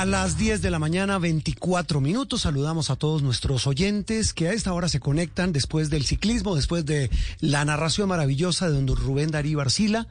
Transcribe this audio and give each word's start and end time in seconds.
A 0.00 0.06
las 0.06 0.38
10 0.38 0.62
de 0.62 0.70
la 0.70 0.78
mañana, 0.78 1.18
24 1.18 2.00
minutos, 2.00 2.40
saludamos 2.40 2.88
a 2.88 2.96
todos 2.96 3.22
nuestros 3.22 3.66
oyentes 3.66 4.32
que 4.32 4.48
a 4.48 4.54
esta 4.54 4.72
hora 4.72 4.88
se 4.88 4.98
conectan 4.98 5.52
después 5.52 5.90
del 5.90 6.06
ciclismo, 6.06 6.56
después 6.56 6.86
de 6.86 7.10
la 7.40 7.66
narración 7.66 8.08
maravillosa 8.08 8.70
de 8.70 8.80
don 8.80 8.96
Rubén 8.96 9.30
Darío 9.30 9.60
Arcila, 9.60 10.08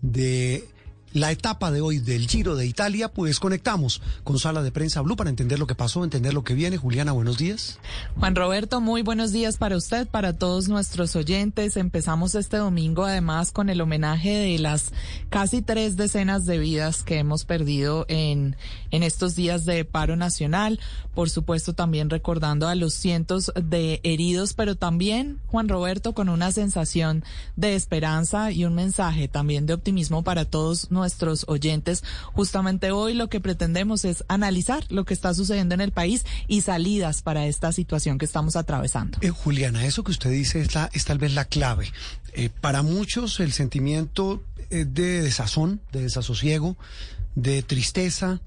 de 0.00 0.68
la 1.12 1.30
etapa 1.30 1.70
de 1.70 1.80
hoy 1.80 1.98
del 1.98 2.26
Giro 2.26 2.56
de 2.56 2.66
Italia, 2.66 3.08
pues 3.08 3.38
conectamos 3.38 4.00
con 4.24 4.38
Sala 4.38 4.62
de 4.62 4.72
Prensa 4.72 5.02
Blue 5.02 5.16
para 5.16 5.30
entender 5.30 5.58
lo 5.58 5.66
que 5.66 5.74
pasó, 5.74 6.04
entender 6.04 6.32
lo 6.32 6.44
que 6.44 6.54
viene. 6.54 6.76
Juliana, 6.76 7.12
buenos 7.12 7.38
días. 7.38 7.78
Juan 8.18 8.34
Roberto, 8.34 8.80
muy 8.80 9.02
buenos 9.02 9.32
días 9.32 9.58
para 9.58 9.76
usted, 9.76 10.08
para 10.08 10.32
todos 10.32 10.68
nuestros 10.68 11.14
oyentes. 11.16 11.76
Empezamos 11.76 12.34
este 12.34 12.56
domingo 12.56 13.04
además 13.04 13.52
con 13.52 13.68
el 13.68 13.80
homenaje 13.80 14.30
de 14.30 14.58
las 14.58 14.92
casi 15.28 15.60
tres 15.60 15.96
decenas 15.96 16.46
de 16.46 16.58
vidas 16.58 17.02
que 17.02 17.18
hemos 17.18 17.44
perdido 17.44 18.06
en, 18.08 18.56
en 18.90 19.02
estos 19.02 19.36
días 19.36 19.66
de 19.66 19.84
paro 19.84 20.16
nacional. 20.16 20.80
Por 21.14 21.28
supuesto, 21.28 21.74
también 21.74 22.08
recordando 22.08 22.68
a 22.68 22.74
los 22.74 22.94
cientos 22.94 23.52
de 23.54 24.00
heridos, 24.02 24.54
pero 24.54 24.76
también, 24.76 25.40
Juan 25.48 25.68
Roberto, 25.68 26.14
con 26.14 26.30
una 26.30 26.52
sensación 26.52 27.22
de 27.56 27.74
esperanza 27.74 28.50
y 28.50 28.64
un 28.64 28.74
mensaje 28.74 29.28
también 29.28 29.66
de 29.66 29.74
optimismo 29.74 30.24
para 30.24 30.46
todos 30.46 30.90
nosotros 30.90 31.01
nuestros 31.02 31.44
oyentes. 31.48 32.04
Justamente 32.32 32.92
hoy 32.92 33.14
lo 33.14 33.28
que 33.28 33.40
pretendemos 33.40 34.04
es 34.04 34.22
analizar 34.28 34.84
lo 34.88 35.04
que 35.04 35.14
está 35.14 35.34
sucediendo 35.34 35.74
en 35.74 35.80
el 35.80 35.90
país 35.90 36.24
y 36.46 36.60
salidas 36.60 37.22
para 37.22 37.46
esta 37.46 37.72
situación 37.72 38.18
que 38.18 38.24
estamos 38.24 38.54
atravesando. 38.54 39.18
Eh, 39.20 39.30
Juliana, 39.30 39.84
eso 39.84 40.04
que 40.04 40.12
usted 40.12 40.30
dice 40.30 40.60
es, 40.60 40.68
es 40.92 41.04
tal 41.04 41.18
vez 41.18 41.34
la 41.34 41.44
clave. 41.44 41.92
Eh, 42.34 42.50
para 42.60 42.82
muchos 42.82 43.40
el 43.40 43.52
sentimiento 43.52 44.44
de 44.70 45.22
desazón, 45.22 45.80
de 45.92 46.02
desasosiego, 46.02 46.76
de 47.34 47.62
tristeza, 47.62 48.40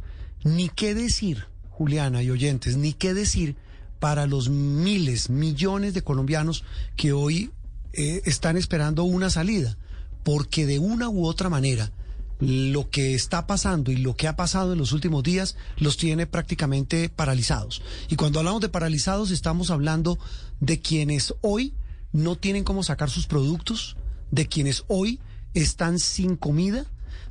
ni 0.43 0.69
qué 0.69 0.95
decir, 0.95 1.45
Juliana 1.69 2.23
y 2.23 2.31
oyentes, 2.31 2.77
ni 2.77 2.93
qué 2.93 3.13
decir 3.13 3.55
para 3.99 4.27
los 4.27 4.49
miles, 4.49 5.29
millones 5.29 5.93
de 5.93 6.03
colombianos 6.03 6.63
que 6.95 7.11
hoy 7.11 7.51
eh, 7.97 8.21
están 8.25 8.57
esperando 8.57 9.03
una 9.03 9.29
salida, 9.29 9.77
porque 10.23 10.65
de 10.65 10.79
una 10.79 11.09
u 11.09 11.25
otra 11.25 11.49
manera, 11.49 11.91
lo 12.39 12.89
que 12.89 13.15
está 13.15 13.47
pasando 13.47 13.91
y 13.91 13.97
lo 13.97 14.15
que 14.15 14.27
ha 14.27 14.35
pasado 14.35 14.73
en 14.73 14.79
los 14.79 14.91
últimos 14.91 15.23
días 15.23 15.55
los 15.77 15.97
tiene 15.97 16.27
prácticamente 16.27 17.09
paralizados. 17.09 17.81
Y 18.09 18.15
cuando 18.15 18.39
hablamos 18.39 18.61
de 18.61 18.69
paralizados 18.69 19.31
estamos 19.31 19.71
hablando 19.71 20.19
de 20.59 20.79
quienes 20.79 21.33
hoy 21.41 21.73
no 22.11 22.35
tienen 22.35 22.63
cómo 22.63 22.83
sacar 22.83 23.09
sus 23.09 23.27
productos, 23.27 23.97
de 24.31 24.47
quienes 24.47 24.83
hoy 24.87 25.19
están 25.53 25.99
sin 25.99 26.35
comida, 26.35 26.85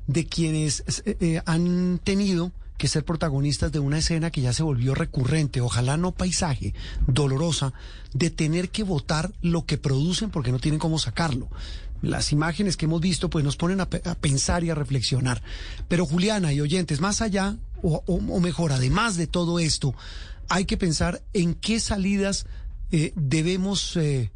de 0.06 0.26
quienes 0.26 0.84
eh, 1.04 1.16
eh, 1.20 1.42
han 1.46 2.00
tenido 2.02 2.52
que 2.76 2.88
ser 2.88 3.04
protagonistas 3.04 3.70
de 3.70 3.78
una 3.78 3.98
escena 3.98 4.30
que 4.30 4.40
ya 4.40 4.52
se 4.52 4.62
volvió 4.62 4.94
recurrente, 4.94 5.60
ojalá 5.60 5.96
no 5.96 6.12
paisaje, 6.12 6.74
dolorosa, 7.06 7.72
de 8.12 8.30
tener 8.30 8.70
que 8.70 8.82
votar 8.82 9.32
lo 9.42 9.64
que 9.64 9.78
producen 9.78 10.30
porque 10.30 10.50
no 10.50 10.58
tienen 10.58 10.80
cómo 10.80 10.98
sacarlo 10.98 11.48
las 12.04 12.32
imágenes 12.32 12.76
que 12.76 12.86
hemos 12.86 13.00
visto 13.00 13.30
pues 13.30 13.44
nos 13.44 13.56
ponen 13.56 13.80
a, 13.80 13.88
pensar 13.88 14.64
y 14.64 14.70
a 14.70 14.74
reflexionar. 14.74 15.42
Pero 15.88 16.06
Juliana 16.06 16.52
y 16.52 16.60
oyentes, 16.60 17.00
más 17.00 17.20
allá, 17.20 17.56
o, 17.82 18.40
mejor, 18.40 18.72
además 18.72 19.16
de 19.16 19.26
todo 19.26 19.58
esto, 19.58 19.94
hay 20.48 20.64
que 20.64 20.76
pensar 20.76 21.22
en 21.32 21.54
qué 21.54 21.80
salidas 21.80 22.46
eh, 22.90 23.12
debemos 23.16 23.96
eh, 23.96 24.30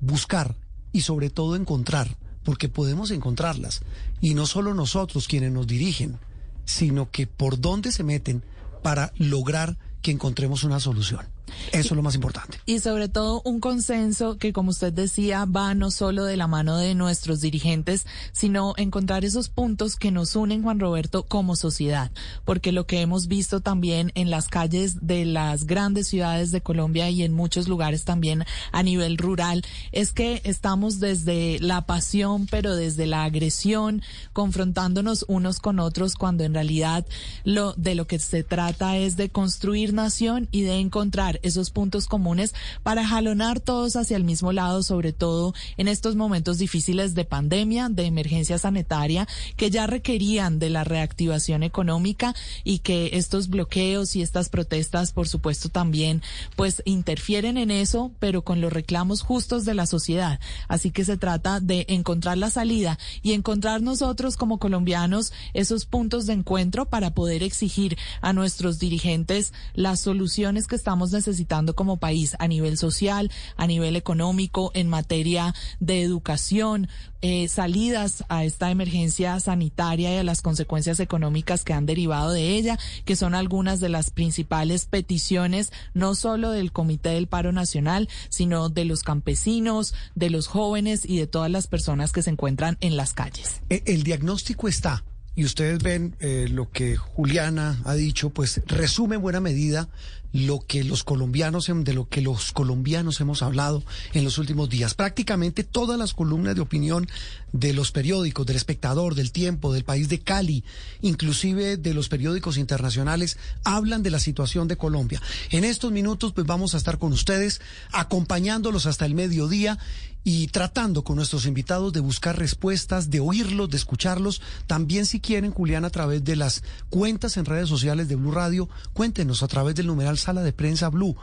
buscar 0.00 0.56
y 0.92 1.02
sobre 1.02 1.30
todo 1.30 1.56
encontrar, 1.56 2.16
porque 2.44 2.68
podemos 2.68 3.10
encontrarlas. 3.10 3.80
Y 4.20 4.34
no 4.34 4.46
solo 4.46 4.74
nosotros 4.74 5.28
quienes 5.28 5.52
nos 5.52 5.66
dirigen, 5.66 6.18
sino 6.64 7.10
que 7.10 7.26
por 7.26 7.60
dónde 7.60 7.92
se 7.92 8.04
meten 8.04 8.42
para 8.82 9.12
lograr 9.16 9.78
que 10.02 10.10
encontremos 10.10 10.64
una 10.64 10.80
solución. 10.80 11.26
Eso 11.72 11.88
es 11.88 11.90
lo 11.92 12.02
más 12.02 12.14
importante. 12.14 12.58
Y 12.66 12.80
sobre 12.80 13.08
todo 13.08 13.42
un 13.44 13.60
consenso 13.60 14.38
que, 14.38 14.52
como 14.52 14.70
usted 14.70 14.92
decía, 14.92 15.44
va 15.44 15.74
no 15.74 15.90
solo 15.90 16.24
de 16.24 16.36
la 16.36 16.46
mano 16.46 16.76
de 16.76 16.94
nuestros 16.94 17.40
dirigentes, 17.40 18.06
sino 18.32 18.74
encontrar 18.76 19.24
esos 19.24 19.48
puntos 19.48 19.96
que 19.96 20.10
nos 20.10 20.36
unen, 20.36 20.62
Juan 20.62 20.80
Roberto, 20.80 21.24
como 21.24 21.56
sociedad. 21.56 22.10
Porque 22.44 22.72
lo 22.72 22.86
que 22.86 23.00
hemos 23.00 23.26
visto 23.26 23.60
también 23.60 24.12
en 24.14 24.30
las 24.30 24.48
calles 24.48 25.06
de 25.06 25.24
las 25.24 25.64
grandes 25.66 26.08
ciudades 26.08 26.50
de 26.50 26.60
Colombia 26.60 27.10
y 27.10 27.22
en 27.22 27.32
muchos 27.32 27.68
lugares 27.68 28.04
también 28.04 28.44
a 28.72 28.82
nivel 28.82 29.18
rural 29.18 29.64
es 29.92 30.12
que 30.12 30.40
estamos 30.44 31.00
desde 31.00 31.58
la 31.60 31.86
pasión, 31.86 32.46
pero 32.46 32.76
desde 32.76 33.06
la 33.06 33.24
agresión, 33.24 34.02
confrontándonos 34.32 35.24
unos 35.28 35.58
con 35.58 35.78
otros, 35.80 36.14
cuando 36.14 36.44
en 36.44 36.54
realidad 36.54 37.06
lo 37.44 37.72
de 37.74 37.94
lo 37.94 38.06
que 38.06 38.18
se 38.18 38.42
trata 38.42 38.96
es 38.96 39.16
de 39.16 39.30
construir 39.30 39.92
nación 39.92 40.48
y 40.50 40.62
de 40.62 40.78
encontrar 40.78 41.39
esos 41.42 41.70
puntos 41.70 42.06
comunes 42.06 42.54
para 42.82 43.06
jalonar 43.06 43.60
todos 43.60 43.96
hacia 43.96 44.16
el 44.16 44.24
mismo 44.24 44.52
lado, 44.52 44.82
sobre 44.82 45.12
todo 45.12 45.54
en 45.76 45.88
estos 45.88 46.16
momentos 46.16 46.58
difíciles 46.58 47.14
de 47.14 47.24
pandemia, 47.24 47.88
de 47.88 48.04
emergencia 48.04 48.58
sanitaria, 48.58 49.26
que 49.56 49.70
ya 49.70 49.86
requerían 49.86 50.58
de 50.58 50.70
la 50.70 50.84
reactivación 50.84 51.62
económica 51.62 52.34
y 52.64 52.80
que 52.80 53.10
estos 53.14 53.48
bloqueos 53.48 54.16
y 54.16 54.22
estas 54.22 54.48
protestas, 54.48 55.12
por 55.12 55.28
supuesto, 55.28 55.68
también 55.68 56.22
pues 56.56 56.82
interfieren 56.84 57.56
en 57.56 57.70
eso, 57.70 58.12
pero 58.18 58.42
con 58.42 58.60
los 58.60 58.72
reclamos 58.72 59.22
justos 59.22 59.64
de 59.64 59.74
la 59.74 59.86
sociedad. 59.86 60.40
Así 60.68 60.90
que 60.90 61.04
se 61.04 61.16
trata 61.16 61.60
de 61.60 61.86
encontrar 61.88 62.38
la 62.38 62.50
salida 62.50 62.98
y 63.22 63.32
encontrar 63.32 63.82
nosotros 63.82 64.36
como 64.36 64.58
colombianos 64.58 65.32
esos 65.54 65.86
puntos 65.86 66.26
de 66.26 66.34
encuentro 66.34 66.86
para 66.86 67.14
poder 67.14 67.42
exigir 67.42 67.96
a 68.20 68.32
nuestros 68.32 68.78
dirigentes 68.78 69.52
las 69.74 70.00
soluciones 70.00 70.66
que 70.66 70.76
estamos 70.76 71.12
necesitando 71.12 71.29
necesitando 71.30 71.74
como 71.74 71.98
país 71.98 72.36
a 72.38 72.48
nivel 72.48 72.76
social, 72.76 73.30
a 73.56 73.66
nivel 73.66 73.96
económico, 73.96 74.72
en 74.74 74.88
materia 74.88 75.54
de 75.78 76.02
educación, 76.02 76.88
eh, 77.22 77.48
salidas 77.48 78.24
a 78.28 78.44
esta 78.44 78.70
emergencia 78.70 79.38
sanitaria 79.40 80.12
y 80.12 80.16
a 80.16 80.24
las 80.24 80.42
consecuencias 80.42 81.00
económicas 81.00 81.64
que 81.64 81.72
han 81.72 81.86
derivado 81.86 82.32
de 82.32 82.56
ella, 82.56 82.78
que 83.04 83.16
son 83.16 83.34
algunas 83.34 83.80
de 83.80 83.90
las 83.90 84.10
principales 84.10 84.86
peticiones, 84.86 85.72
no 85.94 86.14
solo 86.14 86.50
del 86.50 86.72
Comité 86.72 87.10
del 87.10 87.28
Paro 87.28 87.52
Nacional, 87.52 88.08
sino 88.28 88.68
de 88.68 88.84
los 88.84 89.02
campesinos, 89.02 89.94
de 90.14 90.30
los 90.30 90.46
jóvenes 90.46 91.04
y 91.04 91.18
de 91.18 91.26
todas 91.26 91.50
las 91.50 91.66
personas 91.66 92.12
que 92.12 92.22
se 92.22 92.30
encuentran 92.30 92.76
en 92.80 92.96
las 92.96 93.12
calles. 93.12 93.60
E, 93.70 93.82
el 93.86 94.02
diagnóstico 94.02 94.66
está 94.66 95.04
y 95.36 95.44
ustedes 95.44 95.82
ven 95.82 96.16
eh, 96.20 96.48
lo 96.50 96.70
que 96.70 96.96
Juliana 96.96 97.80
ha 97.84 97.94
dicho, 97.94 98.30
pues 98.30 98.60
resume 98.66 99.16
en 99.16 99.22
buena 99.22 99.40
medida 99.40 99.88
lo 100.32 100.60
que 100.60 100.84
los 100.84 101.04
colombianos, 101.04 101.70
de 101.72 101.92
lo 101.92 102.08
que 102.08 102.20
los 102.20 102.52
colombianos 102.52 103.20
hemos 103.20 103.42
hablado 103.42 103.82
en 104.12 104.24
los 104.24 104.38
últimos 104.38 104.68
días. 104.68 104.94
Prácticamente 104.94 105.64
todas 105.64 105.98
las 105.98 106.14
columnas 106.14 106.54
de 106.54 106.60
opinión 106.60 107.08
de 107.52 107.72
los 107.72 107.90
periódicos, 107.90 108.46
del 108.46 108.56
espectador, 108.56 109.14
del 109.14 109.32
tiempo, 109.32 109.72
del 109.72 109.84
país 109.84 110.08
de 110.08 110.20
Cali, 110.20 110.64
inclusive 111.00 111.76
de 111.76 111.94
los 111.94 112.08
periódicos 112.08 112.58
internacionales, 112.58 113.38
hablan 113.64 114.02
de 114.02 114.10
la 114.10 114.20
situación 114.20 114.68
de 114.68 114.76
Colombia. 114.76 115.20
En 115.50 115.64
estos 115.64 115.90
minutos, 115.92 116.32
pues 116.32 116.46
vamos 116.46 116.74
a 116.74 116.78
estar 116.78 116.98
con 116.98 117.12
ustedes, 117.12 117.60
acompañándolos 117.92 118.86
hasta 118.86 119.06
el 119.06 119.14
mediodía 119.14 119.78
y 120.22 120.48
tratando 120.48 121.02
con 121.02 121.16
nuestros 121.16 121.46
invitados 121.46 121.92
de 121.92 122.00
buscar 122.00 122.38
respuestas, 122.38 123.10
de 123.10 123.20
oírlos, 123.20 123.70
de 123.70 123.78
escucharlos. 123.78 124.42
También 124.66 125.06
si 125.06 125.20
quieren, 125.20 125.50
Julián, 125.50 125.84
a 125.84 125.90
través 125.90 126.24
de 126.24 126.36
las 126.36 126.62
cuentas 126.90 127.36
en 127.36 127.46
redes 127.46 127.68
sociales 127.68 128.08
de 128.08 128.16
Blue 128.16 128.30
Radio, 128.30 128.68
cuéntenos 128.92 129.42
a 129.42 129.48
través 129.48 129.74
del 129.74 129.86
numeral 129.86 130.18
Sala 130.20 130.42
de 130.42 130.52
Prensa 130.52 130.88
Blue. 130.88 131.16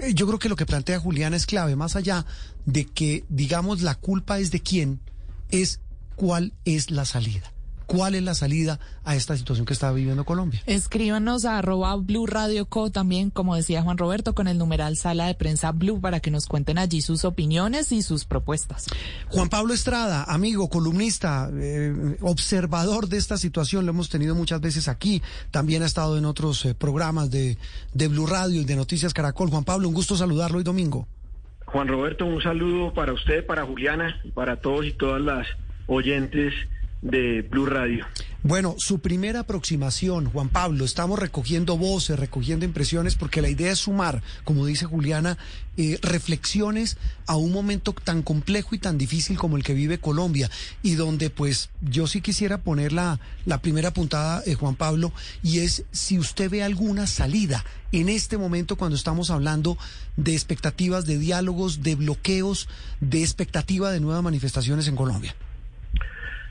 Eh, 0.00 0.14
yo 0.14 0.26
creo 0.26 0.38
que 0.38 0.48
lo 0.48 0.56
que 0.56 0.66
plantea 0.66 1.00
Julián 1.00 1.34
es 1.34 1.46
clave, 1.46 1.76
más 1.76 1.96
allá 1.96 2.24
de 2.64 2.86
que, 2.86 3.24
digamos, 3.28 3.82
la 3.82 3.96
culpa 3.96 4.38
es 4.38 4.50
de 4.50 4.60
quién, 4.60 5.00
es 5.50 5.80
cuál 6.14 6.52
es 6.64 6.90
la 6.90 7.04
salida 7.04 7.52
cuál 7.90 8.14
es 8.14 8.22
la 8.22 8.34
salida 8.36 8.78
a 9.02 9.16
esta 9.16 9.36
situación 9.36 9.66
que 9.66 9.72
está 9.72 9.90
viviendo 9.90 10.24
Colombia. 10.24 10.62
Escríbanos 10.66 11.44
a 11.44 11.58
arroba 11.58 11.96
Blue 11.96 12.24
Radio 12.24 12.66
Co 12.66 12.90
también, 12.90 13.30
como 13.30 13.56
decía 13.56 13.82
Juan 13.82 13.98
Roberto, 13.98 14.32
con 14.32 14.46
el 14.46 14.58
numeral 14.58 14.96
Sala 14.96 15.26
de 15.26 15.34
Prensa 15.34 15.72
Blue 15.72 16.00
para 16.00 16.20
que 16.20 16.30
nos 16.30 16.46
cuenten 16.46 16.78
allí 16.78 17.00
sus 17.00 17.24
opiniones 17.24 17.90
y 17.90 18.02
sus 18.02 18.26
propuestas. 18.26 18.86
Juan 19.26 19.48
Pablo 19.48 19.74
Estrada, 19.74 20.22
amigo, 20.22 20.68
columnista, 20.68 21.50
eh, 21.52 22.16
observador 22.20 23.08
de 23.08 23.16
esta 23.16 23.36
situación, 23.36 23.86
lo 23.86 23.90
hemos 23.90 24.08
tenido 24.08 24.36
muchas 24.36 24.60
veces 24.60 24.86
aquí, 24.86 25.20
también 25.50 25.82
ha 25.82 25.86
estado 25.86 26.16
en 26.16 26.26
otros 26.26 26.64
eh, 26.66 26.76
programas 26.76 27.32
de, 27.32 27.58
de 27.92 28.06
Blue 28.06 28.28
Radio 28.28 28.60
y 28.60 28.64
de 28.64 28.76
Noticias 28.76 29.12
Caracol. 29.12 29.50
Juan 29.50 29.64
Pablo, 29.64 29.88
un 29.88 29.94
gusto 29.94 30.16
saludarlo 30.16 30.58
hoy 30.58 30.64
domingo. 30.64 31.08
Juan 31.66 31.88
Roberto, 31.88 32.24
un 32.24 32.40
saludo 32.40 32.94
para 32.94 33.12
usted, 33.12 33.44
para 33.44 33.66
Juliana, 33.66 34.20
para 34.32 34.60
todos 34.60 34.86
y 34.86 34.92
todas 34.92 35.20
las 35.20 35.48
oyentes 35.88 36.54
de 37.02 37.42
Blue 37.42 37.66
Radio. 37.66 38.06
Bueno, 38.42 38.74
su 38.78 39.00
primera 39.00 39.40
aproximación, 39.40 40.30
Juan 40.30 40.48
Pablo, 40.48 40.86
estamos 40.86 41.18
recogiendo 41.18 41.76
voces, 41.76 42.18
recogiendo 42.18 42.64
impresiones, 42.64 43.14
porque 43.14 43.42
la 43.42 43.50
idea 43.50 43.72
es 43.72 43.80
sumar, 43.80 44.22
como 44.44 44.64
dice 44.64 44.86
Juliana, 44.86 45.36
eh, 45.76 45.98
reflexiones 46.00 46.96
a 47.26 47.36
un 47.36 47.52
momento 47.52 47.92
tan 47.92 48.22
complejo 48.22 48.74
y 48.74 48.78
tan 48.78 48.96
difícil 48.96 49.36
como 49.36 49.58
el 49.58 49.62
que 49.62 49.74
vive 49.74 49.98
Colombia, 49.98 50.50
y 50.82 50.94
donde 50.94 51.28
pues 51.28 51.68
yo 51.82 52.06
sí 52.06 52.22
quisiera 52.22 52.58
poner 52.58 52.92
la, 52.92 53.20
primera 53.60 53.92
puntada, 53.92 54.42
eh, 54.46 54.54
Juan 54.54 54.74
Pablo, 54.74 55.12
y 55.42 55.58
es 55.58 55.84
si 55.90 56.18
usted 56.18 56.48
ve 56.48 56.62
alguna 56.62 57.06
salida 57.06 57.64
en 57.92 58.08
este 58.08 58.38
momento 58.38 58.76
cuando 58.76 58.96
estamos 58.96 59.30
hablando 59.30 59.76
de 60.16 60.32
expectativas 60.32 61.04
de 61.04 61.18
diálogos, 61.18 61.82
de 61.82 61.94
bloqueos, 61.94 62.68
de 63.00 63.20
expectativa 63.20 63.90
de 63.90 64.00
nuevas 64.00 64.22
manifestaciones 64.22 64.88
en 64.88 64.96
Colombia. 64.96 65.34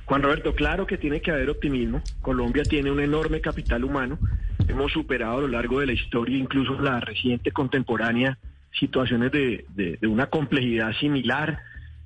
Juan 0.09 0.23
Roberto, 0.23 0.55
claro 0.55 0.87
que 0.87 0.97
tiene 0.97 1.21
que 1.21 1.29
haber 1.29 1.51
optimismo. 1.51 2.01
Colombia 2.23 2.63
tiene 2.63 2.89
un 2.89 2.99
enorme 2.99 3.41
capital 3.41 3.83
humano. 3.83 4.17
Hemos 4.67 4.91
superado 4.91 5.37
a 5.37 5.41
lo 5.41 5.47
largo 5.47 5.81
de 5.81 5.85
la 5.85 5.93
historia, 5.93 6.35
incluso 6.35 6.81
la 6.81 6.99
reciente 6.99 7.51
contemporánea, 7.51 8.39
situaciones 8.71 9.31
de, 9.31 9.99
una 10.01 10.25
complejidad 10.25 10.93
similar. 10.93 11.59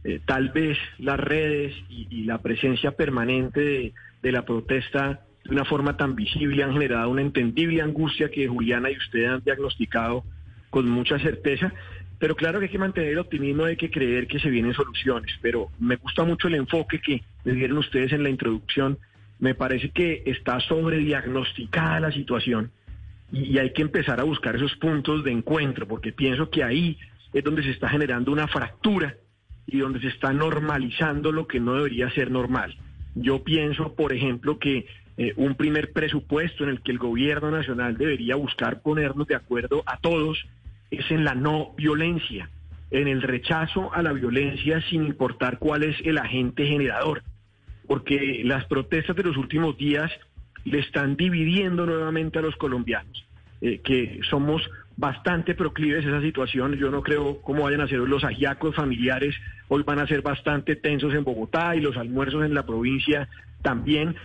Eh, 0.04 0.20
tal 0.26 0.50
vez 0.50 0.78
las 1.00 1.18
redes 1.18 1.74
y, 1.88 2.26
la 2.26 2.40
presencia 2.40 2.92
permanente 2.92 3.94
de, 4.22 4.32
la 4.34 4.44
protesta 4.44 5.22
de 5.46 5.52
una 5.52 5.64
forma 5.64 5.96
tan 5.96 6.14
visible 6.14 6.62
han 6.62 6.74
generado 6.74 7.10
una 7.10 7.22
entendible 7.22 7.82
angustia 7.82 8.30
que 8.30 8.50
Juliana 8.50 8.92
y 8.92 8.98
usted 8.98 9.24
han 9.28 9.42
diagnosticado 9.46 10.26
con 10.70 10.90
mucha 10.90 11.20
certeza. 11.20 11.72
Pero 12.24 12.38
claro 12.38 12.60
que 12.60 12.68
hay 12.68 12.72
que 12.72 12.78
mantener 12.78 13.12
el 13.12 13.20
optimismo, 13.20 13.66
hay 13.66 13.76
que 13.76 13.92
creer 13.92 14.28
que 14.28 14.40
se 14.40 14.50
vienen 14.50 14.74
soluciones. 14.74 15.38
Pero 15.42 15.68
me 15.78 15.98
gusta 15.98 16.24
mucho 16.24 16.48
el 16.48 16.56
enfoque 16.56 17.02
que 17.02 17.22
me 17.44 17.52
dieron 17.52 17.80
ustedes 17.80 18.14
en 18.14 18.24
la 18.24 18.30
introducción. 18.30 18.98
Me 19.40 19.56
parece 19.56 19.90
que 19.90 20.24
está 20.26 20.58
sobrediagnosticada 20.62 22.00
la 22.00 22.14
situación 22.14 22.72
y, 23.30 23.58
hay 23.58 23.74
que 23.74 23.82
empezar 23.82 24.22
a 24.22 24.24
buscar 24.24 24.56
esos 24.56 24.74
puntos 24.78 25.26
de 25.26 25.34
encuentro, 25.34 25.86
porque 25.86 26.14
pienso 26.14 26.50
que 26.50 26.64
ahí 26.64 26.98
es 27.34 27.44
donde 27.44 27.62
se 27.62 27.72
está 27.72 27.90
generando 27.90 28.32
una 28.32 28.48
fractura 28.48 29.18
y 29.68 29.80
donde 29.80 30.00
se 30.00 30.08
está 30.08 30.32
normalizando 30.32 31.34
lo 31.34 31.46
que 31.46 31.60
no 31.60 31.74
debería 31.74 32.10
ser 32.12 32.32
normal. 32.32 32.74
Yo 33.16 33.44
pienso, 33.44 33.96
por 33.96 34.14
ejemplo, 34.14 34.60
que 34.60 34.86
eh, 35.18 35.34
un 35.36 35.56
primer 35.56 35.92
presupuesto 35.92 36.64
en 36.64 36.70
el 36.70 36.82
que 36.84 36.94
el 36.94 37.00
gobierno 37.00 37.52
nacional 37.52 37.98
debería 37.98 38.38
buscar 38.38 38.82
ponernos 38.82 39.28
de 39.28 39.36
acuerdo 39.36 39.84
a 39.86 39.98
todos 39.98 40.46
es 40.98 41.12
en 41.12 41.24
la 41.24 41.36
no 41.36 41.74
violencia, 41.76 42.50
en 42.92 43.08
el 43.08 43.22
rechazo 43.22 43.94
a 43.94 44.02
la 44.02 44.14
violencia 44.14 44.82
sin 44.90 45.06
importar 45.06 45.58
cuál 45.58 45.84
es 45.84 45.96
el 46.06 46.18
agente 46.18 46.66
generador, 46.66 47.24
porque 47.88 48.42
las 48.44 48.66
protestas 48.66 49.16
de 49.16 49.24
los 49.24 49.38
últimos 49.38 49.78
días 49.78 50.12
le 50.66 50.80
están 50.80 51.16
dividiendo 51.16 51.86
nuevamente 51.86 52.40
a 52.40 52.42
los 52.42 52.56
colombianos, 52.56 53.26
eh, 53.62 53.80
que 53.84 54.20
somos 54.30 54.62
bastante 54.96 55.56
proclives 55.56 56.06
a 56.06 56.10
esa 56.10 56.22
situación. 56.22 56.76
Yo 56.76 56.92
no 56.92 57.02
creo 57.02 57.42
cómo 57.42 57.64
vayan 57.64 57.82
a 57.82 57.88
ser 57.88 58.00
los 58.00 58.24
ajiacos 58.24 58.76
familiares, 58.76 59.36
hoy 59.68 59.84
van 59.84 60.00
a 60.00 60.08
ser 60.08 60.22
bastante 60.22 60.76
tensos 60.76 61.14
en 61.14 61.24
Bogotá 61.24 61.76
y 61.76 61.82
los 61.82 61.98
almuerzos 61.98 62.46
en 62.46 62.54
la 62.54 62.66
provincia 62.66 63.28
también, 63.62 64.16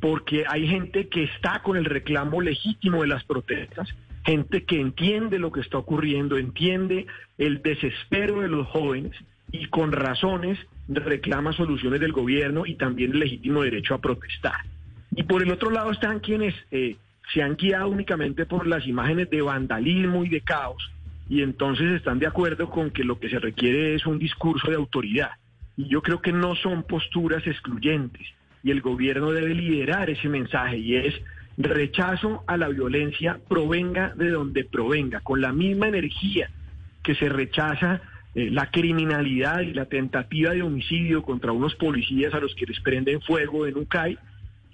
porque 0.00 0.44
hay 0.48 0.66
gente 0.66 1.08
que 1.08 1.24
está 1.24 1.62
con 1.62 1.76
el 1.76 1.84
reclamo 1.84 2.40
legítimo 2.40 3.02
de 3.02 3.08
las 3.08 3.24
protestas, 3.24 3.88
gente 4.26 4.64
que 4.64 4.80
entiende 4.80 5.38
lo 5.38 5.52
que 5.52 5.60
está 5.60 5.78
ocurriendo, 5.78 6.36
entiende 6.36 7.06
el 7.38 7.62
desespero 7.62 8.40
de 8.40 8.48
los 8.48 8.66
jóvenes 8.66 9.12
y 9.52 9.66
con 9.68 9.92
razones 9.92 10.58
reclama 10.88 11.52
soluciones 11.52 12.00
del 12.00 12.12
gobierno 12.12 12.66
y 12.66 12.74
también 12.74 13.12
el 13.12 13.20
legítimo 13.20 13.62
derecho 13.62 13.94
a 13.94 14.00
protestar. 14.00 14.60
Y 15.14 15.22
por 15.22 15.42
el 15.42 15.52
otro 15.52 15.70
lado 15.70 15.92
están 15.92 16.18
quienes 16.18 16.54
eh, 16.72 16.96
se 17.32 17.42
han 17.42 17.54
guiado 17.56 17.88
únicamente 17.88 18.46
por 18.46 18.66
las 18.66 18.84
imágenes 18.86 19.30
de 19.30 19.42
vandalismo 19.42 20.24
y 20.24 20.28
de 20.28 20.40
caos 20.40 20.90
y 21.28 21.42
entonces 21.42 21.92
están 21.92 22.18
de 22.18 22.26
acuerdo 22.26 22.68
con 22.68 22.90
que 22.90 23.04
lo 23.04 23.18
que 23.20 23.28
se 23.28 23.38
requiere 23.38 23.94
es 23.94 24.06
un 24.06 24.18
discurso 24.18 24.70
de 24.70 24.76
autoridad. 24.76 25.30
Y 25.76 25.88
yo 25.88 26.02
creo 26.02 26.20
que 26.20 26.32
no 26.32 26.56
son 26.56 26.82
posturas 26.82 27.46
excluyentes 27.46 28.26
y 28.64 28.72
el 28.72 28.80
gobierno 28.80 29.30
debe 29.30 29.54
liderar 29.54 30.10
ese 30.10 30.28
mensaje 30.28 30.78
y 30.78 30.96
es 30.96 31.14
rechazo 31.56 32.44
a 32.46 32.56
la 32.56 32.68
violencia 32.68 33.38
provenga 33.48 34.12
de 34.14 34.30
donde 34.30 34.64
provenga, 34.64 35.20
con 35.20 35.40
la 35.40 35.52
misma 35.52 35.88
energía 35.88 36.50
que 37.02 37.14
se 37.14 37.28
rechaza 37.28 38.02
eh, 38.34 38.50
la 38.50 38.70
criminalidad 38.70 39.60
y 39.60 39.72
la 39.72 39.86
tentativa 39.86 40.50
de 40.50 40.62
homicidio 40.62 41.22
contra 41.22 41.52
unos 41.52 41.74
policías 41.74 42.34
a 42.34 42.40
los 42.40 42.54
que 42.54 42.66
les 42.66 42.80
prenden 42.80 43.22
fuego 43.22 43.66
en 43.66 43.78
UCAI, 43.78 44.18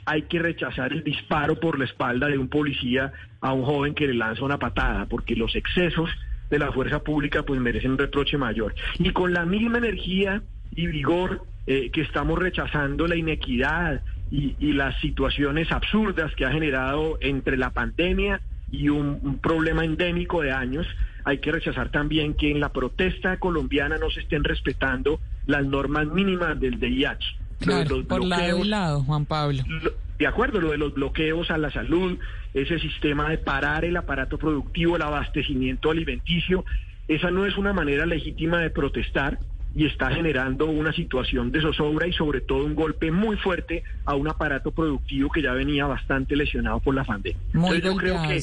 hay 0.04 0.22
que 0.22 0.40
rechazar 0.40 0.92
el 0.92 1.04
disparo 1.04 1.60
por 1.60 1.78
la 1.78 1.84
espalda 1.84 2.26
de 2.26 2.38
un 2.38 2.48
policía 2.48 3.12
a 3.40 3.52
un 3.52 3.64
joven 3.64 3.94
que 3.94 4.06
le 4.06 4.14
lanza 4.14 4.44
una 4.44 4.58
patada, 4.58 5.06
porque 5.06 5.36
los 5.36 5.54
excesos 5.54 6.10
de 6.50 6.58
la 6.58 6.72
fuerza 6.72 7.02
pública 7.02 7.44
pues 7.44 7.60
merecen 7.60 7.92
un 7.92 7.98
reproche 7.98 8.36
mayor. 8.36 8.74
Y 8.98 9.10
con 9.10 9.32
la 9.32 9.46
misma 9.46 9.78
energía 9.78 10.42
y 10.74 10.86
vigor 10.86 11.44
eh, 11.66 11.90
que 11.90 12.00
estamos 12.00 12.38
rechazando 12.38 13.06
la 13.06 13.16
inequidad, 13.16 14.02
y, 14.32 14.72
las 14.72 14.98
situaciones 15.00 15.70
absurdas 15.70 16.34
que 16.34 16.46
ha 16.46 16.50
generado 16.50 17.18
entre 17.20 17.58
la 17.58 17.70
pandemia 17.70 18.40
y 18.70 18.88
un, 18.88 19.38
problema 19.42 19.84
endémico 19.84 20.40
de 20.40 20.52
años, 20.52 20.86
hay 21.24 21.38
que 21.38 21.52
rechazar 21.52 21.90
también 21.90 22.34
que 22.34 22.50
en 22.50 22.58
la 22.58 22.70
protesta 22.70 23.36
colombiana 23.36 23.98
no 23.98 24.10
se 24.10 24.20
estén 24.20 24.42
respetando 24.42 25.20
las 25.46 25.66
normas 25.66 26.06
mínimas 26.06 26.58
del 26.58 26.80
DIH. 26.80 27.18
Claro, 27.60 28.02
por 28.04 28.24
lado 28.24 28.64
y 28.64 28.68
lado, 28.68 29.02
Juan 29.02 29.26
Pablo. 29.26 29.62
de 30.18 30.26
acuerdo, 30.26 30.60
lo 30.60 30.70
de 30.70 30.78
los 30.78 30.94
bloqueos 30.94 31.50
a 31.50 31.58
la 31.58 31.70
salud, 31.70 32.18
ese 32.54 32.78
sistema 32.78 33.28
de 33.28 33.36
parar 33.36 33.84
el 33.84 33.96
aparato 33.98 34.38
productivo, 34.38 34.96
el 34.96 35.02
abastecimiento 35.02 35.90
alimenticio, 35.90 36.64
esa 37.06 37.30
no 37.30 37.44
es 37.44 37.58
una 37.58 37.74
manera 37.74 38.06
legítima 38.06 38.60
de 38.60 38.70
protestar 38.70 39.38
y 39.74 39.86
está 39.86 40.10
generando 40.10 40.66
una 40.66 40.92
situación 40.92 41.50
de 41.50 41.62
zozobra 41.62 42.06
y 42.06 42.12
sobre 42.12 42.40
todo 42.40 42.64
un 42.64 42.74
golpe 42.74 43.10
muy 43.10 43.36
fuerte 43.36 43.82
a 44.04 44.14
un 44.14 44.28
aparato 44.28 44.70
productivo 44.70 45.30
que 45.30 45.42
ya 45.42 45.52
venía 45.52 45.86
bastante 45.86 46.36
lesionado 46.36 46.80
por 46.80 46.94
la 46.94 47.04
pandemia. 47.04 47.40
Entonces 47.54 47.82
yo 47.82 47.96
creo 47.96 48.22
que 48.22 48.42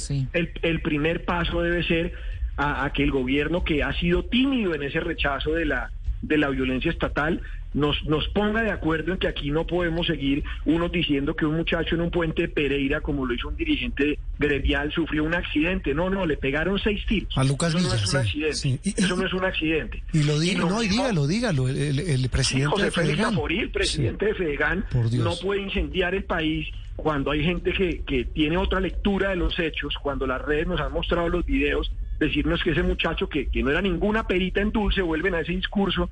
el, 0.63 0.81
primer 0.81 1.25
paso 1.25 1.61
debe 1.61 1.83
ser 1.83 2.13
a, 2.57 2.91
que 2.93 3.03
el 3.03 3.11
gobierno 3.11 3.63
que 3.63 3.83
ha 3.83 3.93
sido 3.93 4.23
tímido 4.23 4.73
en 4.73 4.83
ese 4.83 4.99
rechazo 4.99 5.53
de 5.53 5.65
la 5.65 5.91
de 6.21 6.37
la 6.37 6.49
violencia 6.49 6.91
estatal 6.91 7.41
nos, 7.73 8.03
nos 8.05 8.27
ponga 8.29 8.63
de 8.63 8.71
acuerdo 8.71 9.13
en 9.13 9.19
que 9.19 9.27
aquí 9.27 9.51
no 9.51 9.65
podemos 9.67 10.07
seguir 10.07 10.43
unos 10.65 10.91
diciendo 10.91 11.35
que 11.35 11.45
un 11.45 11.57
muchacho 11.57 11.95
en 11.95 12.01
un 12.01 12.11
puente 12.11 12.43
de 12.43 12.47
Pereira, 12.49 13.01
como 13.01 13.25
lo 13.25 13.33
hizo 13.33 13.47
un 13.47 13.55
dirigente 13.55 14.17
gremial, 14.37 14.91
sufrió 14.91 15.23
un 15.23 15.35
accidente. 15.35 15.93
No, 15.93 16.09
no, 16.09 16.25
le 16.25 16.37
pegaron 16.37 16.79
seis 16.79 17.05
tiros. 17.07 17.37
A 17.37 17.43
Lucas 17.43 17.75
Eso 17.75 17.87
no 17.87 17.93
es 17.93 18.13
un 18.13 18.19
accidente. 18.19 18.79
Eso 18.83 19.15
no 19.15 19.25
es 19.25 19.33
un 19.33 19.45
accidente. 19.45 20.03
Y 20.13 20.23
lo 20.23 20.39
diga, 20.39 20.65
no, 20.65 20.81
y 20.81 20.87
dígalo, 20.87 21.27
dígalo. 21.27 21.69
El, 21.69 22.29
presidente 22.29 22.69
José 22.69 22.85
de 22.85 22.91
Fedegan. 22.91 23.37
el 23.49 23.71
presidente 23.71 24.25
de 24.25 24.35
Fedegan, 24.35 24.85
no 25.13 25.35
puede 25.41 25.61
incendiar 25.61 26.15
el 26.15 26.23
país 26.23 26.67
cuando 26.95 27.31
hay 27.31 27.43
gente 27.43 27.71
que, 27.71 28.01
que 28.01 28.25
tiene 28.25 28.57
otra 28.57 28.79
lectura 28.79 29.29
de 29.29 29.37
los 29.37 29.57
hechos, 29.57 29.95
cuando 30.01 30.27
las 30.27 30.41
redes 30.41 30.67
nos 30.67 30.81
han 30.81 30.91
mostrado 30.91 31.29
los 31.29 31.45
videos 31.45 31.91
decirnos 32.19 32.61
que 32.61 32.71
ese 32.71 32.83
muchacho 32.83 33.29
que, 33.29 33.47
que, 33.47 33.63
no 33.63 33.71
era 33.71 33.81
ninguna 33.81 34.27
perita 34.27 34.61
en 34.61 34.71
dulce, 34.71 35.01
vuelven 35.01 35.35
a 35.35 35.39
ese 35.39 35.53
discurso 35.53 36.09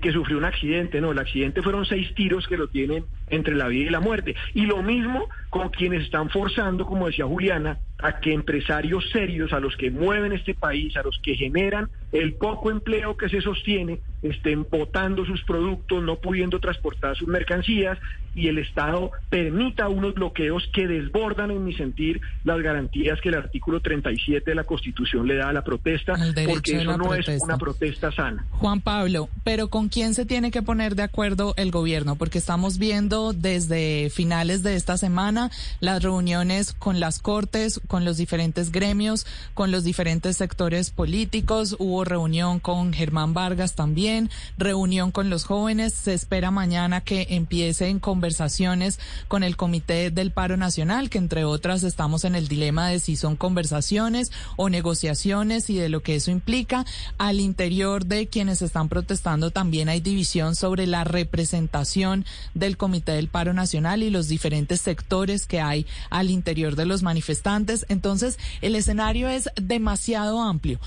que, 0.00 0.12
sufrió 0.12 0.36
un 0.36 0.44
accidente, 0.44 1.00
no, 1.00 1.12
el 1.12 1.18
accidente 1.18 1.62
fueron 1.62 1.86
seis 1.86 2.14
tiros 2.14 2.46
que 2.46 2.58
lo 2.58 2.68
tienen 2.68 3.04
entre 3.30 3.54
la 3.54 3.68
vida 3.68 3.86
y 3.86 3.90
la 3.90 4.00
muerte. 4.00 4.34
Y 4.52 4.66
lo 4.66 4.82
mismo 4.82 5.28
con 5.48 5.70
quienes 5.70 6.02
están 6.02 6.28
forzando, 6.28 6.84
como 6.84 7.06
decía 7.06 7.24
Juliana, 7.24 7.78
a 8.02 8.20
que 8.20 8.34
empresarios 8.34 9.08
serios, 9.10 9.52
a 9.52 9.60
los 9.60 9.76
que 9.76 9.90
mueven 9.90 10.32
este 10.32 10.52
país, 10.54 10.94
a 10.96 11.02
los 11.02 11.18
que 11.22 11.36
generan 11.36 11.88
el 12.12 12.34
poco 12.34 12.70
empleo 12.70 13.16
que 13.16 13.30
se 13.30 13.40
sostiene, 13.40 14.00
estén 14.22 14.66
botando 14.70 15.24
sus 15.24 15.42
productos, 15.44 16.02
no 16.02 16.16
pudiendo 16.16 16.60
transportar 16.60 17.16
sus 17.16 17.28
mercancías 17.28 17.98
y 18.34 18.48
el 18.48 18.58
Estado 18.58 19.10
permita 19.28 19.88
unos 19.88 20.14
bloqueos 20.14 20.68
que 20.72 20.86
desbordan, 20.86 21.50
en 21.50 21.64
mi 21.64 21.74
sentir, 21.74 22.20
las 22.44 22.60
garantías 22.60 23.20
que 23.20 23.28
el 23.28 23.36
artículo 23.36 23.80
37 23.80 24.50
de 24.50 24.54
la 24.54 24.64
Constitución 24.64 25.26
le 25.26 25.36
da 25.36 25.50
a 25.50 25.52
la 25.52 25.62
protesta, 25.62 26.14
porque 26.46 26.76
eso 26.76 26.96
no 26.96 27.14
es 27.14 27.28
una 27.42 27.58
protesta 27.58 28.10
sana. 28.12 28.44
Juan 28.50 28.80
Pablo, 28.80 29.28
pero 29.44 29.68
¿con 29.68 29.88
quién 29.88 30.14
se 30.14 30.26
tiene 30.26 30.50
que 30.50 30.62
poner 30.62 30.94
de 30.94 31.02
acuerdo 31.02 31.54
el 31.56 31.70
gobierno? 31.70 32.16
Porque 32.16 32.38
estamos 32.38 32.78
viendo 32.78 33.32
desde 33.32 34.10
finales 34.10 34.62
de 34.62 34.76
esta 34.76 34.96
semana 34.96 35.50
las 35.80 36.02
reuniones 36.02 36.72
con 36.72 37.00
las 37.00 37.18
Cortes, 37.18 37.80
con 37.86 38.04
los 38.04 38.16
diferentes 38.16 38.72
gremios, 38.72 39.26
con 39.54 39.70
los 39.70 39.84
diferentes 39.84 40.36
sectores 40.36 40.90
políticos. 40.90 41.76
Hubo 41.78 42.04
reunión 42.04 42.60
con 42.60 42.92
Germán 42.92 43.34
Vargas 43.34 43.74
también, 43.74 44.30
reunión 44.56 45.10
con 45.10 45.30
los 45.30 45.44
jóvenes. 45.44 45.92
Se 45.92 46.14
espera 46.14 46.50
mañana 46.50 47.00
que 47.02 47.26
empiecen 47.30 47.98
con 47.98 48.21
conversaciones 48.22 49.00
con 49.26 49.42
el 49.42 49.56
Comité 49.56 50.12
del 50.12 50.30
Paro 50.30 50.56
Nacional, 50.56 51.10
que 51.10 51.18
entre 51.18 51.44
otras 51.44 51.82
estamos 51.82 52.24
en 52.24 52.36
el 52.36 52.46
dilema 52.46 52.86
de 52.86 53.00
si 53.00 53.16
son 53.16 53.34
conversaciones 53.34 54.30
o 54.54 54.68
negociaciones 54.68 55.68
y 55.70 55.74
de 55.74 55.88
lo 55.88 56.04
que 56.04 56.14
eso 56.14 56.30
implica. 56.30 56.86
Al 57.18 57.40
interior 57.40 58.06
de 58.06 58.28
quienes 58.28 58.62
están 58.62 58.88
protestando 58.88 59.50
también 59.50 59.88
hay 59.88 59.98
división 59.98 60.54
sobre 60.54 60.86
la 60.86 61.02
representación 61.02 62.24
del 62.54 62.76
Comité 62.76 63.10
del 63.10 63.26
Paro 63.26 63.54
Nacional 63.54 64.04
y 64.04 64.10
los 64.10 64.28
diferentes 64.28 64.80
sectores 64.80 65.46
que 65.46 65.60
hay 65.60 65.84
al 66.08 66.30
interior 66.30 66.76
de 66.76 66.86
los 66.86 67.02
manifestantes. 67.02 67.86
Entonces, 67.88 68.38
el 68.60 68.76
escenario 68.76 69.28
es 69.28 69.50
demasiado 69.60 70.40
amplio. 70.40 70.78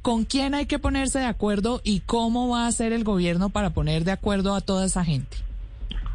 ¿Con 0.00 0.24
quién 0.24 0.54
hay 0.54 0.66
que 0.66 0.78
ponerse 0.78 1.18
de 1.18 1.26
acuerdo 1.26 1.80
y 1.82 2.00
cómo 2.06 2.50
va 2.50 2.66
a 2.66 2.68
hacer 2.68 2.92
el 2.92 3.02
gobierno 3.02 3.48
para 3.48 3.70
poner 3.70 4.04
de 4.04 4.12
acuerdo 4.12 4.54
a 4.54 4.60
toda 4.60 4.86
esa 4.86 5.04
gente? 5.04 5.38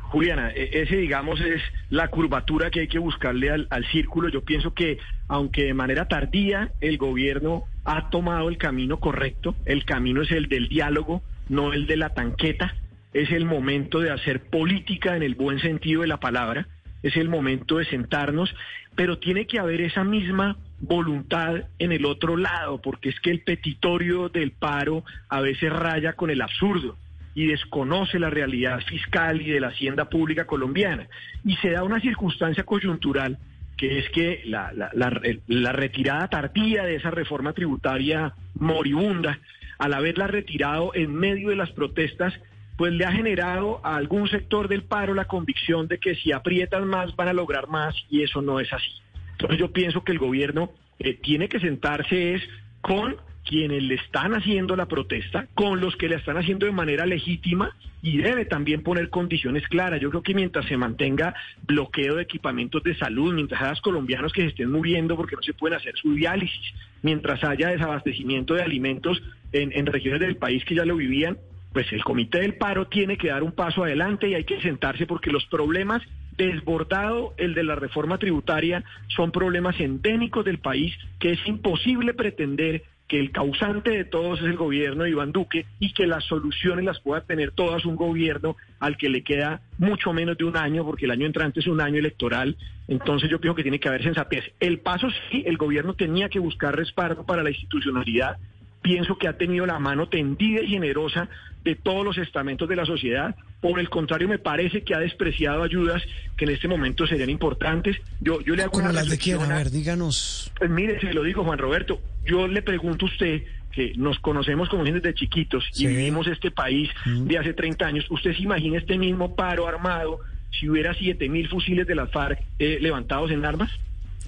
Juliana, 0.09 0.51
e, 0.55 0.81
ese 0.81 0.97
digamos 0.97 1.39
es 1.39 1.61
la 1.89 2.07
curvatura 2.07 2.71
que 2.71 2.81
hay 2.81 2.87
que 2.87 2.99
buscarle 2.99 3.51
al, 3.51 3.67
al, 3.69 3.85
círculo. 3.85 4.29
Yo 4.29 4.43
pienso 4.43 4.73
que 4.73 4.97
aunque 5.27 5.65
de 5.65 5.73
manera 5.73 6.07
tardía 6.07 6.71
el 6.81 6.97
gobierno 6.97 7.65
ha 7.85 8.09
tomado 8.09 8.49
el 8.49 8.57
camino 8.57 8.99
correcto, 8.99 9.55
el 9.65 9.85
camino 9.85 10.23
es 10.23 10.31
el 10.31 10.49
del 10.49 10.67
diálogo, 10.67 11.21
no 11.47 11.73
el 11.73 11.85
de 11.85 11.97
la 11.97 12.09
tanqueta, 12.09 12.75
es 13.13 13.31
el 13.31 13.45
momento 13.45 13.99
de 13.99 14.11
hacer 14.11 14.41
política 14.41 15.15
en 15.15 15.23
el 15.23 15.35
buen 15.35 15.59
sentido 15.59 16.01
de 16.01 16.07
la 16.07 16.19
palabra, 16.19 16.67
es 17.03 17.15
el 17.15 17.29
momento 17.29 17.77
de 17.77 17.85
sentarnos, 17.85 18.53
pero 18.95 19.19
tiene 19.19 19.45
que 19.45 19.59
haber 19.59 19.81
esa 19.81 20.03
misma 20.03 20.57
voluntad 20.79 21.65
en 21.77 21.91
el 21.91 22.05
otro 22.05 22.35
lado, 22.35 22.81
porque 22.81 23.09
es 23.09 23.19
que 23.19 23.29
el 23.29 23.41
petitorio 23.41 24.29
del 24.29 24.51
paro 24.51 25.03
a 25.29 25.39
veces 25.39 25.71
raya 25.71 26.13
con 26.13 26.29
el 26.29 26.41
absurdo 26.41 26.97
y 27.39 27.45
desconoce 27.45 28.19
la 28.19 28.29
realidad 28.29 28.81
fiscal 28.81 29.41
y 29.41 29.49
de 29.49 29.61
la 29.61 29.69
hacienda 29.69 30.09
pública 30.09 30.45
colombiana. 30.45 31.07
Y 31.45 31.55
se 31.55 31.69
da 31.69 31.83
una 31.83 32.01
circunstancia 32.01 32.65
coyuntural 32.65 33.37
que 33.77 33.99
es 33.99 34.09
que 34.09 34.41
la, 34.43 34.73
la, 34.73 35.71
retirada 35.71 36.27
tardía 36.27 36.83
de 36.83 36.95
esa 36.95 37.11
reforma 37.11 37.53
tributaria 37.53 38.33
moribunda, 38.55 39.39
al 39.77 39.93
haberla 39.93 40.27
retirado 40.27 40.91
en 40.93 41.13
medio 41.13 41.47
de 41.47 41.55
las 41.55 41.71
protestas, 41.71 42.33
pues 42.75 42.91
le 42.91 43.05
ha 43.05 43.13
generado 43.13 43.79
a 43.85 43.95
algún 43.95 44.27
sector 44.27 44.67
del 44.67 44.83
paro 44.83 45.13
la 45.13 45.23
convicción 45.23 45.87
de 45.87 45.97
que 45.97 46.15
si 46.15 46.33
aprietan 46.33 46.89
más 46.89 47.15
van 47.15 47.29
a 47.29 47.33
lograr 47.33 47.69
más 47.69 47.95
y 48.09 48.21
eso 48.21 48.41
no 48.41 48.59
es 48.59 48.73
así. 48.73 48.91
Entonces 49.31 49.57
yo 49.57 49.71
pienso 49.71 50.03
que 50.03 50.11
el 50.11 50.19
gobierno 50.19 50.73
eh, 50.99 51.13
tiene 51.13 51.47
que 51.47 51.61
sentarse 51.61 52.33
es 52.33 52.43
con 52.81 53.15
quienes 53.49 53.81
le 53.81 53.95
están 53.95 54.35
haciendo 54.35 54.75
la 54.75 54.85
protesta, 54.85 55.47
con 55.55 55.81
los 55.81 55.95
que 55.95 56.07
la 56.07 56.17
están 56.17 56.37
haciendo 56.37 56.67
de 56.67 56.71
manera 56.71 57.07
legítima 57.07 57.75
y 57.99 58.19
debe 58.19 58.45
también 58.45 58.83
poner 58.83 59.09
condiciones 59.09 59.67
claras. 59.67 59.99
Yo 59.99 60.11
creo 60.11 60.21
que 60.21 60.35
mientras 60.35 60.67
se 60.67 60.77
mantenga 60.77 61.33
bloqueo 61.65 62.13
de 62.13 62.21
equipamientos 62.21 62.83
de 62.83 62.95
salud, 62.95 63.33
mientras 63.33 63.59
haya 63.59 63.81
colombianos 63.81 64.33
que 64.33 64.41
se 64.41 64.49
estén 64.49 64.69
muriendo 64.69 65.17
porque 65.17 65.35
no 65.35 65.41
se 65.41 65.55
pueden 65.55 65.79
hacer 65.79 65.95
su 65.97 66.13
diálisis, 66.13 66.75
mientras 67.01 67.43
haya 67.43 67.69
desabastecimiento 67.69 68.53
de 68.53 68.61
alimentos 68.61 69.19
en, 69.51 69.83
regiones 69.87 70.19
del 70.19 70.35
país 70.35 70.63
que 70.63 70.75
ya 70.75 70.85
lo 70.85 70.97
vivían, 70.97 71.39
pues 71.73 71.91
el 71.91 72.03
comité 72.03 72.41
del 72.41 72.53
paro 72.53 72.85
tiene 72.85 73.17
que 73.17 73.29
dar 73.29 73.41
un 73.41 73.53
paso 73.53 73.83
adelante 73.83 74.29
y 74.29 74.35
hay 74.35 74.43
que 74.43 74.61
sentarse 74.61 75.07
porque 75.07 75.31
los 75.31 75.47
problemas 75.47 76.03
desbordado 76.37 77.33
el 77.37 77.55
de 77.55 77.63
la 77.63 77.73
reforma 77.73 78.19
tributaria 78.19 78.83
son 79.07 79.31
problemas 79.31 79.79
endémicos 79.79 80.45
del 80.45 80.59
país 80.59 80.93
que 81.19 81.31
es 81.31 81.47
imposible 81.47 82.13
pretender 82.13 82.83
que 83.09 83.19
el 83.19 83.31
causante 83.31 83.89
de 83.89 84.05
todos 84.05 84.39
es 84.39 84.45
el 84.45 84.55
gobierno 84.55 85.03
de 85.03 85.09
Iván 85.09 85.31
Duque 85.31 85.65
y 85.79 85.93
que 85.93 86.05
las 86.05 86.23
soluciones 86.25 86.85
las 86.85 86.99
pueda 86.99 87.21
tener 87.21 87.51
todas 87.51 87.83
un 87.83 87.95
gobierno 87.95 88.55
al 88.79 88.97
que 88.97 89.09
le 89.09 89.23
queda 89.23 89.61
mucho 89.79 90.13
menos 90.13 90.37
de 90.37 90.45
un 90.45 90.55
año, 90.55 90.85
porque 90.85 91.05
el 91.05 91.11
año 91.11 91.25
entrante 91.25 91.59
es 91.59 91.67
un 91.67 91.81
año 91.81 91.97
electoral. 91.97 92.55
Entonces 92.87 93.29
yo 93.29 93.41
pienso 93.41 93.55
que 93.55 93.63
tiene 93.63 93.79
que 93.79 93.89
haber 93.89 94.03
sensatez. 94.03 94.45
El 94.59 94.79
paso 94.79 95.07
sí, 95.31 95.43
el 95.47 95.57
gobierno 95.57 95.95
tenía 95.95 96.29
que 96.29 96.37
buscar 96.37 96.75
respaldo 96.75 97.25
para 97.25 97.41
la 97.41 97.49
institucionalidad. 97.49 98.37
Pienso 98.83 99.17
que 99.17 99.27
ha 99.27 99.37
tenido 99.37 99.65
la 99.65 99.79
mano 99.79 100.07
tendida 100.07 100.61
y 100.61 100.67
generosa 100.67 101.29
de 101.63 101.75
todos 101.75 102.05
los 102.05 102.17
estamentos 102.19 102.69
de 102.69 102.75
la 102.75 102.85
sociedad. 102.85 103.35
Por 103.59 103.79
el 103.79 103.89
contrario, 103.89 104.27
me 104.27 104.37
parece 104.37 104.83
que 104.83 104.93
ha 104.93 104.99
despreciado 104.99 105.63
ayudas 105.63 106.03
que 106.37 106.45
en 106.45 106.51
este 106.51 106.67
momento 106.67 107.07
serían 107.07 107.31
importantes. 107.31 107.97
Yo, 108.21 108.39
yo 108.41 108.55
le 108.55 108.63
hago 108.63 108.77
una 108.77 108.93
las 108.93 109.09
de 109.09 109.17
quién? 109.17 109.41
A 109.41 109.47
ver, 109.47 109.71
díganos. 109.71 110.51
Pues 110.57 110.69
mire, 110.69 110.99
se 111.01 111.11
lo 111.11 111.23
digo, 111.23 111.43
Juan 111.43 111.57
Roberto. 111.57 111.99
Yo 112.25 112.47
le 112.47 112.61
pregunto 112.61 113.05
a 113.05 113.09
usted, 113.09 113.43
que 113.71 113.93
nos 113.95 114.19
conocemos 114.19 114.69
como 114.69 114.83
gente 114.85 114.99
de 114.99 115.13
chiquitos 115.13 115.63
y 115.75 115.87
vivimos 115.87 116.27
este 116.27 116.51
país 116.51 116.89
de 117.05 117.37
hace 117.37 117.53
30 117.53 117.85
años. 117.85 118.05
¿Usted 118.09 118.35
se 118.35 118.41
imagina 118.41 118.77
este 118.77 118.97
mismo 118.97 119.35
paro 119.35 119.67
armado 119.67 120.19
si 120.51 120.69
hubiera 120.69 120.93
7 120.93 121.29
mil 121.29 121.47
fusiles 121.47 121.85
de 121.85 121.95
las 121.95 122.11
FARC 122.11 122.41
eh, 122.57 122.79
levantados 122.81 123.31
en 123.31 123.45
armas? 123.45 123.69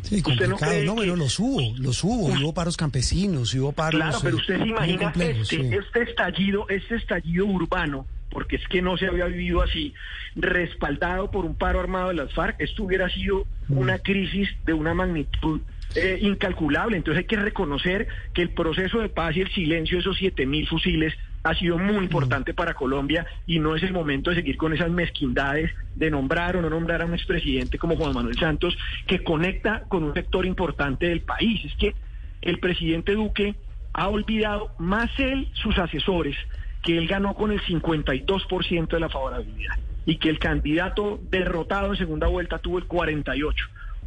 Sí, 0.04 0.22
complicado. 0.22 0.72
No, 0.80 0.86
no 0.86 0.96
bueno, 0.96 1.16
los 1.16 1.40
hubo, 1.40 1.76
los 1.78 2.04
hubo. 2.04 2.28
Hubo 2.28 2.54
paros 2.54 2.78
campesinos, 2.78 3.54
hubo 3.54 3.72
paros. 3.72 4.02
Claro, 4.02 4.18
pero 4.22 4.38
usted 4.38 4.58
se 4.58 4.68
imagina 4.68 5.14
este, 5.16 5.76
este 5.76 6.02
estallido, 6.04 6.68
este 6.70 6.96
estallido 6.96 7.46
urbano, 7.46 8.08
porque 8.32 8.56
es 8.56 8.68
que 8.68 8.82
no 8.82 8.98
se 8.98 9.08
había 9.08 9.26
vivido 9.26 9.62
así, 9.62 9.94
respaldado 10.36 11.30
por 11.30 11.46
un 11.46 11.56
paro 11.56 11.80
armado 11.80 12.10
de 12.10 12.16
las 12.16 12.34
FARC, 12.34 12.60
esto 12.60 12.84
hubiera 12.84 13.10
sido 13.10 13.46
mm. 13.68 13.78
una 13.78 14.00
crisis 14.00 14.50
de 14.66 14.74
una 14.74 14.94
magnitud 14.94 15.62
eh, 15.96 16.20
incalculable. 16.22 16.98
Entonces 16.98 17.24
hay 17.24 17.28
que 17.28 17.36
reconocer 17.38 18.08
que 18.34 18.42
el 18.42 18.50
proceso 18.50 19.00
de 19.00 19.10
paz 19.10 19.36
y 19.36 19.42
el 19.42 19.52
silencio 19.52 19.98
de 19.98 20.02
esos 20.02 20.18
siete 20.18 20.46
mil 20.46 20.68
fusiles 20.68 21.14
ha 21.44 21.56
sido 21.56 21.78
muy 21.78 22.04
importante 22.04 22.54
para 22.54 22.74
Colombia 22.74 23.26
y 23.48 23.60
no 23.60 23.76
es 23.76 23.84
el 23.84 23.94
momento 23.94 24.30
de 24.30 24.38
seguir 24.38 24.58
con 24.58 24.74
esas 24.74 24.90
mezquindades 24.90 25.72
de 25.96 26.12
nombrar 26.12 26.56
o 26.56 26.62
no 26.62 26.70
nombrar 26.70 27.02
a 27.02 27.06
un 27.06 27.14
expresidente 27.14 27.78
como 27.78 27.96
Juan 27.96 28.14
Manuel 28.14 28.38
Santos 28.38 28.78
que 29.08 29.24
conecta 29.24 29.84
con 29.88 30.04
un 30.04 30.14
sector 30.14 30.46
importante 30.46 31.08
del 31.08 31.22
país. 31.22 31.66
Es 31.66 31.76
que 31.76 31.96
el 32.42 32.60
presidente 32.60 33.14
Duque 33.14 33.56
ha 33.94 34.08
olvidado 34.08 34.72
más 34.78 35.10
él 35.20 35.50
sus 35.54 35.78
asesores 35.78 36.38
que 36.84 36.98
él 36.98 37.08
ganó 37.08 37.36
con 37.36 37.52
el 37.52 37.62
52% 37.62 38.88
de 38.88 39.00
la 39.00 39.10
favorabilidad 39.10 39.78
y 40.06 40.18
que 40.18 40.30
el 40.30 40.40
candidato 40.40 41.20
derrotado 41.30 41.92
en 41.92 41.98
segunda 41.98 42.28
vuelta 42.28 42.60
tuvo 42.60 42.80
el 42.80 42.88
48%. 42.88 43.54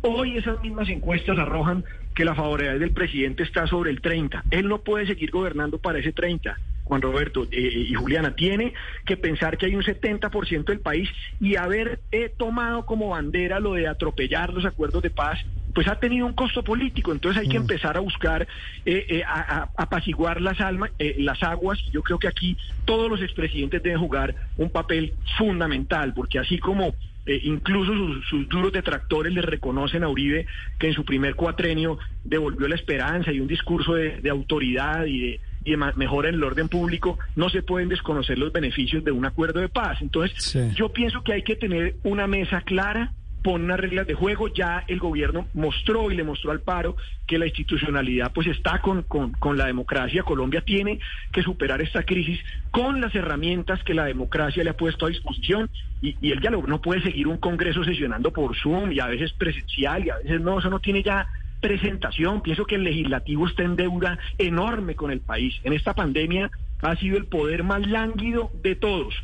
Hoy 0.07 0.37
esas 0.37 0.61
mismas 0.63 0.91
encuestas 0.91 1.39
arrojan 1.39 1.83
que 2.15 2.27
la 2.27 2.35
favorabilidad 2.35 2.79
del 2.79 2.91
presidente 2.91 3.43
está 3.43 3.67
sobre 3.67 3.91
el 3.91 4.03
30. 4.03 4.45
Él 4.51 4.69
no 4.69 4.83
puede 4.83 5.07
seguir 5.07 5.31
gobernando 5.31 5.79
para 5.79 5.99
ese 5.99 6.13
30. 6.13 6.59
Juan 6.85 7.01
Roberto 7.01 7.47
eh, 7.51 7.87
y 7.89 7.95
Juliana, 7.95 8.35
tiene 8.35 8.75
que 9.07 9.17
pensar 9.17 9.57
que 9.57 9.65
hay 9.65 9.75
un 9.75 9.83
70% 9.83 10.65
del 10.67 10.81
país 10.81 11.09
y 11.41 11.57
haber 11.57 12.01
eh, 12.13 12.31
tomado 12.37 12.85
como 12.85 13.09
bandera 13.09 13.61
lo 13.61 13.73
de 13.73 13.89
atropellar 13.89 14.53
los 14.53 14.67
acuerdos 14.67 15.03
de 15.03 15.09
paz, 15.09 15.41
pues 15.73 15.89
ha 15.89 15.99
tenido 15.99 16.27
un 16.27 16.35
costo 16.35 16.63
político. 16.63 17.11
Entonces 17.11 17.41
hay 17.41 17.49
que 17.49 17.59
mm. 17.59 17.63
empezar 17.63 17.97
a 17.97 18.01
buscar 18.01 18.47
eh, 18.85 19.23
a, 19.27 19.71
apaciguar 19.79 20.43
las, 20.43 20.61
almas, 20.61 20.91
las 20.99 21.43
aguas. 21.43 21.79
Yo 21.91 22.03
creo 22.03 22.19
que 22.19 22.29
aquí 22.29 22.59
todos 22.85 23.09
los 23.09 23.23
expresidentes 23.23 23.83
deben 23.83 24.01
jugar 24.01 24.35
un 24.59 24.69
papel 24.69 25.15
fundamental, 25.39 26.13
porque 26.13 26.39
así 26.39 26.59
como 26.59 26.95
incluso 27.27 27.93
sus, 28.29 28.49
duros 28.49 28.73
detractores 28.73 29.33
le 29.33 29.43
reconocen 29.43 30.05
a 30.05 30.09
Uribe 30.09 30.47
que 30.79 30.89
en 30.89 30.95
su 30.95 31.05
primer 31.05 31.35
cuatrenio 31.35 31.99
devolvió 32.23 32.69
la 32.69 32.75
esperanza 32.75 33.33
y 33.33 33.41
un 33.41 33.49
discurso 33.49 33.95
de, 33.95 34.21
de 34.21 34.31
autoridad 34.31 35.07
y 35.07 35.19
de 35.21 35.41
y 35.65 35.77
mejora 35.77 36.29
en 36.29 36.37
el 36.37 36.45
orden 36.45 36.69
público, 36.69 37.19
no 37.37 37.49
se 37.49 37.63
pueden 37.63 37.89
desconocer 37.89 38.39
los 38.39 38.53
beneficios 38.53 39.03
de 39.03 39.13
un 39.13 39.25
acuerdo 39.25 39.61
de 39.61 39.69
paz. 39.69 39.99
Entonces, 40.03 40.55
yo 40.75 40.91
pienso 40.91 41.23
que 41.23 41.33
hay 41.33 41.43
que 41.43 41.57
tener 41.57 41.97
una 42.03 42.27
mesa 42.27 42.61
clara, 42.61 43.13
poner 43.45 43.67
unas 43.67 43.79
reglas 43.79 44.07
de 44.09 44.15
juego. 44.15 44.49
Ya 44.49 44.83
el 44.89 44.99
gobierno 44.99 45.47
mostró 45.55 46.11
y 46.11 46.17
le 46.17 46.25
mostró 46.25 46.51
al 46.51 46.61
paro 46.61 46.97
que 47.27 47.39
la 47.39 47.47
institucionalidad 47.47 48.33
pues 48.33 48.49
está 48.49 48.81
con, 48.81 49.03
con, 49.03 49.33
con 49.33 49.57
la 49.57 49.67
democracia. 49.67 50.25
Colombia 50.25 50.63
tiene 50.63 50.99
que 51.31 51.43
superar 51.43 51.81
esta 51.83 52.03
crisis 52.03 52.41
con 52.73 53.01
las 53.01 53.15
herramientas 53.15 53.85
que 53.85 53.95
la 53.95 54.07
democracia 54.07 54.65
le 54.65 54.71
ha 54.71 54.77
puesto 54.77 55.07
a 55.07 55.11
disposición 55.11 55.71
y, 56.03 56.17
y 56.21 56.33
el 56.33 56.41
diálogo 56.41 56.67
no 56.67 56.81
puede 56.81 57.03
seguir 57.03 57.29
un 57.29 57.37
Congreso 57.37 57.85
sesionando 57.85 58.33
por 58.33 58.57
Zoom 58.57 58.91
y 58.91 58.99
a 58.99 59.07
veces 59.07 59.33
presencial 59.35 60.07
y 60.07 60.11
a 60.11 60.17
veces 60.17 60.41
no, 60.41 60.59
eso 60.59 60.71
no 60.71 60.81
tiene 60.81 61.03
ya 61.03 61.29
presentación. 61.61 62.41
Pienso 62.41 62.65
que 62.65 62.77
el 62.77 62.85
legislativo 62.85 63.47
está 63.47 63.63
en 63.63 63.77
deuda 63.77 64.19
enorme 64.39 64.97
con 64.97 65.11
el 65.11 65.21
país. 65.21 65.55
En 65.65 65.75
esta 65.75 65.95
pandemia 65.95 66.51
ha 66.83 66.97
sido 66.97 67.19
el 67.19 67.27
poder 67.27 67.63
más 67.63 67.87
lánguido 67.87 68.51
de 68.63 68.75
todos. 68.75 69.15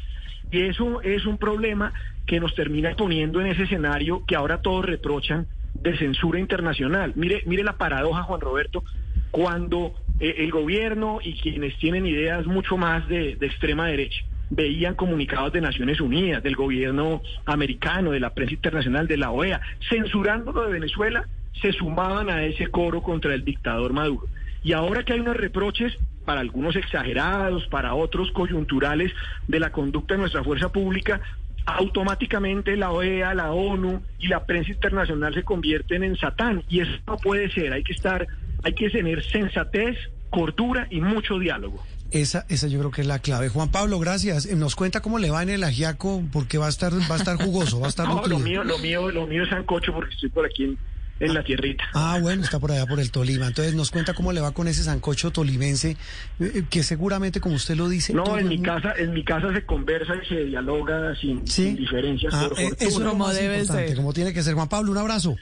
Y 0.52 0.62
eso 0.62 1.00
es 1.02 1.26
un 1.26 1.38
problema 1.38 1.92
que 2.30 2.38
nos 2.38 2.54
termina 2.54 2.94
poniendo 2.94 3.40
en 3.40 3.48
ese 3.48 3.64
escenario 3.64 4.24
que 4.24 4.36
ahora 4.36 4.62
todos 4.62 4.84
reprochan 4.84 5.48
de 5.74 5.98
censura 5.98 6.38
internacional. 6.38 7.12
Mire, 7.16 7.42
mire 7.44 7.64
la 7.64 7.72
paradoja, 7.72 8.22
Juan 8.22 8.40
Roberto, 8.40 8.84
cuando 9.32 9.96
eh, 10.20 10.36
el 10.38 10.52
gobierno 10.52 11.18
y 11.24 11.32
quienes 11.40 11.76
tienen 11.78 12.06
ideas 12.06 12.46
mucho 12.46 12.76
más 12.76 13.08
de, 13.08 13.34
de 13.34 13.46
extrema 13.48 13.88
derecha 13.88 14.24
veían 14.48 14.94
comunicados 14.94 15.52
de 15.52 15.60
Naciones 15.60 16.00
Unidas, 16.00 16.40
del 16.40 16.54
gobierno 16.54 17.20
americano, 17.46 18.12
de 18.12 18.20
la 18.20 18.32
prensa 18.32 18.54
internacional, 18.54 19.08
de 19.08 19.16
la 19.16 19.32
OEA, 19.32 19.60
censurando 19.88 20.52
lo 20.52 20.66
de 20.66 20.72
Venezuela, 20.72 21.26
se 21.60 21.72
sumaban 21.72 22.30
a 22.30 22.44
ese 22.44 22.68
coro 22.68 23.02
contra 23.02 23.34
el 23.34 23.44
dictador 23.44 23.92
Maduro. 23.92 24.28
Y 24.62 24.72
ahora 24.72 25.04
que 25.04 25.14
hay 25.14 25.20
unos 25.20 25.36
reproches, 25.36 25.96
para 26.24 26.40
algunos 26.42 26.76
exagerados, 26.76 27.66
para 27.68 27.94
otros 27.94 28.30
coyunturales, 28.30 29.12
de 29.48 29.58
la 29.58 29.72
conducta 29.72 30.14
de 30.14 30.20
nuestra 30.20 30.44
fuerza 30.44 30.70
pública, 30.70 31.20
automáticamente 31.66 32.76
la 32.76 32.90
OEA, 32.90 33.34
la 33.34 33.52
ONU 33.52 34.02
y 34.18 34.28
la 34.28 34.44
prensa 34.44 34.70
internacional 34.72 35.34
se 35.34 35.42
convierten 35.42 36.04
en 36.04 36.16
satán. 36.16 36.62
Y 36.68 36.80
eso 36.80 36.92
no 37.06 37.16
puede 37.16 37.50
ser. 37.50 37.72
Hay 37.72 37.82
que 37.82 37.92
estar, 37.92 38.26
hay 38.62 38.74
que 38.74 38.90
tener 38.90 39.24
sensatez, 39.24 39.96
cordura 40.30 40.86
y 40.90 41.00
mucho 41.00 41.38
diálogo. 41.38 41.82
Esa, 42.10 42.44
esa 42.48 42.66
yo 42.66 42.80
creo 42.80 42.90
que 42.90 43.02
es 43.02 43.06
la 43.06 43.20
clave. 43.20 43.48
Juan 43.48 43.70
Pablo, 43.70 43.98
gracias. 44.00 44.46
Eh, 44.46 44.56
Nos 44.56 44.74
cuenta 44.74 45.00
cómo 45.00 45.18
le 45.18 45.30
va 45.30 45.42
en 45.42 45.50
el 45.50 45.62
ajiaco, 45.62 46.22
porque 46.32 46.58
va 46.58 46.66
a 46.66 46.70
estar, 46.70 46.92
va 46.92 47.14
a 47.14 47.18
estar 47.18 47.36
jugoso, 47.36 47.78
va 47.78 47.86
a 47.86 47.90
estar 47.90 48.08
No, 48.08 48.26
lo 48.26 48.38
mío, 48.38 48.64
lo 48.64 48.78
mío, 48.78 49.10
lo 49.10 49.26
mío 49.26 49.44
es 49.44 49.50
sancocho 49.50 49.92
porque 49.92 50.14
estoy 50.14 50.28
por 50.30 50.44
aquí 50.44 50.64
en, 50.64 50.78
en 51.20 51.34
la 51.34 51.44
tierrita. 51.44 51.84
Ah, 51.94 52.18
bueno, 52.20 52.42
está 52.42 52.58
por 52.58 52.72
allá 52.72 52.86
por 52.86 52.98
el 52.98 53.10
Tolima. 53.10 53.46
Entonces 53.46 53.74
nos 53.74 53.90
cuenta 53.90 54.14
cómo 54.14 54.32
le 54.32 54.40
va 54.40 54.50
con 54.52 54.66
ese 54.68 54.82
sancocho 54.82 55.30
tolimense, 55.30 55.96
eh, 56.40 56.64
que 56.68 56.82
seguramente, 56.82 57.40
como 57.40 57.54
usted 57.54 57.76
lo 57.76 57.88
dice. 57.88 58.12
No, 58.14 58.36
en 58.38 58.48
mi 58.48 58.56
mundo- 58.56 58.72
casa, 58.72 58.94
en 58.98 59.12
mi 59.12 59.22
casa 59.24 59.52
se 59.54 59.64
conversa 59.64 60.14
y 60.22 60.26
se 60.28 60.44
dialoga 60.46 61.14
sin, 61.20 61.46
Sí. 61.46 61.64
sin 61.64 61.76
diferencias. 61.76 62.34
Ah, 62.34 62.48
por 62.48 62.58
eh, 62.58 62.68
fortuna. 62.70 62.88
eso 62.88 62.98
es 62.98 63.04
lo 63.04 63.10
Como 63.12 63.26
más 63.26 63.36
debe 63.36 63.58
importante, 63.58 63.88
ser. 63.88 63.96
como 63.96 64.12
tiene 64.12 64.32
que 64.32 64.42
ser. 64.42 64.54
Juan 64.54 64.68
Pablo, 64.68 64.90
un 64.92 64.98
abrazo. 64.98 65.36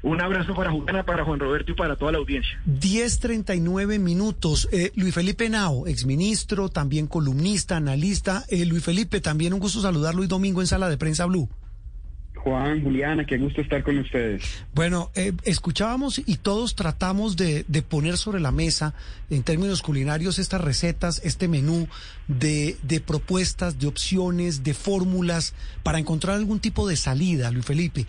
Un 0.00 0.20
abrazo 0.22 0.54
para 0.54 0.70
Juliana, 0.70 1.04
para 1.04 1.24
Juan 1.24 1.40
Roberto 1.40 1.72
y 1.72 1.74
para 1.74 1.96
toda 1.96 2.12
la 2.12 2.18
audiencia. 2.18 2.56
10.39 2.66 3.98
minutos. 3.98 4.68
Eh, 4.70 4.92
Luis 4.94 5.12
Felipe 5.12 5.48
Nao, 5.48 5.88
exministro, 5.88 6.68
también 6.68 7.08
columnista, 7.08 7.76
analista. 7.78 8.44
Eh, 8.48 8.64
Luis 8.64 8.84
Felipe, 8.84 9.20
también 9.20 9.52
un 9.54 9.58
gusto 9.60 9.80
saludarlo 9.82 10.22
hoy 10.22 10.28
domingo 10.28 10.60
en 10.60 10.68
Sala 10.68 10.88
de 10.88 10.96
Prensa 10.98 11.24
Blue. 11.26 11.48
Juan, 12.48 12.82
Juliana, 12.82 13.26
qué 13.26 13.36
gusto 13.36 13.60
estar 13.60 13.82
con 13.82 13.98
ustedes. 13.98 14.42
Bueno, 14.74 15.10
eh, 15.14 15.32
escuchábamos 15.44 16.18
y 16.24 16.36
todos 16.36 16.74
tratamos 16.74 17.36
de, 17.36 17.64
poner 17.86 18.16
sobre 18.16 18.40
la 18.40 18.52
mesa, 18.52 18.94
en 19.28 19.42
términos 19.42 19.82
culinarios, 19.82 20.38
estas 20.38 20.62
recetas, 20.62 21.20
este 21.24 21.46
menú 21.46 21.88
de 22.26 23.02
propuestas, 23.06 23.78
de 23.78 23.86
opciones, 23.86 24.64
de 24.64 24.72
fórmulas 24.72 25.52
para 25.82 25.98
encontrar 25.98 26.36
algún 26.36 26.58
tipo 26.58 26.88
de 26.88 26.96
salida, 26.96 27.50
Luis 27.50 27.66
Felipe. 27.66 28.06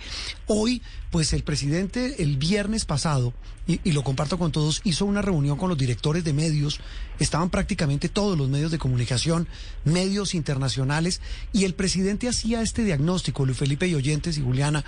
Hoy, 0.47 0.81
pues 1.11 1.33
el 1.33 1.43
presidente 1.43 2.21
el 2.21 2.37
viernes 2.37 2.85
pasado, 2.85 3.33
y, 3.67 3.91
lo 3.91 4.03
comparto 4.03 4.39
con 4.39 4.51
todos, 4.51 4.81
hizo 4.83 5.05
una 5.05 5.21
reunión 5.21 5.57
con 5.57 5.69
los 5.69 5.77
directores 5.77 6.23
de 6.23 6.33
medios, 6.33 6.79
estaban 7.19 7.49
prácticamente 7.49 8.09
todos 8.09 8.37
los 8.37 8.49
medios 8.49 8.71
de 8.71 8.79
comunicación, 8.79 9.47
medios 9.85 10.33
internacionales, 10.33 11.21
y 11.53 11.65
el 11.65 11.75
presidente 11.75 12.27
hacía 12.27 12.61
este 12.61 12.83
diagnóstico, 12.83 13.45
Luis 13.45 13.57
Felipe 13.57 13.87
y 13.87 13.93
oyentes 13.93 14.37
y 14.37 14.41
Juliana, 14.41 14.83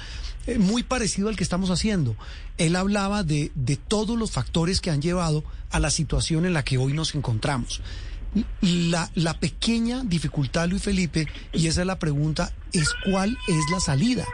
eh, 0.48 0.58
muy 0.58 0.82
parecido 0.82 1.30
al 1.30 1.36
que 1.36 1.44
estamos 1.44 1.70
haciendo. 1.70 2.16
Él 2.58 2.76
hablaba 2.76 3.24
de, 3.24 3.52
de 3.54 3.76
todos 3.78 4.18
los 4.18 4.32
factores 4.32 4.82
que 4.82 4.90
han 4.90 5.02
llevado 5.02 5.44
a 5.70 5.80
la 5.80 5.92
situación 5.92 6.46
en 6.46 6.54
la 6.54 6.64
que 6.64 6.78
hoy 6.78 6.94
nos 6.94 7.14
encontramos. 7.14 7.82
La, 8.62 9.12
la 9.14 9.40
pequeña 9.40 10.04
dificultad, 10.04 10.70
Luis 10.70 10.82
Felipe, 10.82 11.28
y 11.54 11.68
esa 11.68 11.82
es 11.82 11.88
la 11.88 12.00
pregunta, 12.00 12.54
es 12.74 12.90
cuál 13.06 13.38
es 13.48 13.72
la 13.72 13.80
salida. 13.80 14.26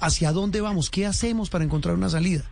¿Hacia 0.00 0.32
dónde 0.32 0.60
vamos? 0.60 0.90
¿Qué 0.90 1.06
hacemos 1.06 1.50
para 1.50 1.64
encontrar 1.64 1.94
una 1.94 2.08
salida? 2.08 2.42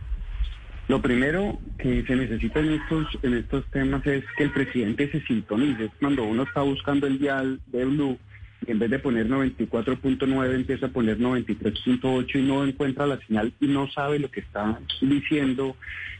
Lo 0.87 1.01
primero 1.01 1.59
que 1.77 2.03
se 2.03 2.15
necesita 2.15 2.59
en 2.59 2.73
estos, 2.73 3.07
en 3.21 3.35
estos 3.35 3.65
temas 3.71 4.05
es 4.07 4.23
que 4.37 4.43
el 4.43 4.51
presidente 4.51 5.11
se 5.11 5.21
sintonice. 5.21 5.91
Cuando 5.99 6.23
uno 6.23 6.43
está 6.43 6.61
buscando 6.61 7.05
el 7.05 7.19
dial 7.19 7.59
de 7.67 7.85
Blue, 7.85 8.17
en 8.65 8.79
vez 8.79 8.89
de 8.89 8.99
poner 8.99 9.27
94.9 9.27 10.55
empieza 10.55 10.87
a 10.87 10.89
poner 10.89 11.19
93.8 11.19 12.39
y 12.39 12.41
no 12.41 12.65
encuentra 12.65 13.07
la 13.07 13.19
señal 13.25 13.53
y 13.59 13.67
no 13.67 13.89
sabe 13.91 14.19
lo 14.19 14.29
que 14.29 14.41
está 14.41 14.79
diciendo 15.01 15.75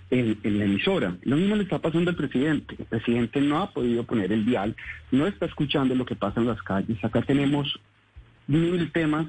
en, 0.09 0.37
en 0.43 0.59
la 0.59 0.65
emisora. 0.65 1.15
Lo 1.23 1.35
mismo 1.35 1.55
le 1.55 1.63
está 1.63 1.79
pasando 1.79 2.09
al 2.11 2.15
presidente. 2.15 2.75
El 2.77 2.85
presidente 2.85 3.41
no 3.41 3.61
ha 3.61 3.71
podido 3.71 4.03
poner 4.03 4.31
el 4.31 4.45
dial, 4.45 4.75
no 5.11 5.27
está 5.27 5.45
escuchando 5.45 5.95
lo 5.95 6.05
que 6.05 6.15
pasa 6.15 6.39
en 6.39 6.47
las 6.47 6.61
calles. 6.63 7.03
Acá 7.03 7.21
tenemos 7.21 7.79
mil 8.47 8.91
temas 8.91 9.27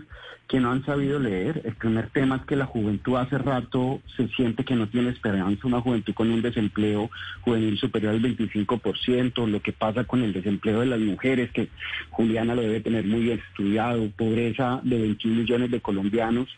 que 0.51 0.59
no 0.59 0.73
han 0.73 0.85
sabido 0.85 1.21
leer. 1.21 1.63
El 1.65 1.77
primer 1.77 2.11
tema 2.11 2.37
es 2.37 2.43
que 2.43 2.57
la 2.57 2.67
juventud 2.67 3.15
hace 3.15 3.39
rato 3.39 4.01
se 4.17 4.27
siente 4.31 4.65
que 4.65 4.75
no 4.75 4.89
tiene 4.89 5.11
esperanza, 5.11 5.69
una 5.69 5.81
juventud 5.81 6.13
con 6.13 6.29
un 6.29 6.43
desempleo 6.43 7.09
juvenil 7.43 7.79
superior 7.79 8.15
al 8.15 8.21
25%, 8.21 9.47
lo 9.47 9.63
que 9.63 9.73
pasa 9.73 10.03
con 10.03 10.25
el 10.25 10.33
desempleo 10.33 10.81
de 10.81 10.87
las 10.87 10.99
mujeres, 10.99 11.53
que 11.53 11.69
Juliana 12.11 12.57
lo 12.57 12.63
debe 12.63 12.81
tener 12.81 13.05
muy 13.05 13.31
estudiado, 13.31 14.11
pobreza 14.11 14.81
de 14.83 14.99
21 14.99 15.43
millones 15.43 15.71
de 15.71 15.81
colombianos, 15.81 16.49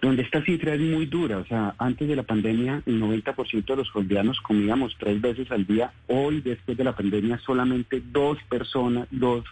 donde 0.00 0.22
esta 0.22 0.42
cifra 0.42 0.74
es 0.74 0.80
muy 0.80 1.06
dura. 1.06 1.38
O 1.38 1.46
sea, 1.46 1.74
antes 1.78 2.08
de 2.08 2.16
la 2.16 2.22
pandemia 2.22 2.82
el 2.86 3.00
90% 3.00 3.64
de 3.64 3.76
los 3.76 3.90
colombianos 3.90 4.40
comíamos 4.40 4.96
tres 4.98 5.20
veces 5.20 5.50
al 5.50 5.66
día. 5.66 5.92
Hoy, 6.06 6.40
después 6.40 6.76
de 6.76 6.84
la 6.84 6.94
pandemia, 6.94 7.38
solamente 7.38 8.02
dos 8.12 8.38
personas, 8.48 9.06
dos, 9.10 9.44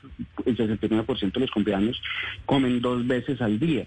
el 0.47 0.57
69% 0.57 1.33
de 1.33 1.41
los 1.41 1.51
colombianos 1.51 2.01
comen 2.47 2.81
dos 2.81 3.07
veces 3.07 3.41
al 3.41 3.59
día. 3.59 3.87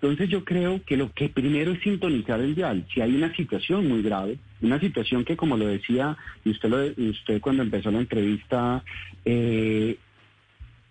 Entonces 0.00 0.28
yo 0.28 0.44
creo 0.44 0.80
que 0.84 0.96
lo 0.96 1.12
que 1.12 1.28
primero 1.28 1.72
es 1.72 1.80
sintonizar 1.80 2.40
el 2.40 2.54
dial. 2.54 2.86
Si 2.94 3.00
hay 3.00 3.16
una 3.16 3.34
situación 3.34 3.88
muy 3.88 4.00
grave, 4.00 4.38
una 4.60 4.78
situación 4.78 5.24
que 5.24 5.36
como 5.36 5.56
lo 5.56 5.66
decía, 5.66 6.16
y 6.44 6.50
usted, 6.50 6.68
lo, 6.68 7.10
usted 7.10 7.40
cuando 7.40 7.64
empezó 7.64 7.90
la 7.90 7.98
entrevista, 7.98 8.84
eh, 9.24 9.98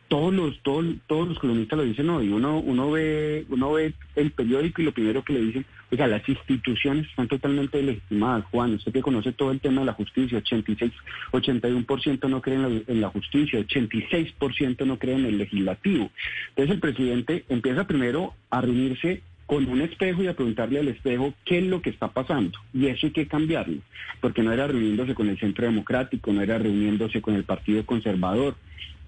todos 0.07 0.33
los 0.33 0.59
todos, 0.61 0.85
todos 1.07 1.27
los 1.27 1.39
columnistas 1.39 1.77
lo 1.77 1.85
dicen 1.85 2.09
hoy. 2.09 2.29
Uno 2.29 2.59
uno 2.59 2.91
ve 2.91 3.45
uno 3.49 3.73
ve 3.73 3.93
el 4.15 4.31
periódico 4.31 4.81
y 4.81 4.85
lo 4.85 4.91
primero 4.91 5.23
que 5.23 5.33
le 5.33 5.41
dicen, 5.41 5.65
oiga, 5.91 6.07
las 6.07 6.27
instituciones 6.27 7.07
están 7.07 7.27
totalmente 7.27 7.81
legitimadas. 7.81 8.45
Juan, 8.51 8.73
usted 8.75 8.91
que 8.91 9.01
conoce 9.01 9.31
todo 9.31 9.51
el 9.51 9.59
tema 9.59 9.81
de 9.81 9.87
la 9.87 9.93
justicia, 9.93 10.37
86, 10.39 10.91
81% 11.31 12.29
no 12.29 12.41
creen 12.41 12.65
en 12.65 12.75
la, 12.75 12.81
en 12.87 13.01
la 13.01 13.09
justicia, 13.09 13.59
86% 13.59 14.85
no 14.85 14.97
creen 14.97 15.19
en 15.19 15.25
el 15.25 15.37
legislativo. 15.37 16.09
Entonces 16.49 16.75
el 16.75 16.79
presidente 16.79 17.45
empieza 17.49 17.87
primero 17.87 18.33
a 18.49 18.61
reunirse 18.61 19.21
con 19.47 19.65
un 19.69 19.81
espejo 19.81 20.21
y 20.21 20.27
a 20.27 20.35
preguntarle 20.35 20.79
al 20.79 20.89
espejo 20.89 21.33
qué 21.45 21.59
es 21.59 21.63
lo 21.63 21.81
que 21.81 21.89
está 21.89 22.09
pasando. 22.09 22.59
Y 22.73 22.87
eso 22.87 23.07
hay 23.07 23.13
que 23.13 23.27
cambiarlo, 23.27 23.77
porque 24.19 24.43
no 24.43 24.51
era 24.51 24.67
reuniéndose 24.67 25.15
con 25.15 25.29
el 25.29 25.39
Centro 25.39 25.65
Democrático, 25.65 26.33
no 26.33 26.41
era 26.41 26.59
reuniéndose 26.59 27.21
con 27.21 27.33
el 27.33 27.45
Partido 27.45 27.85
Conservador. 27.85 28.55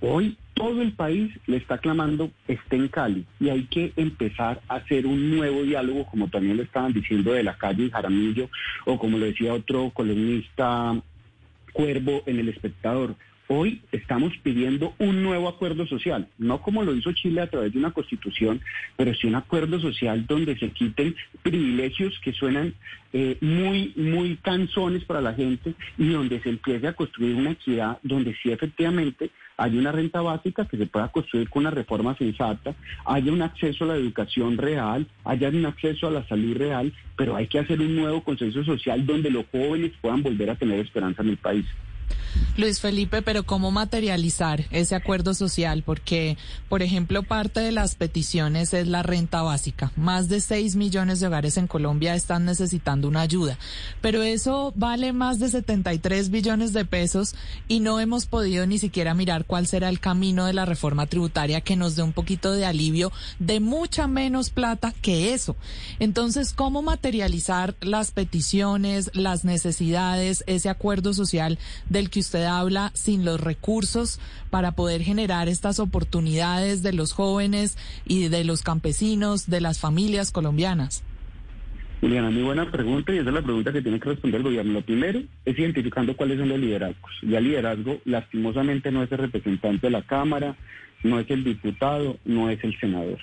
Hoy 0.02 0.38
todo 0.54 0.82
el 0.82 0.94
país 0.94 1.32
le 1.48 1.58
está 1.58 1.78
clamando 1.78 2.32
esté 2.48 2.78
en 2.78 2.88
Cali 2.88 3.26
y 3.40 3.50
hay 3.50 3.64
que 3.66 3.94
empezar 3.98 4.62
a 4.68 4.76
hacer 4.76 5.06
un 5.06 5.36
nuevo 5.36 5.64
diálogo, 5.64 6.06
como 6.06 6.30
también 6.30 6.58
lo 6.58 6.64
estaban 6.64 6.94
diciendo 6.94 7.34
de 7.34 7.44
la 7.44 7.58
calle 7.58 7.86
y 7.86 7.90
Jaramillo, 7.90 8.50
o 8.86 8.98
como 8.98 9.18
lo 9.18 9.26
decía 9.26 9.54
otro 9.54 9.90
columnista 9.92 11.02
Cuervo 11.74 12.24
en 12.26 12.40
El 12.40 12.50
Espectador. 12.50 13.16
Hoy 13.52 13.82
estamos 13.92 14.32
pidiendo 14.44 14.94
un 15.00 15.24
nuevo 15.24 15.50
acuerdo 15.50 15.88
social, 15.88 16.28
no 16.38 16.62
como 16.62 16.84
lo 16.84 16.94
hizo 16.94 17.12
Chile 17.14 17.42
a 17.42 17.50
través 17.50 17.74
de 17.74 17.80
una 17.80 17.92
constitución, 17.92 18.62
pero 18.96 19.12
sí 19.16 19.26
un 19.26 19.36
acuerdo 19.36 19.80
social 19.80 20.28
donde 20.28 20.56
se 20.60 20.70
quiten 20.70 21.16
privilegios 21.42 22.14
que 22.24 22.32
suenan 22.32 22.76
eh, 23.12 23.38
muy, 23.42 23.94
muy 23.96 24.38
canzones 24.38 25.04
para 25.04 25.20
la 25.20 25.34
gente 25.34 25.74
y 25.98 26.10
donde 26.10 26.40
se 26.42 26.50
empiece 26.50 26.88
a 26.88 26.94
construir 26.94 27.36
una 27.36 27.52
equidad 27.52 27.98
donde 28.04 28.36
sí 28.44 28.52
efectivamente 28.52 29.32
hay 29.60 29.78
una 29.78 29.92
renta 29.92 30.22
básica 30.22 30.66
que 30.66 30.78
se 30.78 30.88
pueda 30.88 31.10
construir 31.10 31.50
con 31.50 31.62
una 31.62 31.72
reforma 31.72 32.16
sensata, 32.16 32.74
haya 33.06 33.32
un 33.32 33.42
acceso 33.42 33.84
a 33.84 33.88
la 33.88 33.96
educación 33.96 34.58
real, 34.58 35.06
haya 35.26 35.50
un 35.50 35.66
acceso 35.66 36.08
a 36.08 36.12
la 36.12 36.26
salud 36.28 36.56
real, 36.56 36.94
pero 37.18 37.36
hay 37.36 37.48
que 37.48 37.60
hacer 37.60 37.80
un 37.82 37.96
nuevo 37.96 38.24
consenso 38.24 38.64
social 38.64 39.06
donde 39.06 39.30
los 39.30 39.46
jóvenes 39.52 39.92
puedan 40.02 40.24
volver 40.24 40.50
a 40.50 40.56
tener 40.56 40.80
esperanza 40.80 41.22
en 41.22 41.30
el 41.30 41.38
país. 41.38 41.66
Luis 42.58 42.80
Felipe, 42.80 43.22
pero 43.22 43.44
¿cómo 43.44 43.72
materializar 43.72 44.66
ese 44.72 44.96
acuerdo 44.96 45.34
social? 45.34 45.84
Porque, 45.84 46.38
por 46.68 46.82
ejemplo, 46.82 47.24
parte 47.24 47.60
de 47.60 47.72
las 47.72 47.96
peticiones 47.96 48.74
es 48.74 48.88
la 48.88 49.04
renta 49.04 49.42
básica. 49.42 49.92
Más 49.96 50.30
de 50.30 50.42
6 50.42 50.76
millones 50.76 51.20
de 51.20 51.28
hogares 51.28 51.58
en 51.58 51.68
Colombia 51.68 52.16
están 52.16 52.46
necesitando 52.46 53.08
una 53.08 53.22
ayuda. 53.22 53.58
Pero 54.02 54.24
eso 54.24 54.74
vale 54.76 55.14
más 55.14 55.40
de 55.40 55.50
73 55.50 56.30
billones 56.30 56.74
de 56.74 56.86
pesos 56.86 57.36
y 57.68 57.80
no 57.80 58.00
hemos 58.00 58.26
podido 58.26 58.66
ni 58.66 58.78
siquiera 58.78 59.14
mirar 59.14 59.46
cuál 59.46 59.68
será 59.68 59.90
el 59.90 60.00
camino 60.00 60.46
de 60.46 60.54
la 60.54 60.66
reforma 60.66 61.08
tributaria 61.08 61.62
que 61.62 61.76
nos 61.76 61.96
dé 61.96 62.04
un 62.04 62.14
poquito 62.14 62.52
de 62.52 62.66
alivio 62.66 63.12
de 63.40 63.60
mucha 63.60 64.08
menos 64.08 64.50
plata 64.50 64.94
que 65.02 65.34
eso. 65.34 65.56
Entonces, 66.00 66.54
¿cómo 66.54 66.82
materializar 66.82 67.76
las 67.82 68.12
peticiones, 68.12 69.12
las 69.14 69.46
necesidades, 69.46 70.44
ese 70.48 70.70
acuerdo 70.70 71.14
social 71.14 71.58
del 71.90 72.10
que 72.10 72.19
usted 72.20 72.44
habla 72.44 72.92
sin 72.94 73.26
los 73.26 73.40
recursos 73.40 74.20
para 74.50 74.74
poder 74.74 75.02
generar 75.02 75.48
estas 75.48 75.80
oportunidades 75.80 76.84
de 76.84 76.94
los 76.94 77.14
jóvenes 77.14 77.78
y 78.06 78.28
de 78.28 78.44
los 78.44 78.62
campesinos, 78.62 79.50
de 79.50 79.62
las 79.62 79.80
familias 79.80 80.32
colombianas? 80.32 81.04
Juliana, 82.02 82.30
muy 82.30 82.44
buena 82.44 82.72
pregunta 82.72 83.14
y 83.14 83.18
esa 83.18 83.28
es 83.28 83.36
la 83.36 83.42
pregunta 83.42 83.74
que 83.74 83.82
tiene 83.82 84.00
que 84.00 84.10
responder 84.10 84.40
el 84.40 84.44
gobierno. 84.44 84.74
Lo 84.74 84.82
primero 84.82 85.22
es 85.44 85.60
identificando 85.60 86.16
cuáles 86.16 86.40
son 86.40 86.48
los 86.48 86.60
liderazgos. 86.60 87.12
Ya 87.24 87.40
el 87.40 87.44
liderazgo, 87.44 88.00
lastimosamente, 88.06 88.92
no 88.92 89.04
es 89.04 89.12
el 89.12 89.18
representante 89.18 89.88
de 89.88 89.92
la 89.92 90.04
Cámara, 90.04 90.56
no 91.04 91.20
es 91.20 91.30
el 91.30 91.44
diputado, 91.44 92.18
no 92.24 92.50
es 92.50 92.64
el 92.64 92.80
senador. 92.80 93.20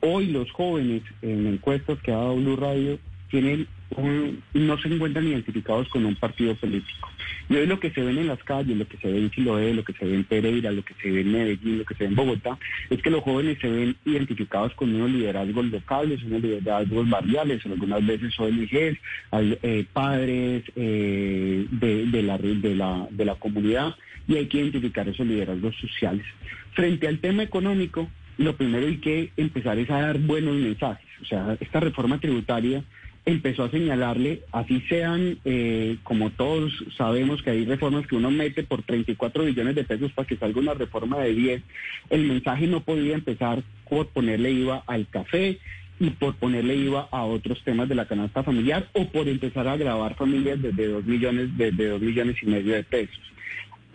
Hoy 0.00 0.26
los 0.26 0.50
jóvenes, 0.50 1.02
en 1.22 1.46
encuestas 1.46 1.98
que 2.00 2.12
ha 2.12 2.16
dado 2.16 2.36
Blue 2.36 2.56
Radio, 2.56 2.98
tienen 3.30 3.68
no 4.02 4.78
se 4.78 4.88
encuentran 4.88 5.26
identificados 5.26 5.88
con 5.88 6.04
un 6.04 6.14
partido 6.16 6.54
político. 6.54 7.08
Y 7.48 7.56
hoy 7.56 7.66
lo 7.66 7.78
que 7.78 7.90
se 7.90 8.02
ve 8.02 8.10
en 8.10 8.26
las 8.26 8.42
calles, 8.42 8.76
lo 8.76 8.86
que 8.86 8.96
se 8.98 9.10
ve 9.10 9.18
en 9.18 9.30
Chiloé, 9.30 9.74
lo 9.74 9.84
que 9.84 9.92
se 9.92 10.04
ve 10.04 10.14
en 10.14 10.24
Pereira, 10.24 10.72
lo 10.72 10.84
que 10.84 10.94
se 10.94 11.10
ve 11.10 11.20
en 11.20 11.32
Medellín, 11.32 11.78
lo 11.78 11.84
que 11.84 11.94
se 11.94 12.04
ve 12.04 12.10
en 12.10 12.16
Bogotá, 12.16 12.58
es 12.90 13.00
que 13.00 13.10
los 13.10 13.22
jóvenes 13.22 13.58
se 13.60 13.68
ven 13.68 13.96
identificados 14.04 14.74
con 14.74 14.94
unos 14.94 15.10
liderazgos 15.10 15.66
locales, 15.66 16.22
unos 16.24 16.42
liderazgos 16.42 17.08
barriales, 17.08 17.64
algunas 17.66 18.04
veces 18.04 18.38
ONGs, 18.38 18.98
eh, 19.32 19.84
padres 19.92 20.64
eh, 20.74 21.66
de, 21.70 22.06
de, 22.06 22.22
la, 22.22 23.06
de 23.10 23.24
la 23.24 23.34
comunidad, 23.36 23.94
y 24.28 24.36
hay 24.36 24.46
que 24.46 24.58
identificar 24.58 25.08
esos 25.08 25.26
liderazgos 25.26 25.76
sociales. 25.76 26.26
Frente 26.72 27.06
al 27.06 27.20
tema 27.20 27.42
económico, 27.42 28.08
lo 28.38 28.56
primero 28.56 28.86
hay 28.86 28.98
que 28.98 29.30
empezar 29.36 29.78
es 29.78 29.88
a 29.90 30.00
dar 30.00 30.18
buenos 30.18 30.56
mensajes. 30.56 31.06
O 31.22 31.24
sea, 31.24 31.56
esta 31.60 31.80
reforma 31.80 32.18
tributaria 32.18 32.84
empezó 33.26 33.64
a 33.64 33.70
señalarle, 33.70 34.42
así 34.52 34.80
sean, 34.88 35.38
eh, 35.44 35.96
como 36.04 36.30
todos 36.30 36.72
sabemos 36.96 37.42
que 37.42 37.50
hay 37.50 37.64
reformas 37.64 38.06
que 38.06 38.14
uno 38.14 38.30
mete 38.30 38.62
por 38.62 38.82
34 38.82 39.44
billones 39.44 39.74
de 39.74 39.82
pesos 39.82 40.12
para 40.12 40.28
que 40.28 40.36
salga 40.36 40.60
una 40.60 40.74
reforma 40.74 41.18
de 41.18 41.34
10, 41.34 41.62
el 42.10 42.22
mensaje 42.22 42.68
no 42.68 42.80
podía 42.80 43.14
empezar 43.14 43.64
por 43.88 44.06
ponerle 44.08 44.52
IVA 44.52 44.84
al 44.86 45.08
café 45.08 45.58
y 45.98 46.10
por 46.10 46.36
ponerle 46.36 46.76
IVA 46.76 47.08
a 47.10 47.24
otros 47.24 47.62
temas 47.64 47.88
de 47.88 47.96
la 47.96 48.06
canasta 48.06 48.44
familiar 48.44 48.88
o 48.92 49.06
por 49.08 49.26
empezar 49.28 49.66
a 49.66 49.76
grabar 49.76 50.14
familias 50.14 50.62
desde 50.62 50.86
2 50.86 51.04
millones, 51.04 51.56
desde 51.56 51.88
2 51.88 52.00
millones 52.00 52.36
y 52.40 52.46
medio 52.46 52.74
de 52.74 52.84
pesos. 52.84 53.20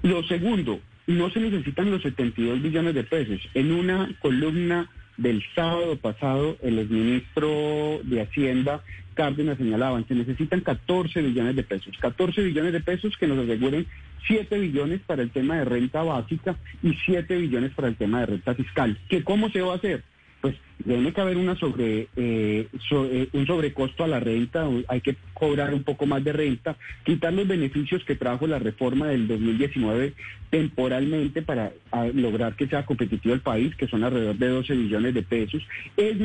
Lo 0.04 0.24
segundo, 0.24 0.82
no 1.08 1.30
se 1.30 1.39
necesitan 1.39 1.89
los 1.89 2.02
72 2.02 2.62
billones 2.62 2.96
de 2.96 3.04
pesos. 3.04 3.39
En 3.54 3.72
una 3.72 4.13
columna 4.22 4.89
del 5.17 5.44
sábado 5.56 5.96
pasado, 5.98 6.58
el 6.62 6.80
exministro 6.80 8.02
de 8.04 8.22
Hacienda, 8.22 8.82
Cárdenas, 9.13 9.58
señalaban, 9.58 10.08
se 10.08 10.15
necesitan 10.15 10.62
14 10.62 11.21
billones 11.21 11.56
de 11.56 11.63
pesos. 11.63 11.97
14 12.00 12.43
billones 12.43 12.74
de 12.74 12.80
pesos 12.80 13.17
que 13.17 13.28
nos 13.28 13.39
aseguren 13.39 13.86
7 14.28 14.60
billones 14.60 15.02
para 15.02 15.21
el 15.21 15.32
tema 15.32 15.58
de 15.58 15.65
renta 15.65 16.04
básica 16.04 16.56
y 16.82 16.93
7 17.06 17.38
billones 17.38 17.71
para 17.71 17.88
el 17.88 17.95
tema 17.95 18.21
de 18.21 18.28
renta 18.28 18.56
fiscal. 18.56 18.97
¿Que 19.10 19.24
¿Cómo 19.24 19.50
se 19.50 19.62
va 19.62 19.74
a 19.74 19.78
hacer? 19.78 20.04
Pues 20.41 20.56
que 20.84 21.22
haber 21.22 21.38
una 21.38 21.56
sobre, 21.56 22.08
eh, 22.15 22.67
eh, 22.91 23.28
un 23.34 23.48
sobrecosto 23.48 24.04
a 24.04 24.08
la 24.08 24.20
renta, 24.20 24.67
hay 24.88 25.02
que 25.02 25.15
cobrar 25.34 25.74
un 25.74 25.84
poco 25.84 26.06
más 26.06 26.24
de 26.24 26.34
renta, 26.34 26.78
quitar 27.04 27.34
los 27.34 27.48
beneficios 27.48 28.04
que 28.04 28.15
trajo 28.15 28.48
la 28.48 28.60
reforma 28.60 29.08
del 29.08 29.28
2019 29.28 30.13
temporalmente 30.50 31.41
para 31.41 31.72
lograr 32.13 32.58
que 32.58 32.67
sea 32.67 32.86
competitivo 32.86 33.34
el 33.34 33.39
país, 33.39 33.74
que 33.78 33.88
son 33.88 34.04
alrededor 34.04 34.36
de 34.36 34.50
12 34.50 34.76
billones 34.76 35.13
de 35.13 35.24
pesos. 35.24 35.65
Es, 35.96 36.17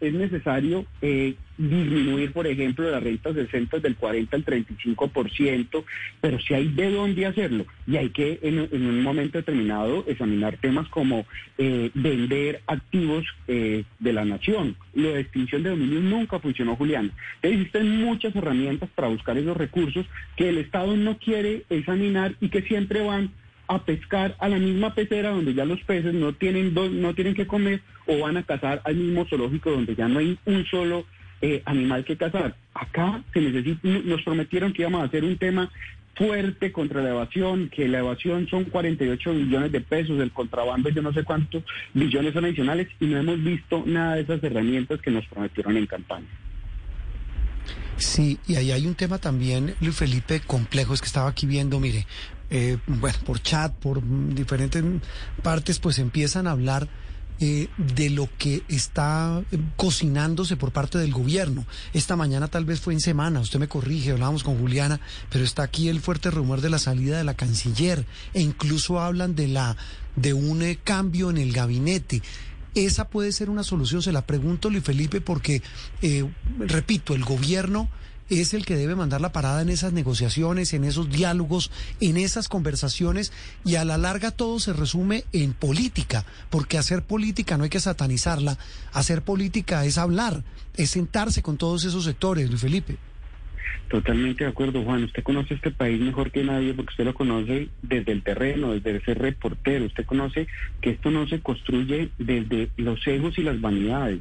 es 0.00 0.12
necesario 0.14 0.86
eh, 1.02 1.34
disminuir, 1.58 2.32
por 2.32 2.46
ejemplo, 2.46 2.88
las 2.88 3.02
rentas 3.02 3.34
de 3.34 3.48
centros 3.48 3.82
del 3.82 3.96
40 3.96 4.36
al 4.36 4.44
35%, 4.44 5.84
pero 6.20 6.38
si 6.38 6.54
hay 6.54 6.68
de 6.68 6.92
dónde 6.92 7.26
hacerlo 7.26 7.66
y 7.84 7.96
hay 7.96 8.10
que 8.10 8.38
en, 8.42 8.60
un 8.60 9.02
momento 9.02 9.38
determinado 9.38 10.04
examinar 10.06 10.58
temas 10.58 10.88
como 10.88 11.26
vender 11.58 12.62
activos 12.68 13.24
de 14.02 14.12
la 14.12 14.24
nación. 14.24 14.76
Lo 14.94 15.14
de 15.14 15.20
extinción 15.20 15.62
de 15.62 15.70
dominio 15.70 16.00
nunca 16.00 16.38
funcionó, 16.38 16.76
Julián. 16.76 17.12
Existen 17.40 18.02
muchas 18.02 18.34
herramientas 18.34 18.90
para 18.94 19.08
buscar 19.08 19.38
esos 19.38 19.56
recursos 19.56 20.04
que 20.36 20.48
el 20.48 20.58
Estado 20.58 20.96
no 20.96 21.16
quiere 21.18 21.64
examinar 21.70 22.34
y 22.40 22.48
que 22.48 22.62
siempre 22.62 23.00
van 23.00 23.30
a 23.68 23.84
pescar 23.84 24.36
a 24.40 24.48
la 24.48 24.58
misma 24.58 24.94
pecera 24.94 25.30
donde 25.30 25.54
ya 25.54 25.64
los 25.64 25.80
peces 25.84 26.12
no 26.12 26.32
tienen, 26.34 26.74
no 26.74 27.14
tienen 27.14 27.34
que 27.34 27.46
comer 27.46 27.80
o 28.06 28.18
van 28.18 28.36
a 28.36 28.42
cazar 28.42 28.82
al 28.84 28.96
mismo 28.96 29.24
zoológico 29.24 29.70
donde 29.70 29.94
ya 29.94 30.08
no 30.08 30.18
hay 30.18 30.36
un 30.44 30.66
solo 30.66 31.06
eh, 31.40 31.62
animal 31.64 32.04
que 32.04 32.16
cazar. 32.16 32.56
Acá 32.74 33.22
se 33.32 33.40
necesita, 33.40 33.80
nos 33.82 34.22
prometieron 34.22 34.72
que 34.72 34.82
íbamos 34.82 35.02
a 35.02 35.06
hacer 35.06 35.24
un 35.24 35.36
tema 35.36 35.70
fuerte 36.14 36.72
contra 36.72 37.02
la 37.02 37.10
evasión, 37.10 37.68
que 37.68 37.88
la 37.88 38.00
evasión 38.00 38.46
son 38.48 38.64
48 38.64 39.32
billones 39.32 39.72
de 39.72 39.80
pesos, 39.80 40.20
el 40.20 40.32
contrabando 40.32 40.90
yo 40.90 41.02
no 41.02 41.12
sé 41.12 41.24
cuántos 41.24 41.62
billones 41.94 42.34
son 42.34 42.44
adicionales 42.44 42.88
y 43.00 43.06
no 43.06 43.18
hemos 43.18 43.42
visto 43.42 43.82
nada 43.86 44.16
de 44.16 44.22
esas 44.22 44.42
herramientas 44.42 45.00
que 45.00 45.10
nos 45.10 45.26
prometieron 45.26 45.76
en 45.76 45.86
campaña. 45.86 46.26
Sí, 47.96 48.38
y 48.46 48.56
ahí 48.56 48.72
hay 48.72 48.86
un 48.86 48.94
tema 48.94 49.18
también, 49.18 49.74
Luis 49.80 49.96
Felipe, 49.96 50.40
complejo, 50.40 50.92
es 50.92 51.00
que 51.00 51.06
estaba 51.06 51.28
aquí 51.28 51.46
viendo, 51.46 51.78
mire, 51.78 52.06
eh, 52.50 52.76
bueno, 52.86 53.16
por 53.24 53.40
chat, 53.40 53.72
por 53.74 54.02
diferentes 54.34 54.82
partes, 55.42 55.78
pues 55.78 55.98
empiezan 55.98 56.46
a 56.46 56.50
hablar 56.50 56.88
eh, 57.44 57.68
de 57.76 58.08
lo 58.08 58.28
que 58.38 58.62
está 58.68 59.42
eh, 59.50 59.58
cocinándose 59.74 60.56
por 60.56 60.70
parte 60.70 60.98
del 60.98 61.12
gobierno. 61.12 61.66
Esta 61.92 62.14
mañana 62.14 62.46
tal 62.46 62.64
vez 62.64 62.78
fue 62.78 62.92
en 62.92 63.00
semana, 63.00 63.40
usted 63.40 63.58
me 63.58 63.66
corrige, 63.66 64.12
hablábamos 64.12 64.44
con 64.44 64.60
Juliana, 64.60 65.00
pero 65.28 65.42
está 65.42 65.64
aquí 65.64 65.88
el 65.88 66.00
fuerte 66.00 66.30
rumor 66.30 66.60
de 66.60 66.70
la 66.70 66.78
salida 66.78 67.18
de 67.18 67.24
la 67.24 67.34
canciller 67.34 68.06
e 68.32 68.42
incluso 68.42 69.00
hablan 69.00 69.34
de 69.34 69.48
la 69.48 69.76
de 70.14 70.34
un 70.34 70.62
eh, 70.62 70.78
cambio 70.84 71.30
en 71.30 71.38
el 71.38 71.52
gabinete. 71.52 72.22
Esa 72.76 73.08
puede 73.08 73.32
ser 73.32 73.50
una 73.50 73.64
solución, 73.64 74.02
se 74.02 74.12
la 74.12 74.24
pregunto, 74.24 74.70
Luis 74.70 74.84
Felipe, 74.84 75.20
porque, 75.20 75.62
repito, 76.60 77.16
el 77.16 77.24
gobierno 77.24 77.90
es 78.40 78.54
el 78.54 78.64
que 78.64 78.76
debe 78.76 78.94
mandar 78.94 79.20
la 79.20 79.32
parada 79.32 79.62
en 79.62 79.68
esas 79.68 79.92
negociaciones, 79.92 80.72
en 80.72 80.84
esos 80.84 81.10
diálogos, 81.10 81.70
en 82.00 82.16
esas 82.16 82.48
conversaciones 82.48 83.32
y 83.64 83.76
a 83.76 83.84
la 83.84 83.98
larga 83.98 84.30
todo 84.30 84.58
se 84.58 84.72
resume 84.72 85.24
en 85.32 85.52
política, 85.52 86.24
porque 86.50 86.78
hacer 86.78 87.02
política 87.02 87.56
no 87.56 87.64
hay 87.64 87.70
que 87.70 87.80
satanizarla, 87.80 88.58
hacer 88.92 89.22
política 89.22 89.84
es 89.84 89.98
hablar, 89.98 90.44
es 90.76 90.90
sentarse 90.90 91.42
con 91.42 91.56
todos 91.56 91.84
esos 91.84 92.04
sectores, 92.04 92.48
Luis 92.48 92.62
Felipe. 92.62 92.96
Totalmente 93.88 94.44
de 94.44 94.50
acuerdo, 94.50 94.82
Juan. 94.82 95.04
Usted 95.04 95.22
conoce 95.22 95.52
este 95.52 95.70
país 95.70 96.00
mejor 96.00 96.30
que 96.30 96.42
nadie 96.42 96.72
porque 96.72 96.92
usted 96.92 97.04
lo 97.04 97.12
conoce 97.12 97.68
desde 97.82 98.12
el 98.12 98.22
terreno, 98.22 98.72
desde 98.72 99.04
ser 99.04 99.18
reportero. 99.18 99.84
Usted 99.84 100.06
conoce 100.06 100.46
que 100.80 100.90
esto 100.90 101.10
no 101.10 101.28
se 101.28 101.40
construye 101.40 102.08
desde 102.18 102.70
los 102.78 103.06
egos 103.06 103.36
y 103.36 103.42
las 103.42 103.60
vanidades. 103.60 104.20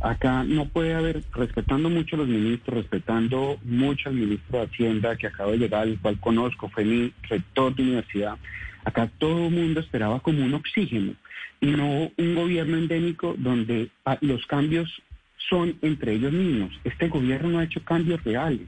Acá 0.00 0.44
no 0.44 0.66
puede 0.66 0.94
haber, 0.94 1.22
respetando 1.32 1.88
mucho 1.88 2.16
a 2.16 2.20
los 2.20 2.28
ministros, 2.28 2.76
respetando 2.76 3.58
mucho 3.64 4.08
al 4.08 4.16
ministro 4.16 4.58
de 4.58 4.64
Hacienda 4.66 5.16
que 5.16 5.28
acaba 5.28 5.52
de 5.52 5.58
llegar, 5.58 5.86
el 5.86 5.98
cual 5.98 6.18
conozco, 6.18 6.68
fue 6.68 6.84
mi 6.84 7.12
rector 7.28 7.74
de 7.74 7.82
universidad, 7.82 8.36
acá 8.84 9.08
todo 9.18 9.46
el 9.46 9.54
mundo 9.54 9.80
esperaba 9.80 10.20
como 10.20 10.44
un 10.44 10.54
oxígeno 10.54 11.14
y 11.60 11.66
no 11.66 12.10
un 12.16 12.34
gobierno 12.34 12.76
endémico 12.76 13.34
donde 13.38 13.90
ah, 14.04 14.18
los 14.20 14.44
cambios 14.46 14.90
son 15.48 15.76
entre 15.82 16.14
ellos 16.14 16.32
mismos. 16.32 16.72
Este 16.82 17.08
gobierno 17.08 17.50
no 17.50 17.58
ha 17.60 17.64
hecho 17.64 17.84
cambios 17.84 18.22
reales. 18.24 18.66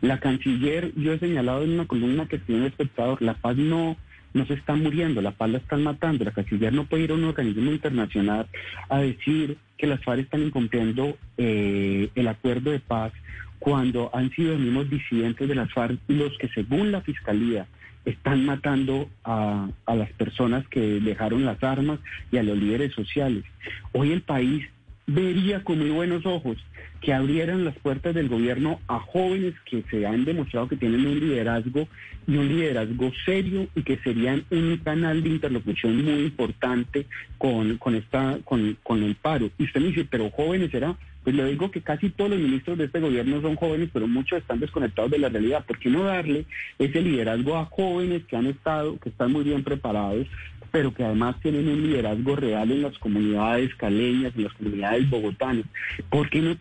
La 0.00 0.18
canciller, 0.18 0.92
yo 0.96 1.12
he 1.12 1.18
señalado 1.18 1.62
en 1.62 1.74
una 1.74 1.86
columna 1.86 2.26
que 2.26 2.38
tiene 2.38 2.62
un 2.62 2.66
espectador, 2.66 3.22
la 3.22 3.34
paz 3.34 3.56
no 3.56 3.96
no 4.34 4.46
se 4.46 4.54
está 4.54 4.74
muriendo, 4.74 5.20
la 5.20 5.32
paz 5.32 5.50
la 5.50 5.58
están 5.58 5.82
matando. 5.82 6.24
La 6.24 6.30
canciller 6.30 6.72
no 6.72 6.84
puede 6.84 7.04
ir 7.04 7.10
a 7.10 7.14
un 7.14 7.24
organismo 7.24 7.70
internacional 7.70 8.46
a 8.88 8.98
decir 8.98 9.56
que 9.76 9.86
las 9.86 10.02
FARC 10.02 10.20
están 10.20 10.42
incumpliendo 10.42 11.16
eh, 11.36 12.08
el 12.14 12.28
acuerdo 12.28 12.70
de 12.70 12.80
paz 12.80 13.12
cuando 13.58 14.10
han 14.14 14.30
sido 14.30 14.52
los 14.52 14.60
mismos 14.60 14.90
disidentes 14.90 15.48
de 15.48 15.54
las 15.54 15.72
FARC 15.72 15.98
los 16.08 16.36
que 16.38 16.48
según 16.48 16.92
la 16.92 17.00
fiscalía 17.00 17.66
están 18.04 18.44
matando 18.44 19.08
a, 19.22 19.68
a 19.86 19.94
las 19.94 20.10
personas 20.12 20.66
que 20.68 20.80
dejaron 20.80 21.44
las 21.44 21.62
armas 21.62 22.00
y 22.32 22.38
a 22.38 22.42
los 22.42 22.58
líderes 22.58 22.92
sociales. 22.92 23.44
Hoy 23.92 24.10
el 24.10 24.22
país 24.22 24.66
vería 25.06 25.62
con 25.62 25.78
muy 25.78 25.90
buenos 25.90 26.26
ojos 26.26 26.56
que 27.02 27.12
abrieran 27.12 27.64
las 27.64 27.76
puertas 27.78 28.14
del 28.14 28.28
gobierno 28.28 28.80
a 28.86 29.00
jóvenes 29.00 29.54
que 29.68 29.82
se 29.90 30.06
han 30.06 30.24
demostrado 30.24 30.68
que 30.68 30.76
tienen 30.76 31.04
un 31.04 31.18
liderazgo 31.18 31.88
y 32.28 32.36
un 32.36 32.48
liderazgo 32.48 33.10
serio 33.26 33.66
y 33.74 33.82
que 33.82 33.98
serían 33.98 34.44
un 34.50 34.78
canal 34.78 35.22
de 35.22 35.30
interlocución 35.30 36.04
muy 36.04 36.22
importante 36.22 37.06
con, 37.38 37.76
con, 37.78 37.96
esta, 37.96 38.38
con, 38.44 38.78
con 38.84 39.02
el 39.02 39.16
paro. 39.16 39.50
Y 39.58 39.64
usted 39.64 39.80
me 39.80 39.88
dice, 39.88 40.06
pero 40.08 40.30
jóvenes 40.30 40.70
será. 40.70 40.96
Pues 41.24 41.36
le 41.36 41.44
digo 41.44 41.70
que 41.70 41.82
casi 41.82 42.10
todos 42.10 42.30
los 42.30 42.40
ministros 42.40 42.76
de 42.78 42.86
este 42.86 42.98
gobierno 42.98 43.40
son 43.40 43.54
jóvenes, 43.54 43.90
pero 43.92 44.08
muchos 44.08 44.40
están 44.40 44.58
desconectados 44.58 45.08
de 45.10 45.18
la 45.18 45.28
realidad. 45.28 45.64
¿Por 45.64 45.78
qué 45.78 45.88
no 45.88 46.02
darle 46.02 46.46
ese 46.80 47.00
liderazgo 47.00 47.56
a 47.56 47.66
jóvenes 47.66 48.24
que 48.26 48.36
han 48.36 48.46
estado, 48.46 48.98
que 48.98 49.10
están 49.10 49.30
muy 49.30 49.44
bien 49.44 49.62
preparados, 49.62 50.26
pero 50.72 50.92
que 50.92 51.04
además 51.04 51.36
tienen 51.40 51.68
un 51.68 51.82
liderazgo 51.82 52.34
real 52.34 52.72
en 52.72 52.82
las 52.82 52.98
comunidades 52.98 53.74
caleñas, 53.76 54.32
en 54.34 54.44
las 54.44 54.54
comunidades 54.54 55.08
bogotanas. 55.08 55.66
¿Por 56.08 56.30
qué 56.30 56.40
no, 56.40 56.56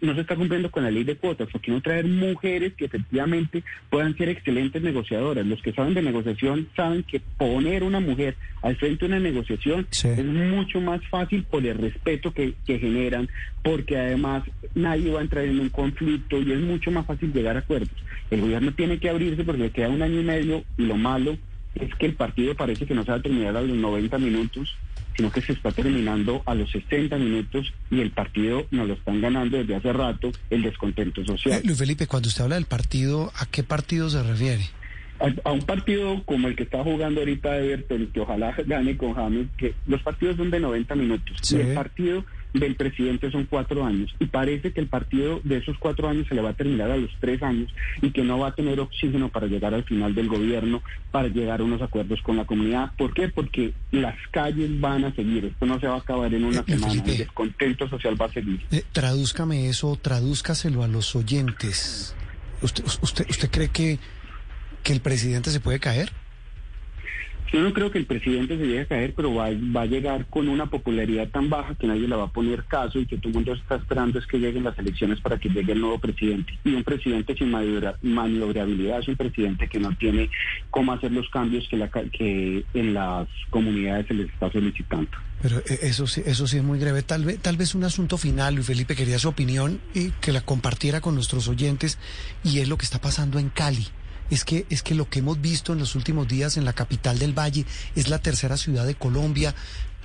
no 0.00 0.14
se 0.14 0.20
está 0.20 0.34
cumpliendo 0.34 0.70
con 0.70 0.82
la 0.82 0.90
ley 0.90 1.04
de 1.04 1.14
cuotas? 1.14 1.48
¿Por 1.48 1.60
qué 1.60 1.70
no 1.70 1.80
traer 1.80 2.06
mujeres 2.06 2.74
que 2.74 2.86
efectivamente 2.86 3.62
puedan 3.88 4.16
ser 4.16 4.28
excelentes 4.28 4.82
negociadoras? 4.82 5.46
Los 5.46 5.62
que 5.62 5.72
saben 5.72 5.94
de 5.94 6.02
negociación 6.02 6.68
saben 6.74 7.04
que 7.04 7.20
poner 7.20 7.84
una 7.84 8.00
mujer 8.00 8.34
al 8.62 8.76
frente 8.76 9.06
de 9.06 9.12
una 9.12 9.20
negociación 9.20 9.86
es 9.90 10.24
mucho 10.24 10.80
más 10.80 11.00
fácil 11.08 11.44
por 11.44 11.64
el 11.64 11.78
respeto 11.78 12.34
que, 12.34 12.54
que 12.66 12.80
generan, 12.80 13.28
porque 13.62 13.96
además 13.96 14.42
nadie 14.74 15.12
va 15.12 15.20
a 15.20 15.22
entrar 15.22 15.44
en 15.44 15.60
un 15.60 15.68
conflicto 15.68 16.40
y 16.40 16.50
es 16.50 16.60
mucho 16.60 16.90
más 16.90 17.06
fácil 17.06 17.32
llegar 17.32 17.56
a 17.56 17.60
acuerdos. 17.60 17.94
El 18.30 18.40
gobierno 18.40 18.72
tiene 18.72 18.98
que 18.98 19.08
abrirse 19.08 19.44
porque 19.44 19.62
le 19.62 19.70
queda 19.70 19.88
un 19.88 20.02
año 20.02 20.20
y 20.20 20.24
medio 20.24 20.64
y 20.76 20.82
lo 20.82 20.96
malo 20.96 21.38
es 21.74 21.94
que 21.94 22.06
el 22.06 22.14
partido 22.14 22.54
parece 22.54 22.86
que 22.86 22.94
no 22.94 23.04
se 23.04 23.10
va 23.10 23.18
a 23.18 23.22
terminar 23.22 23.56
a 23.56 23.62
los 23.62 23.76
90 23.76 24.18
minutos 24.18 24.76
sino 25.16 25.30
que 25.30 25.42
se 25.42 25.52
está 25.52 25.70
terminando 25.72 26.42
a 26.46 26.54
los 26.54 26.70
60 26.70 27.16
minutos 27.18 27.72
y 27.90 28.00
el 28.00 28.10
partido 28.12 28.66
nos 28.70 28.88
lo 28.88 28.94
están 28.94 29.20
ganando 29.20 29.58
desde 29.58 29.76
hace 29.76 29.92
rato 29.92 30.32
el 30.50 30.62
descontento 30.62 31.22
social. 31.24 31.58
Eh, 31.58 31.62
Luis 31.64 31.78
Felipe, 31.78 32.06
cuando 32.06 32.28
usted 32.28 32.44
habla 32.44 32.54
del 32.54 32.64
partido, 32.64 33.30
¿a 33.38 33.46
qué 33.46 33.62
partido 33.62 34.08
se 34.08 34.22
refiere? 34.22 34.64
a, 35.44 35.52
un 35.52 35.62
partido 35.62 36.22
como 36.24 36.48
el 36.48 36.56
que 36.56 36.64
está 36.64 36.82
jugando 36.82 37.20
ahorita 37.20 37.56
Everton, 37.58 38.08
que 38.12 38.20
ojalá 38.20 38.54
gane 38.66 38.96
con 38.96 39.14
James, 39.14 39.46
que 39.56 39.74
los 39.86 40.02
partidos 40.02 40.36
son 40.36 40.50
de 40.50 40.60
90 40.60 40.94
minutos. 40.96 41.52
el 41.52 41.74
partido 41.74 42.24
del 42.52 42.76
presidente 42.76 43.30
son 43.30 43.46
cuatro 43.46 43.84
años. 43.84 44.14
Y 44.18 44.26
parece 44.26 44.72
que 44.72 44.80
el 44.80 44.88
partido 44.88 45.40
de 45.44 45.58
esos 45.58 45.76
cuatro 45.78 46.08
años 46.08 46.26
se 46.28 46.34
le 46.34 46.42
va 46.42 46.50
a 46.50 46.54
terminar 46.54 46.90
a 46.90 46.96
los 46.96 47.10
tres 47.20 47.42
años 47.42 47.72
y 48.00 48.10
que 48.10 48.22
no 48.22 48.38
va 48.38 48.48
a 48.48 48.54
tener 48.54 48.80
oxígeno 48.80 49.28
para 49.28 49.46
llegar 49.46 49.74
al 49.74 49.84
final 49.84 50.14
del 50.14 50.28
gobierno, 50.28 50.82
para 51.10 51.28
llegar 51.28 51.60
a 51.60 51.64
unos 51.64 51.82
acuerdos 51.82 52.20
con 52.22 52.36
la 52.36 52.44
comunidad. 52.44 52.92
¿Por 52.96 53.14
qué? 53.14 53.28
Porque 53.28 53.72
las 53.90 54.16
calles 54.30 54.80
van 54.80 55.04
a 55.04 55.14
seguir. 55.14 55.46
Esto 55.46 55.66
no 55.66 55.80
se 55.80 55.86
va 55.86 55.94
a 55.94 55.98
acabar 55.98 56.32
en 56.32 56.44
una 56.44 56.60
eh, 56.60 56.64
semana. 56.66 56.92
el 56.92 57.18
descontento 57.18 57.88
social 57.88 58.20
va 58.20 58.26
a 58.26 58.32
seguir. 58.32 58.60
Eh, 58.70 58.84
tradúzcame 58.92 59.68
eso, 59.68 59.98
tradúzcaselo 60.00 60.82
a 60.82 60.88
los 60.88 61.16
oyentes. 61.16 62.14
¿Usted, 62.60 62.84
usted, 63.02 63.26
usted 63.28 63.50
cree 63.50 63.68
que 63.68 63.98
que 64.82 64.92
el 64.92 65.00
presidente 65.00 65.50
se 65.50 65.60
puede 65.60 65.80
caer? 65.80 66.12
Yo 67.52 67.60
no 67.60 67.74
creo 67.74 67.90
que 67.90 67.98
el 67.98 68.06
presidente 68.06 68.56
se 68.56 68.64
llegue 68.64 68.80
a 68.80 68.86
caer, 68.86 69.12
pero 69.14 69.34
va, 69.34 69.46
a 69.46 69.86
llegar 69.86 70.24
con 70.30 70.48
una 70.48 70.70
popularidad 70.70 71.28
tan 71.28 71.50
baja 71.50 71.74
que 71.74 71.86
nadie 71.86 72.08
le 72.08 72.16
va 72.16 72.24
a 72.24 72.32
poner 72.32 72.64
caso 72.64 72.98
y 72.98 73.04
que 73.04 73.18
todo 73.18 73.28
el 73.28 73.34
mundo 73.34 73.52
está 73.52 73.76
esperando 73.76 74.18
es 74.18 74.26
que 74.26 74.38
lleguen 74.38 74.64
las 74.64 74.78
elecciones 74.78 75.20
para 75.20 75.38
que 75.38 75.50
llegue 75.50 75.72
el 75.72 75.80
nuevo 75.82 75.98
presidente. 75.98 76.58
Y 76.64 76.72
un 76.72 76.82
presidente 76.82 77.36
sin 77.36 77.50
maniobrabilidad 77.50 79.00
es 79.00 79.08
un 79.08 79.16
presidente 79.16 79.68
que 79.68 79.78
no 79.78 79.94
tiene 79.96 80.30
cómo 80.70 80.92
hacer 80.94 81.12
los 81.12 81.28
cambios 81.28 81.68
que, 81.68 81.76
la, 81.76 81.90
que 81.90 82.64
en 82.72 82.94
las 82.94 83.28
comunidades 83.50 84.06
se 84.06 84.14
les 84.14 84.30
está 84.30 84.50
solicitando. 84.50 85.10
Pero 85.42 85.58
eh, 85.58 85.78
eso 85.82 86.06
sí, 86.06 86.22
eso 86.24 86.46
sí 86.46 86.56
es 86.56 86.64
muy 86.64 86.78
grave. 86.78 87.02
Tal 87.02 87.26
vez, 87.26 87.38
tal 87.38 87.58
vez 87.58 87.74
un 87.74 87.84
asunto 87.84 88.16
final, 88.16 88.54
Luis 88.54 88.66
Felipe, 88.66 88.96
quería 88.96 89.18
su 89.18 89.28
opinión 89.28 89.78
y 89.92 90.10
que 90.22 90.32
la 90.32 90.40
compartiera 90.40 91.02
con 91.02 91.14
nuestros 91.14 91.48
oyentes, 91.48 91.98
y 92.44 92.60
es 92.60 92.68
lo 92.68 92.78
que 92.78 92.86
está 92.86 92.98
pasando 92.98 93.38
en 93.38 93.50
Cali 93.50 93.88
es 94.30 94.44
que, 94.44 94.66
es 94.70 94.82
que 94.82 94.94
lo 94.94 95.08
que 95.08 95.20
hemos 95.20 95.40
visto 95.40 95.72
en 95.72 95.78
los 95.78 95.94
últimos 95.94 96.28
días 96.28 96.56
en 96.56 96.64
la 96.64 96.72
capital 96.72 97.18
del 97.18 97.36
Valle 97.38 97.66
es 97.94 98.08
la 98.08 98.20
tercera 98.20 98.56
ciudad 98.56 98.86
de 98.86 98.94
Colombia. 98.94 99.54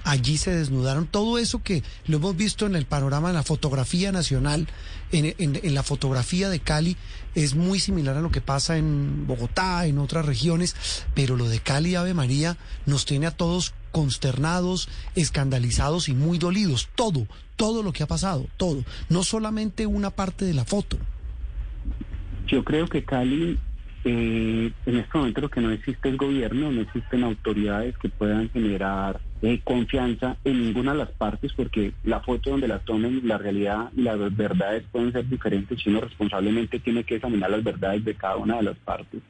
Allí 0.04 0.38
se 0.38 0.56
desnudaron 0.56 1.06
todo 1.06 1.38
eso 1.38 1.62
que 1.62 1.84
lo 2.06 2.18
hemos 2.18 2.36
visto 2.36 2.66
en 2.66 2.76
el 2.76 2.86
panorama, 2.86 3.30
en 3.30 3.36
la 3.36 3.44
fotografía 3.44 4.12
nacional, 4.12 4.68
en, 5.12 5.36
en, 5.38 5.74
la 5.74 5.84
fotografía 5.84 6.50
de 6.50 6.62
Cali, 6.62 6.96
es 7.36 7.56
muy 7.56 7.80
similar 7.80 8.16
a 8.16 8.22
lo 8.22 8.32
que 8.32 8.40
pasa 8.40 8.78
en 8.78 9.28
Bogotá, 9.28 9.86
en 9.86 9.98
otras 9.98 10.26
regiones, 10.26 10.76
pero 11.14 11.36
lo 11.36 11.50
de 11.50 11.60
Cali, 11.60 11.96
Ave 11.96 12.14
María, 12.14 12.58
nos 12.86 13.06
tiene 13.06 13.28
a 13.28 13.32
todos 13.32 13.74
consternados, 13.92 14.88
escandalizados 15.16 16.08
y 16.08 16.14
muy 16.14 16.38
dolidos. 16.38 16.88
Todo, 16.96 17.28
todo 17.56 17.84
lo 17.84 17.92
que 17.92 18.04
ha 18.04 18.08
pasado, 18.08 18.48
todo. 18.56 18.84
No 19.10 19.24
solamente 19.24 19.88
una 19.88 20.12
parte 20.12 20.46
de 20.46 20.54
la 20.54 20.66
foto. 20.66 20.98
Yo 22.48 22.64
creo 22.64 22.88
que 22.88 23.04
Cali 23.04 23.60
eh, 24.08 24.72
en 24.86 24.98
este 24.98 25.18
momento 25.18 25.42
lo 25.42 25.50
que 25.50 25.60
no 25.60 25.72
existe 25.72 26.08
es 26.08 26.18
gobierno, 26.18 26.72
no 26.72 26.82
existen 26.82 27.26
autoridades 27.26 27.98
que 27.98 28.08
puedan 28.08 28.50
generar 28.50 29.20
eh, 29.42 29.62
confianza 29.64 30.38
en 30.44 30.62
ninguna 30.64 30.94
de 30.94 31.00
las 31.00 31.12
partes 31.12 31.54
porque 31.54 31.94
la 32.04 32.22
foto 32.22 32.50
donde 32.50 32.68
la 32.68 32.80
tomen, 32.80 33.22
la 33.28 33.38
realidad 33.38 33.92
y 33.96 34.02
las 34.02 34.36
verdades 34.36 34.84
pueden 34.92 35.12
ser 35.12 35.28
diferentes 35.30 35.86
y 35.86 35.90
uno 35.90 36.02
responsablemente 36.02 36.80
tiene 36.80 37.04
que 37.04 37.16
examinar 37.16 37.52
las 37.52 37.64
verdades 37.64 38.04
de 38.04 38.16
cada 38.16 38.38
una 38.38 38.58
de 38.58 38.64
las 38.64 38.78
partes. 38.78 39.22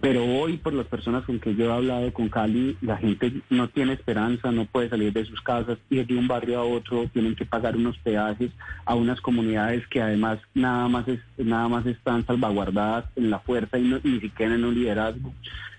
Pero 0.00 0.24
hoy, 0.24 0.58
por 0.58 0.74
las 0.74 0.86
personas 0.86 1.24
con 1.24 1.40
que 1.40 1.54
yo 1.54 1.66
he 1.66 1.72
hablado 1.72 2.12
con 2.12 2.28
Cali, 2.28 2.76
la 2.82 2.98
gente 2.98 3.32
no 3.48 3.68
tiene 3.68 3.94
esperanza, 3.94 4.52
no 4.52 4.66
puede 4.66 4.90
salir 4.90 5.12
de 5.12 5.24
sus 5.24 5.40
casas 5.40 5.78
y 5.88 6.02
de 6.02 6.16
un 6.16 6.28
barrio 6.28 6.60
a 6.60 6.64
otro 6.64 7.08
tienen 7.12 7.34
que 7.34 7.46
pagar 7.46 7.76
unos 7.76 7.96
peajes 7.98 8.50
a 8.84 8.94
unas 8.94 9.20
comunidades 9.20 9.86
que 9.88 10.02
además 10.02 10.40
nada 10.54 10.88
más, 10.88 11.08
es, 11.08 11.20
nada 11.38 11.68
más 11.68 11.86
están 11.86 12.24
salvaguardadas 12.26 13.06
en 13.16 13.30
la 13.30 13.38
fuerza 13.38 13.78
y 13.78 13.82
ni 14.02 14.20
siquiera 14.20 14.54
en 14.54 14.64
un 14.64 14.74
liderazgo. 14.74 15.32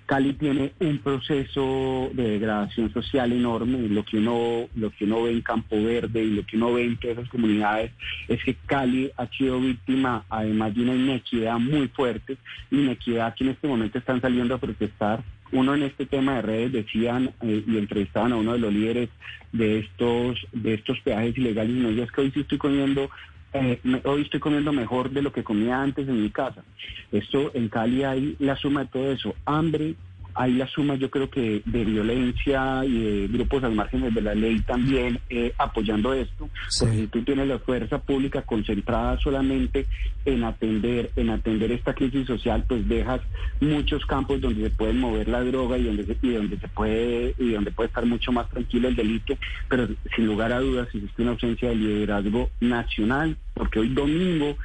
Cali 0.05 0.33
tiene 0.33 0.73
un 0.79 0.99
proceso 0.99 2.11
de 2.13 2.29
degradación 2.29 2.93
social 2.93 3.31
enorme. 3.31 3.89
Lo 3.89 4.03
que 4.03 4.17
uno, 4.17 4.67
lo 4.75 4.91
que 4.91 5.05
uno 5.05 5.23
ve 5.23 5.31
en 5.31 5.41
Campo 5.41 5.81
Verde 5.81 6.23
y 6.23 6.31
lo 6.31 6.45
que 6.45 6.57
uno 6.57 6.73
ve 6.73 6.85
en 6.85 6.97
todas 6.97 7.17
esas 7.17 7.29
comunidades 7.29 7.91
es 8.27 8.43
que 8.43 8.55
Cali 8.65 9.11
ha 9.17 9.27
sido 9.27 9.59
víctima, 9.59 10.23
además 10.29 10.75
de 10.75 10.81
una 10.83 10.95
inequidad 10.95 11.57
muy 11.57 11.87
fuerte, 11.87 12.37
inequidad 12.69 13.33
que 13.33 13.45
en 13.45 13.49
este 13.51 13.67
momento 13.67 13.97
están 13.97 14.21
saliendo 14.21 14.55
a 14.55 14.59
protestar. 14.59 15.23
Uno 15.51 15.73
en 15.73 15.83
este 15.83 16.05
tema 16.05 16.35
de 16.35 16.41
redes 16.41 16.71
decían 16.71 17.31
eh, 17.41 17.63
y 17.65 17.77
entrevistaban 17.77 18.33
a 18.33 18.37
uno 18.37 18.53
de 18.53 18.59
los 18.59 18.73
líderes 18.73 19.09
de 19.51 19.79
estos 19.79 20.37
de 20.51 20.73
estos 20.73 20.99
peajes 21.01 21.37
ilegales 21.37 21.75
y 21.75 21.79
no, 21.79 21.89
es 21.89 22.11
que 22.11 22.21
hoy 22.21 22.31
sí 22.31 22.41
estoy 22.41 22.57
comiendo 22.57 23.09
eh, 23.55 24.01
hoy 24.03 24.23
estoy 24.23 24.39
comiendo 24.39 24.73
mejor 24.73 25.09
de 25.11 25.21
lo 25.21 25.31
que 25.31 25.43
comía 25.43 25.81
antes 25.81 26.07
en 26.07 26.21
mi 26.21 26.29
casa. 26.29 26.63
Esto 27.11 27.51
en 27.53 27.69
Cali 27.69 28.03
hay 28.03 28.35
la 28.39 28.55
suma 28.57 28.81
de 28.81 28.89
todo 28.89 29.11
eso, 29.11 29.33
hambre, 29.45 29.95
hay 30.35 30.53
la 30.53 30.67
suma 30.67 30.95
yo 30.95 31.09
creo 31.09 31.29
que 31.29 31.61
de 31.65 31.85
violencia 31.85 32.83
y 32.85 32.99
de 32.99 33.27
grupos 33.29 33.63
al 33.63 33.73
margen 33.73 34.13
de 34.13 34.21
la 34.21 34.35
ley 34.35 34.59
también 34.59 35.19
eh, 35.29 35.53
apoyando 35.57 36.13
esto, 36.13 36.49
porque 36.79 36.95
si 36.95 37.07
tú 37.07 37.23
tienes 37.23 37.47
la 37.47 37.59
fuerza 37.59 37.99
pública 37.99 38.41
concentrada 38.41 39.17
solamente 39.19 39.87
en 40.25 40.43
atender, 40.43 41.11
en 41.15 41.29
atender 41.29 41.71
esta 41.71 41.93
crisis 41.93 42.27
social, 42.27 42.65
pues 42.67 42.87
dejas 42.87 43.21
muchos 43.61 44.05
campos 44.05 44.41
donde 44.41 44.63
se 44.63 44.69
puede 44.69 44.93
mover 44.93 45.29
la 45.29 45.41
droga 45.41 45.77
y 45.77 45.83
donde 45.83 46.05
se, 46.05 46.17
y 46.21 46.31
donde 46.31 46.57
se 46.57 46.67
puede, 46.67 47.33
y 47.37 47.51
donde 47.51 47.71
puede 47.71 47.87
estar 47.87 48.05
mucho 48.05 48.31
más 48.31 48.49
tranquilo 48.49 48.89
el 48.89 48.95
delito, 48.95 49.37
pero 49.69 49.87
sin 50.15 50.27
lugar 50.27 50.51
a 50.51 50.59
dudas 50.59 50.87
existe 50.93 51.21
una 51.21 51.31
ausencia 51.31 51.69
de 51.69 51.75
liderazgo 51.75 52.49
nacional, 52.59 53.37
porque 53.55 53.79
hoy 53.79 53.89
domingo 53.89 54.55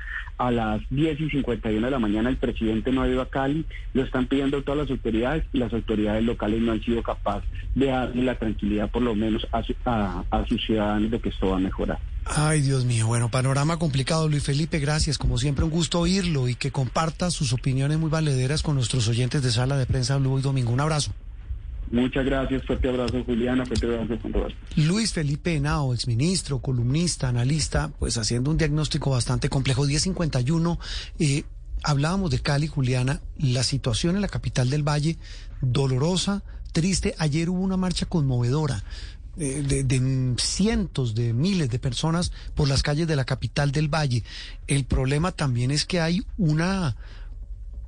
a 0.41 0.51
las 0.51 0.81
10 0.89 1.21
y 1.21 1.31
51 1.31 1.87
de 1.87 1.91
la 1.91 1.99
mañana 1.99 2.31
el 2.31 2.39
presidente 2.39 2.91
no 2.91 3.03
ha 3.03 3.09
ido 3.09 3.21
a 3.21 3.29
Cali, 3.29 3.67
lo 3.93 4.03
están 4.03 4.27
pidiendo 4.27 4.63
todas 4.63 4.81
las 4.81 4.91
autoridades 4.91 5.45
y 5.53 5.59
las 5.59 5.71
autoridades 5.73 6.25
locales 6.25 6.63
no 6.63 6.73
han 6.73 6.83
sido 6.83 7.03
capaces 7.03 7.49
de 7.75 7.87
darle 7.87 8.23
la 8.23 8.39
tranquilidad 8.39 8.91
por 8.91 9.03
lo 9.03 9.15
menos 9.15 9.47
a, 9.53 10.25
a, 10.31 10.47
sus 10.47 10.65
ciudadanos 10.65 11.11
de 11.11 11.21
que 11.21 11.29
esto 11.29 11.51
va 11.51 11.57
a 11.57 11.61
mejorar. 11.61 11.99
Ay, 12.25 12.63
Dios 12.63 12.87
mío. 12.87 13.07
Bueno, 13.07 13.31
panorama 13.31 13.79
complicado, 13.79 14.29
Luis 14.29 14.45
Felipe. 14.45 14.79
Gracias. 14.79 15.19
Como 15.19 15.37
siempre, 15.37 15.65
un 15.65 15.71
gusto 15.71 16.01
oírlo 16.01 16.49
y 16.49 16.55
que 16.55 16.71
comparta 16.71 17.31
sus 17.31 17.53
opiniones 17.53 17.99
muy 17.99 18.09
valederas 18.09 18.63
con 18.63 18.77
nuestros 18.77 19.09
oyentes 19.09 19.43
de 19.43 19.51
Sala 19.51 19.77
de 19.77 19.87
Prensa 19.87 20.17
Blue 20.17 20.39
y 20.39 20.43
Domingo. 20.43 20.73
Un 20.73 20.81
abrazo. 20.81 21.13
Muchas 21.91 22.25
gracias, 22.25 22.65
fuerte 22.65 22.89
abrazo 22.89 23.25
Juliana, 23.25 23.67
fuerte 23.67 23.87
abrazo. 23.87 24.55
Luis 24.77 25.13
Felipe 25.13 25.57
Henao, 25.57 25.93
exministro, 25.93 26.61
columnista, 26.61 27.29
analista, 27.29 27.91
pues 27.99 28.17
haciendo 28.17 28.51
un 28.51 28.57
diagnóstico 28.57 29.11
bastante 29.11 29.49
complejo. 29.49 29.85
1051, 29.85 30.79
eh, 31.19 31.45
hablábamos 31.83 32.31
de 32.31 32.39
Cali, 32.39 32.69
Juliana, 32.69 33.21
la 33.39 33.65
situación 33.65 34.15
en 34.15 34.23
la 34.23 34.29
capital 34.29 34.71
del 34.71 34.87
Valle, 34.87 35.17
dolorosa, 35.63 36.45
triste. 36.73 37.17
Ayer 37.19 37.51
hubo 37.51 37.61
una 37.61 37.77
marcha 37.77 38.07
conmovedora. 38.07 38.85
Eh, 39.37 39.63
de, 39.67 39.85
de, 39.85 40.35
cientos 40.39 41.15
de 41.15 41.33
miles 41.33 41.71
de 41.71 41.79
personas 41.79 42.33
por 42.55 42.69
las 42.69 42.83
calles 42.83 43.07
de 43.07 43.17
la 43.17 43.25
capital 43.25 43.73
del 43.73 43.89
Valle. 43.89 44.23
El 44.67 44.85
problema 44.85 45.33
también 45.33 45.71
es 45.71 45.87
que 45.87 46.01
hay 46.01 46.23
una 46.37 46.97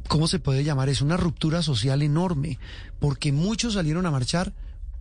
¿cómo 0.09 0.29
se 0.29 0.39
puede 0.39 0.65
llamar? 0.65 0.89
Es 0.89 1.03
una 1.03 1.17
ruptura 1.17 1.63
social 1.63 2.03
enorme, 2.03 2.59
porque 3.01 3.33
muchos 3.33 3.75
salieron 3.75 4.07
a 4.07 4.11
marchar, 4.11 4.53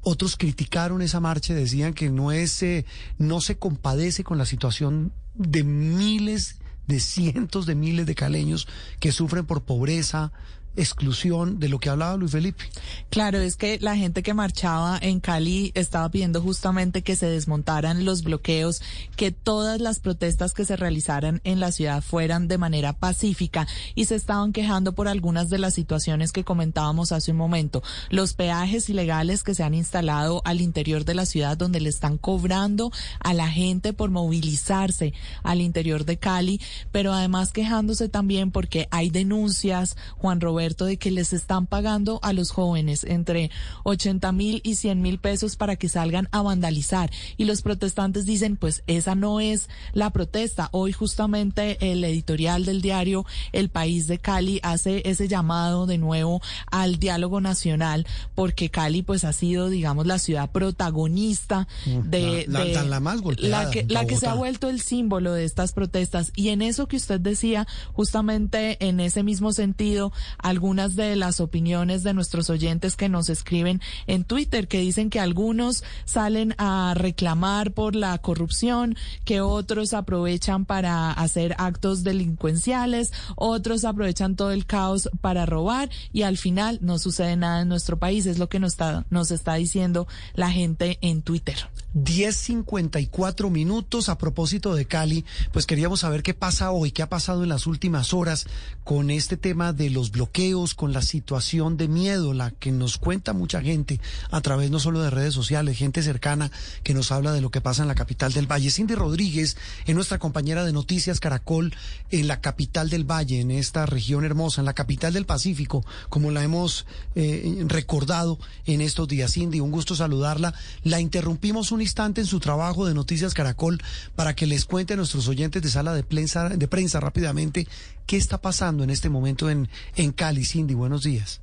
otros 0.02 0.36
criticaron 0.36 1.02
esa 1.02 1.20
marcha, 1.20 1.54
decían 1.54 1.94
que 1.94 2.10
no 2.10 2.32
es, 2.32 2.64
eh, 2.64 2.86
no 3.18 3.42
se 3.42 3.58
compadece 3.58 4.24
con 4.24 4.38
la 4.38 4.46
situación 4.46 5.12
de 5.36 5.64
miles, 5.64 6.58
de 6.88 7.00
cientos 7.00 7.66
de 7.66 7.76
miles 7.76 8.06
de 8.06 8.16
caleños 8.16 8.68
que 9.00 9.12
sufren 9.12 9.46
por 9.46 9.64
pobreza, 9.64 10.32
exclusión 10.76 11.60
de 11.60 11.70
lo 11.70 11.80
que 11.80 11.90
hablaba 11.90 12.18
Luis 12.18 12.32
Felipe. 12.32 12.64
Claro, 13.10 13.40
es 13.40 13.58
que 13.58 13.78
la 13.80 13.96
gente 13.96 14.24
que 14.24 14.34
marchaba 14.34 14.98
en 15.02 15.20
Cali 15.20 15.72
estaba 15.76 16.10
pidiendo 16.10 16.42
justamente 16.42 17.02
que 17.02 17.16
se 17.16 17.28
desmontaran 17.28 18.06
los 18.06 18.24
bloqueos, 18.24 18.82
que 19.16 19.32
todas 19.32 19.82
las 19.82 20.00
protestas 20.00 20.54
que 20.54 20.66
se 20.66 20.76
realizaran 20.76 21.42
en 21.44 21.60
la 21.60 21.72
ciudad 21.72 22.02
fueran 22.02 22.48
de 22.48 22.58
manera 22.58 22.94
pacífica 22.94 23.68
y 23.96 24.06
se 24.06 24.16
estaban 24.16 24.54
quejando 24.54 24.94
por 24.94 25.08
algunas 25.08 25.50
de 25.50 25.58
las 25.58 25.74
situaciones 25.74 26.32
que 26.32 26.44
comentábamos 26.44 27.12
hace 27.12 27.32
un 27.32 27.38
momento. 27.38 27.84
Los 28.10 28.34
peajes 28.34 28.90
ilegales 28.90 29.44
que 29.44 29.56
se 29.56 29.64
han 29.64 29.74
instalado 29.74 30.42
al 30.46 30.62
interior 30.62 31.06
de 31.06 31.16
la 31.16 31.26
ciudad 31.26 31.58
donde 31.58 31.82
le 31.82 31.90
están 31.90 32.18
cobrando 32.18 32.92
a 33.20 33.34
la 33.34 33.50
gente 33.50 33.94
por 33.94 34.10
movilizarse 34.10 35.14
al 35.44 35.62
interior 35.62 36.06
de 36.06 36.18
Cali, 36.18 36.62
pero 36.92 37.14
además 37.14 37.52
quejándose 37.52 38.10
también 38.10 38.52
porque 38.52 38.88
hay 38.92 39.10
denuncias, 39.10 39.98
Juan 40.18 40.40
Roberto, 40.40 40.61
Roberto, 40.62 40.86
de 40.86 40.98
que 40.98 41.10
les 41.10 41.34
están 41.34 41.66
pagando 41.66 42.20
a 42.22 42.34
los 42.34 42.52
jóvenes 42.52 43.04
entre 43.04 43.50
80 43.84 44.32
mil 44.32 44.62
y 44.64 44.76
100 44.76 45.02
mil 45.02 45.18
pesos 45.18 45.56
para 45.56 45.76
que 45.76 45.90
salgan 45.90 46.30
a 46.32 46.44
vandalizar. 46.44 47.10
Y 47.36 47.46
los 47.46 47.64
protestantes 47.64 48.28
dicen, 48.28 48.58
pues 48.58 48.84
esa 48.86 49.16
no 49.16 49.40
es 49.40 49.70
la 49.94 50.12
protesta. 50.12 50.70
Hoy 50.72 50.94
justamente 50.94 51.92
el 51.92 52.04
editorial 52.04 52.64
del 52.64 52.84
diario 52.84 53.26
El 53.54 53.70
País 53.70 54.06
de 54.06 54.20
Cali 54.20 54.60
hace 54.62 55.02
ese 55.10 55.28
llamado 55.28 55.88
de 55.88 55.98
nuevo 55.98 56.42
al 56.70 57.00
diálogo 57.00 57.42
nacional, 57.42 58.06
porque 58.36 58.70
Cali 58.70 59.02
pues 59.02 59.24
ha 59.24 59.34
sido, 59.34 59.68
digamos, 59.68 60.06
la 60.06 60.20
ciudad 60.20 60.52
protagonista 60.52 61.68
mm, 61.88 62.10
de 62.10 62.46
la, 62.48 63.00
más 63.00 63.22
golpeada 63.22 63.64
la 63.64 63.72
que, 63.72 63.84
la 63.90 64.06
que 64.06 64.16
se 64.16 64.28
ha 64.28 64.36
vuelto 64.36 64.70
el 64.70 64.80
símbolo 64.80 65.34
de 65.34 65.44
estas 65.44 65.74
protestas. 65.74 66.32
Y 66.36 66.50
en 66.50 66.62
eso 66.62 66.88
que 66.88 66.98
usted 66.98 67.20
decía, 67.20 67.66
justamente 67.94 68.78
en 68.88 69.00
ese 69.00 69.24
mismo 69.24 69.54
sentido, 69.54 70.14
algunas 70.52 70.96
de 70.96 71.16
las 71.16 71.40
opiniones 71.40 72.04
de 72.04 72.14
nuestros 72.14 72.50
oyentes 72.50 72.96
que 72.96 73.10
nos 73.10 73.30
escriben 73.30 73.82
en 74.06 74.24
Twitter, 74.24 74.68
que 74.68 74.80
dicen 74.80 75.10
que 75.10 75.20
algunos 75.20 75.84
salen 76.06 76.54
a 76.58 76.94
reclamar 76.96 77.72
por 77.72 77.96
la 77.96 78.18
corrupción, 78.20 78.96
que 79.26 79.42
otros 79.42 79.94
aprovechan 79.94 80.66
para 80.66 81.12
hacer 81.12 81.56
actos 81.58 82.04
delincuenciales, 82.04 83.12
otros 83.36 83.86
aprovechan 83.86 84.36
todo 84.36 84.52
el 84.52 84.66
caos 84.66 85.10
para 85.22 85.46
robar 85.46 85.90
y 86.12 86.24
al 86.24 86.38
final 86.38 86.80
no 86.82 87.00
sucede 87.00 87.36
nada 87.38 87.62
en 87.62 87.70
nuestro 87.70 87.98
país. 87.98 88.26
Es 88.26 88.38
lo 88.38 88.50
que 88.50 88.60
nos 88.60 88.74
está, 88.74 89.06
nos 89.10 89.32
está 89.32 89.56
diciendo 89.56 90.08
la 90.36 90.52
gente 90.52 90.98
en 91.02 91.22
Twitter. 91.22 91.58
10.54 91.94 93.50
minutos 93.50 94.08
a 94.08 94.18
propósito 94.18 94.76
de 94.76 94.86
Cali, 94.86 95.26
pues 95.52 95.66
queríamos 95.66 96.02
saber 96.02 96.24
qué 96.24 96.34
pasa 96.34 96.72
hoy, 96.72 96.92
qué 96.92 97.02
ha 97.02 97.10
pasado 97.10 97.44
en 97.44 97.50
las 97.50 97.68
últimas 97.68 98.14
horas 98.14 98.48
con 98.84 99.10
este 99.12 99.36
tema 99.36 99.74
de 99.74 99.90
los 99.90 100.12
bloqueos, 100.12 100.74
con 100.74 100.94
la 100.94 101.02
situación 101.02 101.76
de 101.76 101.88
miedo, 101.88 102.34
la 102.34 102.52
que 102.52 102.72
nos 102.72 102.98
cuenta 102.98 103.34
mucha 103.34 103.62
gente 103.62 104.00
a 104.32 104.42
través 104.42 104.72
no 104.72 104.80
solo 104.80 105.02
de 105.02 105.10
redes 105.10 105.34
sociales, 105.34 105.78
gente 105.78 106.02
cercana 106.02 106.52
que 106.84 106.94
nos 106.94 107.12
habla 107.12 107.34
de 107.34 107.42
lo 107.42 107.52
que 107.52 107.62
pasa 107.62 107.82
en 107.82 107.90
la 107.90 107.96
capital 107.96 108.32
del 108.32 108.50
Valle. 108.50 108.72
Cindy 108.72 108.96
Rodríguez 108.96 109.58
es 109.86 109.96
nuestra 109.96 110.20
compañera 110.20 110.64
de 110.64 110.74
Noticias 110.74 111.20
Caracol 111.20 111.74
en 112.10 112.28
la 112.28 112.40
capital 112.40 112.90
del 112.90 113.04
Valle, 113.04 113.42
en 113.42 113.52
esta 113.52 113.86
región 113.86 114.24
hermosa, 114.24 114.62
en 114.62 114.66
la 114.66 114.74
capital 114.74 115.14
del 115.14 115.26
Pacífico, 115.26 115.86
como 116.10 116.32
la 116.32 116.44
hemos 116.44 116.86
eh, 117.16 117.64
recordado 117.68 118.40
en 118.66 118.82
estos 118.82 119.08
días. 119.08 119.34
Cindy, 119.34 119.60
un 119.60 119.72
gusto 119.72 119.96
saludarla. 119.96 120.54
La 120.84 121.00
interrumpimos 121.00 121.72
un 121.72 121.81
instante 121.82 122.22
en 122.22 122.28
su 122.28 122.40
trabajo 122.40 122.86
de 122.86 122.94
Noticias 122.94 123.34
Caracol 123.34 123.82
para 124.16 124.36
que 124.36 124.48
les 124.48 124.66
cuente 124.66 124.94
a 124.94 124.98
nuestros 124.98 125.28
oyentes 125.28 125.62
de 125.62 125.70
sala 125.70 125.94
de 125.94 126.04
prensa, 126.04 126.50
de 126.50 126.68
prensa 126.68 127.00
rápidamente 127.00 127.68
qué 128.06 128.18
está 128.18 128.40
pasando 128.40 128.84
en 128.84 128.90
este 128.90 129.10
momento 129.10 129.50
en, 129.50 129.70
en 129.96 130.12
Cali. 130.12 130.46
Cindy, 130.46 130.74
buenos 130.74 131.04
días. 131.04 131.42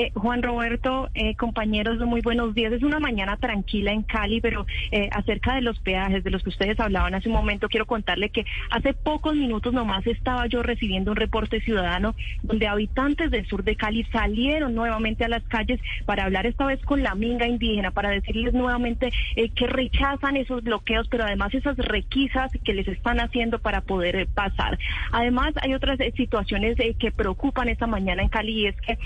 Eh, 0.00 0.12
Juan 0.14 0.44
Roberto, 0.44 1.10
eh, 1.14 1.34
compañeros, 1.34 1.98
muy 1.98 2.20
buenos 2.20 2.54
días. 2.54 2.72
Es 2.72 2.84
una 2.84 3.00
mañana 3.00 3.36
tranquila 3.36 3.90
en 3.90 4.04
Cali, 4.04 4.40
pero 4.40 4.64
eh, 4.92 5.10
acerca 5.10 5.56
de 5.56 5.60
los 5.60 5.80
peajes 5.80 6.22
de 6.22 6.30
los 6.30 6.44
que 6.44 6.50
ustedes 6.50 6.78
hablaban 6.78 7.16
hace 7.16 7.28
un 7.28 7.34
momento, 7.34 7.68
quiero 7.68 7.84
contarle 7.84 8.30
que 8.30 8.44
hace 8.70 8.94
pocos 8.94 9.34
minutos 9.34 9.74
nomás 9.74 10.06
estaba 10.06 10.46
yo 10.46 10.62
recibiendo 10.62 11.10
un 11.10 11.16
reporte 11.16 11.60
ciudadano 11.62 12.14
donde 12.44 12.68
habitantes 12.68 13.32
del 13.32 13.48
sur 13.48 13.64
de 13.64 13.74
Cali 13.74 14.04
salieron 14.12 14.72
nuevamente 14.72 15.24
a 15.24 15.28
las 15.28 15.42
calles 15.48 15.80
para 16.06 16.26
hablar 16.26 16.46
esta 16.46 16.66
vez 16.66 16.80
con 16.84 17.02
la 17.02 17.16
minga 17.16 17.48
indígena, 17.48 17.90
para 17.90 18.10
decirles 18.10 18.54
nuevamente 18.54 19.10
que 19.34 19.66
rechazan 19.66 20.36
esos 20.36 20.62
bloqueos, 20.62 21.08
pero 21.08 21.24
además 21.24 21.52
esas 21.54 21.76
requisas 21.76 22.52
que 22.64 22.72
les 22.72 22.86
están 22.86 23.18
haciendo 23.18 23.58
para 23.58 23.80
poder 23.80 24.28
pasar. 24.28 24.78
Además, 25.10 25.54
hay 25.60 25.74
otras 25.74 25.98
situaciones 26.16 26.76
que 27.00 27.10
preocupan 27.10 27.68
esta 27.68 27.88
mañana 27.88 28.22
en 28.22 28.28
Cali 28.28 28.60
y 28.60 28.66
es 28.68 28.76
que 28.80 28.96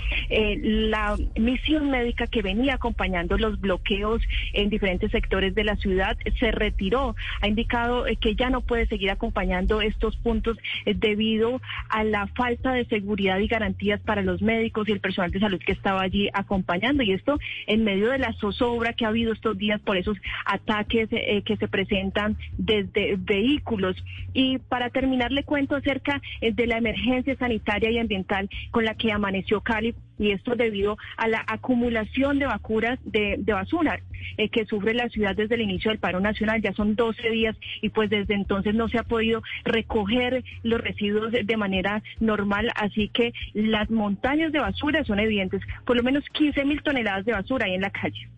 la 0.89 1.15
misión 1.37 1.89
médica 1.89 2.27
que 2.27 2.41
venía 2.41 2.75
acompañando 2.75 3.37
los 3.37 3.59
bloqueos 3.59 4.21
en 4.53 4.69
diferentes 4.69 5.11
sectores 5.11 5.55
de 5.55 5.63
la 5.63 5.75
ciudad 5.77 6.17
se 6.39 6.51
retiró. 6.51 7.15
Ha 7.41 7.47
indicado 7.47 8.07
eh, 8.07 8.15
que 8.15 8.35
ya 8.35 8.49
no 8.49 8.61
puede 8.61 8.87
seguir 8.87 9.11
acompañando 9.11 9.81
estos 9.81 10.15
puntos 10.17 10.57
eh, 10.85 10.93
debido 10.95 11.61
a 11.89 12.03
la 12.03 12.27
falta 12.27 12.73
de 12.73 12.85
seguridad 12.85 13.39
y 13.39 13.47
garantías 13.47 13.99
para 14.01 14.21
los 14.21 14.41
médicos 14.41 14.87
y 14.87 14.91
el 14.91 14.99
personal 14.99 15.31
de 15.31 15.39
salud 15.39 15.59
que 15.65 15.71
estaba 15.71 16.01
allí 16.01 16.29
acompañando. 16.33 17.03
Y 17.03 17.11
esto 17.11 17.39
en 17.67 17.83
medio 17.83 18.09
de 18.09 18.19
la 18.19 18.33
zozobra 18.33 18.93
que 18.93 19.05
ha 19.05 19.09
habido 19.09 19.33
estos 19.33 19.57
días 19.57 19.81
por 19.81 19.97
esos 19.97 20.17
ataques 20.45 21.09
eh, 21.11 21.41
que 21.43 21.57
se 21.57 21.67
presentan 21.67 22.37
desde 22.57 23.15
vehículos. 23.17 23.95
Y 24.33 24.57
para 24.57 24.89
terminar, 24.89 25.31
le 25.31 25.43
cuento 25.43 25.75
acerca 25.75 26.21
de 26.41 26.67
la 26.67 26.77
emergencia 26.77 27.35
sanitaria 27.37 27.91
y 27.91 27.99
ambiental 27.99 28.49
con 28.71 28.85
la 28.85 28.95
que 28.95 29.11
amaneció 29.11 29.61
Cali 29.61 29.95
y 30.23 30.31
esto 30.31 30.55
debido 30.55 30.97
a 31.17 31.27
la 31.27 31.43
acumulación 31.45 32.39
de 32.39 32.45
vacunas 32.45 32.97
de, 33.03 33.43
basura 33.45 33.99
eh, 34.37 34.47
que 34.47 34.65
sufre 34.65 34.93
la 34.93 35.09
ciudad 35.09 35.35
desde 35.35 35.55
el 35.55 35.61
inicio 35.61 35.91
del 35.91 35.99
paro 35.99 36.21
nacional. 36.21 36.61
Ya 36.61 36.71
son 36.73 36.95
12 36.95 37.29
días 37.29 37.57
y 37.81 37.89
pues 37.89 38.09
desde 38.09 38.33
entonces 38.33 38.73
no 38.73 38.87
se 38.87 38.99
ha 38.99 39.03
podido 39.03 39.43
recoger 39.65 40.45
los 40.63 40.79
residuos 40.79 41.33
de 41.33 41.57
manera 41.57 42.01
normal, 42.21 42.71
así 42.75 43.09
que 43.09 43.33
las 43.53 43.89
montañas 43.89 44.53
de 44.53 44.59
basura 44.59 45.03
son 45.03 45.19
evidentes, 45.19 45.61
por 45.85 45.97
lo 45.97 46.03
menos 46.03 46.23
15 46.31 46.63
mil 46.63 46.81
toneladas 46.81 47.25
de 47.25 47.33
basura 47.33 47.65
ahí 47.65 47.73
en 47.73 47.81
la 47.81 47.89
calle. 47.89 48.29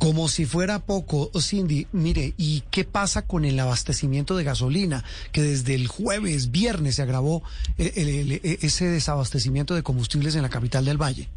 Como 0.00 0.28
si 0.28 0.46
fuera 0.46 0.78
poco, 0.78 1.30
Cindy, 1.38 1.86
mire, 1.92 2.32
¿y 2.38 2.62
qué 2.70 2.84
pasa 2.84 3.26
con 3.26 3.44
el 3.44 3.60
abastecimiento 3.60 4.34
de 4.34 4.44
gasolina? 4.44 5.04
Que 5.30 5.42
desde 5.42 5.74
el 5.74 5.88
jueves, 5.88 6.50
viernes 6.50 6.94
se 6.94 7.02
agravó 7.02 7.42
eh, 7.76 8.58
ese 8.62 8.86
desabastecimiento 8.86 9.74
de 9.74 9.82
combustibles 9.82 10.34
en 10.36 10.42
la 10.42 10.48
capital 10.48 10.86
del 10.86 10.96
Valle. 10.96 11.28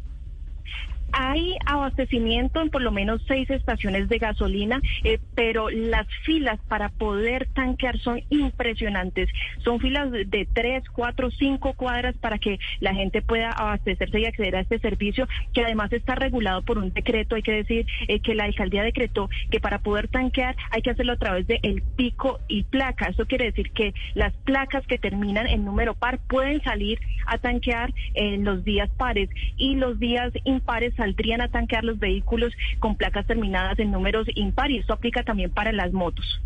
Hay 1.16 1.56
abastecimiento 1.64 2.60
en 2.60 2.70
por 2.70 2.82
lo 2.82 2.90
menos 2.90 3.22
seis 3.28 3.48
estaciones 3.50 4.08
de 4.08 4.18
gasolina, 4.18 4.80
eh, 5.04 5.20
pero 5.36 5.70
las 5.70 6.06
filas 6.24 6.58
para 6.68 6.88
poder 6.88 7.48
tanquear 7.54 7.98
son 8.00 8.20
impresionantes. 8.30 9.28
Son 9.62 9.78
filas 9.78 10.10
de 10.10 10.48
tres, 10.52 10.82
cuatro, 10.92 11.30
cinco 11.30 11.74
cuadras 11.74 12.16
para 12.16 12.38
que 12.38 12.58
la 12.80 12.94
gente 12.94 13.22
pueda 13.22 13.50
abastecerse 13.50 14.18
y 14.18 14.26
acceder 14.26 14.56
a 14.56 14.60
este 14.60 14.80
servicio, 14.80 15.28
que 15.52 15.64
además 15.64 15.92
está 15.92 16.16
regulado 16.16 16.62
por 16.62 16.78
un 16.78 16.92
decreto. 16.92 17.36
Hay 17.36 17.42
que 17.42 17.52
decir 17.52 17.86
eh, 18.08 18.20
que 18.20 18.34
la 18.34 18.44
alcaldía 18.44 18.82
decretó 18.82 19.30
que 19.50 19.60
para 19.60 19.78
poder 19.78 20.08
tanquear 20.08 20.56
hay 20.70 20.82
que 20.82 20.90
hacerlo 20.90 21.12
a 21.12 21.18
través 21.18 21.46
de 21.46 21.60
el 21.62 21.82
pico 21.96 22.40
y 22.48 22.64
placa. 22.64 23.06
Eso 23.06 23.26
quiere 23.26 23.46
decir 23.46 23.70
que 23.70 23.94
las 24.14 24.32
placas 24.44 24.84
que 24.86 24.98
terminan 24.98 25.46
en 25.46 25.64
número 25.64 25.94
par 25.94 26.18
pueden 26.28 26.60
salir 26.62 26.98
a 27.26 27.38
tanquear 27.38 27.92
en 28.14 28.44
los 28.44 28.64
días 28.64 28.90
pares 28.96 29.30
y 29.56 29.76
los 29.76 29.98
días 29.98 30.32
impares 30.44 30.92
saldrían 31.04 31.42
a 31.42 31.48
tanquear 31.48 31.84
los 31.84 31.98
vehículos 31.98 32.52
con 32.80 32.96
placas 32.96 33.26
terminadas 33.26 33.78
en 33.78 33.90
números 33.90 34.26
impares. 34.34 34.80
Esto 34.80 34.94
aplica 34.94 35.22
también 35.22 35.50
para 35.50 35.72
las 35.72 35.92
motos. 35.92 36.40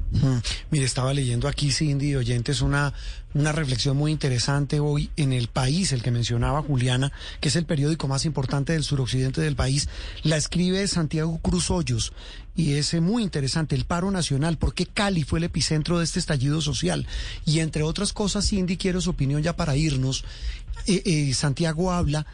Mire, 0.70 0.84
estaba 0.84 1.14
leyendo 1.14 1.48
aquí, 1.48 1.70
Cindy, 1.70 2.16
oyentes, 2.16 2.60
una, 2.60 2.92
una 3.34 3.52
reflexión 3.52 3.96
muy 3.96 4.10
interesante 4.10 4.80
hoy 4.80 5.10
en 5.16 5.32
El 5.32 5.48
País, 5.48 5.92
el 5.92 6.02
que 6.02 6.10
mencionaba 6.10 6.62
Juliana, 6.62 7.12
que 7.40 7.48
es 7.48 7.56
el 7.56 7.66
periódico 7.66 8.08
más 8.08 8.24
importante 8.24 8.72
del 8.72 8.82
suroccidente 8.82 9.40
del 9.40 9.54
país. 9.54 9.88
La 10.24 10.36
escribe 10.36 10.86
Santiago 10.88 11.38
Cruz 11.38 11.70
Hoyos 11.70 12.12
y 12.56 12.72
es 12.72 12.92
eh, 12.94 13.00
muy 13.00 13.22
interesante, 13.22 13.76
el 13.76 13.84
paro 13.84 14.10
nacional, 14.10 14.58
por 14.58 14.74
qué 14.74 14.86
Cali 14.86 15.22
fue 15.22 15.38
el 15.38 15.44
epicentro 15.44 15.98
de 15.98 16.04
este 16.04 16.18
estallido 16.18 16.60
social. 16.60 17.06
Y 17.46 17.60
entre 17.60 17.84
otras 17.84 18.12
cosas, 18.12 18.48
Cindy, 18.48 18.76
quiero 18.76 19.00
su 19.00 19.10
opinión 19.10 19.42
ya 19.42 19.54
para 19.54 19.76
irnos. 19.76 20.24
Eh, 20.86 21.02
eh, 21.04 21.34
Santiago 21.34 21.92
habla 21.92 22.26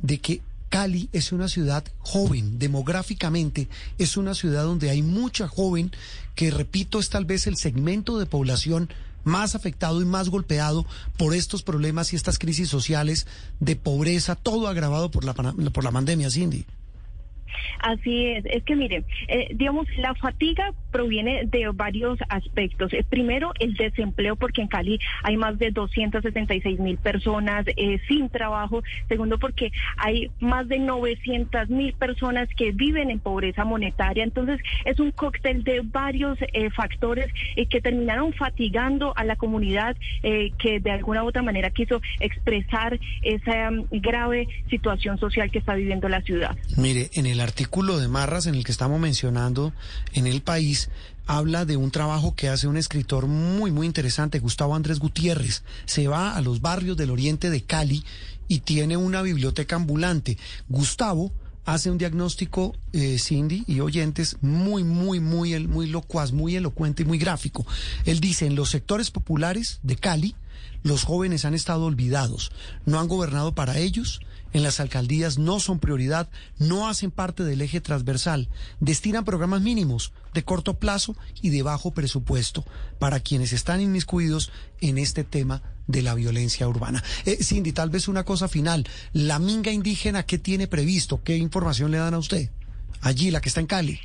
de 0.00 0.18
que 0.18 0.40
Cali 0.72 1.10
es 1.12 1.32
una 1.32 1.48
ciudad 1.48 1.84
joven, 1.98 2.58
demográficamente 2.58 3.68
es 3.98 4.16
una 4.16 4.34
ciudad 4.34 4.64
donde 4.64 4.88
hay 4.88 5.02
mucha 5.02 5.46
joven, 5.46 5.90
que 6.34 6.50
repito 6.50 6.98
es 6.98 7.10
tal 7.10 7.26
vez 7.26 7.46
el 7.46 7.56
segmento 7.56 8.18
de 8.18 8.24
población 8.24 8.88
más 9.22 9.54
afectado 9.54 10.00
y 10.00 10.06
más 10.06 10.30
golpeado 10.30 10.86
por 11.18 11.34
estos 11.34 11.62
problemas 11.62 12.14
y 12.14 12.16
estas 12.16 12.38
crisis 12.38 12.70
sociales 12.70 13.26
de 13.60 13.76
pobreza, 13.76 14.34
todo 14.34 14.66
agravado 14.66 15.10
por 15.10 15.24
la, 15.24 15.34
por 15.34 15.84
la 15.84 15.92
pandemia, 15.92 16.30
Cindy. 16.30 16.64
Así 17.80 18.28
es, 18.28 18.46
es 18.46 18.64
que 18.64 18.74
miren, 18.74 19.04
eh, 19.28 19.48
digamos, 19.54 19.86
la 19.98 20.14
fatiga 20.14 20.72
proviene 20.92 21.42
de 21.46 21.68
varios 21.74 22.18
aspectos. 22.28 22.92
Eh, 22.92 23.04
primero, 23.08 23.52
el 23.58 23.74
desempleo, 23.74 24.36
porque 24.36 24.62
en 24.62 24.68
Cali 24.68 25.00
hay 25.22 25.36
más 25.36 25.58
de 25.58 25.70
276 25.70 26.78
mil 26.78 26.98
personas 26.98 27.64
eh, 27.76 27.98
sin 28.06 28.28
trabajo. 28.28 28.82
Segundo, 29.08 29.38
porque 29.38 29.72
hay 29.96 30.30
más 30.40 30.68
de 30.68 30.78
900 30.78 31.68
mil 31.68 31.94
personas 31.94 32.48
que 32.56 32.72
viven 32.72 33.10
en 33.10 33.18
pobreza 33.18 33.64
monetaria. 33.64 34.22
Entonces, 34.22 34.60
es 34.84 35.00
un 35.00 35.10
cóctel 35.10 35.64
de 35.64 35.80
varios 35.80 36.38
factores 36.76 37.32
que 37.70 37.80
terminaron 37.80 38.32
fatigando 38.32 39.12
a 39.16 39.24
la 39.24 39.36
comunidad 39.36 39.96
que 40.22 40.80
de 40.80 40.90
alguna 40.90 41.24
u 41.24 41.28
otra 41.28 41.42
manera 41.42 41.70
quiso 41.70 42.00
expresar 42.20 42.98
esa 43.22 43.70
mm, 43.70 43.86
grave 43.92 44.48
situación 44.70 45.18
social 45.18 45.50
que 45.50 45.58
está 45.58 45.74
viviendo 45.74 46.08
la 46.08 46.22
ciudad. 46.22 46.56
Mire, 46.76 47.10
en 47.14 47.26
el 47.26 47.40
artículo 47.40 47.98
de 47.98 48.08
Marras 48.08 48.46
en 48.46 48.54
el 48.54 48.64
que 48.64 48.72
estamos 48.72 49.00
mencionando 49.00 49.72
en 50.12 50.26
el 50.26 50.42
país, 50.42 50.81
habla 51.26 51.64
de 51.64 51.76
un 51.76 51.90
trabajo 51.90 52.34
que 52.34 52.48
hace 52.48 52.66
un 52.66 52.76
escritor 52.76 53.26
muy, 53.26 53.70
muy 53.70 53.86
interesante, 53.86 54.38
Gustavo 54.38 54.74
Andrés 54.74 54.98
Gutiérrez. 54.98 55.62
Se 55.84 56.08
va 56.08 56.36
a 56.36 56.40
los 56.40 56.60
barrios 56.60 56.96
del 56.96 57.10
oriente 57.10 57.50
de 57.50 57.62
Cali 57.62 58.04
y 58.48 58.60
tiene 58.60 58.96
una 58.96 59.22
biblioteca 59.22 59.76
ambulante. 59.76 60.38
Gustavo 60.68 61.32
hace 61.64 61.90
un 61.90 61.98
diagnóstico, 61.98 62.74
eh, 62.92 63.18
Cindy 63.18 63.64
y 63.66 63.80
oyentes, 63.80 64.36
muy, 64.40 64.84
muy, 64.84 65.20
muy, 65.20 65.58
muy 65.66 65.86
locuaz, 65.86 66.32
muy 66.32 66.56
elocuente 66.56 67.02
y 67.02 67.06
muy 67.06 67.18
gráfico. 67.18 67.66
Él 68.04 68.20
dice, 68.20 68.46
en 68.46 68.56
los 68.56 68.70
sectores 68.70 69.10
populares 69.10 69.78
de 69.82 69.96
Cali, 69.96 70.34
los 70.82 71.04
jóvenes 71.04 71.44
han 71.44 71.54
estado 71.54 71.84
olvidados, 71.84 72.50
no 72.86 72.98
han 72.98 73.06
gobernado 73.08 73.54
para 73.54 73.78
ellos, 73.78 74.20
en 74.52 74.62
las 74.62 74.80
alcaldías 74.80 75.38
no 75.38 75.60
son 75.60 75.78
prioridad, 75.78 76.28
no 76.58 76.88
hacen 76.88 77.10
parte 77.10 77.44
del 77.44 77.60
eje 77.60 77.80
transversal, 77.80 78.48
destinan 78.80 79.24
programas 79.24 79.62
mínimos 79.62 80.12
de 80.34 80.44
corto 80.44 80.78
plazo 80.78 81.16
y 81.40 81.50
de 81.50 81.62
bajo 81.62 81.92
presupuesto 81.92 82.64
para 82.98 83.20
quienes 83.20 83.52
están 83.52 83.80
inmiscuidos 83.80 84.50
en 84.80 84.98
este 84.98 85.24
tema 85.24 85.62
de 85.86 86.02
la 86.02 86.14
violencia 86.14 86.68
urbana. 86.68 87.02
Eh, 87.24 87.38
Cindy, 87.42 87.72
tal 87.72 87.90
vez 87.90 88.08
una 88.08 88.24
cosa 88.24 88.48
final, 88.48 88.86
la 89.12 89.38
minga 89.38 89.72
indígena, 89.72 90.24
¿qué 90.24 90.38
tiene 90.38 90.66
previsto? 90.66 91.22
¿Qué 91.22 91.36
información 91.36 91.90
le 91.90 91.98
dan 91.98 92.14
a 92.14 92.18
usted? 92.18 92.50
Allí, 93.00 93.30
la 93.30 93.40
que 93.40 93.48
está 93.48 93.60
en 93.60 93.66
Cali. 93.66 94.00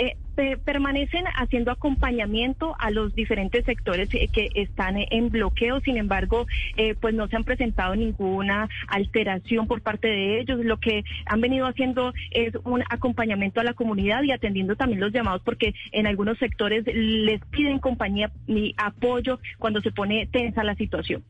Eh, 0.00 0.16
permanecen 0.64 1.24
haciendo 1.34 1.70
acompañamiento 1.70 2.74
a 2.78 2.90
los 2.90 3.14
diferentes 3.14 3.66
sectores 3.66 4.08
que 4.08 4.48
están 4.54 4.96
en 4.96 5.28
bloqueo, 5.28 5.80
sin 5.80 5.98
embargo, 5.98 6.46
eh, 6.78 6.94
pues 6.98 7.14
no 7.14 7.28
se 7.28 7.36
han 7.36 7.44
presentado 7.44 7.94
ninguna 7.94 8.70
alteración 8.88 9.66
por 9.66 9.82
parte 9.82 10.08
de 10.08 10.40
ellos. 10.40 10.64
Lo 10.64 10.78
que 10.78 11.04
han 11.26 11.42
venido 11.42 11.66
haciendo 11.66 12.14
es 12.30 12.54
un 12.64 12.82
acompañamiento 12.88 13.60
a 13.60 13.64
la 13.64 13.74
comunidad 13.74 14.22
y 14.22 14.32
atendiendo 14.32 14.74
también 14.76 15.00
los 15.00 15.12
llamados, 15.12 15.42
porque 15.44 15.74
en 15.92 16.06
algunos 16.06 16.38
sectores 16.38 16.86
les 16.86 17.44
piden 17.50 17.78
compañía 17.78 18.30
y 18.46 18.74
apoyo 18.78 19.40
cuando 19.58 19.82
se 19.82 19.92
pone 19.92 20.26
tensa 20.28 20.64
la 20.64 20.74
situación. 20.76 21.22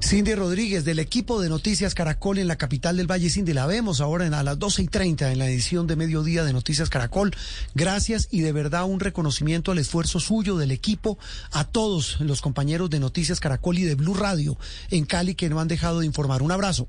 Cindy 0.00 0.34
Rodríguez, 0.34 0.84
del 0.84 1.00
equipo 1.00 1.40
de 1.40 1.48
Noticias 1.48 1.94
Caracol 1.94 2.38
en 2.38 2.46
la 2.46 2.56
capital 2.56 2.96
del 2.96 3.10
Valle. 3.10 3.30
Cindy, 3.30 3.52
la 3.52 3.66
vemos 3.66 4.00
ahora 4.00 4.26
en, 4.26 4.34
a 4.34 4.42
las 4.42 4.58
12 4.58 4.82
y 4.82 4.86
30 4.86 5.32
en 5.32 5.38
la 5.38 5.46
edición 5.46 5.86
de 5.86 5.96
mediodía 5.96 6.44
de 6.44 6.52
Noticias 6.52 6.88
Caracol. 6.88 7.32
Gracias 7.74 8.28
y 8.30 8.40
de 8.40 8.52
verdad 8.52 8.84
un 8.84 9.00
reconocimiento 9.00 9.72
al 9.72 9.78
esfuerzo 9.78 10.20
suyo, 10.20 10.56
del 10.56 10.70
equipo, 10.70 11.18
a 11.52 11.64
todos 11.64 12.20
los 12.20 12.40
compañeros 12.40 12.90
de 12.90 13.00
Noticias 13.00 13.40
Caracol 13.40 13.78
y 13.78 13.82
de 13.82 13.96
Blue 13.96 14.14
Radio 14.14 14.56
en 14.90 15.04
Cali 15.04 15.34
que 15.34 15.48
no 15.48 15.60
han 15.60 15.68
dejado 15.68 16.00
de 16.00 16.06
informar. 16.06 16.42
Un 16.42 16.52
abrazo. 16.52 16.88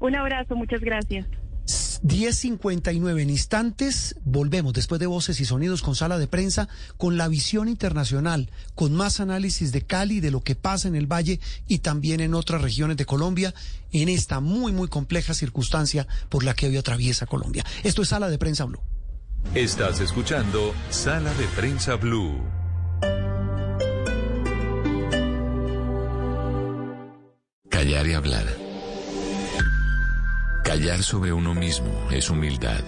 Un 0.00 0.16
abrazo, 0.16 0.56
muchas 0.56 0.80
gracias. 0.80 1.26
10.59 2.02 3.20
en 3.20 3.30
instantes, 3.30 4.16
volvemos 4.24 4.72
después 4.72 4.98
de 5.00 5.06
voces 5.06 5.40
y 5.40 5.44
sonidos 5.44 5.82
con 5.82 5.94
sala 5.94 6.18
de 6.18 6.26
prensa, 6.26 6.68
con 6.96 7.16
la 7.16 7.28
visión 7.28 7.68
internacional, 7.68 8.50
con 8.74 8.94
más 8.94 9.20
análisis 9.20 9.72
de 9.72 9.82
Cali, 9.82 10.20
de 10.20 10.30
lo 10.30 10.42
que 10.42 10.54
pasa 10.54 10.88
en 10.88 10.94
el 10.94 11.06
Valle 11.06 11.40
y 11.66 11.78
también 11.78 12.20
en 12.20 12.34
otras 12.34 12.62
regiones 12.62 12.96
de 12.96 13.06
Colombia, 13.06 13.54
en 13.92 14.08
esta 14.08 14.40
muy, 14.40 14.72
muy 14.72 14.88
compleja 14.88 15.34
circunstancia 15.34 16.06
por 16.28 16.44
la 16.44 16.54
que 16.54 16.66
hoy 16.66 16.76
atraviesa 16.76 17.26
Colombia. 17.26 17.64
Esto 17.82 18.02
es 18.02 18.08
Sala 18.08 18.30
de 18.30 18.38
Prensa 18.38 18.64
Blue. 18.64 18.80
Estás 19.54 20.00
escuchando 20.00 20.74
Sala 20.90 21.32
de 21.34 21.46
Prensa 21.56 21.96
Blue. 21.96 22.40
Callar 27.68 28.06
y 28.06 28.12
hablar 28.12 28.69
Callar 30.70 31.02
sobre 31.02 31.32
uno 31.32 31.52
mismo 31.52 31.90
es 32.12 32.30
humildad. 32.30 32.84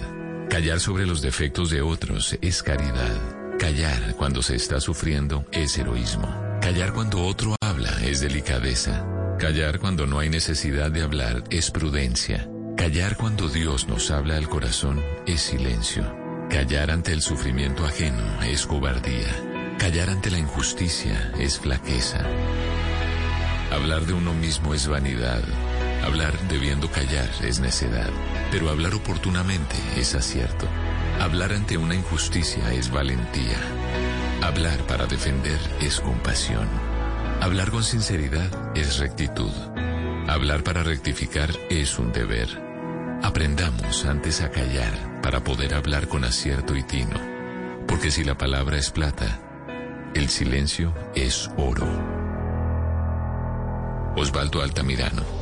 Callar 0.49 0.79
sobre 0.79 1.05
los 1.05 1.21
defectos 1.21 1.69
de 1.69 1.83
otros 1.83 2.39
es 2.41 2.63
caridad. 2.63 3.59
Callar 3.59 4.15
cuando 4.15 4.41
se 4.41 4.55
está 4.55 4.81
sufriendo 4.81 5.45
es 5.51 5.77
heroísmo. 5.77 6.33
Callar 6.61 6.93
cuando 6.93 7.25
otro 7.25 7.57
habla 7.61 7.91
es 8.05 8.21
delicadeza. 8.21 9.05
Callar 9.37 9.81
cuando 9.81 10.07
no 10.07 10.21
hay 10.21 10.31
necesidad 10.31 10.93
de 10.93 11.03
hablar 11.03 11.43
es 11.51 11.73
prudencia. 11.73 12.49
Callar 12.77 13.17
cuando 13.17 13.49
Dios 13.49 13.89
nos 13.89 14.13
habla 14.13 14.37
al 14.37 14.49
corazón 14.49 15.03
es 15.27 15.41
silencio. 15.41 16.05
Callar 16.51 16.93
ante 16.93 17.13
el 17.13 17.21
sufrimiento 17.21 17.85
ajeno 17.85 18.43
es 18.43 18.65
cobardía. 18.65 19.75
Callar 19.81 20.09
ante 20.09 20.31
la 20.31 20.39
injusticia 20.39 21.33
es 21.37 21.59
flaqueza. 21.59 22.25
Hablar 23.73 24.07
de 24.07 24.13
uno 24.13 24.35
mismo 24.35 24.73
es 24.73 24.87
vanidad. 24.87 25.43
Hablar 26.05 26.37
debiendo 26.49 26.91
callar 26.91 27.31
es 27.43 27.61
necedad, 27.61 28.11
pero 28.51 28.71
hablar 28.71 28.95
oportunamente 28.95 29.77
es 29.97 30.15
acierto. 30.17 30.67
Hablar 31.21 31.53
ante 31.53 31.77
una 31.77 31.95
injusticia 31.95 32.73
es 32.73 32.91
valentía. 32.91 33.59
Hablar 34.43 34.79
para 34.89 35.07
defender 35.07 35.59
es 35.81 36.01
compasión. 36.01 36.69
Hablar 37.41 37.71
con 37.71 37.85
sinceridad 37.85 38.77
es 38.77 38.99
rectitud. 38.99 39.53
Hablar 40.29 40.65
para 40.65 40.83
rectificar 40.83 41.51
es 41.71 41.99
un 42.01 42.13
deber. 42.13 42.49
Aprendamos 43.23 44.05
antes 44.05 44.41
a 44.41 44.51
callar 44.51 45.21
para 45.23 45.45
poder 45.45 45.75
hablar 45.75 46.09
con 46.09 46.25
acierto 46.25 46.75
y 46.75 46.83
tino. 46.83 47.21
Porque 47.87 48.11
si 48.11 48.25
la 48.25 48.37
palabra 48.37 48.77
es 48.77 48.91
plata, 48.91 49.39
el 50.15 50.29
silencio 50.29 50.93
es 51.15 51.49
oro. 51.57 51.87
Osvaldo 54.17 54.63
Altamirano 54.63 55.42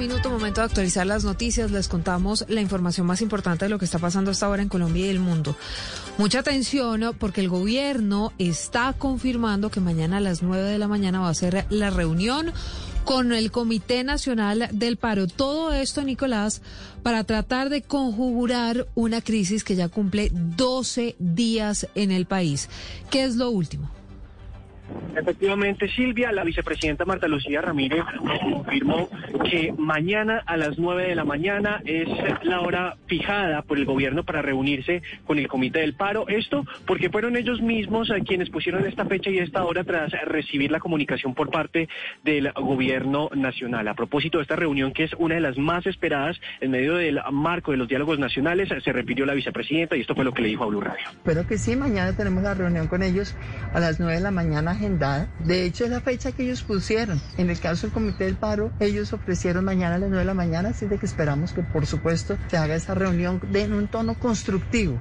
minuto, 0.00 0.30
momento 0.30 0.62
de 0.62 0.64
actualizar 0.64 1.06
las 1.06 1.24
noticias. 1.24 1.70
Les 1.70 1.86
contamos 1.86 2.46
la 2.48 2.62
información 2.62 3.06
más 3.06 3.20
importante 3.20 3.66
de 3.66 3.68
lo 3.68 3.78
que 3.78 3.84
está 3.84 3.98
pasando 3.98 4.30
hasta 4.30 4.46
ahora 4.46 4.62
en 4.62 4.70
Colombia 4.70 5.04
y 5.04 5.10
el 5.10 5.20
mundo. 5.20 5.54
Mucha 6.16 6.38
atención 6.38 7.14
porque 7.18 7.42
el 7.42 7.50
gobierno 7.50 8.32
está 8.38 8.94
confirmando 8.96 9.70
que 9.70 9.80
mañana 9.80 10.16
a 10.16 10.20
las 10.20 10.42
9 10.42 10.70
de 10.70 10.78
la 10.78 10.88
mañana 10.88 11.20
va 11.20 11.28
a 11.28 11.34
ser 11.34 11.66
la 11.68 11.90
reunión 11.90 12.50
con 13.04 13.34
el 13.34 13.50
Comité 13.50 14.02
Nacional 14.02 14.70
del 14.72 14.96
Paro. 14.96 15.26
Todo 15.26 15.74
esto, 15.74 16.02
Nicolás, 16.02 16.62
para 17.02 17.24
tratar 17.24 17.68
de 17.68 17.82
conjurar 17.82 18.86
una 18.94 19.20
crisis 19.20 19.64
que 19.64 19.76
ya 19.76 19.90
cumple 19.90 20.30
12 20.32 21.14
días 21.18 21.86
en 21.94 22.10
el 22.10 22.24
país. 22.24 22.70
¿Qué 23.10 23.24
es 23.24 23.36
lo 23.36 23.50
último? 23.50 23.99
Efectivamente, 25.16 25.88
Silvia, 25.88 26.32
la 26.32 26.44
vicepresidenta 26.44 27.04
Marta 27.04 27.26
Lucía 27.26 27.60
Ramírez 27.60 28.04
confirmó 28.52 29.08
que 29.50 29.72
mañana 29.76 30.42
a 30.46 30.56
las 30.56 30.78
9 30.78 31.08
de 31.08 31.14
la 31.14 31.24
mañana 31.24 31.82
es 31.84 32.08
la 32.44 32.60
hora 32.60 32.96
fijada 33.06 33.62
por 33.62 33.78
el 33.78 33.84
gobierno 33.84 34.24
para 34.24 34.42
reunirse 34.42 35.02
con 35.26 35.38
el 35.38 35.48
Comité 35.48 35.80
del 35.80 35.94
Paro. 35.94 36.28
Esto 36.28 36.64
porque 36.86 37.10
fueron 37.10 37.36
ellos 37.36 37.60
mismos 37.60 38.12
quienes 38.26 38.50
pusieron 38.50 38.86
esta 38.86 39.04
fecha 39.04 39.30
y 39.30 39.38
esta 39.38 39.64
hora 39.64 39.84
tras 39.84 40.12
recibir 40.26 40.70
la 40.70 40.80
comunicación 40.80 41.34
por 41.34 41.50
parte 41.50 41.88
del 42.24 42.52
gobierno 42.52 43.30
nacional. 43.34 43.88
A 43.88 43.94
propósito 43.94 44.38
de 44.38 44.42
esta 44.42 44.56
reunión, 44.56 44.92
que 44.92 45.04
es 45.04 45.12
una 45.18 45.34
de 45.34 45.40
las 45.40 45.58
más 45.58 45.86
esperadas 45.86 46.40
en 46.60 46.70
medio 46.70 46.94
del 46.94 47.20
marco 47.32 47.72
de 47.72 47.76
los 47.76 47.88
diálogos 47.88 48.18
nacionales, 48.18 48.68
se 48.82 48.92
refirió 48.92 49.26
la 49.26 49.34
vicepresidenta 49.34 49.96
y 49.96 50.02
esto 50.02 50.14
fue 50.14 50.24
lo 50.24 50.32
que 50.32 50.42
le 50.42 50.48
dijo 50.48 50.64
a 50.64 50.66
Blue 50.68 50.80
Radio. 50.80 51.04
Espero 51.10 51.46
que 51.46 51.58
sí, 51.58 51.76
mañana 51.76 52.16
tenemos 52.16 52.42
la 52.42 52.54
reunión 52.54 52.86
con 52.86 53.02
ellos 53.02 53.36
a 53.72 53.80
las 53.80 53.98
9 53.98 54.14
de 54.14 54.20
la 54.20 54.30
mañana 54.30 54.74
de 55.44 55.64
hecho, 55.64 55.84
es 55.84 55.90
la 55.90 56.00
fecha 56.00 56.32
que 56.32 56.42
ellos 56.42 56.62
pusieron. 56.62 57.20
En 57.36 57.50
el 57.50 57.60
caso 57.60 57.86
del 57.86 57.92
Comité 57.92 58.24
del 58.24 58.36
Paro, 58.36 58.72
ellos 58.80 59.12
ofrecieron 59.12 59.64
mañana 59.64 59.96
a 59.96 59.98
las 59.98 60.08
9 60.08 60.20
de 60.20 60.24
la 60.24 60.34
mañana, 60.34 60.70
así 60.70 60.86
de 60.86 60.96
que 60.96 61.04
esperamos 61.04 61.52
que, 61.52 61.62
por 61.62 61.86
supuesto, 61.86 62.38
se 62.48 62.56
haga 62.56 62.76
esa 62.76 62.94
reunión 62.94 63.40
en 63.52 63.74
un 63.74 63.88
tono 63.88 64.14
constructivo. 64.14 65.00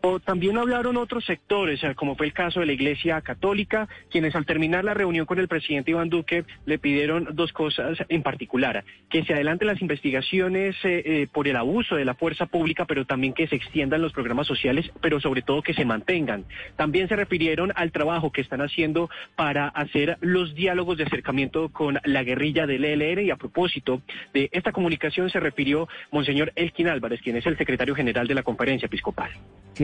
O 0.00 0.20
también 0.20 0.56
hablaron 0.58 0.96
otros 0.96 1.24
sectores, 1.24 1.80
como 1.96 2.14
fue 2.14 2.26
el 2.26 2.32
caso 2.32 2.60
de 2.60 2.66
la 2.66 2.72
Iglesia 2.72 3.20
Católica, 3.20 3.88
quienes 4.10 4.34
al 4.36 4.46
terminar 4.46 4.84
la 4.84 4.94
reunión 4.94 5.26
con 5.26 5.40
el 5.40 5.48
presidente 5.48 5.90
Iván 5.90 6.08
Duque 6.08 6.44
le 6.66 6.78
pidieron 6.78 7.28
dos 7.32 7.52
cosas 7.52 7.98
en 8.08 8.22
particular, 8.22 8.84
que 9.10 9.24
se 9.24 9.34
adelanten 9.34 9.66
las 9.66 9.82
investigaciones 9.82 10.76
eh, 10.84 11.02
eh, 11.04 11.26
por 11.32 11.48
el 11.48 11.56
abuso 11.56 11.96
de 11.96 12.04
la 12.04 12.14
fuerza 12.14 12.46
pública, 12.46 12.84
pero 12.84 13.06
también 13.06 13.32
que 13.32 13.48
se 13.48 13.56
extiendan 13.56 14.00
los 14.00 14.12
programas 14.12 14.46
sociales, 14.46 14.88
pero 15.00 15.20
sobre 15.20 15.42
todo 15.42 15.62
que 15.62 15.74
se 15.74 15.84
mantengan. 15.84 16.44
También 16.76 17.08
se 17.08 17.16
refirieron 17.16 17.72
al 17.74 17.90
trabajo 17.90 18.30
que 18.30 18.40
están 18.40 18.60
haciendo 18.60 19.10
para 19.34 19.66
hacer 19.66 20.16
los 20.20 20.54
diálogos 20.54 20.96
de 20.96 21.04
acercamiento 21.04 21.70
con 21.70 21.98
la 22.04 22.22
guerrilla 22.22 22.66
del 22.66 22.84
ELN 22.84 23.26
y 23.26 23.30
a 23.30 23.36
propósito 23.36 24.00
de 24.32 24.48
esta 24.52 24.70
comunicación 24.70 25.28
se 25.28 25.40
refirió 25.40 25.88
Monseñor 26.12 26.52
Elkin 26.54 26.86
Álvarez, 26.86 27.20
quien 27.20 27.36
es 27.36 27.46
el 27.46 27.58
secretario 27.58 27.96
general 27.96 28.28
de 28.28 28.34
la 28.34 28.44
conferencia 28.44 28.86
episcopal 28.86 29.32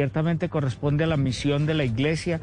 ciertamente 0.05 0.51
corresponde 0.51 1.05
a 1.05 1.07
la 1.07 1.17
misión 1.17 1.65
de 1.65 1.73
la 1.73 1.85
Iglesia 1.85 2.39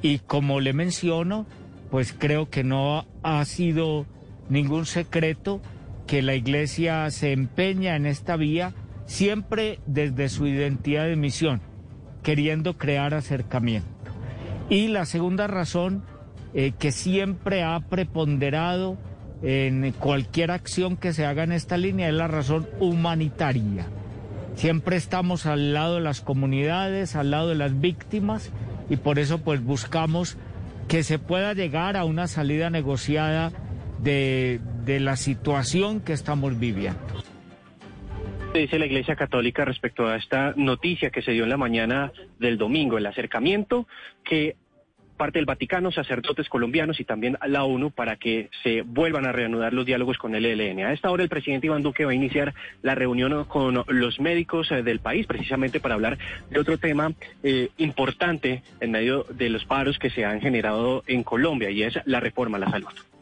y 0.00 0.20
como 0.20 0.60
le 0.60 0.72
menciono, 0.72 1.44
pues 1.90 2.14
creo 2.16 2.48
que 2.50 2.62
no 2.62 3.04
ha 3.24 3.44
sido 3.46 4.06
ningún 4.48 4.86
secreto 4.86 5.60
que 6.06 6.22
la 6.22 6.36
Iglesia 6.36 7.10
se 7.10 7.32
empeña 7.32 7.96
en 7.96 8.06
esta 8.06 8.36
vía 8.36 8.74
siempre 9.06 9.80
desde 9.86 10.28
su 10.28 10.46
identidad 10.46 11.06
de 11.06 11.16
misión, 11.16 11.62
queriendo 12.22 12.78
crear 12.78 13.12
acercamiento. 13.12 13.88
Y 14.70 14.86
la 14.86 15.04
segunda 15.04 15.48
razón 15.48 16.04
eh, 16.54 16.74
que 16.78 16.92
siempre 16.92 17.64
ha 17.64 17.80
preponderado 17.80 18.98
en 19.42 19.90
cualquier 19.98 20.52
acción 20.52 20.96
que 20.96 21.12
se 21.12 21.26
haga 21.26 21.42
en 21.42 21.50
esta 21.50 21.76
línea 21.76 22.06
es 22.06 22.14
la 22.14 22.28
razón 22.28 22.68
humanitaria. 22.78 23.84
Siempre 24.54 24.96
estamos 24.96 25.46
al 25.46 25.74
lado 25.74 25.96
de 25.96 26.00
las 26.00 26.20
comunidades, 26.20 27.16
al 27.16 27.30
lado 27.30 27.48
de 27.48 27.54
las 27.54 27.80
víctimas 27.80 28.52
y 28.88 28.96
por 28.96 29.18
eso 29.18 29.42
pues 29.42 29.62
buscamos 29.62 30.36
que 30.88 31.02
se 31.02 31.18
pueda 31.18 31.54
llegar 31.54 31.96
a 31.96 32.04
una 32.04 32.26
salida 32.28 32.70
negociada 32.70 33.52
de, 34.00 34.60
de 34.84 35.00
la 35.00 35.16
situación 35.16 36.00
que 36.00 36.12
estamos 36.12 36.58
viviendo. 36.58 37.00
Dice 38.54 38.78
la 38.78 38.86
Iglesia 38.86 39.16
Católica 39.16 39.64
respecto 39.64 40.06
a 40.06 40.16
esta 40.16 40.52
noticia 40.56 41.10
que 41.10 41.22
se 41.22 41.32
dio 41.32 41.42
en 41.42 41.50
la 41.50 41.56
mañana 41.56 42.12
del 42.38 42.56
domingo, 42.56 42.98
el 42.98 43.06
acercamiento 43.06 43.88
que 44.22 44.54
parte 45.16 45.38
del 45.38 45.46
Vaticano, 45.46 45.92
sacerdotes 45.92 46.48
colombianos 46.48 47.00
y 47.00 47.04
también 47.04 47.38
la 47.46 47.64
ONU 47.64 47.90
para 47.90 48.16
que 48.16 48.50
se 48.62 48.82
vuelvan 48.82 49.26
a 49.26 49.32
reanudar 49.32 49.72
los 49.72 49.86
diálogos 49.86 50.18
con 50.18 50.34
el 50.34 50.44
ELN. 50.44 50.80
A 50.80 50.92
esta 50.92 51.10
hora 51.10 51.22
el 51.22 51.28
presidente 51.28 51.66
Iván 51.66 51.82
Duque 51.82 52.04
va 52.04 52.12
a 52.12 52.14
iniciar 52.14 52.54
la 52.82 52.94
reunión 52.94 53.44
con 53.44 53.84
los 53.86 54.20
médicos 54.20 54.70
eh, 54.70 54.82
del 54.82 55.00
país 55.00 55.26
precisamente 55.26 55.80
para 55.80 55.94
hablar 55.94 56.18
de 56.50 56.60
otro 56.60 56.78
tema 56.78 57.12
eh, 57.42 57.70
importante 57.78 58.62
en 58.80 58.90
medio 58.90 59.24
de 59.30 59.48
los 59.50 59.64
paros 59.64 59.98
que 59.98 60.10
se 60.10 60.24
han 60.24 60.40
generado 60.40 61.02
en 61.06 61.22
Colombia 61.22 61.70
y 61.70 61.82
es 61.82 61.98
la 62.04 62.20
reforma 62.20 62.58
a 62.58 62.60
la 62.60 62.70
salud. 62.70 63.13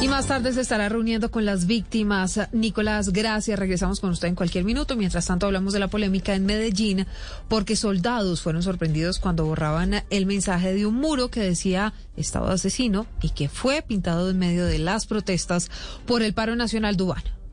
Y 0.00 0.08
más 0.08 0.26
tarde 0.26 0.52
se 0.52 0.60
estará 0.60 0.88
reuniendo 0.88 1.30
con 1.30 1.46
las 1.46 1.66
víctimas. 1.66 2.38
Nicolás, 2.52 3.10
gracias. 3.10 3.58
Regresamos 3.58 4.00
con 4.00 4.10
usted 4.10 4.28
en 4.28 4.34
cualquier 4.34 4.64
minuto. 4.64 4.96
Mientras 4.96 5.26
tanto, 5.26 5.46
hablamos 5.46 5.72
de 5.72 5.78
la 5.78 5.88
polémica 5.88 6.34
en 6.34 6.44
Medellín, 6.44 7.06
porque 7.48 7.74
soldados 7.74 8.42
fueron 8.42 8.62
sorprendidos 8.62 9.18
cuando 9.18 9.46
borraban 9.46 10.04
el 10.10 10.26
mensaje 10.26 10.74
de 10.74 10.84
un 10.84 10.96
muro 10.96 11.30
que 11.30 11.40
decía 11.40 11.94
Estado 12.16 12.48
asesino 12.48 13.06
y 13.22 13.30
que 13.30 13.48
fue 13.48 13.82
pintado 13.82 14.28
en 14.28 14.38
medio 14.38 14.66
de 14.66 14.78
las 14.78 15.06
protestas 15.06 15.70
por 16.06 16.22
el 16.22 16.34
paro 16.34 16.54
nacional 16.54 16.96
dubano. 16.96 17.43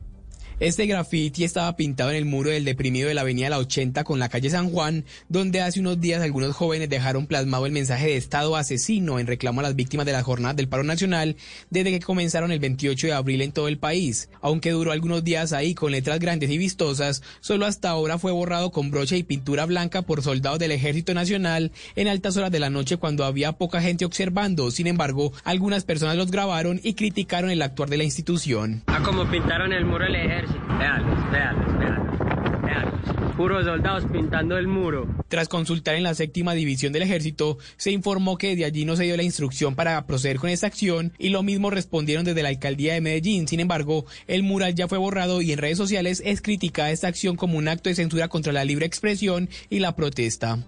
Este 0.62 0.86
graffiti 0.86 1.42
estaba 1.42 1.74
pintado 1.74 2.10
en 2.10 2.16
el 2.16 2.24
muro 2.24 2.50
del 2.50 2.64
deprimido 2.64 3.08
de 3.08 3.14
la 3.14 3.22
avenida 3.22 3.50
La 3.50 3.58
80 3.58 4.04
con 4.04 4.20
la 4.20 4.28
calle 4.28 4.48
San 4.48 4.70
Juan, 4.70 5.04
donde 5.28 5.60
hace 5.60 5.80
unos 5.80 6.00
días 6.00 6.22
algunos 6.22 6.54
jóvenes 6.54 6.88
dejaron 6.88 7.26
plasmado 7.26 7.66
el 7.66 7.72
mensaje 7.72 8.06
de 8.06 8.16
Estado 8.16 8.54
asesino 8.54 9.18
en 9.18 9.26
reclamo 9.26 9.58
a 9.58 9.64
las 9.64 9.74
víctimas 9.74 10.06
de 10.06 10.12
la 10.12 10.22
jornada 10.22 10.54
del 10.54 10.68
paro 10.68 10.84
nacional 10.84 11.34
desde 11.70 11.90
que 11.90 11.98
comenzaron 11.98 12.52
el 12.52 12.60
28 12.60 13.08
de 13.08 13.12
abril 13.12 13.42
en 13.42 13.50
todo 13.50 13.66
el 13.66 13.78
país. 13.78 14.30
Aunque 14.40 14.70
duró 14.70 14.92
algunos 14.92 15.24
días 15.24 15.52
ahí 15.52 15.74
con 15.74 15.90
letras 15.90 16.20
grandes 16.20 16.48
y 16.48 16.58
vistosas, 16.58 17.24
solo 17.40 17.66
hasta 17.66 17.90
ahora 17.90 18.18
fue 18.18 18.30
borrado 18.30 18.70
con 18.70 18.92
brocha 18.92 19.16
y 19.16 19.24
pintura 19.24 19.66
blanca 19.66 20.02
por 20.02 20.22
soldados 20.22 20.60
del 20.60 20.70
Ejército 20.70 21.12
Nacional 21.12 21.72
en 21.96 22.06
altas 22.06 22.36
horas 22.36 22.52
de 22.52 22.60
la 22.60 22.70
noche 22.70 22.98
cuando 22.98 23.24
había 23.24 23.50
poca 23.50 23.82
gente 23.82 24.04
observando. 24.04 24.70
Sin 24.70 24.86
embargo, 24.86 25.32
algunas 25.42 25.82
personas 25.82 26.16
los 26.16 26.30
grabaron 26.30 26.78
y 26.84 26.94
criticaron 26.94 27.50
el 27.50 27.62
actuar 27.62 27.88
de 27.88 27.96
la 27.96 28.04
institución. 28.04 28.84
Ah, 28.86 29.02
como 29.04 29.28
pintaron 29.28 29.72
el 29.72 29.84
muro 29.84 30.04
del 30.04 30.14
ejército 30.14 30.51
Veanlos, 30.78 31.30
veanlos, 31.30 31.78
veanlos, 31.78 32.62
veanlos. 32.62 33.36
Puros 33.36 33.64
soldados 33.64 34.04
pintando 34.12 34.58
el 34.58 34.68
muro. 34.68 35.06
Tras 35.28 35.48
consultar 35.48 35.94
en 35.94 36.02
la 36.02 36.14
séptima 36.14 36.54
división 36.54 36.92
del 36.92 37.02
ejército, 37.02 37.58
se 37.76 37.90
informó 37.90 38.36
que 38.36 38.54
de 38.54 38.64
allí 38.64 38.84
no 38.84 38.96
se 38.96 39.04
dio 39.04 39.16
la 39.16 39.22
instrucción 39.22 39.74
para 39.74 40.06
proceder 40.06 40.38
con 40.38 40.50
esta 40.50 40.66
acción 40.66 41.12
y 41.18 41.30
lo 41.30 41.42
mismo 41.42 41.70
respondieron 41.70 42.24
desde 42.24 42.42
la 42.42 42.50
alcaldía 42.50 42.94
de 42.94 43.00
Medellín. 43.00 43.48
Sin 43.48 43.60
embargo, 43.60 44.04
el 44.26 44.42
mural 44.42 44.74
ya 44.74 44.88
fue 44.88 44.98
borrado 44.98 45.40
y 45.40 45.52
en 45.52 45.58
redes 45.58 45.78
sociales 45.78 46.22
es 46.24 46.42
criticada 46.42 46.90
esta 46.90 47.08
acción 47.08 47.36
como 47.36 47.56
un 47.56 47.68
acto 47.68 47.88
de 47.88 47.96
censura 47.96 48.28
contra 48.28 48.52
la 48.52 48.64
libre 48.64 48.86
expresión 48.86 49.48
y 49.70 49.78
la 49.78 49.96
protesta. 49.96 50.58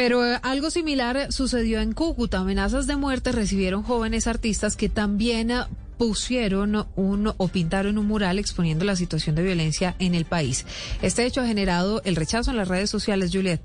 Pero 0.00 0.24
eh, 0.24 0.38
algo 0.42 0.70
similar 0.70 1.30
sucedió 1.30 1.80
en 1.80 1.92
Cúcuta. 1.92 2.38
Amenazas 2.38 2.86
de 2.86 2.96
muerte 2.96 3.32
recibieron 3.32 3.82
jóvenes 3.82 4.26
artistas 4.26 4.74
que 4.74 4.88
también 4.88 5.50
eh, 5.50 5.60
pusieron 6.00 6.86
un 6.96 7.30
o 7.36 7.48
pintaron 7.48 7.98
un 7.98 8.06
mural 8.06 8.38
exponiendo 8.38 8.86
la 8.86 8.96
situación 8.96 9.36
de 9.36 9.42
violencia 9.42 9.96
en 9.98 10.14
el 10.14 10.24
país. 10.24 10.64
Este 11.02 11.26
hecho 11.26 11.42
ha 11.42 11.46
generado 11.46 12.00
el 12.06 12.16
rechazo 12.16 12.50
en 12.50 12.56
las 12.56 12.68
redes 12.68 12.88
sociales, 12.88 13.28
Juliet. 13.30 13.60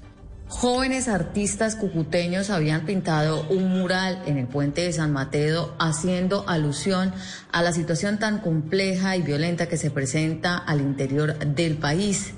Jóvenes 0.49 1.07
artistas 1.07 1.77
cucuteños 1.77 2.49
habían 2.49 2.85
pintado 2.85 3.47
un 3.47 3.69
mural 3.69 4.21
en 4.25 4.37
el 4.37 4.47
puente 4.47 4.81
de 4.81 4.91
San 4.91 5.13
Mateo 5.13 5.75
haciendo 5.79 6.43
alusión 6.49 7.13
a 7.53 7.61
la 7.61 7.71
situación 7.71 8.19
tan 8.19 8.39
compleja 8.39 9.15
y 9.15 9.21
violenta 9.21 9.69
que 9.69 9.77
se 9.77 9.89
presenta 9.89 10.57
al 10.57 10.81
interior 10.81 11.37
del 11.39 11.77
país. 11.77 12.33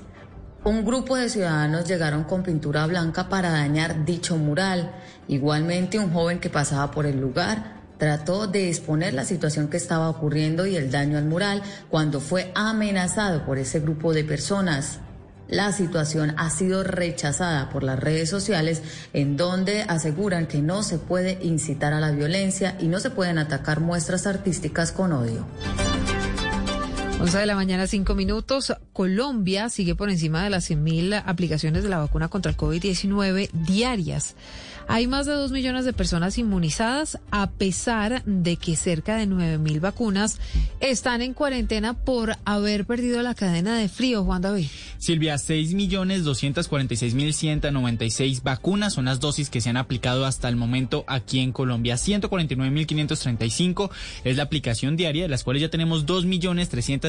Un 0.62 0.84
grupo 0.84 1.16
de 1.16 1.28
ciudadanos 1.28 1.88
llegaron 1.88 2.22
con 2.22 2.44
pintura 2.44 2.86
blanca 2.86 3.28
para 3.28 3.50
dañar 3.50 4.04
dicho 4.04 4.36
mural. 4.36 4.92
Igualmente 5.26 5.98
un 5.98 6.12
joven 6.12 6.38
que 6.38 6.50
pasaba 6.50 6.92
por 6.92 7.04
el 7.04 7.18
lugar 7.18 7.77
trató 7.98 8.46
de 8.46 8.68
exponer 8.68 9.12
la 9.12 9.24
situación 9.24 9.68
que 9.68 9.76
estaba 9.76 10.08
ocurriendo 10.08 10.66
y 10.66 10.76
el 10.76 10.90
daño 10.90 11.18
al 11.18 11.24
mural 11.24 11.62
cuando 11.90 12.20
fue 12.20 12.52
amenazado 12.54 13.44
por 13.44 13.58
ese 13.58 13.80
grupo 13.80 14.14
de 14.14 14.24
personas. 14.24 15.00
La 15.48 15.72
situación 15.72 16.34
ha 16.36 16.50
sido 16.50 16.84
rechazada 16.84 17.70
por 17.70 17.82
las 17.82 17.98
redes 17.98 18.28
sociales 18.28 18.82
en 19.14 19.38
donde 19.38 19.82
aseguran 19.82 20.46
que 20.46 20.60
no 20.60 20.82
se 20.82 20.98
puede 20.98 21.38
incitar 21.42 21.94
a 21.94 22.00
la 22.00 22.10
violencia 22.10 22.76
y 22.78 22.88
no 22.88 23.00
se 23.00 23.10
pueden 23.10 23.38
atacar 23.38 23.80
muestras 23.80 24.26
artísticas 24.26 24.92
con 24.92 25.12
odio. 25.12 25.46
11 27.20 27.36
de 27.36 27.46
la 27.46 27.56
mañana, 27.56 27.88
5 27.88 28.14
minutos. 28.14 28.72
Colombia 28.92 29.70
sigue 29.70 29.96
por 29.96 30.08
encima 30.08 30.44
de 30.44 30.50
las 30.50 30.70
100.000 30.70 31.20
aplicaciones 31.26 31.82
de 31.82 31.88
la 31.88 31.98
vacuna 31.98 32.28
contra 32.28 32.52
el 32.52 32.56
COVID-19 32.56 33.50
diarias. 33.50 34.36
Hay 34.90 35.06
más 35.06 35.26
de 35.26 35.32
dos 35.32 35.52
millones 35.52 35.84
de 35.84 35.92
personas 35.92 36.38
inmunizadas, 36.38 37.18
a 37.30 37.50
pesar 37.50 38.24
de 38.24 38.56
que 38.56 38.74
cerca 38.74 39.16
de 39.16 39.26
nueve 39.26 39.58
mil 39.58 39.80
vacunas 39.80 40.38
están 40.80 41.20
en 41.20 41.34
cuarentena 41.34 41.92
por 41.92 42.36
haber 42.46 42.86
perdido 42.86 43.20
la 43.20 43.34
cadena 43.34 43.76
de 43.76 43.90
frío, 43.90 44.24
Juan 44.24 44.40
David. 44.40 44.68
Silvia, 44.96 45.36
seis 45.36 45.74
millones 45.74 46.24
doscientos 46.24 46.68
cuarenta 46.68 46.94
y 46.94 46.96
seis 46.96 47.12
mil 47.12 47.34
ciento 47.34 47.70
noventa 47.70 48.06
y 48.06 48.10
seis 48.10 48.42
vacunas 48.42 48.94
son 48.94 49.04
las 49.04 49.20
dosis 49.20 49.50
que 49.50 49.60
se 49.60 49.68
han 49.68 49.76
aplicado 49.76 50.24
hasta 50.24 50.48
el 50.48 50.56
momento 50.56 51.04
aquí 51.06 51.40
en 51.40 51.52
Colombia. 51.52 51.98
Ciento 51.98 52.30
cuarenta 52.30 52.54
y 52.54 52.56
nueve 52.56 52.72
mil 52.72 52.86
quinientos 52.86 53.20
treinta 53.20 53.44
y 53.44 53.50
cinco 53.50 53.90
es 54.24 54.38
la 54.38 54.44
aplicación 54.44 54.96
diaria, 54.96 55.24
de 55.24 55.28
las 55.28 55.44
cuales 55.44 55.60
ya 55.60 55.68
tenemos 55.68 56.06
dos 56.06 56.24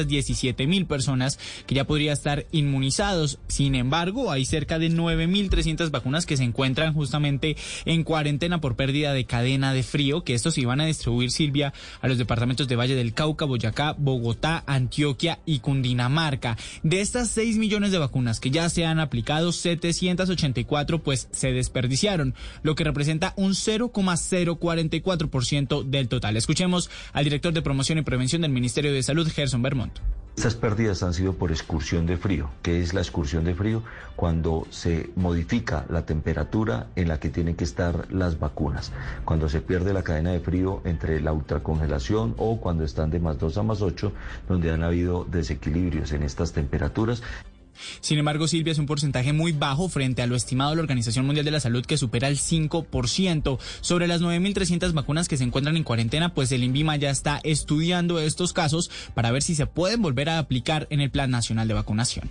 trescientos 0.00 0.10
diecisiete 0.10 0.66
mil 0.66 0.86
personas 0.86 1.38
que 1.66 1.74
ya 1.74 1.86
podría 1.86 2.12
estar 2.12 2.46
inmunizados. 2.52 3.38
Sin 3.48 3.74
embargo, 3.74 4.30
hay 4.30 4.44
cerca 4.44 4.78
de 4.78 4.88
nueve 4.88 5.26
mil 5.26 5.50
trescientas 5.50 5.90
vacunas 5.90 6.26
que 6.26 6.36
se 6.36 6.44
encuentran 6.44 6.94
justamente 6.94 7.56
en 7.84 8.04
cuarentena 8.04 8.60
por 8.60 8.76
pérdida 8.76 9.12
de 9.12 9.24
cadena 9.24 9.72
de 9.72 9.82
frío, 9.82 10.22
que 10.24 10.34
estos 10.34 10.58
iban 10.58 10.80
a 10.80 10.86
distribuir, 10.86 11.30
Silvia, 11.30 11.72
a 12.00 12.08
los 12.08 12.18
departamentos 12.18 12.68
de 12.68 12.76
Valle 12.76 12.94
del 12.94 13.14
Cauca, 13.14 13.44
Boyacá, 13.44 13.94
Bogotá, 13.98 14.62
Antioquia 14.66 15.40
y 15.46 15.60
Cundinamarca. 15.60 16.56
De 16.82 17.00
estas 17.00 17.30
6 17.30 17.56
millones 17.58 17.92
de 17.92 17.98
vacunas 17.98 18.40
que 18.40 18.50
ya 18.50 18.68
se 18.68 18.86
han 18.86 19.00
aplicado, 19.00 19.52
784 19.52 21.02
pues 21.02 21.28
se 21.32 21.52
desperdiciaron, 21.52 22.34
lo 22.62 22.74
que 22.74 22.84
representa 22.84 23.32
un 23.36 23.52
0,044% 23.52 25.84
del 25.84 26.08
total. 26.08 26.36
Escuchemos 26.36 26.90
al 27.12 27.24
director 27.24 27.52
de 27.52 27.62
promoción 27.62 27.98
y 27.98 28.02
prevención 28.02 28.42
del 28.42 28.52
Ministerio 28.52 28.92
de 28.92 29.02
Salud, 29.02 29.28
Gerson 29.30 29.62
Bermont 29.90 30.10
Estas 30.40 30.54
pérdidas 30.54 31.02
han 31.02 31.12
sido 31.12 31.34
por 31.34 31.50
excursión 31.50 32.06
de 32.06 32.16
frío. 32.16 32.48
¿Qué 32.62 32.80
es 32.80 32.94
la 32.94 33.02
excursión 33.02 33.44
de 33.44 33.54
frío? 33.54 33.82
Cuando 34.16 34.66
se 34.70 35.10
modifica 35.14 35.84
la 35.90 36.06
temperatura 36.06 36.86
en 36.96 37.08
la 37.08 37.20
que 37.20 37.28
tienen 37.28 37.56
que 37.56 37.64
estar 37.64 38.10
las 38.10 38.38
vacunas. 38.38 38.90
Cuando 39.26 39.50
se 39.50 39.60
pierde 39.60 39.92
la 39.92 40.02
cadena 40.02 40.30
de 40.30 40.40
frío 40.40 40.80
entre 40.84 41.20
la 41.20 41.34
ultracongelación 41.34 42.34
o 42.38 42.58
cuando 42.58 42.84
están 42.84 43.10
de 43.10 43.20
más 43.20 43.38
2 43.38 43.58
a 43.58 43.62
más 43.64 43.82
8, 43.82 44.12
donde 44.48 44.70
han 44.70 44.82
habido 44.82 45.26
desequilibrios 45.30 46.12
en 46.12 46.22
estas 46.22 46.52
temperaturas. 46.52 47.22
Sin 48.00 48.18
embargo, 48.18 48.48
Silvia, 48.48 48.72
es 48.72 48.78
un 48.78 48.86
porcentaje 48.86 49.32
muy 49.32 49.52
bajo 49.52 49.88
frente 49.88 50.22
a 50.22 50.26
lo 50.26 50.36
estimado 50.36 50.70
de 50.70 50.76
la 50.76 50.82
Organización 50.82 51.26
Mundial 51.26 51.44
de 51.44 51.50
la 51.50 51.60
Salud 51.60 51.84
que 51.84 51.96
supera 51.96 52.28
el 52.28 52.38
5%. 52.38 53.58
Sobre 53.80 54.06
las 54.06 54.20
9.300 54.20 54.92
vacunas 54.92 55.28
que 55.28 55.36
se 55.36 55.44
encuentran 55.44 55.76
en 55.76 55.84
cuarentena, 55.84 56.34
pues 56.34 56.52
el 56.52 56.64
INVIMA 56.64 56.96
ya 56.96 57.10
está 57.10 57.40
estudiando 57.44 58.20
estos 58.20 58.52
casos 58.52 58.90
para 59.14 59.30
ver 59.30 59.42
si 59.42 59.54
se 59.54 59.66
pueden 59.66 60.02
volver 60.02 60.28
a 60.28 60.38
aplicar 60.38 60.86
en 60.90 61.00
el 61.00 61.10
Plan 61.10 61.30
Nacional 61.30 61.68
de 61.68 61.74
Vacunación. 61.74 62.30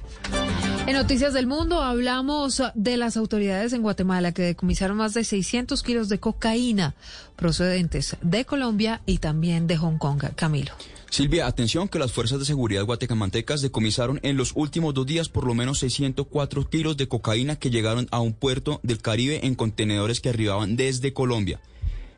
En 0.88 0.95
Noticias 0.95 1.34
del 1.34 1.45
Mundo 1.45 1.84
hablamos 1.84 2.64
de 2.74 2.97
las 2.97 3.16
autoridades 3.16 3.74
en 3.74 3.84
Guatemala 3.84 4.32
que 4.32 4.41
decomisaron 4.41 4.97
más 4.97 5.14
de 5.14 5.24
600 5.24 5.84
kilos 5.84 6.10
de 6.10 6.20
cocaína 6.20 6.95
procedentes 7.36 8.18
de 8.22 8.45
Colombia 8.45 9.02
y 9.06 9.20
también 9.20 9.68
de 9.68 9.78
Hong 9.78 9.97
Kong. 9.97 10.24
Camilo. 10.36 10.74
Silvia, 11.10 11.47
atención 11.47 11.88
que 11.88 11.97
las 11.97 12.12
fuerzas 12.12 12.39
de 12.39 12.45
seguridad 12.45 12.86
guatecamantecas 12.86 13.62
decomisaron 13.62 14.20
en 14.22 14.38
los 14.38 14.51
últimos 14.55 14.93
dos 14.93 15.07
días 15.07 15.28
por 15.28 15.45
lo 15.45 15.55
menos 15.55 15.80
604 15.80 16.70
kilos 16.70 16.97
de 16.97 17.07
cocaína 17.07 17.55
que 17.55 17.72
llegaron 17.72 18.07
a 18.12 18.20
un 18.20 18.34
puerto 18.34 18.80
del 18.84 19.01
Caribe 19.01 19.45
en 19.45 19.55
contenedores 19.55 20.22
que 20.22 20.30
arribaban 20.30 20.76
desde 20.76 21.12
Colombia 21.12 21.60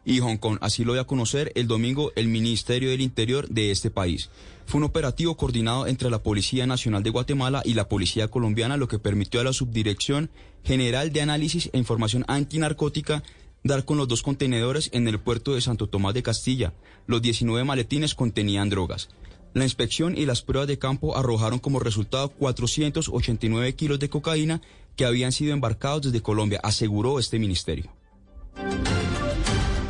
y 0.03 0.19
Hong 0.19 0.37
Kong. 0.37 0.57
Así 0.61 0.83
lo 0.83 0.93
dio 0.93 1.01
a 1.01 1.07
conocer 1.07 1.53
el 1.55 1.67
domingo 1.67 2.11
el 2.15 2.27
Ministerio 2.27 2.89
del 2.89 3.01
Interior 3.01 3.47
de 3.47 3.71
este 3.71 3.91
país. 3.91 4.29
Fue 4.65 4.79
un 4.79 4.83
operativo 4.83 5.37
coordinado 5.37 5.87
entre 5.87 6.09
la 6.09 6.21
Policía 6.21 6.67
Nacional 6.67 7.01
de 7.01 7.09
Guatemala 7.11 7.61
y 7.63 7.73
la 7.73 7.87
Policía 7.87 8.27
Colombiana, 8.27 8.77
lo 8.77 8.87
que 8.87 8.99
permitió 8.99 9.39
a 9.39 9.43
la 9.45 9.53
Subdirección 9.53 10.29
General 10.63 11.11
de 11.11 11.21
Análisis 11.21 11.69
e 11.71 11.77
Información 11.77 12.25
Antinarcótica 12.27 13.23
dar 13.63 13.85
con 13.85 13.97
los 13.97 14.07
dos 14.07 14.23
contenedores 14.23 14.89
en 14.93 15.07
el 15.07 15.19
puerto 15.19 15.53
de 15.53 15.61
Santo 15.61 15.87
Tomás 15.87 16.13
de 16.13 16.23
Castilla. 16.23 16.73
Los 17.07 17.21
19 17.21 17.63
maletines 17.63 18.15
contenían 18.15 18.69
drogas. 18.69 19.09
La 19.53 19.63
inspección 19.63 20.17
y 20.17 20.25
las 20.25 20.41
pruebas 20.41 20.67
de 20.67 20.79
campo 20.79 21.17
arrojaron 21.17 21.59
como 21.59 21.79
resultado 21.79 22.29
489 22.29 23.75
kilos 23.75 23.99
de 23.99 24.09
cocaína 24.09 24.61
que 24.95 25.05
habían 25.05 25.31
sido 25.31 25.53
embarcados 25.53 26.03
desde 26.03 26.21
Colombia, 26.21 26.59
aseguró 26.63 27.19
este 27.19 27.39
ministerio. 27.39 27.91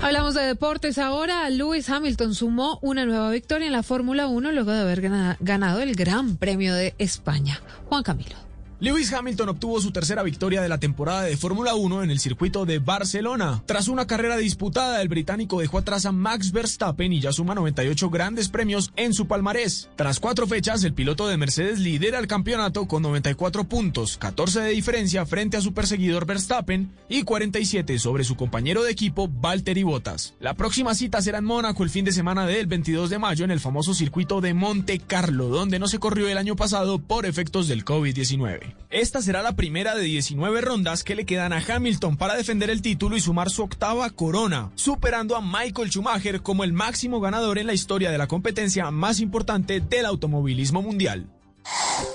Hablamos 0.01 0.33
de 0.33 0.41
deportes 0.41 0.97
ahora. 0.97 1.47
Lewis 1.51 1.87
Hamilton 1.89 2.33
sumó 2.33 2.79
una 2.81 3.05
nueva 3.05 3.29
victoria 3.29 3.67
en 3.67 3.73
la 3.73 3.83
Fórmula 3.83 4.27
1 4.27 4.51
luego 4.51 4.71
de 4.71 4.81
haber 4.81 5.01
ganado 5.39 5.79
el 5.81 5.95
Gran 5.95 6.37
Premio 6.37 6.73
de 6.73 6.95
España. 6.97 7.61
Juan 7.87 8.01
Camilo. 8.01 8.50
Lewis 8.81 9.13
Hamilton 9.13 9.49
obtuvo 9.49 9.79
su 9.79 9.91
tercera 9.91 10.23
victoria 10.23 10.59
de 10.59 10.67
la 10.67 10.79
temporada 10.79 11.21
de 11.21 11.37
Fórmula 11.37 11.75
1 11.75 12.01
en 12.01 12.09
el 12.09 12.19
circuito 12.19 12.65
de 12.65 12.79
Barcelona. 12.79 13.61
Tras 13.67 13.87
una 13.87 14.07
carrera 14.07 14.37
disputada, 14.37 15.03
el 15.03 15.07
británico 15.07 15.59
dejó 15.59 15.77
atrás 15.77 16.07
a 16.07 16.11
Max 16.11 16.51
Verstappen 16.51 17.13
y 17.13 17.21
ya 17.21 17.31
suma 17.31 17.53
98 17.53 18.09
grandes 18.09 18.49
premios 18.49 18.91
en 18.95 19.13
su 19.13 19.27
palmarés. 19.27 19.87
Tras 19.95 20.19
cuatro 20.19 20.47
fechas, 20.47 20.83
el 20.83 20.95
piloto 20.95 21.27
de 21.27 21.37
Mercedes 21.37 21.77
lidera 21.77 22.17
el 22.17 22.25
campeonato 22.25 22.87
con 22.87 23.03
94 23.03 23.65
puntos, 23.65 24.17
14 24.17 24.61
de 24.61 24.69
diferencia 24.71 25.27
frente 25.27 25.57
a 25.57 25.61
su 25.61 25.75
perseguidor 25.75 26.25
Verstappen 26.25 26.91
y 27.07 27.21
47 27.21 27.99
sobre 27.99 28.23
su 28.23 28.35
compañero 28.35 28.81
de 28.81 28.89
equipo 28.89 29.27
Valtteri 29.27 29.83
Bottas. 29.83 30.33
La 30.39 30.55
próxima 30.55 30.95
cita 30.95 31.21
será 31.21 31.37
en 31.37 31.45
Mónaco 31.45 31.83
el 31.83 31.91
fin 31.91 32.03
de 32.03 32.13
semana 32.13 32.47
del 32.47 32.65
22 32.65 33.11
de 33.11 33.19
mayo 33.19 33.45
en 33.45 33.51
el 33.51 33.59
famoso 33.59 33.93
circuito 33.93 34.41
de 34.41 34.55
Monte 34.55 34.97
Carlo, 34.97 35.49
donde 35.49 35.77
no 35.77 35.87
se 35.87 35.99
corrió 35.99 36.27
el 36.27 36.39
año 36.39 36.55
pasado 36.55 36.97
por 36.97 37.27
efectos 37.27 37.67
del 37.67 37.85
COVID-19. 37.85 38.70
Esta 38.89 39.21
será 39.21 39.41
la 39.41 39.55
primera 39.55 39.95
de 39.95 40.03
19 40.03 40.61
rondas 40.61 41.03
que 41.03 41.15
le 41.15 41.25
quedan 41.25 41.53
a 41.53 41.63
Hamilton 41.65 42.17
para 42.17 42.35
defender 42.35 42.69
el 42.69 42.81
título 42.81 43.15
y 43.15 43.21
sumar 43.21 43.49
su 43.49 43.63
octava 43.63 44.09
corona, 44.09 44.71
superando 44.75 45.35
a 45.35 45.41
Michael 45.41 45.89
Schumacher 45.89 46.41
como 46.41 46.63
el 46.63 46.73
máximo 46.73 47.19
ganador 47.19 47.57
en 47.57 47.67
la 47.67 47.73
historia 47.73 48.11
de 48.11 48.17
la 48.17 48.27
competencia 48.27 48.91
más 48.91 49.19
importante 49.19 49.79
del 49.79 50.05
automovilismo 50.05 50.81
mundial. 50.81 51.27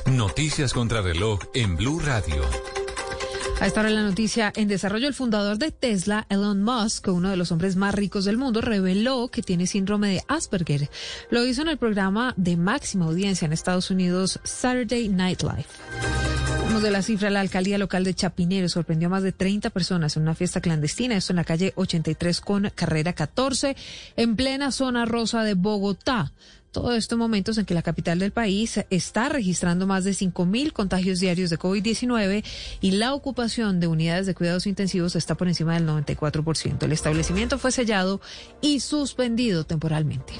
Noticias 0.06 0.72
contra 0.72 1.00
reloj 1.00 1.40
en 1.54 1.76
Blue 1.76 2.00
Radio. 2.00 2.42
A 3.58 3.66
esta 3.66 3.80
hora 3.80 3.88
la 3.88 4.02
noticia 4.02 4.52
en 4.54 4.68
desarrollo, 4.68 5.08
el 5.08 5.14
fundador 5.14 5.56
de 5.56 5.70
Tesla, 5.70 6.26
Elon 6.28 6.62
Musk, 6.62 7.08
uno 7.08 7.30
de 7.30 7.38
los 7.38 7.52
hombres 7.52 7.74
más 7.76 7.94
ricos 7.94 8.26
del 8.26 8.36
mundo, 8.36 8.60
reveló 8.60 9.28
que 9.28 9.42
tiene 9.42 9.66
síndrome 9.66 10.08
de 10.08 10.22
Asperger. 10.28 10.90
Lo 11.30 11.44
hizo 11.46 11.62
en 11.62 11.68
el 11.68 11.78
programa 11.78 12.34
de 12.36 12.58
máxima 12.58 13.06
audiencia 13.06 13.46
en 13.46 13.54
Estados 13.54 13.90
Unidos, 13.90 14.40
Saturday 14.44 15.08
Night 15.08 15.42
Live 15.42 16.25
de 16.82 16.90
la 16.90 17.00
cifra, 17.00 17.30
la 17.30 17.40
alcaldía 17.40 17.78
local 17.78 18.04
de 18.04 18.14
Chapinero 18.14 18.68
sorprendió 18.68 19.08
a 19.08 19.10
más 19.10 19.22
de 19.22 19.32
30 19.32 19.70
personas 19.70 20.16
en 20.16 20.24
una 20.24 20.34
fiesta 20.34 20.60
clandestina, 20.60 21.16
esto 21.16 21.32
en 21.32 21.36
la 21.36 21.44
calle 21.44 21.72
83 21.76 22.40
con 22.40 22.70
carrera 22.74 23.14
14, 23.14 23.76
en 24.16 24.36
plena 24.36 24.70
zona 24.72 25.06
rosa 25.06 25.42
de 25.42 25.54
Bogotá. 25.54 26.32
Todo 26.72 26.92
esto 26.94 27.14
en 27.14 27.20
momentos 27.20 27.56
en 27.56 27.64
que 27.64 27.72
la 27.72 27.80
capital 27.80 28.18
del 28.18 28.32
país 28.32 28.80
está 28.90 29.30
registrando 29.30 29.86
más 29.86 30.04
de 30.04 30.10
5.000 30.10 30.72
contagios 30.72 31.20
diarios 31.20 31.48
de 31.48 31.58
COVID-19 31.58 32.44
y 32.82 32.90
la 32.90 33.14
ocupación 33.14 33.80
de 33.80 33.86
unidades 33.86 34.26
de 34.26 34.34
cuidados 34.34 34.66
intensivos 34.66 35.16
está 35.16 35.34
por 35.34 35.48
encima 35.48 35.74
del 35.74 35.86
94%. 35.86 36.82
El 36.82 36.92
establecimiento 36.92 37.58
fue 37.58 37.72
sellado 37.72 38.20
y 38.60 38.80
suspendido 38.80 39.64
temporalmente. 39.64 40.34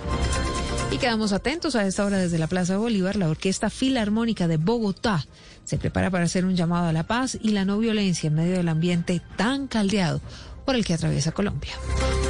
Y 0.93 0.99
quedamos 0.99 1.33
atentos 1.33 1.75
a 1.75 1.87
esta 1.87 2.05
hora 2.05 2.19
desde 2.19 2.39
la 2.39 2.47
Plaza 2.47 2.77
Bolívar, 2.77 3.17
la 3.17 3.29
Orquesta 3.29 3.71
Filarmónica 3.71 4.47
de 4.47 4.59
Bogotá 4.59 5.27
se 5.67 5.77
prepara 5.77 6.11
para 6.11 6.25
hacer 6.25 6.47
un 6.47 6.57
llamado 6.57 6.87
a 6.87 6.93
la 6.93 7.03
paz 7.03 7.37
y 7.43 7.51
la 7.51 7.65
no 7.65 7.79
violencia 7.79 8.29
en 8.29 8.35
medio 8.35 8.57
del 8.57 8.69
ambiente 8.69 9.21
tan 9.37 9.67
caldeado 9.67 10.23
por 10.65 10.77
el 10.77 10.85
que 10.85 10.95
atraviesa 10.95 11.33
Colombia. 11.33 11.73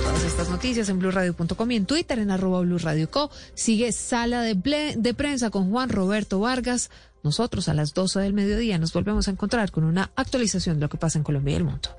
Todas 0.03 0.25
estas 0.25 0.49
noticias 0.49 0.89
en 0.89 0.99
blurradio.com 0.99 1.71
y 1.71 1.77
en 1.77 1.87
Twitter 1.87 2.19
en 2.19 2.31
arroba 2.31 2.61
blurradioco. 2.61 3.31
Sigue 3.55 3.93
Sala 3.93 4.43
de, 4.43 5.15
Prensa 5.15 5.51
con 5.51 5.71
Juan 5.71 5.91
Roberto 5.91 6.41
Vargas. 6.41 6.91
Nosotros 7.23 7.69
a 7.69 7.75
las 7.75 7.95
12 7.95 8.21
del 8.21 8.33
mediodía 8.33 8.79
nos 8.79 8.93
volvemos 8.93 9.29
a 9.29 9.33
encontrar 9.33 9.71
con 9.71 9.85
una 9.85 10.11
actualización 10.17 10.77
de 10.77 10.83
lo 10.83 10.89
que 10.89 10.99
pasa 10.99 11.19
en 11.19 11.25
Colombia 11.25 11.53
y 11.53 11.57
el 11.57 11.65
mundo. 11.65 11.91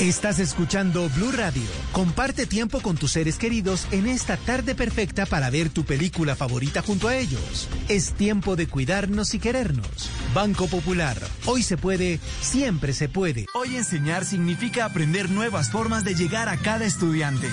Estás 0.00 0.38
escuchando 0.38 1.08
Blue 1.10 1.30
Radio. 1.32 1.62
Comparte 1.92 2.46
tiempo 2.46 2.80
con 2.80 2.96
tus 2.96 3.12
seres 3.12 3.36
queridos 3.36 3.86
en 3.92 4.08
esta 4.08 4.36
tarde 4.36 4.74
perfecta 4.74 5.26
para 5.26 5.50
ver 5.50 5.68
tu 5.68 5.84
película 5.84 6.34
favorita 6.34 6.82
junto 6.82 7.08
a 7.08 7.16
ellos. 7.16 7.68
Es 7.88 8.14
tiempo 8.14 8.56
de 8.56 8.66
cuidarnos 8.66 9.34
y 9.34 9.38
querernos. 9.38 10.10
Banco 10.34 10.66
Popular. 10.66 11.16
Hoy 11.44 11.62
se 11.62 11.76
puede, 11.76 12.18
siempre 12.40 12.94
se 12.94 13.08
puede. 13.08 13.46
Hoy 13.54 13.76
enseñar 13.76 14.24
significa 14.24 14.86
aprender 14.86 15.30
nuevas 15.30 15.70
formas 15.70 16.04
de 16.04 16.14
llegar 16.14 16.48
a 16.48 16.56
cada 16.56 16.84
estudiante. 16.84 17.48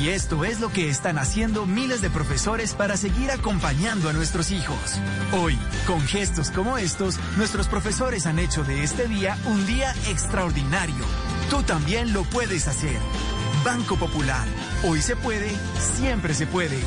Y 0.00 0.08
esto 0.08 0.44
es 0.44 0.60
lo 0.60 0.72
que 0.72 0.88
están 0.88 1.18
haciendo 1.18 1.66
miles 1.66 2.00
de 2.00 2.10
profesores 2.10 2.72
para 2.74 2.96
seguir 2.96 3.30
acompañando 3.30 4.08
a 4.08 4.12
nuestros 4.12 4.50
hijos. 4.50 4.98
Hoy, 5.32 5.58
con 5.86 6.00
gestos 6.00 6.50
como 6.50 6.78
estos, 6.78 7.18
nuestros 7.36 7.68
profesores 7.68 8.26
han 8.26 8.38
hecho 8.38 8.64
de 8.64 8.82
este 8.82 9.06
día 9.06 9.36
un 9.44 9.66
día 9.66 9.94
extraordinario. 10.08 11.04
Tú 11.50 11.62
también 11.62 11.81
lo 12.12 12.22
puedes 12.24 12.68
hacer. 12.68 12.98
Banco 13.64 13.96
Popular. 13.96 14.46
Hoy 14.84 15.00
se 15.00 15.16
puede, 15.16 15.50
siempre 15.78 16.34
se 16.34 16.46
puede. 16.46 16.78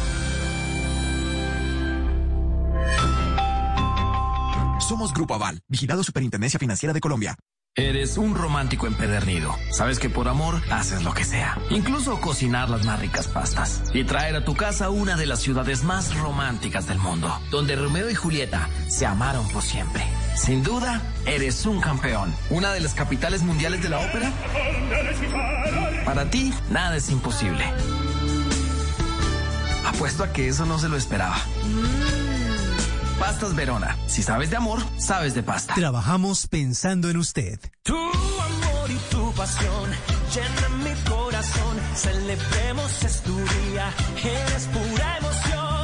Somos 4.80 5.14
Grupo 5.14 5.34
Aval, 5.34 5.62
vigilado 5.68 6.04
Superintendencia 6.04 6.60
Financiera 6.60 6.94
de 6.94 7.00
Colombia. 7.00 7.36
Eres 7.78 8.18
un 8.18 8.36
romántico 8.36 8.88
empedernido. 8.88 9.54
Sabes 9.70 10.00
que 10.00 10.10
por 10.10 10.30
amor 10.30 10.62
haces 10.72 11.04
lo 11.04 11.14
que 11.14 11.26
sea. 11.26 11.58
Incluso 11.70 12.22
cocinar 12.22 12.70
las 12.70 12.86
más 12.86 13.02
ricas 13.02 13.28
pastas. 13.28 13.84
Y 13.94 14.06
traer 14.06 14.36
a 14.36 14.46
tu 14.46 14.56
casa 14.56 14.90
una 14.90 15.18
de 15.18 15.26
las 15.26 15.42
ciudades 15.42 15.84
más 15.84 16.18
románticas 16.18 16.88
del 16.88 17.00
mundo. 17.00 17.30
Donde 17.52 17.76
Romeo 17.76 18.10
y 18.10 18.16
Julieta 18.16 18.70
se 18.88 19.06
amaron 19.06 19.46
por 19.50 19.62
siempre. 19.62 20.06
Sin 20.36 20.64
duda, 20.64 21.02
eres 21.26 21.66
un 21.66 21.80
campeón. 21.80 22.34
Una 22.50 22.72
de 22.74 22.80
las 22.82 22.94
capitales 22.94 23.42
mundiales 23.42 23.82
de 23.82 23.90
la 23.90 24.00
ópera. 24.00 24.32
Para 26.06 26.30
ti, 26.30 26.54
nada 26.70 26.96
es 26.98 27.10
imposible. 27.10 27.66
Apuesto 29.86 30.24
a 30.24 30.34
que 30.34 30.48
eso 30.48 30.66
no 30.66 30.78
se 30.78 30.90
lo 30.90 30.98
esperaba. 30.98 31.38
Pastas 33.20 33.56
Verona. 33.56 33.98
Si 34.08 34.24
sabes 34.24 34.50
de 34.50 34.58
amor, 34.58 34.80
sabes 34.98 35.34
de 35.36 35.44
pasta. 35.44 35.74
Trabajamos 35.74 36.48
pensando 36.48 37.10
en 37.10 37.18
usted. 37.18 37.60
Tu 37.84 37.96
amor 37.96 38.92
y 38.92 38.98
tu 39.10 39.32
pasión 39.34 39.90
llenan 40.34 40.84
mi 40.84 41.10
corazón. 41.10 41.78
Celebremos 41.96 43.04
este 43.04 43.32
día. 43.32 43.94
Eres 44.22 44.68
pura 44.68 45.18
emoción. 45.18 45.75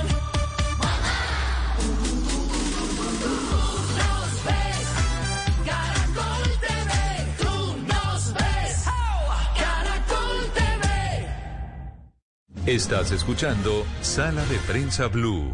Estás 12.71 13.11
escuchando 13.11 13.85
Sala 14.01 14.45
de 14.45 14.55
Prensa 14.59 15.07
Blue. 15.07 15.51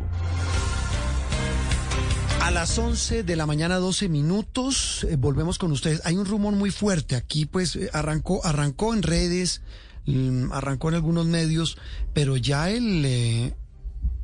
A 2.44 2.52
las 2.52 2.78
11 2.78 3.24
de 3.24 3.36
la 3.36 3.48
mañana, 3.48 3.78
12 3.78 4.08
minutos, 4.08 5.04
eh, 5.10 5.16
volvemos 5.16 5.58
con 5.58 5.72
ustedes. 5.72 6.00
Hay 6.06 6.16
un 6.16 6.28
rumor 6.28 6.54
muy 6.54 6.70
fuerte 6.70 7.16
aquí, 7.16 7.48
pues 7.48 7.76
eh, 7.76 7.90
arrancó, 7.92 8.46
arrancó 8.46 8.94
en 8.94 9.02
redes, 9.02 9.64
mm, 10.06 10.52
arrancó 10.52 10.90
en 10.90 10.96
algunos 10.96 11.26
medios, 11.26 11.80
pero 12.14 12.38
ya 12.38 12.70
el, 12.70 13.04
eh, 13.04 13.56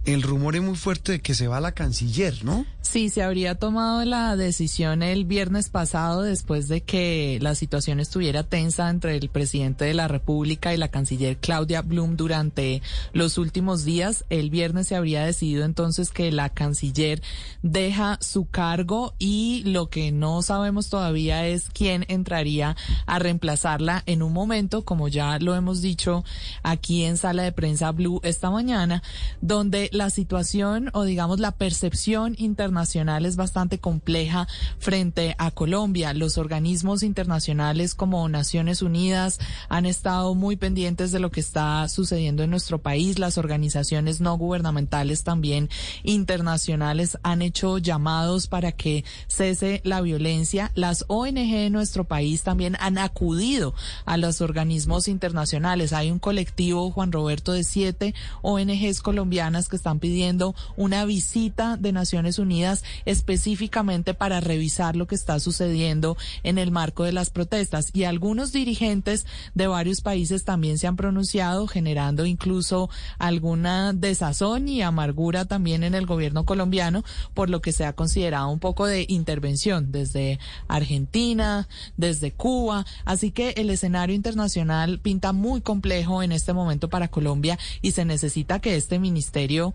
el 0.05 0.21
rumor 0.21 0.55
es 0.55 0.61
muy 0.61 0.75
fuerte 0.75 1.13
de 1.13 1.21
que 1.21 1.33
se 1.33 1.47
va 1.47 1.61
la 1.61 1.71
canciller, 1.71 2.43
¿no? 2.43 2.65
Sí, 2.81 3.09
se 3.09 3.23
habría 3.23 3.55
tomado 3.55 4.03
la 4.03 4.35
decisión 4.35 5.01
el 5.01 5.23
viernes 5.23 5.69
pasado 5.69 6.21
después 6.21 6.67
de 6.67 6.81
que 6.81 7.39
la 7.41 7.55
situación 7.55 8.01
estuviera 8.01 8.43
tensa 8.43 8.89
entre 8.89 9.15
el 9.15 9.29
presidente 9.29 9.85
de 9.85 9.93
la 9.93 10.09
República 10.09 10.73
y 10.73 10.77
la 10.77 10.89
canciller 10.89 11.37
Claudia 11.37 11.81
Blum 11.81 12.17
durante 12.17 12.81
los 13.13 13.37
últimos 13.37 13.85
días. 13.85 14.25
El 14.29 14.49
viernes 14.49 14.87
se 14.87 14.97
habría 14.97 15.25
decidido 15.25 15.63
entonces 15.63 16.11
que 16.11 16.31
la 16.31 16.49
canciller 16.49 17.21
deja 17.61 18.17
su 18.21 18.45
cargo 18.45 19.13
y 19.17 19.63
lo 19.65 19.89
que 19.89 20.11
no 20.11 20.41
sabemos 20.41 20.89
todavía 20.89 21.47
es 21.47 21.69
quién 21.73 22.05
entraría 22.09 22.75
a 23.05 23.17
reemplazarla 23.17 24.03
en 24.05 24.21
un 24.21 24.33
momento, 24.33 24.83
como 24.83 25.07
ya 25.07 25.39
lo 25.39 25.55
hemos 25.55 25.81
dicho 25.81 26.25
aquí 26.63 27.05
en 27.05 27.15
sala 27.15 27.43
de 27.43 27.53
prensa 27.53 27.91
Blue 27.91 28.19
esta 28.23 28.51
mañana, 28.51 29.01
donde 29.39 29.89
la 29.93 30.09
situación 30.09 30.89
o 30.93 31.03
digamos 31.03 31.39
la 31.39 31.51
percepción 31.51 32.35
internacional 32.37 33.25
es 33.25 33.35
bastante 33.35 33.77
compleja 33.77 34.47
frente 34.79 35.35
a 35.37 35.51
Colombia. 35.51 36.13
Los 36.13 36.37
organismos 36.37 37.03
internacionales 37.03 37.93
como 37.93 38.27
Naciones 38.27 38.81
Unidas 38.81 39.39
han 39.69 39.85
estado 39.85 40.33
muy 40.33 40.55
pendientes 40.55 41.11
de 41.11 41.19
lo 41.19 41.29
que 41.29 41.39
está 41.39 41.87
sucediendo 41.87 42.43
en 42.43 42.49
nuestro 42.49 42.79
país. 42.79 43.19
Las 43.19 43.37
organizaciones 43.37 44.19
no 44.19 44.35
gubernamentales 44.37 45.23
también 45.23 45.69
internacionales 46.01 47.17
han 47.21 47.41
hecho 47.43 47.77
llamados 47.77 48.47
para 48.47 48.71
que 48.71 49.05
cese 49.27 49.81
la 49.83 50.01
violencia. 50.01 50.71
Las 50.73 51.05
ONG 51.07 51.37
en 51.37 51.73
nuestro 51.73 52.03
país 52.03 52.41
también 52.41 52.77
han 52.79 52.97
acudido 52.97 53.75
a 54.05 54.17
los 54.17 54.41
organismos 54.41 55.07
internacionales. 55.07 55.93
Hay 55.93 56.09
un 56.09 56.19
colectivo, 56.19 56.89
Juan 56.91 57.11
Roberto, 57.11 57.53
de 57.53 57.63
siete 57.63 58.15
ONGs 58.41 59.01
colombianas 59.01 59.69
que 59.69 59.82
están 59.83 59.99
pidiendo 59.99 60.55
una 60.77 61.03
visita 61.03 61.75
de 61.75 61.91
Naciones 61.91 62.39
Unidas 62.39 62.85
específicamente 63.03 64.13
para 64.13 64.39
revisar 64.39 64.95
lo 64.95 65.07
que 65.07 65.15
está 65.15 65.41
sucediendo 65.41 66.15
en 66.43 66.57
el 66.57 66.71
marco 66.71 67.03
de 67.03 67.11
las 67.11 67.29
protestas. 67.29 67.89
Y 67.91 68.05
algunos 68.05 68.53
dirigentes 68.53 69.25
de 69.55 69.67
varios 69.67 69.99
países 69.99 70.45
también 70.45 70.77
se 70.77 70.87
han 70.87 70.95
pronunciado, 70.95 71.67
generando 71.67 72.25
incluso 72.25 72.89
alguna 73.19 73.91
desazón 73.91 74.69
y 74.69 74.81
amargura 74.81 75.43
también 75.43 75.83
en 75.83 75.95
el 75.95 76.05
gobierno 76.05 76.45
colombiano, 76.45 77.03
por 77.33 77.49
lo 77.49 77.61
que 77.61 77.73
se 77.73 77.83
ha 77.83 77.91
considerado 77.91 78.49
un 78.49 78.59
poco 78.59 78.85
de 78.85 79.05
intervención 79.09 79.91
desde 79.91 80.39
Argentina, 80.69 81.67
desde 81.97 82.31
Cuba. 82.31 82.85
Así 83.03 83.31
que 83.31 83.49
el 83.57 83.69
escenario 83.69 84.15
internacional 84.15 84.99
pinta 84.99 85.33
muy 85.33 85.59
complejo 85.59 86.23
en 86.23 86.31
este 86.31 86.53
momento 86.53 86.87
para 86.87 87.09
Colombia 87.09 87.59
y 87.81 87.91
se 87.91 88.05
necesita 88.05 88.59
que 88.59 88.77
este 88.77 88.97
ministerio 88.97 89.72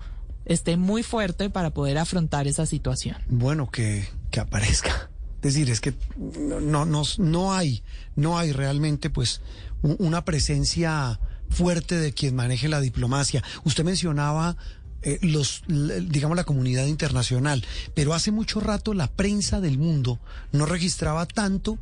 esté 0.48 0.76
muy 0.76 1.02
fuerte 1.02 1.50
para 1.50 1.70
poder 1.70 1.98
afrontar 1.98 2.46
esa 2.48 2.66
situación. 2.66 3.16
Bueno, 3.28 3.70
que, 3.70 4.08
que 4.30 4.40
aparezca. 4.40 5.10
Es 5.36 5.54
decir, 5.54 5.70
es 5.70 5.80
que 5.80 5.94
no, 6.16 6.84
no, 6.84 7.02
no 7.18 7.52
hay, 7.52 7.84
no 8.16 8.38
hay 8.38 8.52
realmente 8.52 9.08
pues 9.08 9.40
una 9.82 10.24
presencia 10.24 11.20
fuerte 11.48 11.96
de 11.96 12.12
quien 12.12 12.34
maneje 12.34 12.68
la 12.68 12.80
diplomacia. 12.80 13.44
Usted 13.64 13.84
mencionaba 13.84 14.56
eh, 15.02 15.18
los, 15.22 15.62
digamos, 15.68 16.36
la 16.36 16.42
comunidad 16.42 16.86
internacional, 16.86 17.64
pero 17.94 18.14
hace 18.14 18.32
mucho 18.32 18.58
rato 18.58 18.94
la 18.94 19.06
prensa 19.06 19.60
del 19.60 19.78
mundo 19.78 20.18
no 20.50 20.66
registraba 20.66 21.24
tanto 21.26 21.78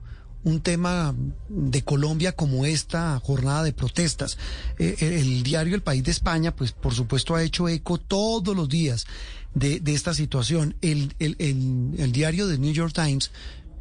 un 0.46 0.60
tema 0.60 1.12
de 1.48 1.82
Colombia 1.82 2.30
como 2.30 2.66
esta 2.66 3.18
jornada 3.18 3.64
de 3.64 3.72
protestas. 3.72 4.38
Eh, 4.78 4.94
el 5.00 5.42
diario 5.42 5.74
El 5.74 5.82
País 5.82 6.04
de 6.04 6.12
España, 6.12 6.54
pues 6.54 6.70
por 6.70 6.94
supuesto 6.94 7.34
ha 7.34 7.42
hecho 7.42 7.68
eco 7.68 7.98
todos 7.98 8.54
los 8.54 8.68
días 8.68 9.06
de, 9.54 9.82
esta 9.86 10.14
situación. 10.14 10.76
El, 10.82 11.14
el, 11.18 11.34
el, 11.98 12.12
diario 12.12 12.46
de 12.46 12.58
New 12.58 12.72
York 12.72 12.94
Times, 12.94 13.32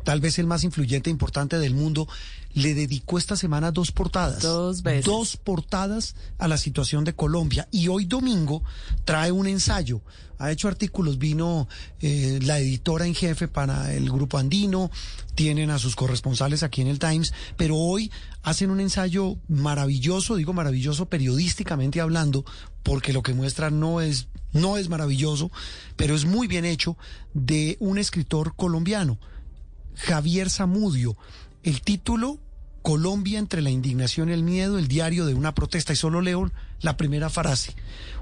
tal 0.03 0.21
vez 0.21 0.39
el 0.39 0.47
más 0.47 0.63
influyente 0.63 1.11
e 1.11 1.13
importante 1.13 1.59
del 1.59 1.75
mundo, 1.75 2.07
le 2.55 2.73
dedicó 2.73 3.17
esta 3.17 3.35
semana 3.35 3.71
dos 3.71 3.91
portadas. 3.91 4.41
Dos 4.41 4.81
veces. 4.81 5.05
Dos 5.05 5.37
portadas 5.37 6.15
a 6.39 6.47
la 6.47 6.57
situación 6.57 7.03
de 7.03 7.13
Colombia. 7.13 7.67
Y 7.69 7.89
hoy 7.89 8.05
domingo 8.05 8.63
trae 9.03 9.31
un 9.31 9.45
ensayo. 9.45 10.01
Ha 10.37 10.51
hecho 10.51 10.67
artículos, 10.67 11.17
vino 11.17 11.67
eh, 12.01 12.39
la 12.41 12.59
editora 12.59 13.05
en 13.05 13.13
jefe 13.13 13.47
para 13.47 13.93
el 13.93 14.09
Grupo 14.09 14.37
Andino, 14.37 14.89
tienen 15.33 15.69
a 15.69 15.79
sus 15.79 15.95
corresponsales 15.95 16.63
aquí 16.63 16.81
en 16.81 16.87
el 16.87 16.99
Times, 16.99 17.33
pero 17.55 17.77
hoy 17.77 18.11
hacen 18.43 18.69
un 18.69 18.79
ensayo 18.81 19.37
maravilloso, 19.47 20.35
digo 20.35 20.51
maravilloso 20.51 21.07
periodísticamente 21.07 22.01
hablando, 22.01 22.43
porque 22.83 23.13
lo 23.13 23.23
que 23.23 23.33
muestra 23.33 23.69
no 23.69 24.01
es, 24.01 24.27
no 24.51 24.77
es 24.77 24.89
maravilloso, 24.89 25.51
pero 25.95 26.15
es 26.15 26.25
muy 26.25 26.47
bien 26.47 26.65
hecho, 26.65 26.97
de 27.33 27.77
un 27.79 27.97
escritor 27.97 28.55
colombiano, 28.55 29.17
Javier 29.95 30.49
Zamudio. 30.49 31.17
El 31.65 31.81
título 31.81 32.39
Colombia 32.83 33.39
entre 33.39 33.63
la 33.63 33.71
indignación 33.71 34.29
y 34.29 34.33
el 34.33 34.43
miedo, 34.43 34.77
el 34.77 34.87
diario 34.87 35.25
de 35.25 35.33
una 35.33 35.55
protesta. 35.55 35.93
Y 35.93 35.95
solo 35.95 36.21
leo 36.21 36.51
la 36.81 36.95
primera 36.95 37.31
frase. 37.31 37.73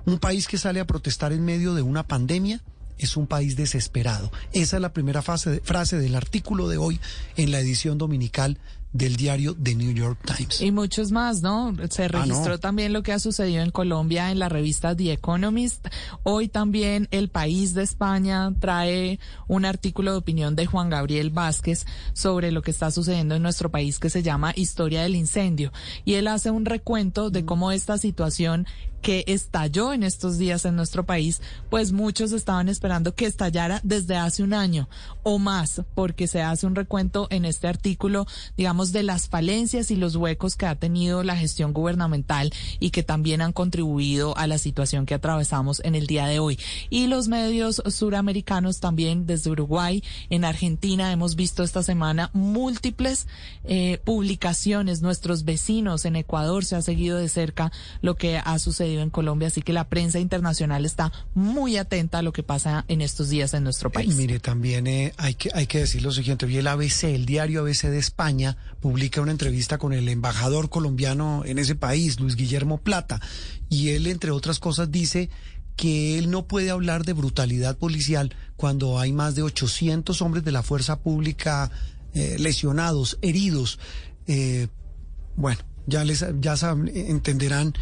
Un 0.05 0.17
país 0.17 0.47
que 0.47 0.57
sale 0.57 0.79
a 0.79 0.87
protestar 0.87 1.33
en 1.33 1.43
medio 1.43 1.73
de 1.73 1.81
una 1.81 2.07
pandemia 2.07 2.61
es 2.97 3.17
un 3.17 3.27
país 3.27 3.57
desesperado. 3.57 4.31
Esa 4.53 4.77
es 4.77 4.81
la 4.81 4.93
primera 4.93 5.21
frase 5.21 5.97
del 5.97 6.15
artículo 6.15 6.69
de 6.69 6.77
hoy 6.77 7.01
en 7.35 7.51
la 7.51 7.59
edición 7.59 7.97
dominical 7.97 8.59
del 8.93 9.15
diario 9.15 9.55
The 9.61 9.75
New 9.75 9.91
York 9.91 10.19
Times. 10.23 10.61
Y 10.61 10.71
muchos 10.71 11.11
más, 11.11 11.41
¿no? 11.41 11.75
Se 11.89 12.05
ah, 12.05 12.07
registró 12.07 12.59
también 12.59 12.93
lo 12.93 13.01
que 13.01 13.11
ha 13.11 13.19
sucedido 13.19 13.63
en 13.63 13.71
Colombia 13.71 14.31
en 14.31 14.39
la 14.39 14.49
revista 14.49 14.95
The 14.95 15.11
Economist. 15.11 15.87
Hoy 16.21 16.47
también 16.47 17.07
El 17.11 17.29
País 17.29 17.73
de 17.73 17.83
España 17.83 18.53
trae 18.59 19.19
un 19.47 19.65
artículo 19.65 20.11
de 20.11 20.17
opinión 20.17 20.55
de 20.55 20.67
Juan 20.67 20.89
Gabriel 20.89 21.31
Vázquez 21.31 21.85
sobre 22.13 22.51
lo 22.51 22.61
que 22.61 22.71
está 22.71 22.91
sucediendo 22.91 23.35
en 23.35 23.41
nuestro 23.41 23.71
país 23.71 23.97
que 23.97 24.11
se 24.11 24.21
llama 24.21 24.53
Historia 24.55 25.01
del 25.01 25.15
Incendio. 25.15 25.73
Y 26.05 26.13
él 26.13 26.27
hace 26.27 26.51
un 26.51 26.65
recuento 26.65 27.31
de 27.31 27.45
cómo 27.45 27.71
esta 27.71 27.97
situación 27.97 28.67
que 29.03 29.25
estalló 29.27 29.93
en 29.93 30.01
estos 30.01 30.37
días 30.37 30.63
en 30.65 30.77
nuestro 30.77 31.05
país, 31.05 31.41
pues 31.69 31.91
muchos 31.91 32.31
estaban 32.31 32.69
esperando 32.69 33.13
que 33.13 33.25
estallara 33.25 33.81
desde 33.83 34.15
hace 34.15 34.43
un 34.43 34.53
año 34.53 34.87
o 35.23 35.39
más, 35.39 35.81
porque 35.93 36.25
se 36.25 36.41
hace 36.41 36.65
un 36.65 36.73
recuento 36.73 37.27
en 37.29 37.45
este 37.45 37.67
artículo, 37.67 38.25
digamos, 38.57 38.93
de 38.93 39.03
las 39.03 39.27
falencias 39.27 39.91
y 39.91 39.97
los 39.97 40.15
huecos 40.15 40.55
que 40.55 40.65
ha 40.65 40.75
tenido 40.75 41.21
la 41.23 41.35
gestión 41.35 41.73
gubernamental 41.73 42.51
y 42.79 42.91
que 42.91 43.03
también 43.03 43.41
han 43.41 43.51
contribuido 43.51 44.37
a 44.37 44.47
la 44.47 44.57
situación 44.57 45.05
que 45.05 45.15
atravesamos 45.15 45.81
en 45.83 45.95
el 45.95 46.07
día 46.07 46.25
de 46.25 46.39
hoy. 46.39 46.57
Y 46.89 47.07
los 47.07 47.27
medios 47.27 47.83
suramericanos 47.85 48.79
también, 48.79 49.25
desde 49.25 49.51
Uruguay, 49.51 50.01
en 50.29 50.45
Argentina, 50.45 51.11
hemos 51.11 51.35
visto 51.35 51.63
esta 51.63 51.83
semana 51.83 52.29
múltiples 52.33 53.27
eh, 53.65 53.99
publicaciones. 54.05 55.01
Nuestros 55.01 55.43
vecinos 55.43 56.05
en 56.05 56.15
Ecuador 56.15 56.63
se 56.63 56.77
ha 56.77 56.81
seguido 56.81 57.17
de 57.17 57.27
cerca 57.27 57.71
lo 58.01 58.15
que 58.15 58.37
ha 58.37 58.59
sucedido 58.59 58.92
en 59.01 59.09
Colombia, 59.09 59.47
así 59.47 59.61
que 59.61 59.73
la 59.73 59.89
prensa 59.89 60.19
internacional 60.19 60.85
está 60.85 61.11
muy 61.33 61.77
atenta 61.77 62.19
a 62.19 62.21
lo 62.21 62.33
que 62.33 62.43
pasa 62.43 62.85
en 62.87 63.01
estos 63.01 63.29
días 63.29 63.53
en 63.53 63.63
nuestro 63.63 63.91
país. 63.91 64.15
mire, 64.15 64.39
también 64.39 64.87
eh, 64.87 65.13
hay, 65.17 65.35
que, 65.35 65.49
hay 65.53 65.67
que 65.67 65.79
decir 65.79 66.01
lo 66.01 66.11
siguiente, 66.11 66.45
vi 66.45 66.57
el 66.57 66.67
ABC, 66.67 67.05
el 67.05 67.25
diario 67.25 67.61
ABC 67.61 67.83
de 67.83 67.99
España, 67.99 68.57
publica 68.79 69.21
una 69.21 69.31
entrevista 69.31 69.77
con 69.77 69.93
el 69.93 70.07
embajador 70.09 70.69
colombiano 70.69 71.43
en 71.45 71.59
ese 71.59 71.75
país, 71.75 72.19
Luis 72.19 72.35
Guillermo 72.35 72.79
Plata, 72.79 73.19
y 73.69 73.89
él, 73.89 74.07
entre 74.07 74.31
otras 74.31 74.59
cosas, 74.59 74.91
dice 74.91 75.29
que 75.75 76.17
él 76.17 76.29
no 76.29 76.47
puede 76.47 76.69
hablar 76.69 77.03
de 77.03 77.13
brutalidad 77.13 77.77
policial 77.77 78.35
cuando 78.55 78.99
hay 78.99 79.11
más 79.11 79.35
de 79.35 79.41
800 79.41 80.21
hombres 80.21 80.43
de 80.43 80.51
la 80.51 80.63
fuerza 80.63 80.99
pública 80.99 81.71
eh, 82.13 82.35
lesionados, 82.39 83.17
heridos. 83.21 83.79
Eh, 84.27 84.67
bueno, 85.35 85.59
ya 85.87 86.03
les 86.03 86.25
ya 86.39 86.55
entenderán 86.93 87.73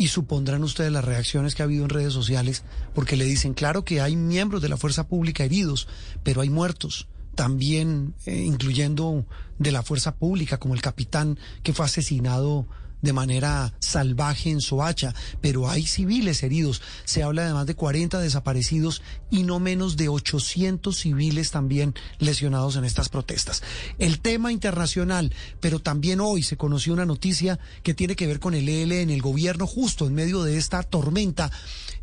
y 0.00 0.08
supondrán 0.08 0.64
ustedes 0.64 0.90
las 0.90 1.04
reacciones 1.04 1.54
que 1.54 1.60
ha 1.60 1.66
habido 1.66 1.84
en 1.84 1.90
redes 1.90 2.14
sociales, 2.14 2.64
porque 2.94 3.18
le 3.18 3.26
dicen, 3.26 3.52
claro 3.52 3.84
que 3.84 4.00
hay 4.00 4.16
miembros 4.16 4.62
de 4.62 4.70
la 4.70 4.78
fuerza 4.78 5.06
pública 5.06 5.44
heridos, 5.44 5.88
pero 6.22 6.40
hay 6.40 6.48
muertos, 6.48 7.06
también 7.34 8.14
eh, 8.24 8.34
incluyendo 8.34 9.26
de 9.58 9.72
la 9.72 9.82
fuerza 9.82 10.16
pública, 10.16 10.56
como 10.56 10.72
el 10.72 10.80
capitán 10.80 11.38
que 11.62 11.74
fue 11.74 11.84
asesinado 11.84 12.66
de 13.02 13.12
manera 13.12 13.74
salvaje 13.80 14.50
en 14.50 14.60
Soacha, 14.60 15.14
pero 15.40 15.68
hay 15.68 15.86
civiles 15.86 16.42
heridos. 16.42 16.82
Se 17.04 17.22
habla 17.22 17.46
de 17.46 17.54
más 17.54 17.66
de 17.66 17.74
40 17.74 18.20
desaparecidos 18.20 19.02
y 19.30 19.42
no 19.42 19.60
menos 19.60 19.96
de 19.96 20.08
800 20.08 20.96
civiles 20.96 21.50
también 21.50 21.94
lesionados 22.18 22.76
en 22.76 22.84
estas 22.84 23.08
protestas. 23.08 23.62
El 23.98 24.20
tema 24.20 24.52
internacional, 24.52 25.32
pero 25.60 25.80
también 25.80 26.20
hoy 26.20 26.42
se 26.42 26.56
conoció 26.56 26.92
una 26.92 27.06
noticia 27.06 27.58
que 27.82 27.94
tiene 27.94 28.16
que 28.16 28.26
ver 28.26 28.40
con 28.40 28.54
el 28.54 28.68
EL 28.68 28.92
en 28.92 29.10
el 29.10 29.22
gobierno 29.22 29.66
justo 29.66 30.06
en 30.06 30.14
medio 30.14 30.42
de 30.42 30.58
esta 30.58 30.82
tormenta. 30.82 31.50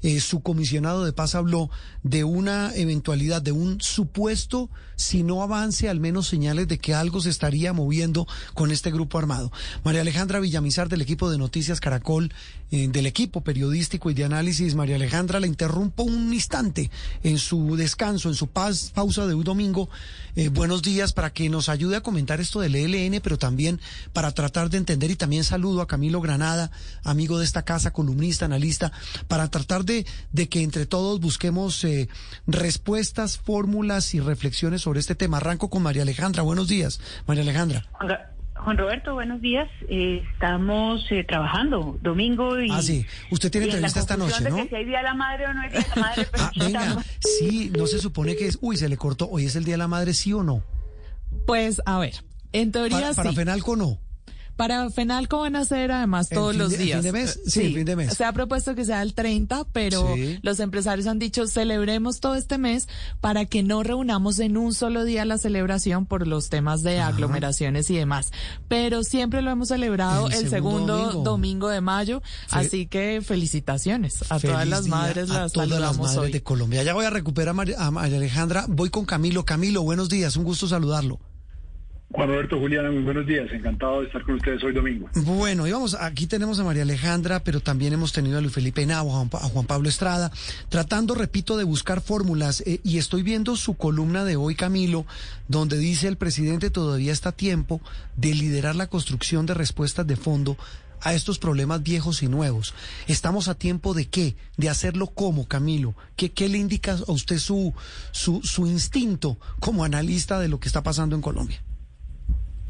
Eh, 0.04 0.20
su 0.20 0.42
comisionado 0.42 1.06
de 1.06 1.14
paz 1.14 1.36
habló 1.36 1.70
de 2.04 2.24
una 2.24 2.74
eventualidad, 2.76 3.42
de 3.42 3.52
un 3.52 3.82
supuesto, 3.82 4.70
si 4.96 5.24
no 5.24 5.42
avance, 5.42 5.90
al 5.90 6.00
menos 6.00 6.28
señales 6.28 6.68
de 6.68 6.78
que 6.78 6.94
algo 6.94 7.20
se 7.20 7.30
estaría 7.30 7.74
moviendo 7.74 8.28
con 8.54 8.72
este 8.72 8.92
grupo 8.92 9.18
armado. 9.18 9.52
María 9.84 10.02
Alejandra 10.02 10.40
Villamizar 10.40 10.90
del 10.90 11.02
equipo 11.02 11.30
de 11.30 11.38
Noticias 11.38 11.80
Caracol, 11.80 12.32
del 12.70 13.06
equipo 13.06 13.42
periodístico 13.42 14.10
y 14.10 14.14
de 14.14 14.26
análisis. 14.26 14.76
María 14.76 14.96
Alejandra, 14.96 15.40
la 15.40 15.48
interrumpo 15.48 16.04
un 16.04 16.34
instante 16.34 16.92
en 17.24 17.38
su 17.38 17.76
descanso, 17.76 18.30
en 18.30 18.36
su 18.36 18.48
pausa 18.48 19.28
de 19.28 19.34
un 19.34 19.44
domingo. 19.44 19.90
Eh, 20.36 20.50
buenos 20.50 20.82
días 20.82 21.14
para 21.14 21.32
que 21.32 21.50
nos 21.50 21.70
ayude 21.70 21.96
a 21.96 22.02
comentar 22.02 22.40
esto 22.40 22.60
del 22.60 22.76
ELN, 22.76 23.22
pero 23.22 23.38
también 23.38 23.80
para 24.14 24.32
tratar 24.32 24.70
de 24.70 24.78
entender 24.78 25.12
y 25.12 25.16
también 25.16 25.44
saludo 25.44 25.82
a 25.82 25.88
Camilo 25.88 26.22
Granada, 26.22 26.72
amigo 27.04 27.40
de 27.40 27.46
esta 27.46 27.64
casa, 27.64 27.92
columnista, 27.92 28.46
analista, 28.46 28.92
para 29.28 29.48
tratar 29.48 29.86
de, 29.86 30.06
de 30.32 30.50
que 30.50 30.62
entre 30.62 30.86
todos 30.86 31.20
busquemos 31.20 31.84
eh, 31.84 32.10
respuestas, 32.46 33.38
fórmulas 33.38 34.14
y 34.14 34.20
reflexiones 34.20 34.82
sobre 34.82 35.00
este 35.00 35.16
tema. 35.16 35.38
Arranco 35.38 35.70
con 35.70 35.84
María 35.84 36.04
Alejandra. 36.04 36.44
Buenos 36.44 36.68
días, 36.68 37.00
María 37.26 37.44
Alejandra. 37.44 37.88
Juan 38.64 38.78
Roberto, 38.78 39.14
buenos 39.14 39.42
días. 39.42 39.70
Eh, 39.90 40.24
estamos 40.34 41.06
eh, 41.12 41.24
trabajando 41.24 41.98
domingo 42.02 42.60
y. 42.60 42.70
Ah, 42.72 42.82
sí. 42.82 43.06
Usted 43.32 43.52
tiene 43.52 43.68
entrevista 43.68 44.00
esta 44.00 44.18
noche, 44.18 44.44
de 44.44 44.50
¿no? 44.50 44.58
Que 44.58 44.68
si 44.68 44.76
hay 44.76 44.86
día 44.86 44.98
de 44.98 45.04
la 45.04 45.14
madre 45.14 45.48
o 45.48 45.54
no 45.54 45.62
hay 45.62 45.70
día 45.70 45.80
de 45.80 45.88
la 45.96 46.02
madre. 46.02 46.28
Pero 46.32 46.44
ah, 46.44 46.52
venga. 46.58 47.04
Sí, 47.20 47.72
no 47.78 47.88
se 47.88 48.00
supone 48.00 48.36
que 48.36 48.48
es. 48.48 48.58
Uy, 48.62 48.78
se 48.78 48.90
le 48.90 48.98
cortó. 48.98 49.30
¿Hoy 49.30 49.46
es 49.46 49.56
el 49.56 49.64
día 49.64 49.76
de 49.76 49.80
la 49.80 49.88
madre, 49.88 50.14
sí 50.14 50.34
o 50.34 50.44
no? 50.44 50.64
Pues, 51.46 51.82
a 51.86 52.00
ver. 52.00 52.16
En 52.54 52.72
teoría 52.72 53.00
para, 53.00 53.14
sí. 53.14 53.18
Para 53.18 53.34
Fenalco 53.34 53.76
no. 53.76 54.00
Para 54.58 54.90
FENALCO 54.90 55.40
van 55.40 55.56
a 55.56 55.64
ser 55.64 55.92
además 55.92 56.28
todos 56.30 56.56
los 56.56 56.72
de, 56.72 56.78
días. 56.80 56.98
¿Fin 57.02 57.14
de 57.14 57.20
mes? 57.20 57.40
Sí, 57.46 57.52
sí, 57.68 57.74
fin 57.76 57.86
de 57.86 57.96
mes. 57.96 58.14
Se 58.16 58.26
ha 58.26 58.34
propuesto 58.34 58.76
que 58.76 58.84
sea 58.84 59.02
el 59.04 59.14
30, 59.14 59.66
pero 59.72 60.14
Sí. 60.16 60.40
los 60.42 60.60
empresarios 60.60 61.08
han 61.08 61.20
dicho 61.20 61.48
celebremos 61.48 62.20
todo 62.20 62.36
este 62.36 62.58
mes 62.58 62.90
para 63.22 63.46
que 63.46 63.64
no 63.64 63.84
reunamos 63.84 64.40
en 64.40 64.58
un 64.58 64.74
solo 64.74 65.06
día 65.06 65.24
la 65.26 65.38
celebración 65.38 66.06
por 66.08 66.28
los 66.28 66.50
temas 66.50 66.84
de 66.84 67.00
aglomeraciones 67.00 67.90
y 67.92 67.96
demás. 67.96 68.32
Pero 68.68 69.04
siempre 69.04 69.42
lo 69.42 69.52
hemos 69.52 69.70
celebrado 69.70 70.28
El 70.28 70.34
el, 70.34 70.50
segundo 70.50 70.98
segundo 70.98 70.98
domingo. 70.98 71.24
domingo. 71.24 71.68
de 71.70 71.82
mayo, 71.82 72.22
Fe- 72.48 72.58
así 72.60 72.88
que 72.88 73.22
felicitaciones 73.24 74.24
a 74.32 74.40
Feliz 74.40 74.54
todas 74.54 74.68
las 74.68 74.88
madres, 74.88 75.30
a 75.30 75.44
las 75.44 75.56
madres 75.56 76.18
hoy. 76.18 76.32
de 76.32 76.42
Colombia. 76.44 76.82
Ya 76.84 76.94
voy 76.94 77.06
a 77.06 77.10
recuperar 77.10 77.50
a 77.50 77.54
María, 77.54 77.76
a 77.80 77.92
María 77.92 78.18
Alejandra. 78.18 78.66
Voy 78.68 78.90
con 78.90 79.06
Camilo. 79.06 79.46
Camilo, 79.46 79.84
buenos 79.84 80.10
días. 80.10 80.36
Un 80.36 80.44
gusto 80.46 80.68
saludarlo. 80.68 81.20
Juan 82.10 82.30
Roberto 82.30 82.58
Juliana, 82.58 82.90
muy 82.90 83.04
buenos 83.04 83.28
días. 83.28 83.52
Encantado 83.52 84.00
de 84.00 84.08
estar 84.08 84.24
con 84.24 84.36
ustedes 84.36 84.64
hoy 84.64 84.72
domingo. 84.74 85.10
Bueno, 85.14 85.68
y 85.68 85.72
vamos, 85.74 85.94
aquí 86.00 86.26
tenemos 86.26 86.58
a 86.58 86.64
María 86.64 86.84
Alejandra, 86.84 87.42
pero 87.44 87.60
también 87.60 87.92
hemos 87.92 88.14
tenido 88.14 88.38
a 88.38 88.42
Luis 88.42 88.54
Felipe 88.54 88.88
Pa- 88.88 89.40
a 89.40 89.50
Juan 89.50 89.66
Pablo 89.66 89.90
Estrada, 89.90 90.32
tratando, 90.70 91.16
repito, 91.16 91.58
de 91.58 91.66
buscar 91.66 92.00
fórmulas. 92.00 92.62
eh, 92.66 92.80
y 92.84 92.98
estoy 92.98 93.24
viendo 93.24 93.58
su 93.58 93.74
columna 93.76 94.24
de 94.24 94.38
hoy, 94.38 94.56
Camilo, 94.56 95.06
donde 95.50 95.78
dice 95.78 96.08
el 96.08 96.16
presidente 96.16 96.70
todavía 96.70 97.12
está 97.12 97.30
a 97.30 97.34
tiempo 97.34 97.82
de 98.16 98.34
liderar 98.34 98.76
la 98.78 98.88
construcción 98.88 99.46
de 99.46 99.54
respuestas 99.54 100.08
de 100.08 100.16
fondo 100.16 100.58
a 101.02 101.14
estos 101.14 101.40
problemas 101.40 101.84
viejos 101.84 102.24
y 102.24 102.28
nuevos. 102.30 102.74
¿Estamos 103.08 103.50
a 103.50 103.56
tiempo 103.56 103.94
de 103.94 104.08
qué? 104.08 104.36
¿De 104.56 104.70
hacerlo 104.70 105.08
cómo, 105.08 105.46
Camilo? 105.48 105.94
¿Qué, 106.16 106.32
qué 106.32 106.48
le 106.48 106.58
indica 106.58 106.94
a 106.94 107.12
usted 107.12 107.38
su, 107.38 107.74
su, 108.12 108.42
su 108.44 108.66
instinto 108.66 109.38
como 109.60 109.84
analista 109.84 110.40
de 110.40 110.48
lo 110.48 110.60
que 110.62 110.70
está 110.70 110.82
pasando 110.84 111.14
en 111.18 111.22
Colombia? 111.22 111.62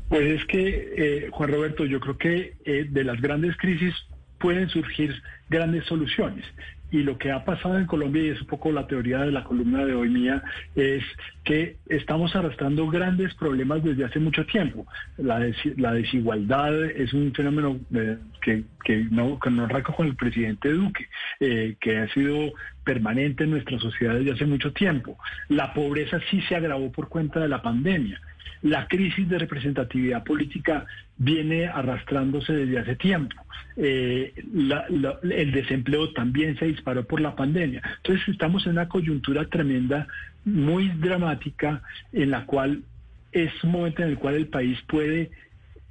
Pues 0.09 0.39
es 0.39 0.45
que, 0.45 0.93
eh, 0.97 1.29
Juan 1.31 1.51
Roberto, 1.51 1.85
yo 1.85 1.99
creo 1.99 2.17
que 2.17 2.53
eh, 2.65 2.87
de 2.89 3.03
las 3.03 3.19
grandes 3.21 3.57
crisis 3.57 3.93
pueden 4.39 4.69
surgir 4.69 5.21
grandes 5.49 5.85
soluciones. 5.85 6.45
Y 6.89 6.99
lo 7.03 7.17
que 7.17 7.31
ha 7.31 7.43
pasado 7.43 7.77
en 7.77 7.85
Colombia, 7.85 8.23
y 8.23 8.29
es 8.29 8.39
un 8.39 8.47
poco 8.47 8.71
la 8.71 8.87
teoría 8.87 9.19
de 9.19 9.31
la 9.33 9.43
columna 9.43 9.83
de 9.83 9.93
hoy 9.93 10.07
mía, 10.07 10.41
es 10.73 11.03
que 11.43 11.75
estamos 11.89 12.33
arrastrando 12.33 12.87
grandes 12.87 13.33
problemas 13.35 13.83
desde 13.83 14.05
hace 14.05 14.19
mucho 14.19 14.45
tiempo. 14.45 14.87
La, 15.17 15.41
desi- 15.41 15.75
la 15.75 15.91
desigualdad 15.91 16.85
es 16.85 17.11
un 17.11 17.33
fenómeno 17.33 17.77
eh, 17.93 18.17
que, 18.41 18.63
que 18.85 19.05
no, 19.11 19.37
que 19.37 19.49
no 19.49 19.65
arranca 19.65 19.91
con 19.91 20.07
el 20.07 20.15
presidente 20.15 20.71
Duque, 20.71 21.07
eh, 21.41 21.75
que 21.81 21.97
ha 21.97 22.07
sido 22.13 22.53
permanente 22.85 23.43
en 23.43 23.51
nuestra 23.51 23.77
sociedad 23.79 24.15
desde 24.15 24.31
hace 24.31 24.45
mucho 24.45 24.71
tiempo. 24.71 25.17
La 25.49 25.73
pobreza 25.73 26.21
sí 26.31 26.39
se 26.47 26.55
agravó 26.55 26.89
por 26.93 27.09
cuenta 27.09 27.41
de 27.41 27.49
la 27.49 27.61
pandemia. 27.61 28.21
La 28.61 28.87
crisis 28.87 29.27
de 29.29 29.39
representatividad 29.39 30.23
política 30.23 30.85
viene 31.17 31.67
arrastrándose 31.67 32.53
desde 32.53 32.79
hace 32.79 32.95
tiempo. 32.95 33.35
Eh, 33.75 34.33
el 34.35 35.51
desempleo 35.51 36.11
también 36.13 36.57
se 36.57 36.65
disparó 36.65 37.05
por 37.05 37.21
la 37.21 37.35
pandemia. 37.35 37.81
Entonces 37.97 38.27
estamos 38.29 38.65
en 38.65 38.73
una 38.73 38.89
coyuntura 38.89 39.45
tremenda, 39.45 40.07
muy 40.45 40.89
dramática, 40.89 41.81
en 42.11 42.31
la 42.31 42.45
cual 42.45 42.83
es 43.31 43.51
un 43.63 43.71
momento 43.71 44.03
en 44.03 44.09
el 44.09 44.17
cual 44.17 44.35
el 44.35 44.47
país 44.47 44.79
puede 44.87 45.31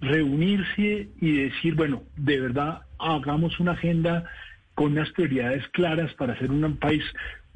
reunirse 0.00 1.08
y 1.20 1.32
decir, 1.32 1.74
bueno, 1.74 2.02
de 2.16 2.40
verdad 2.40 2.82
hagamos 2.98 3.58
una 3.60 3.72
agenda 3.72 4.24
con 4.74 4.92
unas 4.92 5.10
prioridades 5.10 5.66
claras 5.68 6.12
para 6.14 6.34
hacer 6.34 6.50
un 6.50 6.76
país 6.76 7.02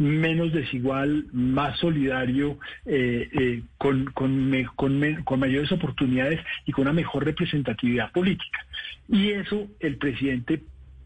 menos 0.01 0.51
desigual, 0.53 1.27
más 1.31 1.79
solidario, 1.79 2.59
eh, 2.87 3.29
eh, 3.39 3.63
con, 3.77 4.07
con, 4.07 4.51
con 4.75 5.39
mayores 5.39 5.71
oportunidades 5.73 6.41
y 6.65 6.73
con 6.73 6.83
una 6.83 6.95
mejor 6.95 7.27
representatividad 7.27 8.11
política. 8.11 8.67
Y 9.09 9.29
eso 9.33 9.69
el 9.79 9.99
presidente, 9.99 10.63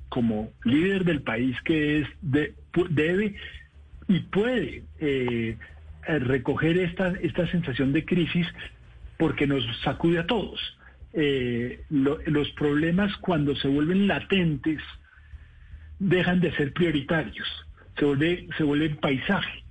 como 0.09 0.53
líder 0.65 1.05
del 1.05 1.23
país 1.23 1.57
que 1.65 2.03
es, 2.03 2.09
de- 2.23 2.55
debe 2.91 3.35
y 4.07 4.21
puede 4.21 4.85
eh, 5.01 5.57
recoger 6.07 6.79
esta, 6.79 7.15
esta 7.21 7.49
sensación 7.49 7.93
de 7.93 8.05
crisis 8.05 8.47
porque 9.17 9.49
nos 9.49 9.65
sacude 9.81 10.21
a 10.21 10.27
todos. 10.27 10.61
Lo- 11.91 12.19
los 12.27 12.49
problemas 12.53 13.17
cuando 13.17 13.57
se 13.57 13.67
vuelven 13.69 14.07
latentes 14.07 14.81
dejan 15.99 16.41
de 16.41 16.53
ser 16.57 16.73
prioritarios, 16.73 17.49
se 17.97 18.05
vuelve, 18.05 18.49
se 18.57 18.65
vuelven 18.65 18.97
paisaje. 18.97 19.65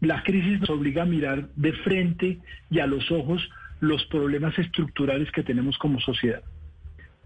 La 0.00 0.22
crisis 0.22 0.60
nos 0.60 0.70
obliga 0.70 1.02
a 1.02 1.06
mirar 1.06 1.48
de 1.56 1.72
frente 1.72 2.38
y 2.70 2.78
a 2.78 2.86
los 2.86 3.10
ojos 3.10 3.48
los 3.80 4.04
problemas 4.06 4.58
estructurales 4.58 5.30
que 5.32 5.42
tenemos 5.42 5.76
como 5.78 6.00
sociedad. 6.00 6.42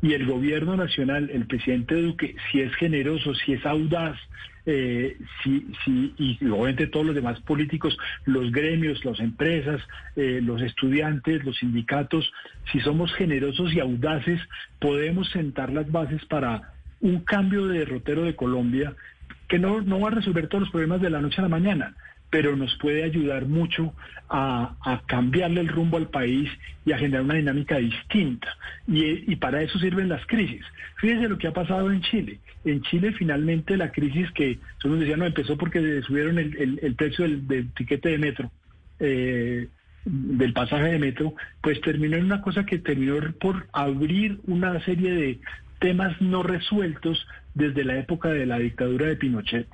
Y 0.01 0.15
el 0.15 0.27
gobierno 0.27 0.77
nacional, 0.77 1.31
el 1.31 1.47
presidente 1.47 1.95
Duque, 1.95 2.35
si 2.51 2.61
es 2.61 2.75
generoso, 2.75 3.35
si 3.35 3.53
es 3.53 3.65
audaz, 3.65 4.19
eh, 4.67 5.17
si, 5.43 5.67
si, 5.85 6.15
y 6.19 6.39
obviamente 6.49 6.89
todos 6.89 7.07
los 7.07 7.15
demás 7.15 7.41
políticos, 7.41 7.97
los 8.25 8.51
gremios, 8.51 9.05
las 9.05 9.21
empresas, 9.21 9.81
eh, 10.17 10.41
los 10.43 10.61
estudiantes, 10.61 11.45
los 11.45 11.57
sindicatos, 11.59 12.33
si 12.73 12.81
somos 12.81 13.13
generosos 13.15 13.73
y 13.73 13.81
audaces, 13.81 14.41
podemos 14.81 15.31
sentar 15.31 15.73
las 15.73 15.91
bases 15.91 16.25
para 16.25 16.73
un 17.01 17.21
cambio 17.21 17.67
de 17.67 17.81
derrotero 17.81 18.25
de 18.25 18.35
Colombia 18.35 18.95
que 19.53 19.59
no, 19.59 19.83
no 19.83 20.01
va 20.01 20.09
a 20.09 20.13
resolver 20.13 20.47
todos 20.49 20.63
los 20.63 20.71
problemas 20.71 21.03
de 21.03 21.11
la 21.11 21.21
noche 21.21 21.37
a 21.41 21.43
la 21.43 21.49
mañana, 21.59 21.95
pero 22.31 22.57
nos 22.57 22.75
puede 22.79 23.03
ayudar 23.05 23.45
mucho 23.45 23.93
a, 24.31 24.77
a 24.81 25.03
cambiarle 25.07 25.61
el 25.61 25.69
rumbo 25.69 25.99
al 25.99 26.09
país 26.09 26.49
y 26.87 26.93
a 26.93 26.97
generar 26.99 27.23
una 27.25 27.35
dinámica 27.35 27.77
distinta. 27.77 28.49
Y, 28.89 29.31
y 29.31 29.37
para 29.37 29.61
eso 29.63 29.79
sirven 29.79 30.09
las 30.09 30.25
crisis. 30.27 30.63
Fíjense 30.97 31.29
lo 31.29 31.37
que 31.37 31.49
ha 31.49 31.53
pasado 31.53 31.93
en 31.93 32.01
Chile. 32.01 32.39
En 32.65 32.81
Chile 32.89 33.13
finalmente 33.13 33.77
la 33.77 33.93
crisis 33.93 34.31
que, 34.33 34.59
nos 34.85 34.99
decía, 35.01 35.19
no, 35.19 35.27
empezó 35.27 35.59
porque 35.59 36.01
subieron 36.07 36.39
el, 36.39 36.57
el- 36.57 36.81
el 36.83 36.95
precio 36.95 37.25
del, 37.27 37.47
del 37.47 37.71
tiquete 37.75 38.09
de 38.09 38.19
metro. 38.19 38.51
eh, 39.01 39.69
del 40.05 40.53
pasaje 40.53 40.89
de 40.93 40.99
metro, 40.99 41.33
pues 41.63 41.81
terminó 41.81 42.17
en 42.17 42.25
una 42.25 42.41
cosa 42.41 42.67
que 42.67 42.79
terminó 42.79 43.15
por 43.41 43.69
abrir 43.73 44.41
una 44.49 44.81
serie 44.85 45.13
de 45.15 45.39
temas 45.83 46.19
no 46.23 46.43
resueltos 46.43 47.27
desde 47.55 47.85
la 47.85 47.99
época 47.99 48.29
de 48.31 48.47
la 48.47 48.59
dictadura 48.59 49.07
de 49.07 49.17
Pinochet 49.17 49.67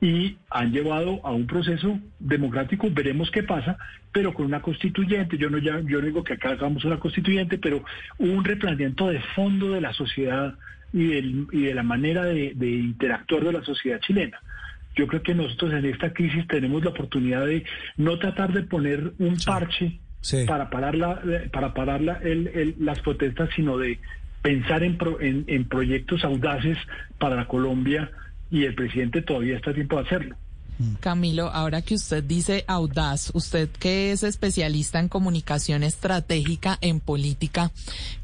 y 0.00 0.36
han 0.50 0.70
llevado 0.70 1.20
a 1.26 1.32
un 1.32 1.46
proceso 1.48 1.98
democrático, 2.20 2.88
veremos 2.92 3.30
qué 3.32 3.42
pasa, 3.42 3.76
pero 4.12 4.32
con 4.32 4.46
una 4.46 4.62
constituyente, 4.62 5.36
yo 5.38 5.50
no 5.50 5.58
ya, 5.58 5.80
yo 5.80 5.98
no 6.00 6.06
digo 6.06 6.22
que 6.22 6.34
acá 6.34 6.50
hagamos 6.50 6.84
una 6.84 7.00
constituyente, 7.00 7.58
pero 7.58 7.82
un 8.18 8.44
replanteamiento 8.44 9.08
de 9.08 9.20
fondo 9.34 9.72
de 9.72 9.80
la 9.80 9.92
sociedad 9.92 10.54
y, 10.92 11.06
del- 11.08 11.46
y 11.50 11.62
de 11.62 11.74
la 11.74 11.82
manera 11.82 12.24
de, 12.24 12.52
de 12.54 12.70
interactuar 12.70 13.42
de 13.42 13.52
la 13.54 13.64
sociedad 13.64 13.98
chilena. 14.00 14.38
Yo 14.94 15.06
creo 15.08 15.22
que 15.22 15.34
nosotros 15.34 15.72
en 15.72 15.84
esta 15.86 16.12
crisis 16.12 16.46
tenemos 16.46 16.84
la 16.84 16.90
oportunidad 16.90 17.46
de 17.46 17.64
no 17.96 18.18
tratar 18.18 18.52
de 18.52 18.62
poner 18.62 19.12
un 19.18 19.36
parche 19.44 19.98
Sí. 20.20 20.44
para 20.46 20.68
parar, 20.68 20.94
la, 20.96 21.22
para 21.52 21.72
parar 21.74 22.00
la- 22.02 22.20
el- 22.22 22.48
el- 22.48 22.74
las 22.80 23.00
protestas, 23.00 23.50
sino 23.56 23.78
de 23.78 23.98
pensar 24.42 24.82
en, 24.82 24.98
en 25.46 25.64
proyectos 25.68 26.24
audaces 26.24 26.78
para 27.18 27.46
Colombia 27.46 28.10
y 28.50 28.64
el 28.64 28.74
presidente 28.74 29.22
todavía 29.22 29.56
está 29.56 29.70
a 29.70 29.74
tiempo 29.74 29.96
de 29.96 30.02
hacerlo. 30.02 30.36
Camilo, 31.00 31.50
ahora 31.50 31.82
que 31.82 31.96
usted 31.96 32.22
dice 32.22 32.64
audaz, 32.68 33.30
usted 33.34 33.68
que 33.68 34.12
es 34.12 34.22
especialista 34.22 35.00
en 35.00 35.08
comunicación 35.08 35.82
estratégica 35.82 36.78
en 36.80 37.00
política, 37.00 37.72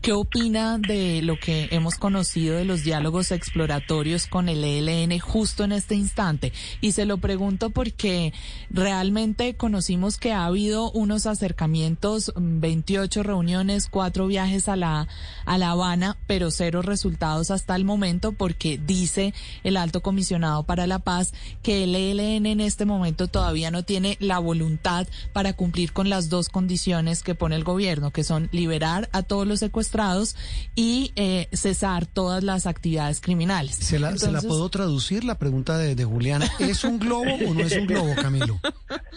¿qué 0.01 0.13
opina 0.13 0.79
de 0.79 1.23
lo 1.23 1.37
que 1.37 1.69
hemos 1.73 1.97
conocido 1.97 2.57
de 2.57 2.65
los 2.65 2.85
diálogos 2.85 3.33
exploratorios 3.33 4.27
con 4.27 4.49
el 4.49 4.63
ELN 4.63 5.19
justo 5.19 5.65
en 5.65 5.73
este 5.73 5.97
instante? 5.97 6.53
Y 6.81 6.93
se 6.93 7.07
lo 7.07 7.19
pregunto 7.19 7.71
porque 7.71 8.33
realmente 8.71 9.57
conocimos 9.57 10.17
que 10.17 10.33
ha 10.33 10.45
habido 10.45 10.93
unos 10.93 11.27
acercamientos, 11.27 12.33
28 12.37 13.25
reuniones, 13.25 13.89
cuatro 13.91 14.29
viajes 14.29 14.69
a 14.69 14.77
la, 14.77 15.09
a 15.45 15.59
La 15.59 15.71
Habana, 15.71 16.17
pero 16.29 16.53
cero 16.53 16.83
resultados 16.83 17.51
hasta 17.51 17.75
el 17.75 17.85
momento 17.85 18.33
porque 18.33 18.79
dice 18.79 19.35
el 19.65 19.77
alto 19.77 20.03
comisionado 20.03 20.63
para 20.63 20.87
la 20.87 21.01
paz 21.01 21.33
que 21.63 21.85
el 21.85 21.97
ELN 21.97 22.44
en 22.47 22.61
este 22.61 22.85
momento 22.85 23.29
todavía 23.29 23.71
no 23.71 23.83
tiene 23.83 24.17
la 24.21 24.39
voluntad 24.39 25.07
para 25.33 25.53
cumplir 25.53 25.93
con 25.93 26.09
las 26.09 26.29
dos 26.29 26.49
condiciones 26.49 27.23
que 27.23 27.35
pone 27.35 27.57
el 27.57 27.65
gobierno, 27.65 28.11
que 28.11 28.25
son 28.25 28.49
liberar 28.53 29.09
a 29.13 29.23
todos 29.23 29.47
los 29.47 29.61
secuestrados 29.61 30.37
y 30.75 31.13
eh, 31.17 31.49
cesar 31.53 32.07
todas 32.07 32.43
las 32.43 32.67
actividades 32.67 33.21
criminales. 33.21 33.77
¿Se 33.77 33.99
la, 33.99 34.17
¿Se 34.17 34.31
la 34.31 34.41
puedo 34.41 34.69
traducir 34.69 35.25
la 35.25 35.39
pregunta 35.39 35.79
de, 35.79 35.95
de 35.95 36.05
Juliana? 36.05 36.47
¿Es 36.59 36.85
un 36.85 36.99
globo 36.99 37.31
o 37.47 37.55
no 37.55 37.61
es 37.61 37.77
un 37.77 37.87
globo, 37.87 38.15
Camilo? 38.15 38.61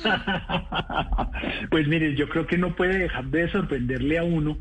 pues 1.69 1.87
mire, 1.87 2.15
yo 2.15 2.29
creo 2.29 2.47
que 2.47 2.57
no 2.57 2.75
puede 2.75 2.99
dejar 2.99 3.25
de 3.25 3.51
sorprenderle 3.51 4.17
a 4.19 4.23
uno 4.23 4.57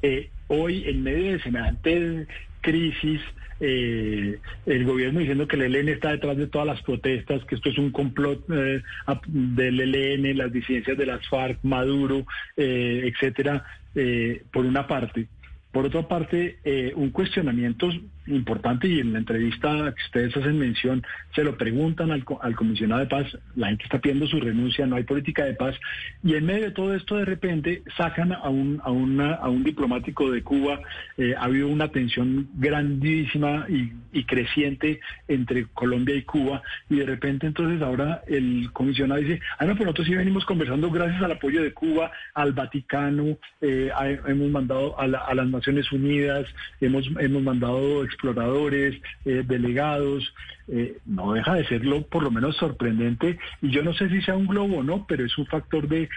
que 0.00 0.30
hoy 0.48 0.84
en 0.86 1.02
medio 1.02 1.32
de 1.32 1.42
semejante 1.42 2.26
crisis, 2.62 3.20
eh, 3.60 4.38
el 4.66 4.84
gobierno 4.84 5.20
diciendo 5.20 5.46
que 5.46 5.54
el 5.56 5.74
ELN 5.74 5.90
está 5.90 6.10
detrás 6.10 6.36
de 6.36 6.48
todas 6.48 6.66
las 6.66 6.82
protestas, 6.82 7.44
que 7.44 7.54
esto 7.54 7.68
es 7.68 7.78
un 7.78 7.92
complot 7.92 8.44
eh, 8.50 8.82
del 9.28 9.94
ELN, 9.94 10.36
las 10.36 10.52
disidencias 10.52 10.98
de 10.98 11.06
las 11.06 11.26
FARC, 11.28 11.58
Maduro, 11.62 12.26
eh, 12.56 13.12
etcétera, 13.12 13.64
eh, 13.94 14.42
por 14.52 14.64
una 14.64 14.86
parte. 14.86 15.28
Por 15.70 15.86
otra 15.86 16.06
parte, 16.06 16.58
un 16.96 17.10
cuestionamiento 17.10 17.88
importante 18.26 18.88
y 18.88 19.00
en 19.00 19.12
la 19.12 19.18
entrevista 19.18 19.94
que 19.94 20.04
ustedes 20.04 20.36
hacen 20.36 20.58
mención, 20.58 21.02
se 21.34 21.44
lo 21.44 21.56
preguntan 21.56 22.10
al, 22.10 22.24
al, 22.40 22.54
comisionado 22.54 23.00
de 23.00 23.06
paz, 23.06 23.26
la 23.56 23.68
gente 23.68 23.84
está 23.84 23.98
pidiendo 24.00 24.26
su 24.26 24.40
renuncia, 24.40 24.86
no 24.86 24.96
hay 24.96 25.04
política 25.04 25.44
de 25.44 25.54
paz, 25.54 25.76
y 26.22 26.34
en 26.34 26.46
medio 26.46 26.64
de 26.64 26.70
todo 26.70 26.94
esto 26.94 27.16
de 27.16 27.24
repente 27.24 27.82
sacan 27.96 28.32
a 28.32 28.48
un, 28.48 28.80
a 28.84 28.90
una, 28.90 29.34
a 29.34 29.48
un 29.48 29.64
diplomático 29.64 30.30
de 30.30 30.42
Cuba, 30.42 30.80
eh, 31.16 31.34
ha 31.36 31.44
habido 31.44 31.68
una 31.68 31.88
tensión 31.88 32.48
grandísima 32.54 33.66
y, 33.68 33.92
creciente 34.24 35.00
entre 35.28 35.66
Colombia 35.74 36.14
y 36.14 36.22
Cuba, 36.22 36.62
y 36.88 36.96
de 36.96 37.06
repente 37.06 37.46
entonces 37.46 37.82
ahora 37.82 38.22
el 38.28 38.70
comisionado 38.72 39.20
dice, 39.20 39.40
ah, 39.58 39.64
no, 39.64 39.72
pues 39.74 39.84
nosotros 39.84 40.06
sí 40.06 40.14
venimos 40.14 40.44
conversando 40.44 40.90
gracias 40.90 41.22
al 41.22 41.32
apoyo 41.32 41.62
de 41.62 41.74
Cuba, 41.74 42.12
al 42.34 42.52
Vaticano, 42.52 43.36
eh, 43.60 43.90
hemos 44.26 44.50
mandado 44.50 44.98
a, 44.98 45.06
la, 45.06 45.18
a, 45.18 45.34
las 45.34 45.48
Naciones 45.48 45.90
Unidas, 45.92 46.46
hemos, 46.80 47.06
hemos 47.18 47.42
mandado 47.42 48.04
exploradores, 48.12 49.00
eh, 49.24 49.42
delegados, 49.46 50.32
eh, 50.68 50.98
no 51.06 51.32
deja 51.32 51.54
de 51.54 51.66
serlo 51.66 52.06
por 52.06 52.22
lo 52.22 52.30
menos 52.30 52.56
sorprendente 52.56 53.38
y 53.60 53.70
yo 53.70 53.82
no 53.82 53.92
sé 53.94 54.08
si 54.08 54.22
sea 54.22 54.36
un 54.36 54.46
globo 54.46 54.78
o 54.78 54.82
no, 54.82 55.06
pero 55.06 55.24
es 55.24 55.36
un 55.36 55.46
factor 55.46 55.88
de, 55.88 56.08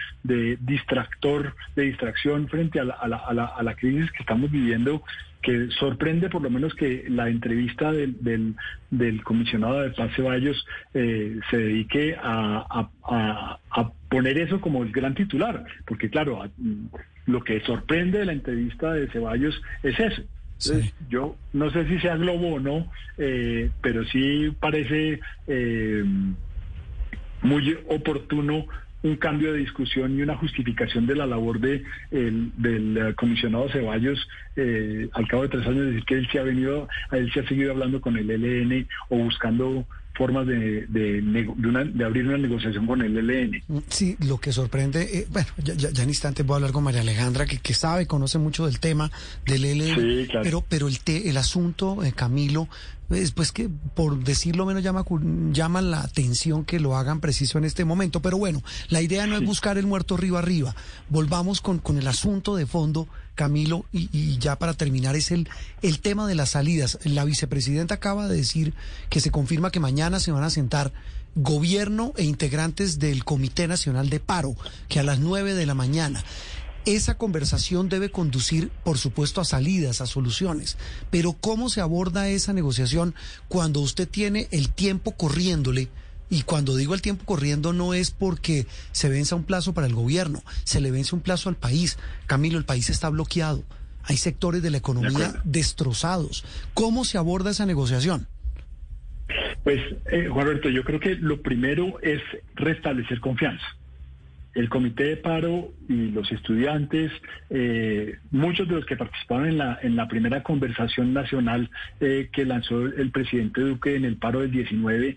distractor, 0.60 1.54
de 1.74 1.82
distracción 1.82 2.48
frente 2.48 2.80
a 2.80 2.84
la, 2.84 2.94
a, 2.94 3.08
la, 3.08 3.16
a, 3.16 3.34
la, 3.34 3.44
a 3.46 3.62
la 3.62 3.74
crisis 3.74 4.10
que 4.12 4.22
estamos 4.22 4.50
viviendo 4.50 5.02
que 5.46 5.68
sorprende 5.78 6.28
por 6.28 6.42
lo 6.42 6.50
menos 6.50 6.74
que 6.74 7.04
la 7.08 7.28
entrevista 7.28 7.92
del, 7.92 8.16
del, 8.20 8.56
del 8.90 9.22
comisionado 9.22 9.80
de 9.80 9.90
paz 9.90 10.10
Ceballos 10.16 10.66
eh, 10.92 11.38
se 11.48 11.56
dedique 11.56 12.16
a, 12.20 12.90
a, 13.08 13.58
a, 13.70 13.92
poner 14.08 14.38
eso 14.38 14.60
como 14.60 14.82
el 14.82 14.90
gran 14.90 15.14
titular, 15.14 15.64
porque 15.84 16.10
claro, 16.10 16.50
lo 17.26 17.44
que 17.44 17.60
sorprende 17.60 18.18
de 18.18 18.24
la 18.26 18.32
entrevista 18.32 18.92
de 18.92 19.08
Ceballos 19.08 19.60
es 19.84 19.98
eso, 20.00 20.22
yo 21.08 21.36
no 21.52 21.70
sé 21.70 21.86
si 21.86 21.98
sea 22.00 22.16
globo 22.16 22.54
o 22.54 22.60
no, 22.60 22.90
eh, 23.18 23.70
pero 23.82 24.04
sí 24.04 24.54
parece 24.58 25.20
eh, 25.46 26.04
muy 27.42 27.78
oportuno 27.88 28.66
un 29.06 29.16
cambio 29.16 29.52
de 29.52 29.60
discusión 29.60 30.18
y 30.18 30.22
una 30.22 30.36
justificación 30.36 31.06
de 31.06 31.14
la 31.14 31.26
labor 31.26 31.60
de 31.60 31.84
el, 32.10 32.52
del 32.56 32.96
eh, 32.96 33.14
comisionado 33.14 33.68
Ceballos 33.68 34.28
eh, 34.56 35.08
al 35.12 35.28
cabo 35.28 35.42
de 35.42 35.48
tres 35.48 35.66
años 35.66 35.86
decir 35.86 36.04
que 36.04 36.14
él 36.14 36.28
se 36.30 36.38
ha 36.38 36.42
venido, 36.42 36.88
él 37.12 37.30
se 37.32 37.40
ha 37.40 37.48
seguido 37.48 37.72
hablando 37.72 38.00
con 38.00 38.16
el 38.16 38.28
LN 38.28 38.86
o 39.10 39.18
buscando 39.18 39.86
formas 40.16 40.46
de, 40.46 40.86
de, 40.86 41.20
de, 41.22 42.04
abrir 42.04 42.26
una 42.26 42.38
negociación 42.38 42.86
con 42.86 43.02
el 43.02 43.16
ELN. 43.18 43.62
Sí, 43.88 44.16
lo 44.26 44.38
que 44.38 44.52
sorprende, 44.52 45.02
eh, 45.02 45.26
bueno, 45.30 45.48
ya, 45.62 45.74
ya, 45.74 46.02
en 46.02 46.08
instante 46.08 46.42
voy 46.42 46.54
a 46.54 46.56
hablar 46.56 46.72
con 46.72 46.84
María 46.84 47.02
Alejandra, 47.02 47.46
que, 47.46 47.58
que 47.58 47.74
sabe, 47.74 48.06
conoce 48.06 48.38
mucho 48.38 48.66
del 48.66 48.80
tema 48.80 49.10
del 49.44 49.64
ELN, 49.64 49.94
sí, 49.94 50.26
claro. 50.28 50.42
pero, 50.42 50.64
pero 50.68 50.88
el, 50.88 51.00
te, 51.00 51.28
el 51.28 51.36
asunto, 51.36 52.02
eh, 52.02 52.12
Camilo, 52.12 52.68
pues, 53.08 53.30
pues 53.32 53.52
que 53.52 53.68
por 53.68 54.22
decirlo 54.24 54.66
menos 54.66 54.82
llama, 54.82 55.04
llama 55.52 55.80
la 55.80 56.00
atención 56.00 56.64
que 56.64 56.80
lo 56.80 56.96
hagan 56.96 57.20
preciso 57.20 57.58
en 57.58 57.64
este 57.64 57.84
momento. 57.84 58.20
Pero 58.20 58.38
bueno, 58.38 58.62
la 58.88 59.02
idea 59.02 59.26
no 59.26 59.36
es 59.36 59.44
buscar 59.44 59.78
el 59.78 59.86
muerto 59.86 60.14
arriba 60.14 60.38
arriba. 60.38 60.74
Volvamos 61.08 61.60
con, 61.60 61.78
con 61.78 61.98
el 61.98 62.08
asunto 62.08 62.56
de 62.56 62.66
fondo, 62.66 63.08
Camilo, 63.34 63.84
y, 63.92 64.08
y, 64.12 64.38
ya 64.38 64.58
para 64.58 64.74
terminar 64.74 65.16
es 65.16 65.30
el, 65.30 65.48
el 65.82 66.00
tema 66.00 66.26
de 66.26 66.34
las 66.34 66.50
salidas. 66.50 66.98
La 67.04 67.24
vicepresidenta 67.24 67.94
acaba 67.94 68.28
de 68.28 68.36
decir 68.36 68.74
que 69.08 69.20
se 69.20 69.30
confirma 69.30 69.70
que 69.70 69.80
mañana 69.80 70.20
se 70.20 70.32
van 70.32 70.44
a 70.44 70.50
sentar 70.50 70.92
gobierno 71.36 72.14
e 72.16 72.24
integrantes 72.24 72.98
del 72.98 73.24
Comité 73.24 73.68
Nacional 73.68 74.08
de 74.08 74.20
Paro, 74.20 74.56
que 74.88 74.98
a 74.98 75.02
las 75.02 75.20
nueve 75.20 75.54
de 75.54 75.66
la 75.66 75.74
mañana. 75.74 76.24
Esa 76.86 77.18
conversación 77.18 77.88
debe 77.88 78.10
conducir, 78.10 78.70
por 78.84 78.96
supuesto, 78.96 79.40
a 79.40 79.44
salidas, 79.44 80.00
a 80.00 80.06
soluciones. 80.06 80.78
Pero 81.10 81.32
¿cómo 81.32 81.68
se 81.68 81.80
aborda 81.80 82.28
esa 82.28 82.52
negociación 82.52 83.12
cuando 83.48 83.80
usted 83.80 84.08
tiene 84.08 84.46
el 84.52 84.70
tiempo 84.70 85.16
corriéndole? 85.16 85.88
Y 86.30 86.42
cuando 86.42 86.76
digo 86.76 86.94
el 86.94 87.02
tiempo 87.02 87.24
corriendo 87.24 87.72
no 87.72 87.92
es 87.92 88.12
porque 88.12 88.68
se 88.92 89.08
venza 89.08 89.34
un 89.34 89.42
plazo 89.42 89.74
para 89.74 89.88
el 89.88 89.94
gobierno, 89.94 90.44
se 90.62 90.80
le 90.80 90.92
vence 90.92 91.16
un 91.16 91.22
plazo 91.22 91.48
al 91.48 91.56
país. 91.56 91.98
Camilo, 92.26 92.56
el 92.56 92.64
país 92.64 92.88
está 92.88 93.08
bloqueado. 93.08 93.64
Hay 94.04 94.16
sectores 94.16 94.62
de 94.62 94.70
la 94.70 94.78
economía 94.78 95.32
de 95.32 95.40
destrozados. 95.44 96.44
¿Cómo 96.72 97.04
se 97.04 97.18
aborda 97.18 97.50
esa 97.50 97.66
negociación? 97.66 98.28
Pues, 99.64 99.80
eh, 100.12 100.28
Juan 100.32 100.46
Roberto, 100.46 100.68
yo 100.68 100.84
creo 100.84 101.00
que 101.00 101.16
lo 101.16 101.42
primero 101.42 101.98
es 102.00 102.22
restablecer 102.54 103.18
confianza 103.18 103.66
el 104.56 104.70
comité 104.70 105.04
de 105.04 105.16
paro 105.18 105.72
y 105.88 106.10
los 106.10 106.32
estudiantes, 106.32 107.12
eh, 107.50 108.16
muchos 108.30 108.66
de 108.66 108.76
los 108.76 108.86
que 108.86 108.96
participaron 108.96 109.48
en 109.48 109.58
la, 109.58 109.78
en 109.82 109.96
la 109.96 110.08
primera 110.08 110.42
conversación 110.42 111.12
nacional 111.12 111.70
eh, 112.00 112.30
que 112.32 112.46
lanzó 112.46 112.86
el 112.86 113.10
presidente 113.10 113.60
Duque 113.60 113.96
en 113.96 114.06
el 114.06 114.16
paro 114.16 114.40
del 114.40 114.50
19, 114.50 115.16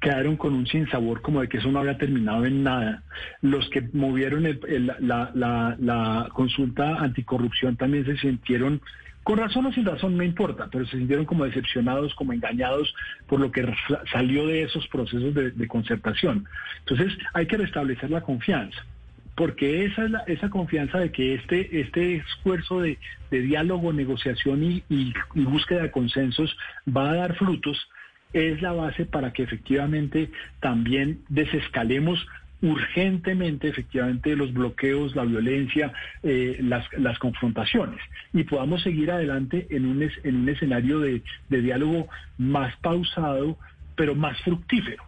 quedaron 0.00 0.36
con 0.36 0.52
un 0.52 0.66
sinsabor 0.66 1.22
como 1.22 1.40
de 1.40 1.48
que 1.48 1.56
eso 1.56 1.72
no 1.72 1.78
había 1.78 1.96
terminado 1.96 2.44
en 2.44 2.62
nada. 2.62 3.02
Los 3.40 3.70
que 3.70 3.80
movieron 3.94 4.44
el, 4.44 4.60
el, 4.68 4.86
la, 4.86 5.30
la, 5.34 5.76
la 5.80 6.28
consulta 6.34 6.96
anticorrupción 6.96 7.76
también 7.76 8.04
se 8.04 8.18
sintieron 8.18 8.82
con 9.24 9.38
razón 9.38 9.64
o 9.66 9.72
sin 9.72 9.86
razón, 9.86 10.16
no 10.16 10.22
importa, 10.22 10.68
pero 10.70 10.84
se 10.84 10.98
sintieron 10.98 11.24
como 11.24 11.46
decepcionados, 11.46 12.14
como 12.14 12.34
engañados 12.34 12.94
por 13.26 13.40
lo 13.40 13.50
que 13.50 13.66
salió 14.12 14.46
de 14.46 14.62
esos 14.62 14.86
procesos 14.88 15.34
de, 15.34 15.66
concertación. 15.66 16.46
Entonces 16.80 17.16
hay 17.32 17.46
que 17.46 17.56
restablecer 17.56 18.10
la 18.10 18.20
confianza 18.20 18.78
porque 19.34 19.86
esa 19.86 20.04
es 20.04 20.10
la, 20.12 20.20
esa 20.28 20.48
confianza 20.48 20.98
de 20.98 21.10
que 21.10 21.34
este 21.34 21.80
este 21.80 22.16
esfuerzo 22.16 22.82
de, 22.82 22.98
diálogo, 23.30 23.92
negociación 23.92 24.62
y, 24.62 25.12
búsqueda 25.34 25.82
de 25.82 25.90
consensos 25.90 26.56
va 26.86 27.10
a 27.10 27.14
dar 27.14 27.34
frutos 27.36 27.88
es 28.32 28.60
la 28.62 28.72
base 28.72 29.06
para 29.06 29.32
que 29.32 29.42
efectivamente 29.42 30.30
también 30.60 31.20
desescalemos 31.28 32.24
urgentemente 32.64 33.68
efectivamente 33.68 34.34
los 34.34 34.52
bloqueos, 34.52 35.14
la 35.14 35.24
violencia, 35.24 35.92
eh, 36.22 36.58
las, 36.62 37.18
confrontaciones 37.18 38.00
y 38.32 38.44
podamos 38.44 38.82
seguir 38.82 39.10
adelante 39.10 39.66
en 39.70 39.84
un, 39.84 40.02
en 40.02 40.36
un 40.36 40.48
escenario 40.48 40.98
de 41.00 41.22
diálogo 41.48 42.08
más 42.38 42.74
pausado, 42.78 43.58
pero 43.96 44.14
más 44.14 44.40
fructífero 44.40 45.04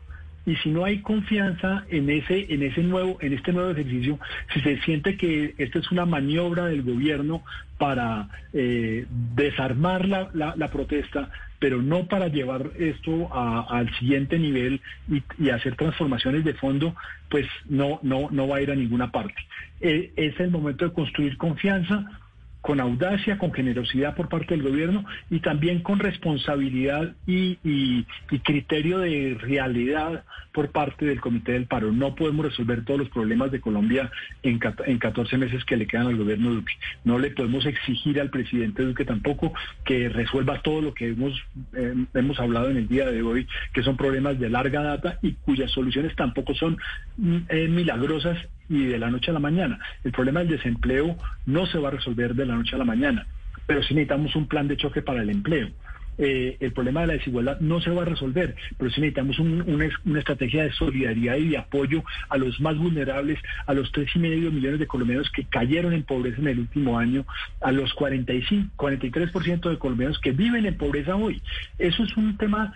y 0.47 0.55
si 0.57 0.71
no 0.71 0.85
hay 0.85 1.01
confianza 1.01 1.85
en 1.91 2.09
ese 2.09 2.47
en 2.55 2.63
ese 2.63 2.83
nuevo 2.83 3.19
en 3.21 3.33
este 3.33 3.53
nuevo 3.53 3.73
ejercicio 3.73 4.19
si 4.55 4.61
se 4.61 4.81
siente 4.83 5.17
que 5.17 5.55
esta 5.59 5.81
es 5.81 5.91
una 5.91 6.07
maniobra 6.07 6.67
del 6.67 6.83
gobierno 6.83 7.43
para 7.79 8.29
eh, 8.53 9.07
desarmar 9.35 10.07
la, 10.07 10.69
protesta 10.73 11.31
pero 11.59 11.83
no 11.83 12.07
para 12.07 12.29
llevar 12.29 12.71
esto 12.79 13.29
al 13.35 13.93
siguiente 13.99 14.39
nivel 14.39 14.81
y, 15.11 15.23
y, 15.39 15.51
hacer 15.51 15.75
transformaciones 15.75 16.45
de 16.45 16.55
fondo 16.55 16.95
pues 17.29 17.47
no 17.69 17.99
no 18.03 18.29
no 18.31 18.47
va 18.49 18.59
a 18.59 18.63
ir 18.63 18.71
a 18.71 18.77
ninguna 18.77 19.11
parte. 19.11 19.37
Eh, 19.81 20.13
es 20.17 20.39
el 20.41 20.51
momento 20.51 20.85
de 20.87 20.93
construir 20.93 21.37
confianza 21.37 22.21
con 22.67 22.81
audacia, 22.81 23.39
con 23.39 23.53
generosidad 23.53 24.17
por 24.17 24.29
parte 24.29 24.57
del 24.57 24.65
gobierno 24.65 25.05
y 25.31 25.39
también 25.39 25.83
con 25.83 26.01
responsabilidad 26.01 27.15
y, 27.25 28.05
criterio 28.43 28.99
de 28.99 29.37
realidad 29.41 30.25
por 30.53 30.73
parte 30.73 31.07
del 31.07 31.21
Comité 31.21 31.53
del 31.53 31.67
Paro. 31.67 31.93
No 31.93 32.17
podemos 32.17 32.47
resolver 32.47 32.85
todos 32.85 32.99
los 32.99 33.09
problemas 33.11 33.53
de 33.53 33.61
Colombia 33.61 34.11
en, 34.43 34.59
en 34.85 34.99
14 34.99 35.39
meses 35.39 35.65
que 35.65 35.77
le 35.77 35.87
quedan 35.87 36.09
al 36.09 36.17
gobierno 36.17 36.51
Duque. 36.51 36.73
No 37.05 37.21
le 37.21 37.31
podemos 37.31 37.65
exigir 37.67 38.21
al 38.21 38.31
presidente 38.31 38.83
Duque 38.83 39.05
tampoco 39.05 39.53
que 39.85 40.09
resuelva 40.09 40.61
todo 40.63 40.81
lo 40.81 40.93
que 40.93 41.11
hemos, 41.11 41.41
eh, 41.73 41.95
hemos 42.15 42.41
hablado 42.41 42.69
en 42.69 42.79
el 42.79 42.89
día 42.89 43.07
de 43.07 43.23
hoy, 43.23 43.47
que 43.75 43.85
son 43.85 43.97
problemas 43.97 44.41
de 44.41 44.51
larga 44.51 44.83
data 44.83 45.21
y 45.23 45.35
cuyas 45.35 45.71
soluciones 45.71 46.17
tampoco 46.17 46.53
son 46.55 46.79
mm, 47.17 47.37
eh, 47.49 47.69
milagrosas 47.69 48.39
y 48.69 48.87
de 48.87 48.99
la 48.99 49.11
noche 49.11 49.31
a 49.31 49.35
la 49.35 49.41
mañana. 49.41 49.79
El 50.05 50.13
problema 50.13 50.41
del 50.41 50.51
desempleo 50.51 51.17
no 51.47 51.67
se 51.67 51.79
va 51.79 51.89
a 51.89 51.93
resolver 51.93 52.35
de 52.35 52.47
la 52.47 52.57
noche 52.57 52.75
a 52.75 52.79
la 52.79 52.85
mañana, 52.85 53.27
pero 53.67 53.83
sí 53.83 53.95
necesitamos 53.95 54.35
un 54.37 54.47
plan 54.47 54.69
de 54.69 54.77
choque 54.77 55.03
para 55.03 55.23
el 55.23 55.31
empleo. 55.31 55.71
Eh, 56.19 56.57
el 56.61 56.73
problema 56.73 57.03
de 57.03 57.09
la 57.09 57.13
desigualdad 57.13 57.61
no 57.61 57.81
se 57.83 57.91
va 57.91 58.03
a 58.03 58.07
resolver, 58.07 58.57
pero 58.79 58.91
sí 58.91 59.03
necesitamos 59.03 59.39
una, 59.39 60.19
estrategia 60.19 60.65
de 60.65 60.73
solidaridad 60.73 61.37
y 61.37 61.49
de 61.49 61.59
apoyo 61.59 62.03
a 62.31 62.39
los 62.39 62.59
más 62.59 62.79
vulnerables, 62.79 63.39
a 63.67 63.75
los 63.75 63.93
tres 63.93 64.09
y 64.15 64.19
medio 64.19 64.51
millones 64.51 64.79
de 64.79 64.87
colombianos 64.87 65.31
que 65.31 65.45
cayeron 65.45 65.93
en 65.93 66.05
pobreza 66.05 66.41
en 66.41 66.49
el 66.49 66.61
último 66.61 66.99
año, 66.99 67.27
a 67.61 67.71
los 67.71 67.93
45, 67.95 68.71
43% 68.77 69.69
de 69.69 69.79
colombianos 69.79 70.19
que 70.19 70.33
viven 70.33 70.65
en 70.65 70.79
pobreza 70.79 71.17
hoy. 71.17 71.43
Eso 71.79 72.05
es 72.05 72.17
un 72.17 72.39
tema 72.39 72.73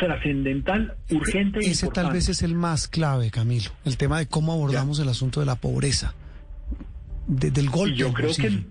trascendental, 0.00 0.96
urgente. 1.10 1.60
Ese 1.60 1.88
tal 1.88 2.12
vez 2.12 2.28
es 2.28 2.42
el 2.42 2.54
más 2.54 2.88
clave, 2.88 3.30
Camilo, 3.30 3.70
el 3.84 3.96
tema 3.96 4.18
de 4.18 4.26
cómo 4.26 4.52
abordamos 4.52 4.98
el 4.98 5.08
asunto 5.08 5.40
de 5.40 5.46
la 5.46 5.56
pobreza, 5.56 6.14
del 7.28 7.68
golpe. 7.70 7.96
yo 7.96 8.12
creo 8.12 8.34
que 8.34 8.64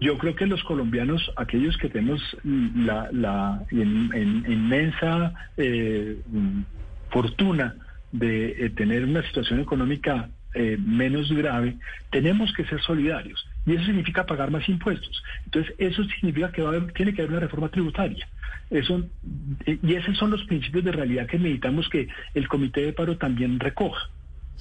yo 0.00 0.16
creo 0.16 0.34
que 0.36 0.46
los 0.46 0.62
colombianos, 0.62 1.30
aquellos 1.36 1.76
que 1.76 1.88
tenemos 1.88 2.20
la, 2.44 3.08
la 3.12 3.64
inmensa 3.72 5.34
eh, 5.56 6.20
fortuna 7.10 7.74
de 8.12 8.66
eh, 8.66 8.70
tener 8.70 9.04
una 9.04 9.22
situación 9.26 9.60
económica 9.60 10.30
eh, 10.54 10.78
menos 10.78 11.30
grave, 11.32 11.76
tenemos 12.10 12.52
que 12.52 12.64
ser 12.66 12.80
solidarios. 12.80 13.44
Y 13.66 13.74
eso 13.74 13.84
significa 13.86 14.24
pagar 14.24 14.52
más 14.52 14.68
impuestos. 14.68 15.22
Entonces, 15.46 15.74
eso 15.78 16.04
significa 16.04 16.52
que 16.52 16.62
tiene 16.94 17.12
que 17.12 17.22
haber 17.22 17.32
una 17.32 17.40
reforma 17.40 17.68
tributaria. 17.68 18.28
Eso, 18.70 19.02
y 19.66 19.94
esos 19.94 20.16
son 20.18 20.30
los 20.30 20.44
principios 20.44 20.84
de 20.84 20.92
realidad 20.92 21.26
que 21.26 21.38
necesitamos 21.38 21.88
que 21.88 22.08
el 22.34 22.48
Comité 22.48 22.82
de 22.82 22.92
Paro 22.92 23.16
también 23.16 23.58
recoja. 23.58 24.10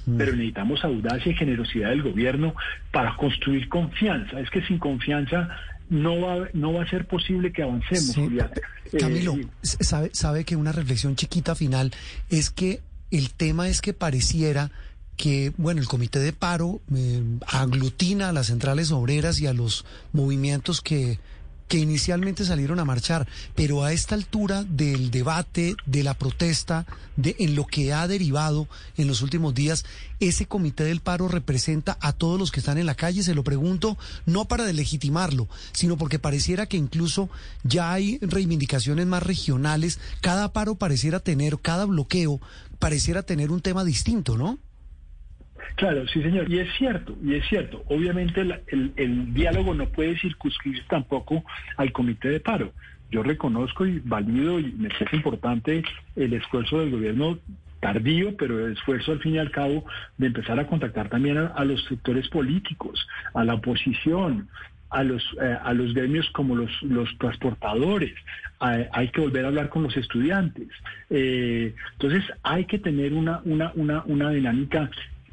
Mm. 0.05 0.17
Pero 0.17 0.31
necesitamos 0.31 0.83
audacia 0.83 1.31
y 1.31 1.35
generosidad 1.35 1.89
del 1.89 2.03
gobierno 2.03 2.55
para 2.91 3.15
construir 3.15 3.67
confianza. 3.67 4.39
Es 4.39 4.49
que 4.49 4.61
sin 4.63 4.79
confianza 4.79 5.49
no 5.89 6.21
va, 6.21 6.47
no 6.53 6.73
va 6.73 6.83
a 6.83 6.89
ser 6.89 7.07
posible 7.07 7.51
que 7.51 7.63
avancemos. 7.63 8.17
Eh, 8.17 8.97
Camilo, 8.97 9.35
sabe, 9.61 10.09
sabe 10.13 10.45
que 10.45 10.55
una 10.55 10.71
reflexión 10.71 11.15
chiquita 11.15 11.55
final 11.55 11.91
es 12.29 12.49
que 12.49 12.81
el 13.11 13.31
tema 13.31 13.69
es 13.69 13.81
que 13.81 13.93
pareciera 13.93 14.71
que, 15.17 15.51
bueno, 15.57 15.81
el 15.81 15.87
comité 15.87 16.19
de 16.19 16.31
paro 16.31 16.79
eh, 16.95 17.23
aglutina 17.47 18.29
a 18.29 18.33
las 18.33 18.47
centrales 18.47 18.91
obreras 18.91 19.39
y 19.41 19.47
a 19.47 19.53
los 19.53 19.83
movimientos 20.13 20.81
que 20.81 21.19
que 21.67 21.77
inicialmente 21.77 22.45
salieron 22.45 22.79
a 22.79 22.85
marchar, 22.85 23.27
pero 23.55 23.83
a 23.83 23.91
esta 23.93 24.15
altura 24.15 24.63
del 24.63 25.11
debate, 25.11 25.75
de 25.85 26.03
la 26.03 26.13
protesta, 26.13 26.85
de 27.15 27.35
en 27.39 27.55
lo 27.55 27.65
que 27.65 27.93
ha 27.93 28.07
derivado 28.07 28.67
en 28.95 29.07
los 29.07 29.21
últimos 29.21 29.53
días, 29.53 29.85
ese 30.19 30.45
comité 30.45 30.83
del 30.85 31.01
paro 31.01 31.27
representa 31.27 31.97
a 31.99 32.13
todos 32.13 32.39
los 32.39 32.51
que 32.51 32.59
están 32.59 32.77
en 32.77 32.85
la 32.85 32.95
calle, 32.95 33.23
se 33.23 33.35
lo 33.35 33.43
pregunto, 33.43 33.97
no 34.25 34.45
para 34.45 34.65
delegitimarlo, 34.65 35.47
sino 35.73 35.97
porque 35.97 36.19
pareciera 36.19 36.67
que 36.67 36.77
incluso 36.77 37.29
ya 37.63 37.91
hay 37.91 38.17
reivindicaciones 38.21 39.05
más 39.05 39.23
regionales, 39.23 39.99
cada 40.21 40.53
paro 40.53 40.75
pareciera 40.75 41.19
tener, 41.19 41.59
cada 41.59 41.85
bloqueo 41.85 42.39
pareciera 42.79 43.23
tener 43.23 43.51
un 43.51 43.61
tema 43.61 43.83
distinto, 43.83 44.37
¿no? 44.37 44.59
Claro, 45.75 46.07
sí, 46.07 46.21
señor. 46.21 46.51
Y 46.51 46.59
es 46.59 46.73
cierto, 46.77 47.15
y 47.23 47.35
es 47.35 47.47
cierto. 47.47 47.83
Obviamente 47.87 48.41
el, 48.41 49.33
diálogo 49.33 49.73
no 49.73 49.87
puede 49.89 50.17
circunscribirse 50.17 50.85
tampoco 50.89 51.43
al 51.77 51.91
comité 51.91 52.29
de 52.29 52.39
paro. 52.39 52.73
Yo 53.11 53.23
reconozco 53.23 53.85
y 53.85 53.99
valido 53.99 54.59
y 54.59 54.71
me 54.73 54.89
parece 54.89 55.15
importante 55.15 55.83
el 56.15 56.33
esfuerzo 56.33 56.79
del 56.79 56.91
gobierno 56.91 57.39
tardío, 57.79 58.35
pero 58.35 58.65
el 58.65 58.73
esfuerzo 58.73 59.13
al 59.13 59.19
fin 59.19 59.35
y 59.35 59.37
al 59.37 59.51
cabo 59.51 59.85
de 60.17 60.27
empezar 60.27 60.59
a 60.59 60.67
contactar 60.67 61.09
también 61.09 61.37
a, 61.37 61.63
los 61.63 61.83
sectores 61.85 62.27
políticos, 62.27 63.07
a 63.33 63.45
la 63.45 63.53
oposición, 63.53 64.49
a 64.89 65.03
los 65.03 65.23
eh, 65.41 65.57
a 65.63 65.73
los 65.73 65.93
gremios 65.93 66.29
como 66.31 66.55
los, 66.55 66.71
los 66.81 67.15
transportadores, 67.17 68.13
hay 68.59 69.09
que 69.09 69.21
volver 69.21 69.45
a 69.45 69.49
hablar 69.49 69.69
con 69.69 69.83
los 69.83 69.95
estudiantes. 69.95 70.67
Eh, 71.09 71.75
entonces 71.93 72.23
hay 72.41 72.65
que 72.65 72.79
tener 72.79 73.13
una, 73.13 73.41
una, 73.45 73.71
una, 73.75 74.03
una 74.05 74.31
dinámica 74.31 74.89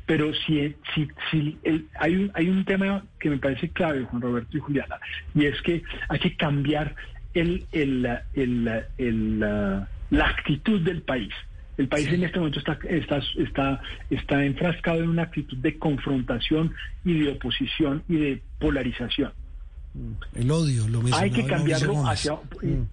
pero 0.07 0.33
si, 0.35 0.75
si, 0.95 1.09
si 1.31 1.59
hay, 1.99 2.17
un, 2.17 2.31
hay 2.35 2.49
un 2.49 2.65
tema 2.65 3.05
que 3.19 3.31
me 3.31 3.39
parece 3.39 3.71
clave, 3.71 4.05
Juan 4.05 4.23
Roberto 4.23 4.57
y 4.57 4.61
Juliana, 4.61 4.97
y 5.35 5.47
es 5.47 5.61
que 5.63 5.83
hay 6.09 6.19
que 6.19 6.37
cambiar 6.37 6.95
el, 7.33 7.67
el, 7.73 8.07
el, 8.35 9.41
la 9.41 10.29
actitud 10.29 10.81
del 10.83 11.03
país. 11.03 11.33
El 11.77 11.89
país 11.89 12.07
en 12.09 12.23
este 12.23 12.39
momento 12.39 12.61
está, 12.61 12.79
está, 12.89 13.21
está, 13.37 13.81
está 14.09 14.45
enfrascado 14.45 15.03
en 15.03 15.09
una 15.09 15.23
actitud 15.23 15.57
de 15.57 15.77
confrontación 15.77 16.73
y 17.05 17.19
de 17.19 17.33
oposición 17.33 18.05
y 18.09 18.17
de 18.17 18.43
polarización. 18.61 19.33
El 20.35 20.51
odio, 20.51 20.87
lo 20.87 21.03
mismo. 21.03 21.19
Hay 21.19 21.31
que 21.31 21.45
cambiarlo 21.47 22.07
hacia... 22.07 22.35
Mm 22.35 22.87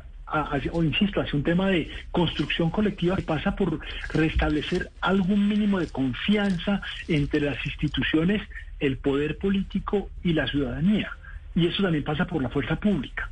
o 0.71 0.83
insisto, 0.83 1.21
hacia 1.21 1.37
un 1.37 1.43
tema 1.43 1.67
de 1.67 1.89
construcción 2.11 2.69
colectiva 2.69 3.15
que 3.15 3.23
pasa 3.23 3.55
por 3.55 3.79
restablecer 4.13 4.89
algún 5.01 5.47
mínimo 5.47 5.79
de 5.79 5.87
confianza 5.87 6.81
entre 7.07 7.41
las 7.41 7.63
instituciones, 7.65 8.41
el 8.79 8.97
poder 8.97 9.37
político 9.37 10.09
y 10.23 10.33
la 10.33 10.47
ciudadanía. 10.47 11.11
Y 11.55 11.67
eso 11.67 11.83
también 11.83 12.03
pasa 12.03 12.25
por 12.25 12.41
la 12.41 12.49
fuerza 12.49 12.75
pública. 12.77 13.29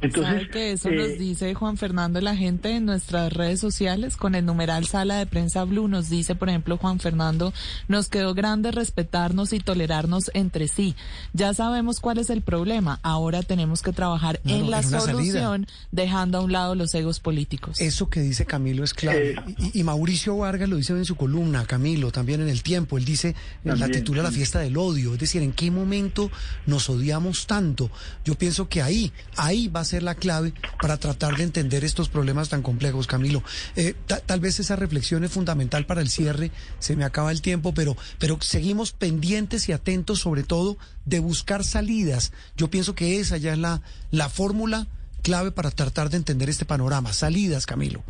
Entonces, 0.00 0.48
que 0.48 0.72
eso 0.72 0.90
nos 0.90 1.08
eh, 1.08 1.16
dice 1.16 1.54
Juan 1.54 1.76
Fernando 1.76 2.20
la 2.20 2.36
gente 2.36 2.70
en 2.70 2.86
nuestras 2.86 3.32
redes 3.32 3.60
sociales 3.60 4.16
con 4.16 4.34
el 4.34 4.44
numeral 4.44 4.86
Sala 4.86 5.18
de 5.18 5.26
Prensa 5.26 5.64
Blue 5.64 5.88
nos 5.88 6.08
dice, 6.08 6.34
por 6.34 6.48
ejemplo, 6.48 6.76
Juan 6.76 7.00
Fernando, 7.00 7.52
nos 7.88 8.08
quedó 8.08 8.34
grande 8.34 8.70
respetarnos 8.70 9.52
y 9.52 9.60
tolerarnos 9.60 10.30
entre 10.34 10.68
sí. 10.68 10.94
Ya 11.32 11.52
sabemos 11.54 12.00
cuál 12.00 12.18
es 12.18 12.30
el 12.30 12.42
problema. 12.42 12.98
Ahora 13.02 13.42
tenemos 13.42 13.82
que 13.82 13.92
trabajar 13.92 14.40
en 14.44 14.70
la 14.70 14.82
solución, 14.82 15.66
dejando 15.92 16.38
a 16.38 16.40
un 16.42 16.52
lado 16.52 16.74
los 16.74 16.94
egos 16.94 17.20
políticos. 17.20 17.80
Eso 17.80 18.08
que 18.08 18.20
dice 18.20 18.46
Camilo 18.46 18.84
es 18.84 18.94
clave. 18.94 19.32
Eh, 19.32 19.70
y, 19.74 19.82
Mauricio 19.84 20.36
Vargas 20.36 20.68
lo 20.68 20.76
dice 20.76 20.92
en 20.92 21.04
su 21.04 21.16
columna, 21.16 21.64
Camilo, 21.66 22.10
también 22.10 22.40
en 22.40 22.48
el 22.48 22.62
tiempo. 22.62 22.96
Él 22.98 23.04
dice, 23.04 23.34
la 23.64 23.88
titula 23.88 24.22
La 24.22 24.30
fiesta 24.30 24.60
del 24.60 24.76
odio. 24.76 25.14
Es 25.14 25.20
decir, 25.20 25.42
¿en 25.42 25.52
qué 25.52 25.70
momento 25.70 26.30
nos 26.66 26.88
odiamos 26.88 27.46
tanto? 27.46 27.90
Yo 28.24 28.36
pienso 28.36 28.68
que 28.68 28.82
ahí, 28.82 29.12
ahí 29.36 29.68
va 29.68 29.80
a 29.80 29.84
ser 29.90 30.02
la 30.02 30.14
clave 30.14 30.52
para 30.80 30.96
tratar 30.96 31.36
de 31.36 31.42
entender 31.42 31.84
estos 31.84 32.08
problemas 32.08 32.48
tan 32.48 32.62
complejos, 32.62 33.06
Camilo. 33.06 33.42
Eh, 33.76 33.94
tal 34.26 34.40
vez 34.40 34.60
esa 34.60 34.76
reflexión 34.76 35.24
es 35.24 35.32
fundamental 35.32 35.84
para 35.86 36.00
el 36.00 36.08
cierre, 36.08 36.50
se 36.78 36.96
me 36.96 37.04
acaba 37.04 37.32
el 37.32 37.42
tiempo, 37.42 37.74
pero, 37.74 37.96
pero 38.18 38.38
seguimos 38.40 38.92
pendientes 38.92 39.68
y 39.68 39.72
atentos 39.72 40.20
sobre 40.20 40.42
todo 40.42 40.76
de 41.04 41.18
buscar 41.18 41.64
salidas. 41.64 42.32
Yo 42.56 42.68
pienso 42.68 42.94
que 42.94 43.20
esa 43.20 43.36
ya 43.36 43.52
es 43.52 43.58
la, 43.58 43.82
la 44.10 44.28
fórmula 44.28 44.86
clave 45.22 45.50
para 45.50 45.70
tratar 45.70 46.08
de 46.08 46.16
entender 46.16 46.48
este 46.48 46.64
panorama. 46.64 47.12
Salidas, 47.12 47.66
Camilo. 47.66 48.02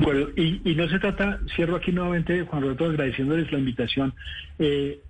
Bueno, 0.00 0.28
y, 0.36 0.60
y 0.70 0.74
no 0.74 0.88
se 0.88 0.98
trata, 0.98 1.40
cierro 1.56 1.76
aquí 1.76 1.92
nuevamente, 1.92 2.44
Juan 2.44 2.62
Roberto, 2.62 2.86
agradeciéndoles 2.86 3.50
la 3.50 3.58
invitación. 3.58 4.14
Eh, 4.58 5.00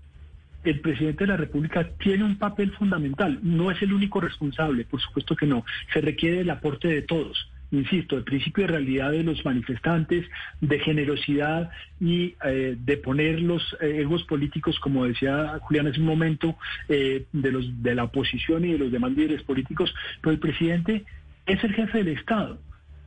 el 0.64 0.80
presidente 0.80 1.24
de 1.24 1.28
la 1.28 1.36
República 1.36 1.88
tiene 1.98 2.24
un 2.24 2.36
papel 2.36 2.72
fundamental. 2.72 3.38
No 3.42 3.70
es 3.70 3.80
el 3.82 3.92
único 3.92 4.20
responsable, 4.20 4.84
por 4.84 5.00
supuesto 5.00 5.36
que 5.36 5.46
no. 5.46 5.64
Se 5.92 6.00
requiere 6.00 6.40
el 6.40 6.50
aporte 6.50 6.88
de 6.88 7.02
todos. 7.02 7.50
Insisto, 7.72 8.16
el 8.16 8.24
principio 8.24 8.64
de 8.64 8.72
realidad 8.72 9.12
de 9.12 9.22
los 9.22 9.44
manifestantes, 9.44 10.26
de 10.60 10.80
generosidad 10.80 11.70
y 12.00 12.34
eh, 12.44 12.76
de 12.76 12.96
poner 12.96 13.40
los 13.40 13.62
eh, 13.80 14.00
egos 14.00 14.24
políticos, 14.24 14.78
como 14.80 15.04
decía 15.04 15.58
Julián 15.60 15.86
hace 15.86 16.00
un 16.00 16.06
momento, 16.06 16.56
eh, 16.88 17.26
de, 17.32 17.52
los, 17.52 17.82
de 17.82 17.94
la 17.94 18.04
oposición 18.04 18.64
y 18.64 18.72
de 18.72 18.78
los 18.78 18.90
demás 18.90 19.12
líderes 19.12 19.44
políticos. 19.44 19.94
Pero 20.20 20.32
el 20.32 20.40
presidente 20.40 21.04
es 21.46 21.62
el 21.62 21.72
jefe 21.74 21.98
del 21.98 22.08
Estado. 22.08 22.58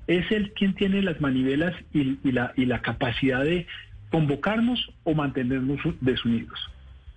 Es 0.08 0.32
el 0.32 0.54
quien 0.54 0.74
tiene 0.76 1.02
las 1.02 1.20
manivelas 1.20 1.76
y, 1.94 2.18
la, 2.32 2.54
y 2.56 2.66
la 2.66 2.82
capacidad 2.82 3.44
de 3.44 3.68
convocarnos 4.10 4.92
o 5.04 5.14
mantenernos 5.14 5.80
desunidos. 6.00 6.73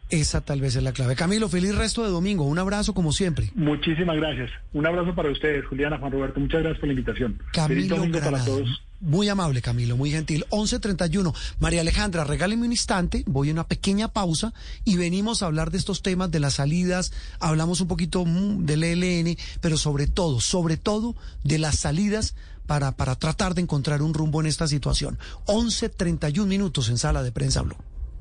Esa 0.09 0.41
tal 0.41 0.61
vez 0.61 0.77
es 0.77 0.83
la 0.83 0.93
clave. 0.93 1.17
Camilo, 1.17 1.49
feliz 1.49 1.75
resto 1.75 2.05
de 2.05 2.11
domingo. 2.11 2.45
Un 2.45 2.59
abrazo 2.59 2.95
como 2.95 3.13
siempre. 3.13 3.51
Muchísimas 3.55 4.17
gracias. 4.17 4.51
Un 4.73 4.87
abrazo 4.87 5.15
para 5.15 5.31
ustedes, 5.31 5.65
Juliana, 5.67 5.99
Juan 5.99 6.13
Roberto. 6.13 6.39
Muchas 6.39 6.61
gracias 6.61 6.79
por 6.79 6.87
la 6.89 6.93
invitación. 6.93 7.43
Camilo 7.53 7.97
feliz 7.97 8.21
para 8.21 8.45
todos. 8.45 8.83
Muy 9.01 9.29
amable, 9.29 9.61
Camilo, 9.61 9.97
muy 9.97 10.11
gentil. 10.11 10.47
11.31. 10.51 11.35
María 11.59 11.83
Alejandra, 11.83 12.25
regáleme 12.25 12.65
un 12.65 12.73
instante, 12.73 13.25
voy 13.27 13.51
a 13.51 13.53
una 13.53 13.67
pequeña 13.67 14.09
pausa 14.09 14.55
y 14.85 14.97
venimos 14.97 15.43
a 15.43 15.47
hablar 15.47 15.71
de 15.71 15.79
estos 15.79 16.03
temas, 16.03 16.31
de 16.31 16.41
las 16.41 16.55
salidas, 16.55 17.13
hablamos 17.39 17.81
un 17.83 17.89
poquito 17.89 18.25
mm, 18.25 18.65
del 18.65 18.85
ELN, 18.85 19.37
pero 19.61 19.77
sobre 19.77 20.07
todo, 20.07 20.41
sobre 20.41 20.79
todo 20.79 21.15
de 21.45 21.59
las 21.59 21.79
salidas 21.79 22.37
para, 22.67 22.93
para 22.93 23.17
tratar 23.17 23.55
de 23.55 23.63
encontrar 23.63 24.01
un 24.01 24.15
rumbo 24.15 24.41
en 24.41 24.47
esta 24.47 24.67
situación. 24.67 25.19
11.31 25.47 26.47
minutos 26.47 26.89
en 26.89 26.97
Sala 26.97 27.23
de 27.23 27.33
Prensa 27.33 27.61
Blue. 27.63 27.77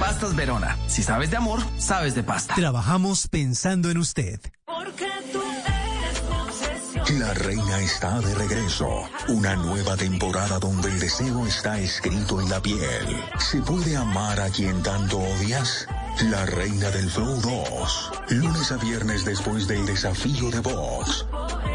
Pastas 0.00 0.34
Verona. 0.34 0.78
Si 0.88 1.02
sabes 1.02 1.30
de 1.30 1.36
amor, 1.36 1.60
sabes 1.76 2.14
de 2.14 2.22
pasta. 2.22 2.54
Trabajamos 2.54 3.28
pensando 3.28 3.90
en 3.90 3.98
usted. 3.98 4.40
La 7.18 7.34
reina 7.34 7.80
está 7.80 8.18
de 8.20 8.34
regreso. 8.34 8.88
Una 9.28 9.56
nueva 9.56 9.98
temporada 9.98 10.58
donde 10.58 10.88
el 10.88 10.98
deseo 10.98 11.46
está 11.46 11.78
escrito 11.78 12.40
en 12.40 12.48
la 12.48 12.62
piel. 12.62 13.22
¿Se 13.38 13.60
puede 13.60 13.94
amar 13.94 14.40
a 14.40 14.48
quien 14.48 14.82
tanto 14.82 15.18
odias? 15.18 15.86
La 16.30 16.46
reina 16.46 16.90
del 16.90 17.10
Flow 17.10 17.38
2. 17.38 18.12
Lunes 18.30 18.72
a 18.72 18.78
viernes 18.78 19.26
después 19.26 19.68
del 19.68 19.84
desafío 19.84 20.50
de 20.50 20.60
Vox. 20.60 21.26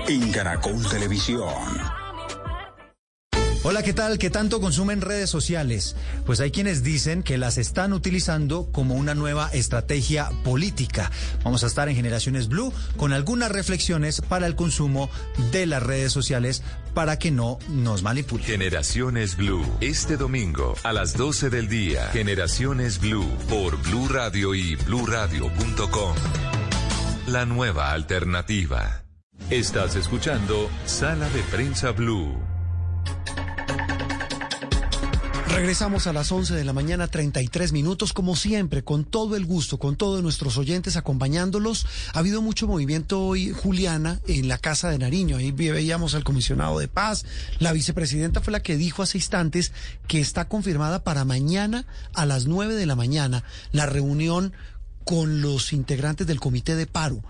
En 0.07 0.31
Caracol 0.31 0.83
Televisión. 0.89 2.04
Hola, 3.67 3.81
¿qué 3.81 3.93
tal? 3.93 4.19
¿Qué 4.19 4.29
tanto 4.29 4.61
consumen 4.61 5.01
redes 5.01 5.27
sociales? 5.27 5.95
Pues 6.23 6.39
hay 6.39 6.51
quienes 6.51 6.83
dicen 6.83 7.23
que 7.23 7.39
las 7.39 7.57
están 7.57 7.93
utilizando 7.93 8.69
como 8.71 8.93
una 8.93 9.15
nueva 9.15 9.49
estrategia 9.53 10.29
política. 10.43 11.11
Vamos 11.43 11.63
a 11.63 11.65
estar 11.65 11.89
en 11.89 11.95
Generaciones 11.95 12.47
Blue 12.47 12.71
con 12.95 13.11
algunas 13.11 13.51
reflexiones 13.51 14.21
para 14.21 14.45
el 14.45 14.55
consumo 14.55 15.09
de 15.51 15.65
las 15.65 15.81
redes 15.81 16.11
sociales 16.11 16.61
para 16.93 17.17
que 17.17 17.31
no 17.31 17.57
nos 17.67 18.03
manipulen. 18.03 18.45
Generaciones 18.45 19.35
Blue, 19.35 19.65
este 19.81 20.15
domingo 20.15 20.75
a 20.83 20.93
las 20.93 21.17
12 21.17 21.49
del 21.49 21.67
día. 21.67 22.09
Generaciones 22.13 22.99
Blue 22.99 23.27
por 23.49 23.81
Blue 23.81 24.07
Radio 24.09 24.53
y 24.53 24.75
bluradio.com. 24.75 26.15
La 27.25 27.47
nueva 27.47 27.93
alternativa. 27.93 29.05
Estás 29.49 29.95
escuchando 29.95 30.69
Sala 30.85 31.27
de 31.29 31.41
Prensa 31.49 31.89
Blue. 31.89 32.54
Regresamos 35.55 36.05
a 36.05 36.11
las 36.11 36.33
11 36.33 36.53
de 36.53 36.65
la 36.65 36.73
mañana, 36.73 37.07
33 37.07 37.71
minutos, 37.71 38.11
como 38.11 38.35
siempre, 38.35 38.83
con 38.83 39.05
todo 39.05 39.37
el 39.37 39.45
gusto, 39.45 39.79
con 39.79 39.95
todos 39.95 40.21
nuestros 40.21 40.57
oyentes 40.57 40.97
acompañándolos. 40.97 41.87
Ha 42.13 42.19
habido 42.19 42.41
mucho 42.41 42.67
movimiento 42.67 43.21
hoy, 43.21 43.51
Juliana, 43.51 44.19
en 44.27 44.49
la 44.49 44.57
Casa 44.57 44.89
de 44.89 44.99
Nariño. 44.99 45.37
Ahí 45.37 45.51
veíamos 45.51 46.13
al 46.13 46.25
comisionado 46.25 46.77
de 46.77 46.89
paz. 46.89 47.25
La 47.59 47.71
vicepresidenta 47.71 48.41
fue 48.41 48.51
la 48.51 48.59
que 48.59 48.75
dijo 48.75 49.01
hace 49.01 49.17
instantes 49.17 49.71
que 50.09 50.19
está 50.19 50.49
confirmada 50.49 51.05
para 51.05 51.23
mañana 51.23 51.85
a 52.13 52.25
las 52.25 52.47
9 52.47 52.73
de 52.75 52.85
la 52.85 52.97
mañana 52.97 53.45
la 53.71 53.85
reunión 53.85 54.51
con 55.05 55.41
los 55.41 55.71
integrantes 55.71 56.27
del 56.27 56.41
comité 56.41 56.75
de 56.75 56.87
paro 56.87 57.23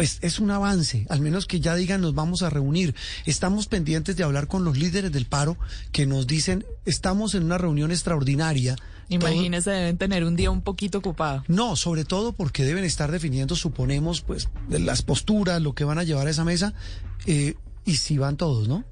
pues 0.00 0.16
es 0.22 0.40
un 0.40 0.50
avance, 0.50 1.04
al 1.10 1.20
menos 1.20 1.44
que 1.44 1.60
ya 1.60 1.74
digan 1.74 2.00
nos 2.00 2.14
vamos 2.14 2.40
a 2.40 2.48
reunir. 2.48 2.94
Estamos 3.26 3.66
pendientes 3.66 4.16
de 4.16 4.24
hablar 4.24 4.46
con 4.46 4.64
los 4.64 4.78
líderes 4.78 5.12
del 5.12 5.26
paro 5.26 5.58
que 5.92 6.06
nos 6.06 6.26
dicen 6.26 6.64
estamos 6.86 7.34
en 7.34 7.42
una 7.42 7.58
reunión 7.58 7.90
extraordinaria. 7.90 8.76
Imagínense, 9.10 9.70
deben 9.70 9.98
tener 9.98 10.24
un 10.24 10.36
día 10.36 10.50
un 10.50 10.62
poquito 10.62 10.96
ocupado. 10.96 11.44
No, 11.48 11.76
sobre 11.76 12.06
todo 12.06 12.32
porque 12.32 12.64
deben 12.64 12.84
estar 12.84 13.10
definiendo, 13.10 13.56
suponemos, 13.56 14.22
pues 14.22 14.48
las 14.70 15.02
posturas, 15.02 15.60
lo 15.60 15.74
que 15.74 15.84
van 15.84 15.98
a 15.98 16.04
llevar 16.04 16.28
a 16.28 16.30
esa 16.30 16.44
mesa 16.44 16.72
eh, 17.26 17.56
y 17.84 17.96
si 17.96 18.16
van 18.16 18.38
todos, 18.38 18.68
¿no? 18.68 18.84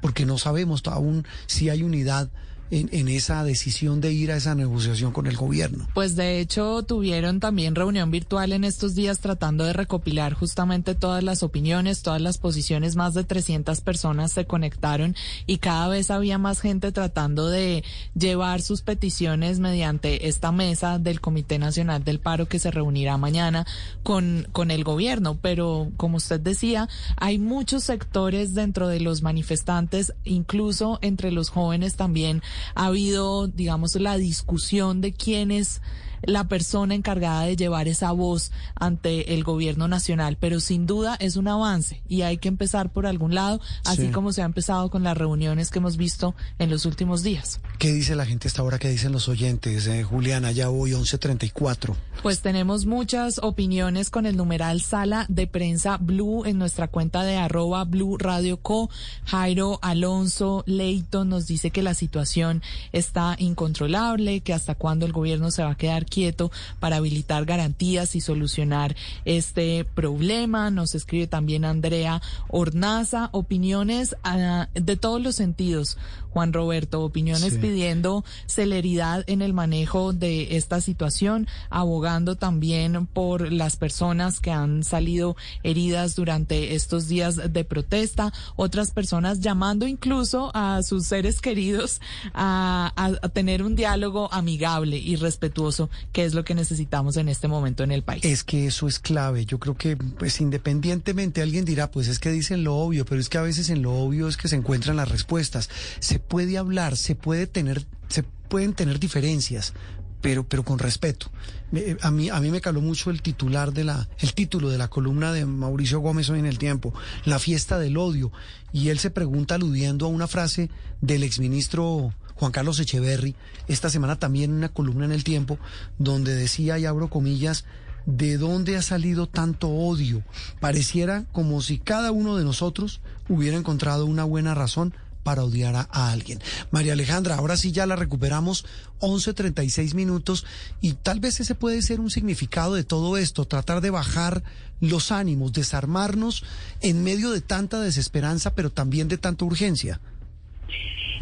Porque 0.00 0.24
no 0.24 0.38
sabemos 0.38 0.80
aún 0.86 1.26
si 1.48 1.68
hay 1.68 1.82
unidad 1.82 2.30
en, 2.70 2.88
en, 2.92 3.08
esa 3.08 3.44
decisión 3.44 4.00
de 4.00 4.12
ir 4.12 4.32
a 4.32 4.36
esa 4.36 4.54
negociación 4.54 5.12
con 5.12 5.26
el 5.26 5.36
gobierno? 5.36 5.88
Pues 5.94 6.16
de 6.16 6.40
hecho 6.40 6.82
tuvieron 6.82 7.40
también 7.40 7.74
reunión 7.74 8.10
virtual 8.10 8.52
en 8.52 8.64
estos 8.64 8.94
días 8.94 9.20
tratando 9.20 9.64
de 9.64 9.72
recopilar 9.72 10.34
justamente 10.34 10.94
todas 10.94 11.22
las 11.22 11.42
opiniones, 11.42 12.02
todas 12.02 12.20
las 12.20 12.38
posiciones. 12.38 12.96
Más 12.96 13.14
de 13.14 13.24
300 13.24 13.80
personas 13.80 14.32
se 14.32 14.44
conectaron 14.46 15.14
y 15.46 15.58
cada 15.58 15.88
vez 15.88 16.10
había 16.10 16.38
más 16.38 16.60
gente 16.60 16.92
tratando 16.92 17.48
de 17.48 17.84
llevar 18.14 18.62
sus 18.62 18.82
peticiones 18.82 19.60
mediante 19.60 20.28
esta 20.28 20.52
mesa 20.52 20.98
del 20.98 21.20
Comité 21.20 21.58
Nacional 21.58 22.04
del 22.04 22.20
Paro 22.20 22.46
que 22.46 22.58
se 22.58 22.70
reunirá 22.70 23.16
mañana 23.16 23.66
con, 24.02 24.46
con 24.52 24.70
el 24.70 24.84
gobierno. 24.84 25.38
Pero 25.40 25.90
como 25.96 26.16
usted 26.16 26.40
decía, 26.40 26.88
hay 27.16 27.38
muchos 27.38 27.84
sectores 27.84 28.54
dentro 28.54 28.88
de 28.88 29.00
los 29.00 29.22
manifestantes, 29.22 30.12
incluso 30.24 30.98
entre 31.02 31.30
los 31.30 31.50
jóvenes 31.50 31.96
también 31.96 32.42
ha 32.74 32.86
habido, 32.86 33.48
digamos, 33.48 33.94
la 33.96 34.16
discusión 34.16 35.00
de 35.00 35.12
quién 35.12 35.50
es 35.50 35.80
la 36.22 36.44
persona 36.48 36.94
encargada 36.94 37.42
de 37.42 37.56
llevar 37.56 37.88
esa 37.88 38.12
voz 38.12 38.52
ante 38.74 39.34
el 39.34 39.44
gobierno 39.44 39.88
nacional, 39.88 40.36
pero 40.40 40.60
sin 40.60 40.86
duda 40.86 41.16
es 41.20 41.36
un 41.36 41.48
avance 41.48 42.02
y 42.08 42.22
hay 42.22 42.38
que 42.38 42.48
empezar 42.48 42.92
por 42.92 43.06
algún 43.06 43.34
lado, 43.34 43.60
así 43.84 44.06
Sí. 44.06 44.12
como 44.12 44.32
se 44.32 44.42
ha 44.42 44.44
empezado 44.44 44.90
con 44.90 45.02
las 45.02 45.16
reuniones 45.16 45.70
que 45.70 45.78
hemos 45.78 45.96
visto 45.96 46.34
en 46.58 46.70
los 46.70 46.86
últimos 46.86 47.22
días. 47.22 47.60
¿Qué 47.78 47.92
dice 47.92 48.14
la 48.16 48.26
gente 48.26 48.48
hasta 48.48 48.62
ahora? 48.62 48.78
¿Qué 48.78 48.88
dicen 48.88 49.12
los 49.12 49.28
oyentes? 49.28 49.86
Eh, 49.86 50.02
Juliana, 50.02 50.52
ya 50.52 50.70
hoy 50.70 50.92
11.34. 50.92 51.94
Pues 52.22 52.40
tenemos 52.40 52.86
muchas 52.86 53.38
opiniones 53.42 54.10
con 54.10 54.26
el 54.26 54.36
numeral 54.36 54.80
Sala 54.80 55.26
de 55.28 55.46
Prensa 55.46 55.98
Blue 55.98 56.44
en 56.46 56.58
nuestra 56.58 56.88
cuenta 56.88 57.22
de 57.24 57.36
arroba 57.36 57.84
Blue 57.84 58.16
Radio 58.18 58.56
Co. 58.56 58.88
Jairo 59.26 59.78
Alonso 59.82 60.64
Leighton 60.66 61.28
nos 61.28 61.46
dice 61.46 61.70
que 61.70 61.82
la 61.82 61.94
situación 61.94 62.62
está 62.92 63.36
incontrolable, 63.38 64.40
que 64.40 64.54
hasta 64.54 64.74
cuándo 64.74 65.04
el 65.06 65.12
gobierno 65.12 65.50
se 65.50 65.62
va 65.62 65.72
a 65.72 65.76
quedar 65.76 66.05
quieto 66.06 66.50
para 66.80 66.96
habilitar 66.96 67.44
garantías 67.44 68.14
y 68.16 68.20
solucionar 68.20 68.96
este 69.24 69.84
problema. 69.84 70.70
Nos 70.70 70.94
escribe 70.94 71.26
también 71.26 71.64
Andrea 71.64 72.22
Hornaza, 72.48 73.28
opiniones 73.32 74.16
ah, 74.24 74.68
de 74.74 74.96
todos 74.96 75.20
los 75.20 75.34
sentidos. 75.34 75.98
Juan 76.36 76.52
Roberto, 76.52 77.00
opiniones 77.00 77.54
Sí. 77.54 77.58
pidiendo 77.58 78.22
celeridad 78.44 79.24
en 79.26 79.40
el 79.40 79.54
manejo 79.54 80.12
de 80.12 80.58
esta 80.58 80.82
situación, 80.82 81.46
abogando 81.70 82.36
también 82.36 83.06
por 83.06 83.50
las 83.50 83.76
personas 83.76 84.38
que 84.38 84.50
han 84.50 84.84
salido 84.84 85.34
heridas 85.62 86.14
durante 86.14 86.74
estos 86.74 87.08
días 87.08 87.36
de 87.36 87.64
protesta, 87.64 88.34
otras 88.54 88.90
personas 88.90 89.40
llamando 89.40 89.86
incluso 89.86 90.50
a 90.52 90.82
sus 90.82 91.06
seres 91.06 91.40
queridos 91.40 92.02
a, 92.34 92.92
a- 92.96 93.18
a 93.24 93.28
tener 93.30 93.62
un 93.62 93.74
diálogo 93.74 94.30
amigable 94.30 94.98
y 94.98 95.16
respetuoso, 95.16 95.88
que 96.12 96.26
es 96.26 96.34
lo 96.34 96.44
que 96.44 96.54
necesitamos 96.54 97.16
en 97.16 97.30
este 97.30 97.48
momento 97.48 97.82
en 97.82 97.92
el 97.92 98.02
país. 98.02 98.22
Es 98.26 98.44
que 98.44 98.66
eso 98.66 98.88
es 98.88 98.98
clave. 98.98 99.46
Yo 99.46 99.58
creo 99.58 99.74
que, 99.74 99.96
pues 99.96 100.38
independientemente, 100.42 101.40
alguien 101.40 101.64
dirá, 101.64 101.90
pues 101.90 102.08
es 102.08 102.18
que 102.18 102.30
dicen 102.30 102.62
lo 102.62 102.76
obvio, 102.76 103.06
pero 103.06 103.22
es 103.22 103.30
que 103.30 103.38
a 103.38 103.42
veces 103.42 103.70
en 103.70 103.80
lo 103.80 103.94
obvio 103.94 104.28
es 104.28 104.36
que 104.36 104.48
se 104.48 104.56
encuentran 104.56 104.96
las 104.96 105.08
respuestas. 105.08 105.70
Se 106.00 106.25
puede 106.28 106.58
hablar, 106.58 106.96
se 106.96 107.14
puede 107.14 107.46
tener, 107.46 107.86
se 108.08 108.22
pueden 108.22 108.74
tener 108.74 108.98
diferencias, 109.00 109.72
pero, 110.20 110.46
pero 110.46 110.64
con 110.64 110.78
respeto. 110.78 111.30
Me- 111.70 111.96
A 112.00 112.10
mí, 112.10 112.30
a 112.30 112.40
mí 112.40 112.50
me 112.50 112.60
caló 112.60 112.80
mucho 112.80 113.10
el 113.10 113.22
titular 113.22 113.72
de 113.72 113.84
la, 113.84 114.08
el 114.18 114.34
título 114.34 114.70
de 114.70 114.78
la 114.78 114.88
columna 114.88 115.32
de 115.32 115.46
Mauricio 115.46 116.00
Gómez 116.00 116.28
hoy 116.30 116.38
en 116.38 116.46
el 116.46 116.58
tiempo, 116.58 116.92
la 117.24 117.38
fiesta 117.38 117.78
del 117.78 117.96
odio. 117.96 118.32
Y 118.72 118.88
él 118.90 118.98
se 118.98 119.10
pregunta 119.10 119.54
aludiendo 119.56 120.06
a 120.06 120.08
una 120.08 120.26
frase 120.26 120.70
del 121.00 121.22
exministro 121.22 122.12
Juan 122.34 122.52
Carlos 122.52 122.78
Echeverry, 122.80 123.34
esta 123.66 123.88
semana 123.88 124.18
también 124.18 124.52
una 124.52 124.68
columna 124.68 125.06
en 125.06 125.12
el 125.12 125.24
tiempo, 125.24 125.58
donde 125.98 126.34
decía, 126.34 126.78
y 126.78 126.84
abro 126.84 127.08
comillas, 127.08 127.64
¿de 128.04 128.36
dónde 128.36 128.76
ha 128.76 128.82
salido 128.82 129.26
tanto 129.26 129.68
odio? 129.70 130.22
Pareciera 130.60 131.24
como 131.32 131.62
si 131.62 131.78
cada 131.78 132.12
uno 132.12 132.36
de 132.36 132.44
nosotros 132.44 133.00
hubiera 133.28 133.56
encontrado 133.56 134.04
una 134.06 134.24
buena 134.24 134.54
razón 134.54 134.92
para 135.26 135.42
odiar 135.42 135.74
a, 135.74 135.88
a 135.90 136.12
alguien. 136.12 136.38
María 136.70 136.92
Alejandra, 136.92 137.34
ahora 137.34 137.56
sí 137.56 137.72
ya 137.72 137.84
la 137.84 137.96
recuperamos 137.96 138.64
11.36 139.00 139.94
minutos 139.94 140.46
y 140.80 140.92
tal 140.92 141.18
vez 141.18 141.40
ese 141.40 141.56
puede 141.56 141.82
ser 141.82 141.98
un 141.98 142.10
significado 142.10 142.76
de 142.76 142.84
todo 142.84 143.16
esto, 143.16 143.44
tratar 143.44 143.80
de 143.80 143.90
bajar 143.90 144.44
los 144.80 145.10
ánimos, 145.10 145.52
desarmarnos 145.52 146.44
en 146.80 147.02
medio 147.02 147.32
de 147.32 147.40
tanta 147.40 147.80
desesperanza, 147.80 148.54
pero 148.54 148.70
también 148.70 149.08
de 149.08 149.18
tanta 149.18 149.44
urgencia. 149.44 150.00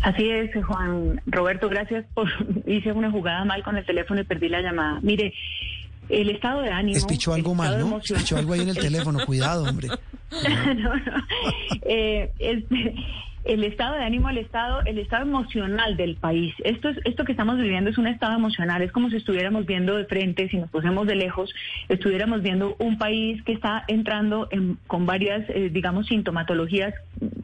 Así 0.02 0.28
es, 0.28 0.50
Juan 0.66 1.22
Roberto, 1.24 1.70
gracias 1.70 2.04
por... 2.12 2.28
Hice 2.66 2.92
una 2.92 3.10
jugada 3.10 3.42
mal 3.46 3.62
con 3.62 3.78
el 3.78 3.86
teléfono 3.86 4.20
y 4.20 4.24
perdí 4.24 4.50
la 4.50 4.60
llamada. 4.60 5.00
Mire, 5.00 5.32
el 6.10 6.28
estado 6.28 6.60
de 6.60 6.70
ánimo... 6.70 6.98
Espichó 6.98 7.32
algo 7.32 7.54
mal, 7.54 7.78
¿no? 7.78 7.96
Espichó 7.96 8.36
algo 8.36 8.52
ahí 8.52 8.60
en 8.60 8.68
el 8.68 8.78
teléfono, 8.78 9.24
cuidado, 9.24 9.64
hombre. 9.64 9.88
no, 10.76 10.96
no. 10.96 11.26
Eh, 11.82 12.30
este, 12.38 12.94
el 13.44 13.62
estado 13.64 13.94
de 13.94 14.04
ánimo, 14.04 14.30
el 14.30 14.38
estado, 14.38 14.80
el 14.84 14.98
estado 14.98 15.22
emocional 15.22 15.96
del 15.96 16.16
país. 16.16 16.54
Esto 16.64 16.88
es, 16.88 16.98
esto 17.04 17.24
que 17.24 17.32
estamos 17.32 17.58
viviendo 17.58 17.90
es 17.90 17.98
un 17.98 18.06
estado 18.06 18.34
emocional, 18.34 18.82
es 18.82 18.90
como 18.92 19.10
si 19.10 19.16
estuviéramos 19.16 19.66
viendo 19.66 19.96
de 19.96 20.06
frente, 20.06 20.48
si 20.48 20.56
nos 20.56 20.70
pusiéramos 20.70 21.06
de 21.06 21.14
lejos, 21.14 21.54
estuviéramos 21.88 22.42
viendo 22.42 22.76
un 22.78 22.98
país 22.98 23.42
que 23.42 23.52
está 23.52 23.84
entrando 23.88 24.48
en, 24.50 24.78
con 24.86 25.04
varias, 25.06 25.48
eh, 25.50 25.68
digamos, 25.70 26.06
sintomatologías 26.06 26.94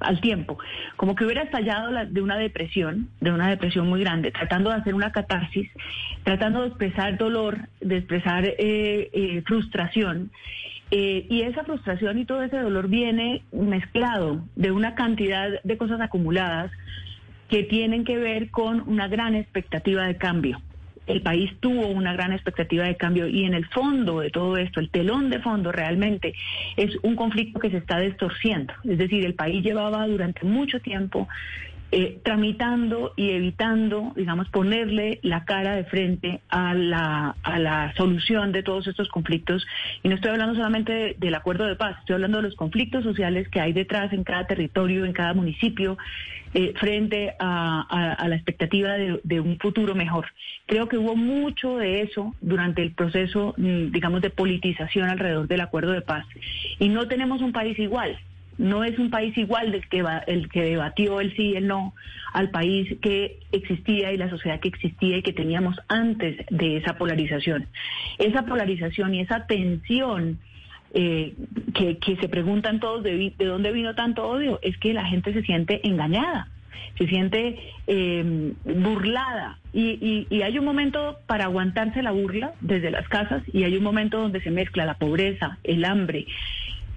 al 0.00 0.20
tiempo, 0.20 0.58
como 0.96 1.14
que 1.14 1.24
hubiera 1.24 1.42
estallado 1.42 1.90
la, 1.90 2.06
de 2.06 2.22
una 2.22 2.36
depresión, 2.36 3.08
de 3.20 3.32
una 3.32 3.48
depresión 3.48 3.88
muy 3.88 4.00
grande, 4.00 4.30
tratando 4.30 4.70
de 4.70 4.76
hacer 4.76 4.94
una 4.94 5.12
catarsis, 5.12 5.70
tratando 6.24 6.62
de 6.62 6.68
expresar 6.68 7.18
dolor, 7.18 7.58
de 7.80 7.98
expresar 7.98 8.44
eh, 8.46 9.10
eh, 9.12 9.42
frustración. 9.46 10.30
Eh, 10.90 11.26
y 11.28 11.42
esa 11.42 11.62
frustración 11.62 12.18
y 12.18 12.24
todo 12.24 12.42
ese 12.42 12.58
dolor 12.58 12.88
viene 12.88 13.44
mezclado 13.52 14.44
de 14.56 14.72
una 14.72 14.94
cantidad 14.96 15.62
de 15.62 15.78
cosas 15.78 16.00
acumuladas 16.00 16.72
que 17.48 17.62
tienen 17.62 18.04
que 18.04 18.18
ver 18.18 18.50
con 18.50 18.88
una 18.88 19.08
gran 19.08 19.34
expectativa 19.34 20.04
de 20.04 20.16
cambio. 20.16 20.60
El 21.06 21.22
país 21.22 21.50
tuvo 21.60 21.88
una 21.88 22.12
gran 22.12 22.32
expectativa 22.32 22.84
de 22.84 22.96
cambio 22.96 23.26
y 23.26 23.44
en 23.44 23.54
el 23.54 23.66
fondo 23.66 24.20
de 24.20 24.30
todo 24.30 24.56
esto, 24.56 24.78
el 24.78 24.90
telón 24.90 25.30
de 25.30 25.40
fondo 25.40 25.72
realmente 25.72 26.34
es 26.76 26.96
un 27.02 27.16
conflicto 27.16 27.58
que 27.58 27.70
se 27.70 27.78
está 27.78 27.98
distorciendo. 27.98 28.72
Es 28.84 28.98
decir, 28.98 29.24
el 29.24 29.34
país 29.34 29.64
llevaba 29.64 30.06
durante 30.06 30.44
mucho 30.44 30.80
tiempo 30.80 31.28
eh, 31.92 32.20
tramitando 32.22 33.12
y 33.16 33.30
evitando, 33.30 34.12
digamos, 34.14 34.48
ponerle 34.48 35.18
la 35.22 35.44
cara 35.44 35.74
de 35.74 35.84
frente 35.84 36.40
a 36.48 36.72
la, 36.72 37.34
a 37.42 37.58
la 37.58 37.92
solución 37.96 38.52
de 38.52 38.62
todos 38.62 38.86
estos 38.86 39.08
conflictos. 39.08 39.66
Y 40.04 40.08
no 40.08 40.14
estoy 40.14 40.30
hablando 40.30 40.54
solamente 40.54 41.16
del 41.18 41.34
acuerdo 41.34 41.66
de 41.66 41.74
paz, 41.74 41.96
estoy 41.98 42.14
hablando 42.14 42.38
de 42.38 42.44
los 42.44 42.54
conflictos 42.54 43.02
sociales 43.02 43.48
que 43.48 43.60
hay 43.60 43.72
detrás 43.72 44.12
en 44.12 44.22
cada 44.22 44.46
territorio, 44.46 45.04
en 45.04 45.12
cada 45.12 45.34
municipio, 45.34 45.98
eh, 46.54 46.74
frente 46.78 47.34
a, 47.38 48.16
la 48.28 48.34
expectativa 48.36 48.92
de, 48.92 49.20
de, 49.24 49.40
un 49.40 49.58
futuro 49.58 49.94
mejor. 49.94 50.26
Creo 50.66 50.88
que 50.88 50.96
hubo 50.96 51.16
mucho 51.16 51.76
de 51.76 52.02
eso 52.02 52.34
durante 52.40 52.82
el 52.82 52.92
proceso, 52.92 53.54
mm, 53.56 53.90
digamos, 53.90 54.20
de 54.20 54.30
politización 54.30 55.08
alrededor 55.08 55.48
del 55.48 55.60
acuerdo 55.60 55.92
de 55.92 56.02
paz. 56.02 56.24
Y 56.78 56.88
no 56.88 57.08
tenemos 57.08 57.40
un 57.40 57.52
país 57.52 57.78
igual 57.78 58.18
no 58.60 58.84
es 58.84 58.98
un 58.98 59.10
país 59.10 59.36
igual 59.38 59.72
del 59.72 59.88
que 59.88 60.04
el 60.26 60.48
que 60.50 60.62
debatió 60.62 61.20
el 61.20 61.34
sí 61.34 61.50
y 61.50 61.56
el 61.56 61.66
no 61.66 61.94
al 62.34 62.50
país 62.50 62.94
que 63.00 63.38
existía 63.52 64.12
y 64.12 64.18
la 64.18 64.28
sociedad 64.28 64.60
que 64.60 64.68
existía 64.68 65.16
y 65.16 65.22
que 65.22 65.32
teníamos 65.32 65.76
antes 65.88 66.44
de 66.50 66.76
esa 66.76 66.98
polarización. 66.98 67.66
Esa 68.18 68.44
polarización 68.44 69.14
y 69.14 69.20
esa 69.20 69.46
tensión 69.46 70.38
eh, 70.92 71.34
que, 71.74 72.16
se 72.20 72.28
preguntan 72.28 72.80
todos 72.80 73.02
de, 73.02 73.32
dónde 73.38 73.72
vino 73.72 73.94
tanto 73.94 74.28
odio, 74.28 74.58
es 74.62 74.76
que 74.76 74.92
la 74.92 75.06
gente 75.06 75.32
se 75.32 75.42
siente 75.42 75.80
engañada, 75.88 76.48
se 76.98 77.06
siente 77.06 77.58
eh, 77.86 78.52
burlada. 78.64 79.58
Y, 79.72 80.26
y, 80.28 80.42
hay 80.42 80.58
un 80.58 80.66
momento 80.66 81.18
para 81.26 81.44
aguantarse 81.44 82.02
la 82.02 82.10
burla 82.10 82.52
desde 82.60 82.90
las 82.90 83.08
casas 83.08 83.42
y 83.52 83.64
hay 83.64 83.76
un 83.76 83.84
momento 83.84 84.18
donde 84.18 84.42
se 84.42 84.50
mezcla 84.50 84.84
la 84.84 84.98
pobreza, 84.98 85.58
el 85.64 85.84
hambre, 85.84 86.26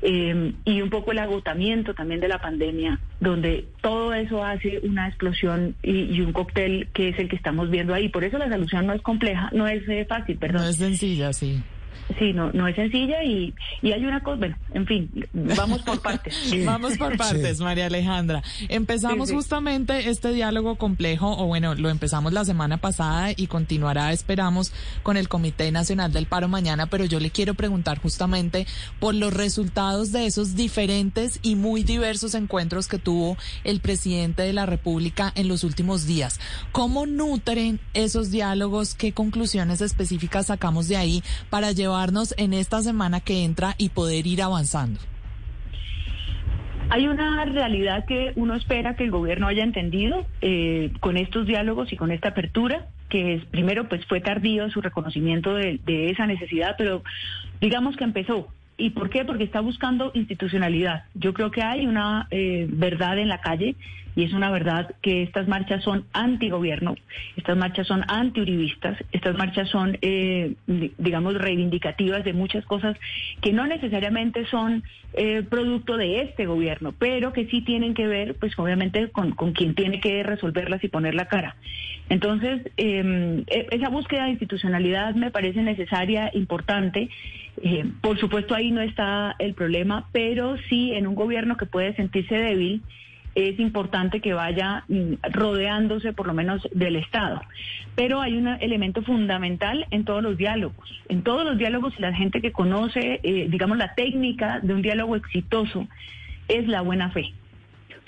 eh, 0.04 0.54
y 0.66 0.82
un 0.82 0.90
poco 0.90 1.12
el 1.12 1.20
agotamiento 1.20 1.94
también 1.94 2.20
de 2.20 2.28
la 2.28 2.40
pandemia, 2.40 3.00
donde 3.20 3.66
todo 3.82 4.14
eso 4.14 4.44
hace 4.44 4.80
una 4.84 5.08
explosión 5.08 5.76
y, 5.82 6.20
un 6.22 6.34
cóctel 6.34 6.88
que 6.94 7.10
es 7.10 7.20
el 7.20 7.30
que 7.30 7.36
estamos 7.36 7.70
viendo 7.70 7.94
ahí. 7.94 8.10
Por 8.10 8.24
eso 8.24 8.38
la 8.38 8.50
solución 8.50 8.86
no 8.86 8.94
es 8.94 9.02
compleja, 9.02 9.50
no 9.54 9.68
es 9.68 9.88
eh, 9.88 10.06
fácil, 10.08 10.38
perdón. 10.38 10.62
No 10.62 10.68
es 10.68 10.76
sencilla, 10.76 11.32
sí. 11.32 11.62
Sí, 12.20 12.34
no, 12.34 12.52
no 12.52 12.68
es 12.68 12.76
sencilla 12.76 13.24
y, 13.24 13.54
y 13.82 13.92
hay 13.92 14.06
una 14.06 14.22
cosa, 14.22 14.38
bueno, 14.38 14.58
en 14.74 14.86
fin, 14.86 15.10
vamos 15.34 15.82
por 15.82 16.02
partes. 16.02 16.36
vamos 16.66 16.98
por 16.98 17.18
partes, 17.18 17.60
María 17.60 17.88
Alejandra. 17.88 18.44
Empezamos 18.70 19.32
justamente 19.32 20.10
este 20.10 20.34
diálogo 20.34 20.76
complejo, 20.76 21.36
o 21.38 21.46
bueno, 21.48 21.76
lo 21.76 21.90
empezamos 21.90 22.34
la 22.34 22.46
semana 22.46 22.78
pasada 22.78 23.32
y 23.36 23.48
continuará, 23.48 24.12
esperamos, 24.12 24.74
con 25.02 25.18
el 25.18 25.30
Comité 25.30 25.72
Nacional 25.72 26.12
del 26.12 26.26
Paro 26.26 26.48
mañana, 26.48 26.88
pero 26.88 27.06
yo 27.06 27.20
le 27.20 27.32
quiero 27.32 27.54
preguntar 27.54 28.00
justamente 28.00 28.68
por 29.00 29.16
los 29.16 29.34
resultados 29.34 30.12
de 30.12 30.26
esos 30.26 30.56
diferentes 30.56 31.40
y 31.42 31.56
muy 31.56 31.84
diversos 31.84 32.36
encuentros 32.36 32.88
que 32.88 33.00
tuvo 33.00 33.38
el 33.64 33.80
presidente 33.80 34.44
de 34.44 34.54
la 34.54 34.66
República 34.66 35.32
en 35.36 35.48
los 35.48 35.64
últimos 35.64 36.06
días. 36.06 36.40
¿Cómo 36.72 37.06
nutren 37.06 37.80
esos 37.94 38.30
diálogos? 38.30 38.94
¿Qué 38.96 39.14
conclusiones 39.14 39.82
específicas 39.82 40.48
sacamos 40.48 40.88
de 40.88 40.98
ahí 40.98 41.24
para 41.50 41.72
llevar 41.72 42.03
en 42.38 42.54
esta 42.54 42.82
semana 42.82 43.20
que 43.22 43.44
entra 43.44 43.76
y 43.78 43.90
poder 43.90 44.28
ir 44.28 44.42
avanzando? 44.42 45.00
Hay 46.90 47.08
una 47.08 47.44
realidad 47.46 48.06
que 48.06 48.34
uno 48.36 48.56
espera 48.56 48.96
que 48.96 49.04
el 49.04 49.12
gobierno 49.12 49.48
haya 49.48 49.64
entendido 49.64 50.26
eh, 50.42 50.92
con 51.00 51.18
estos 51.18 51.48
diálogos 51.48 51.92
y 51.94 51.98
con 51.98 52.12
esta 52.12 52.30
apertura, 52.30 52.88
que 53.10 53.36
es, 53.36 53.46
primero 53.46 53.88
pues 53.88 54.06
fue 54.06 54.20
tardío 54.22 54.70
su 54.70 54.82
reconocimiento 54.82 55.56
de, 55.56 55.80
esa 56.12 56.28
necesidad, 56.28 56.76
pero 56.78 57.04
digamos 57.62 57.96
que 57.96 58.04
empezó. 58.04 58.48
¿Y 58.76 58.90
por 58.90 59.10
qué? 59.10 59.24
Porque 59.24 59.44
está 59.44 59.62
buscando 59.62 60.12
institucionalidad. 60.14 61.06
Yo 61.14 61.34
creo 61.34 61.52
que 61.52 61.62
hay 61.62 61.86
una 61.86 62.28
eh, 62.32 62.68
verdad 62.70 63.18
en 63.18 63.30
la 63.30 63.40
calle 63.40 63.76
y 64.16 64.24
es 64.24 64.34
una 64.34 64.52
verdad 64.52 64.94
que 65.02 65.24
estas 65.24 65.48
marchas 65.48 65.84
son 65.84 66.06
antigobierno, 66.14 66.96
estas 67.36 67.58
marchas 67.58 67.88
son 67.88 68.04
antiuribistas, 68.08 68.98
estas 69.12 69.38
marchas 69.38 69.70
son, 69.70 69.98
eh, 70.02 70.54
digamos, 70.68 71.36
reivindicativas 71.36 72.24
de 72.24 72.34
muchas 72.34 72.66
cosas 72.66 72.98
que 73.42 73.54
no 73.54 73.66
necesariamente 73.66 74.46
son 74.48 74.84
eh, 75.14 75.44
producto 75.48 75.98
de 75.98 76.22
este 76.22 76.46
gobierno, 76.46 76.94
pero 76.98 77.34
que 77.34 77.46
sí 77.48 77.62
tienen 77.62 77.94
que 77.94 78.08
ver, 78.08 78.36
pues 78.36 78.58
obviamente, 78.58 79.10
con, 79.10 79.32
con 79.32 79.54
quien 79.54 79.76
tiene 79.76 80.00
que 80.00 80.24
resolverlas 80.24 80.84
y 80.84 80.88
poner 80.88 81.16
la 81.16 81.28
cara. 81.28 81.56
Entonces, 82.10 82.62
em, 82.78 83.44
e, 83.48 83.68
esa 83.72 83.90
búsqueda 83.90 84.26
de 84.26 84.32
institucionalidad 84.32 85.16
me 85.16 85.32
parece 85.32 85.62
necesaria, 85.62 86.32
importante. 86.34 87.10
Eh, 87.62 87.86
por 88.02 88.20
supuesto, 88.20 88.56
ahí 88.56 88.72
no 88.72 88.82
está 88.82 89.36
el 89.40 89.54
problema, 89.54 90.08
pero 90.12 90.58
sí 90.70 90.94
en 90.94 91.08
un 91.08 91.16
gobierno 91.16 91.58
que 91.58 91.66
puede 91.66 91.96
sentirse 91.96 92.36
débil, 92.36 92.82
es 93.36 93.60
importante 93.60 94.20
que 94.20 94.34
vaya 94.34 94.84
mm, 94.88 95.14
rodeándose 95.32 96.14
por 96.14 96.28
lo 96.28 96.34
menos 96.34 96.68
del 96.74 96.96
Estado. 96.96 97.42
Pero 97.96 98.22
hay 98.22 98.36
un 98.36 98.48
elemento 98.48 99.02
fundamental 99.04 99.86
en 99.92 100.06
todos 100.06 100.24
los 100.24 100.38
diálogos. 100.38 101.02
En 101.10 101.24
todos 101.24 101.46
los 101.46 101.58
diálogos 101.58 102.00
la 102.00 102.14
gente 102.14 102.42
que 102.42 102.52
conoce, 102.52 103.20
eh, 103.24 103.48
digamos, 103.50 103.78
la 103.78 103.94
técnica 103.96 104.60
de 104.62 104.74
un 104.74 104.82
diálogo 104.82 105.16
exitoso 105.16 105.88
es 106.48 106.68
la 106.68 106.82
buena 106.82 107.10
fe. 107.12 107.34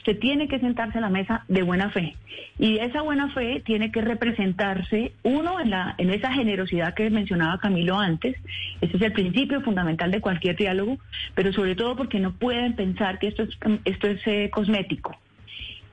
Usted 0.06 0.20
tiene 0.20 0.48
que 0.48 0.60
sentarse 0.60 1.00
a 1.00 1.02
la 1.02 1.10
mesa 1.10 1.46
de 1.48 1.64
buena 1.64 1.90
fe. 1.90 2.16
Y 2.60 2.78
esa 2.78 3.02
buena 3.02 3.34
fe 3.34 3.64
tiene 3.66 3.92
que 3.92 4.02
representarse, 4.02 5.14
uno, 5.24 5.60
en, 5.60 5.72
la, 5.72 5.96
en 5.98 6.12
esa 6.12 6.32
generosidad 6.32 6.94
que 6.94 7.10
mencionaba 7.10 7.60
Camilo 7.60 7.98
antes. 7.98 8.36
Ese 8.82 8.98
es 8.98 9.02
el 9.02 9.14
principio 9.14 9.62
fundamental 9.62 10.12
de 10.12 10.22
cualquier 10.22 10.58
diálogo, 10.58 11.00
pero 11.34 11.52
sobre 11.54 11.74
todo 11.74 11.96
porque 11.96 12.20
no 12.20 12.34
pueden 12.36 12.76
pensar 12.76 13.18
que 13.18 13.30
esto 13.30 13.42
es, 13.42 13.58
esto 13.86 14.06
es 14.06 14.22
eh, 14.28 14.52
cosmético. 14.52 15.18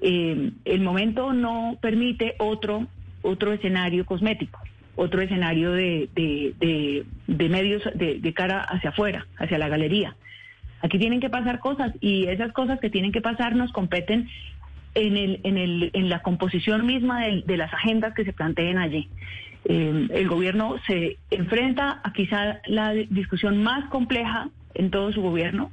Eh, 0.02 0.51
el 0.66 0.80
momento 0.82 1.32
no 1.32 1.78
permite 1.80 2.34
otro, 2.36 2.86
otro 3.22 3.55
escenario 3.55 4.05
cosmético 4.05 4.60
otro 4.94 5.22
escenario 5.22 5.72
de, 5.72 6.10
de, 6.14 7.06
de 7.26 7.48
medios 7.48 7.82
de, 7.94 8.34
cara 8.34 8.60
hacia 8.60 8.90
afuera, 8.90 9.26
hacia 9.39 9.56
la 9.56 9.68
galería. 9.68 10.14
Aquí 10.82 10.98
tienen 10.98 11.20
que 11.20 11.30
pasar 11.30 11.60
cosas 11.60 11.92
y 12.00 12.26
esas 12.26 12.52
cosas 12.52 12.80
que 12.80 12.90
tienen 12.90 13.12
que 13.12 13.20
pasar 13.20 13.54
nos 13.54 13.72
competen 13.72 14.28
en, 14.94 15.16
el, 15.16 15.40
en, 15.44 15.56
el, 15.56 15.90
en 15.92 16.09
la 16.09 16.20
composición 16.22 16.84
misma 16.86 17.24
de, 17.24 17.56
las 17.56 17.72
agendas 17.72 18.14
que 18.14 18.24
se 18.24 18.32
planteen 18.32 18.78
allí. 18.78 19.09
Eh, 19.64 20.09
el 20.10 20.28
gobierno 20.28 20.76
se 20.86 21.18
enfrenta 21.30 22.00
a 22.02 22.12
quizá 22.12 22.60
la 22.66 22.92
discusión 22.92 23.62
más 23.62 23.88
compleja 23.90 24.48
en 24.74 24.90
todo 24.90 25.12
su 25.12 25.22
gobierno 25.22 25.70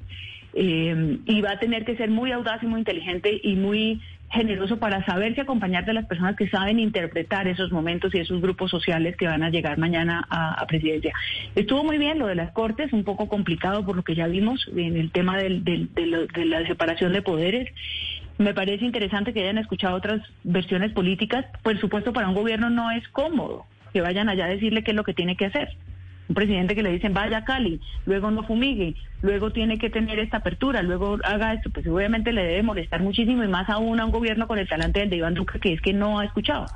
eh, 0.54 1.18
y 1.26 1.42
va 1.42 1.52
a 1.54 1.60
tener 1.60 1.86
que 1.86 1.98
ser 1.98 2.10
muy 2.10 2.32
audaz 2.32 2.62
y 2.62 2.68
muy 2.68 2.80
inteligente 2.80 3.40
y 3.42 3.56
muy 3.56 4.02
generoso 4.32 4.78
para 4.78 5.04
saberse 5.06 5.42
acompañar 5.42 5.86
de 5.86 5.94
las 5.94 6.06
personas 6.06 6.36
que 6.36 6.48
saben 6.50 6.80
interpretar 6.80 7.48
esos 7.48 7.72
momentos 7.72 8.14
y 8.14 8.20
esos 8.20 8.42
grupos 8.42 8.70
sociales 8.70 9.16
que 9.18 9.28
van 9.28 9.44
a 9.44 9.50
llegar 9.50 9.78
mañana 9.78 10.26
a, 10.30 10.66
presidencia. 10.68 11.14
Estuvo 11.56 11.84
muy 11.84 11.98
bien 11.98 12.20
lo 12.20 12.28
de 12.28 12.36
las 12.36 12.52
cortes, 12.52 12.94
un 12.94 13.04
poco 13.04 13.28
complicado 13.28 13.84
por 13.86 13.96
lo 13.96 14.04
que 14.04 14.16
ya 14.16 14.28
vimos 14.28 14.70
en 14.76 14.98
el 14.98 15.12
tema 15.12 15.38
de, 15.38 15.60
de 15.60 16.46
la 16.46 16.66
separación 16.68 17.12
de 17.14 17.24
poderes. 17.24 17.70
Me 18.38 18.54
parece 18.54 18.86
interesante 18.86 19.34
que 19.34 19.42
hayan 19.42 19.58
escuchado 19.58 19.96
otras 19.96 20.22
versiones 20.44 20.94
políticas. 20.94 21.46
Por 21.64 21.80
supuesto, 21.80 22.14
para 22.14 22.30
un 22.30 22.36
gobierno 22.36 22.70
no 22.70 22.92
es 22.92 23.08
cómodo 23.10 23.66
que 23.92 24.02
vayan 24.02 24.30
allá 24.30 24.46
a 24.46 24.50
decirle 24.50 24.84
qué 24.84 24.92
es 24.92 24.98
lo 24.98 25.04
que 25.04 25.16
tiene 25.16 25.36
que 25.36 25.46
hacer 25.46 25.70
Un 26.30 26.36
presidente 26.36 26.76
que 26.76 26.84
le 26.84 26.92
dicen 26.92 27.14
vaya 27.14 27.40
a 27.40 27.44
Cali, 27.44 27.82
luego 28.06 28.30
no 28.32 28.44
fumigue, 28.44 28.96
luego 29.22 29.52
tiene 29.52 29.80
que 29.80 29.90
tener 29.90 30.20
esta 30.20 30.38
apertura, 30.38 30.84
luego 30.84 31.18
haga 31.24 31.54
esto, 31.54 31.72
pues 31.72 31.88
obviamente 31.88 32.32
le 32.32 32.44
debe 32.44 32.64
molestar 32.64 33.02
muchísimo 33.02 33.44
y 33.44 33.48
más 33.48 33.68
aún 33.70 34.00
a 34.00 34.06
un 34.06 34.12
gobierno 34.12 34.48
con 34.48 34.60
el 34.60 34.68
talante 34.68 35.00
del 35.00 35.10
de 35.10 35.18
Iván 35.18 35.34
Duque 35.34 35.60
que 35.60 35.74
es 35.74 35.82
que 35.82 35.92
no 35.92 36.20
ha 36.20 36.26
escuchado. 36.26 36.68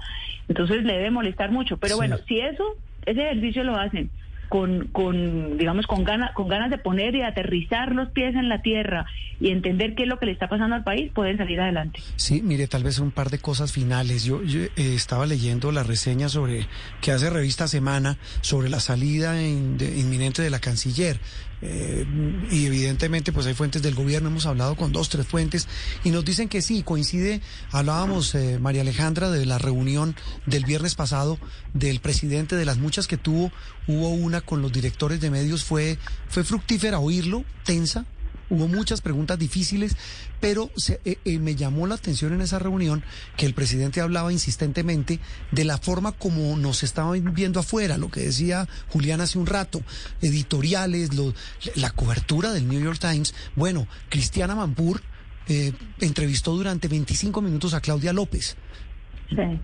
Entonces 0.50 0.84
le 0.84 0.94
debe 0.94 1.12
molestar 1.12 1.52
mucho. 1.52 1.78
Pero 1.78 1.96
bueno, 1.96 2.18
si 2.28 2.40
eso, 2.40 2.76
ese 3.06 3.22
ejercicio 3.22 3.64
lo 3.64 3.76
hacen 3.76 4.10
con, 4.54 4.90
con 4.90 5.58
digamos, 5.58 5.88
con, 5.88 6.04
ganas 6.04 6.32
con 6.36 6.48
ganas 6.48 6.70
de 6.70 6.78
poner 6.78 7.16
y 7.16 7.24
aterrizar 7.24 7.96
los 7.96 8.10
pies 8.10 8.36
en 8.36 8.50
la 8.50 8.62
tierra 8.62 9.08
y 9.40 9.50
entender 9.50 9.96
qué 9.96 10.04
es 10.04 10.08
lo 10.08 10.20
que 10.20 10.28
le 10.28 10.32
está 10.32 10.48
pasando 10.48 10.76
al 10.76 10.84
país, 10.84 11.12
pueden 11.12 11.38
salir 11.40 11.60
adelante. 11.60 12.00
Sí, 12.18 12.44
mire, 12.44 12.68
tal 12.68 12.84
vez 12.84 13.00
un 13.00 13.10
par 13.10 13.32
de 13.32 13.40
cosas 13.40 13.72
finales. 13.72 14.26
Yo, 14.26 14.44
yo 14.44 14.60
eh, 14.60 14.70
estaba 14.76 15.26
leyendo 15.26 15.72
la 15.72 15.82
reseña 15.82 16.30
sobre 16.30 16.68
que 17.02 17.12
hace 17.12 17.32
Revista 17.32 17.68
Semana 17.68 18.20
sobre 18.42 18.70
la 18.70 18.80
salida 18.80 19.42
inminente 19.42 20.44
de 20.44 20.52
la 20.52 20.60
canciller. 20.60 21.18
Eh, 21.65 22.06
y 22.52 22.65
evidentemente 22.65 23.31
pues 23.31 23.45
hay 23.48 23.53
fuentes 23.53 23.81
del 23.81 23.95
gobierno, 23.95 24.27
hemos 24.27 24.45
hablado 24.45 24.76
con 24.76 24.91
dos, 24.91 25.07
tres 25.07 25.26
fuentes 25.26 25.69
y 26.03 26.10
nos 26.10 26.26
dicen 26.26 26.49
que 26.49 26.61
sí, 26.61 26.84
coincide, 26.84 27.40
hablábamos 27.72 28.35
eh, 28.35 28.60
María 28.60 28.81
Alejandra 28.81 29.31
de 29.31 29.45
la 29.45 29.60
reunión 29.60 30.14
del 30.45 30.65
viernes 30.65 30.95
pasado 30.95 31.40
del 31.73 32.02
presidente, 32.02 32.57
de 32.57 32.65
las 32.65 32.80
muchas 32.80 33.07
que 33.07 33.15
tuvo, 33.15 33.49
hubo 33.88 34.10
una 34.10 34.41
con 34.41 34.61
los 34.61 34.73
directores 34.73 35.22
de 35.22 35.31
medios, 35.31 35.64
fue, 35.64 35.98
fue 36.27 36.44
fructífera 36.44 36.99
oírlo, 36.99 37.45
tensa, 37.64 38.06
Hubo 38.49 38.68
muchas 38.68 39.02
preguntas 39.02 39.40
difíciles, 39.40 39.95
pero 40.40 40.70
se- 40.76 40.99
eh, 41.06 41.18
eh, 41.26 41.40
me 41.40 41.56
llamó 41.56 41.88
la 41.88 41.95
atención 41.95 42.34
en 42.34 42.41
esa 42.41 42.60
reunión 42.60 43.03
que 43.38 43.45
el 43.45 43.53
presidente 43.53 44.02
hablaba 44.02 44.32
insistentemente 44.32 45.20
de 45.52 45.64
la 45.65 45.78
forma 45.78 46.11
como 46.11 46.56
nos 46.57 46.84
estaban 46.84 47.34
viendo 47.34 47.60
afuera, 47.60 47.98
lo 47.98 48.10
que 48.11 48.20
decía 48.22 48.68
Julián 48.90 49.22
hace 49.22 49.40
un 49.40 49.45
rato, 49.48 49.82
editoriales, 50.22 51.14
lo- 51.14 51.34
la 51.76 51.91
cobertura 51.91 52.52
del 52.52 52.68
New 52.68 52.82
York 52.84 52.99
Times. 52.99 53.34
Bueno, 53.56 53.88
Cristiana 54.10 54.56
Mampur 54.56 55.02
eh, 55.48 55.74
entrevistó 55.99 56.56
durante 56.56 56.88
25 56.88 57.41
minutos 57.41 57.74
a 57.74 57.82
Claudia 57.82 58.14
López. 58.14 58.56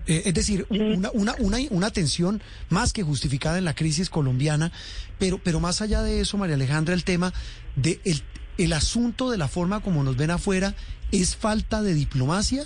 Eh, 0.06 0.22
es 0.24 0.34
decir, 0.34 0.66
una, 0.70 1.10
una, 1.12 1.34
una, 1.38 1.58
una 1.70 1.90
tensión 1.90 2.42
más 2.70 2.92
que 2.92 3.02
justificada 3.02 3.56
en 3.58 3.64
la 3.64 3.74
crisis 3.74 4.10
colombiana, 4.10 4.72
pero, 5.18 5.38
pero 5.42 5.60
más 5.60 5.80
allá 5.80 6.02
de 6.02 6.20
eso, 6.20 6.36
María 6.38 6.56
Alejandra, 6.56 6.92
el 6.94 7.04
tema 7.04 7.32
de 7.76 8.00
el, 8.04 8.22
el 8.64 8.72
asunto 8.72 9.30
de 9.30 9.38
la 9.38 9.48
forma 9.48 9.80
como 9.80 10.02
nos 10.04 10.16
ven 10.16 10.30
afuera, 10.30 10.74
¿es 11.12 11.36
falta 11.36 11.82
de 11.82 11.94
diplomacia 11.94 12.62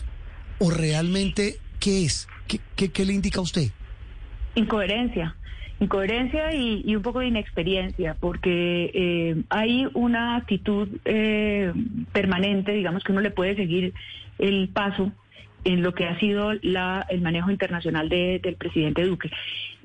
o 0.58 0.70
realmente 0.70 1.56
qué 1.80 2.04
es? 2.04 2.28
¿Qué, 2.48 2.88
qué, 2.90 3.04
le 3.04 3.12
indica 3.14 3.38
a 3.40 3.42
usted? 3.42 3.70
Incoherencia. 4.54 5.34
Incoherencia 5.80 6.54
y, 6.54 6.82
y 6.86 6.94
un 6.94 7.02
poco 7.02 7.20
de 7.20 7.26
inexperiencia, 7.28 8.16
porque 8.20 8.90
eh, 8.94 9.42
hay 9.50 9.88
una 9.94 10.36
actitud 10.36 10.88
eh, 11.04 11.72
permanente, 12.12 12.72
digamos 12.72 13.02
que 13.02 13.12
uno 13.12 13.20
le 13.20 13.30
puede 13.30 13.56
seguir 13.56 13.92
el 14.38 14.68
paso 14.68 15.10
en 15.64 15.82
lo 15.82 15.94
que 15.94 16.04
ha 16.06 16.18
sido 16.20 16.52
la, 16.62 17.06
el 17.08 17.20
manejo 17.22 17.50
internacional 17.50 18.08
de- 18.08 18.38
del 18.42 18.54
presidente 18.56 19.02
Duque. 19.04 19.30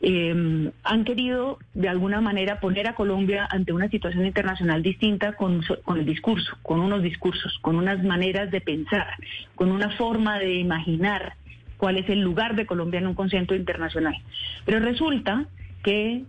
Eh, 0.02 0.72
han 0.84 1.04
querido 1.04 1.60
de 1.74 1.90
alguna 1.90 2.22
manera 2.22 2.60
poner 2.60 2.88
a 2.88 2.96
Colombia 2.96 3.48
ante 3.50 3.74
una 3.74 3.90
situación 3.90 4.26
internacional 4.26 4.82
distinta 4.82 5.34
con, 5.34 5.62
con 5.84 5.98
el 5.98 6.06
discurso, 6.06 6.58
con 6.62 6.80
unos 6.80 7.04
discursos, 7.04 7.60
con 7.62 7.76
unas 7.76 8.04
maneras 8.04 8.50
de 8.52 8.62
pensar, 8.62 9.08
con 9.56 9.72
una 9.72 9.90
forma 9.98 10.40
de 10.40 10.56
imaginar 10.56 11.34
cuál 11.78 11.98
es 11.98 12.10
el 12.10 12.22
lugar 12.22 12.56
de 12.56 12.66
Colombia 12.66 13.00
en 13.00 13.08
un 13.08 13.14
concierto 13.14 13.56
internacional. 13.56 14.16
Pero 14.66 14.80
resulta 14.80 15.46
que 15.84 16.24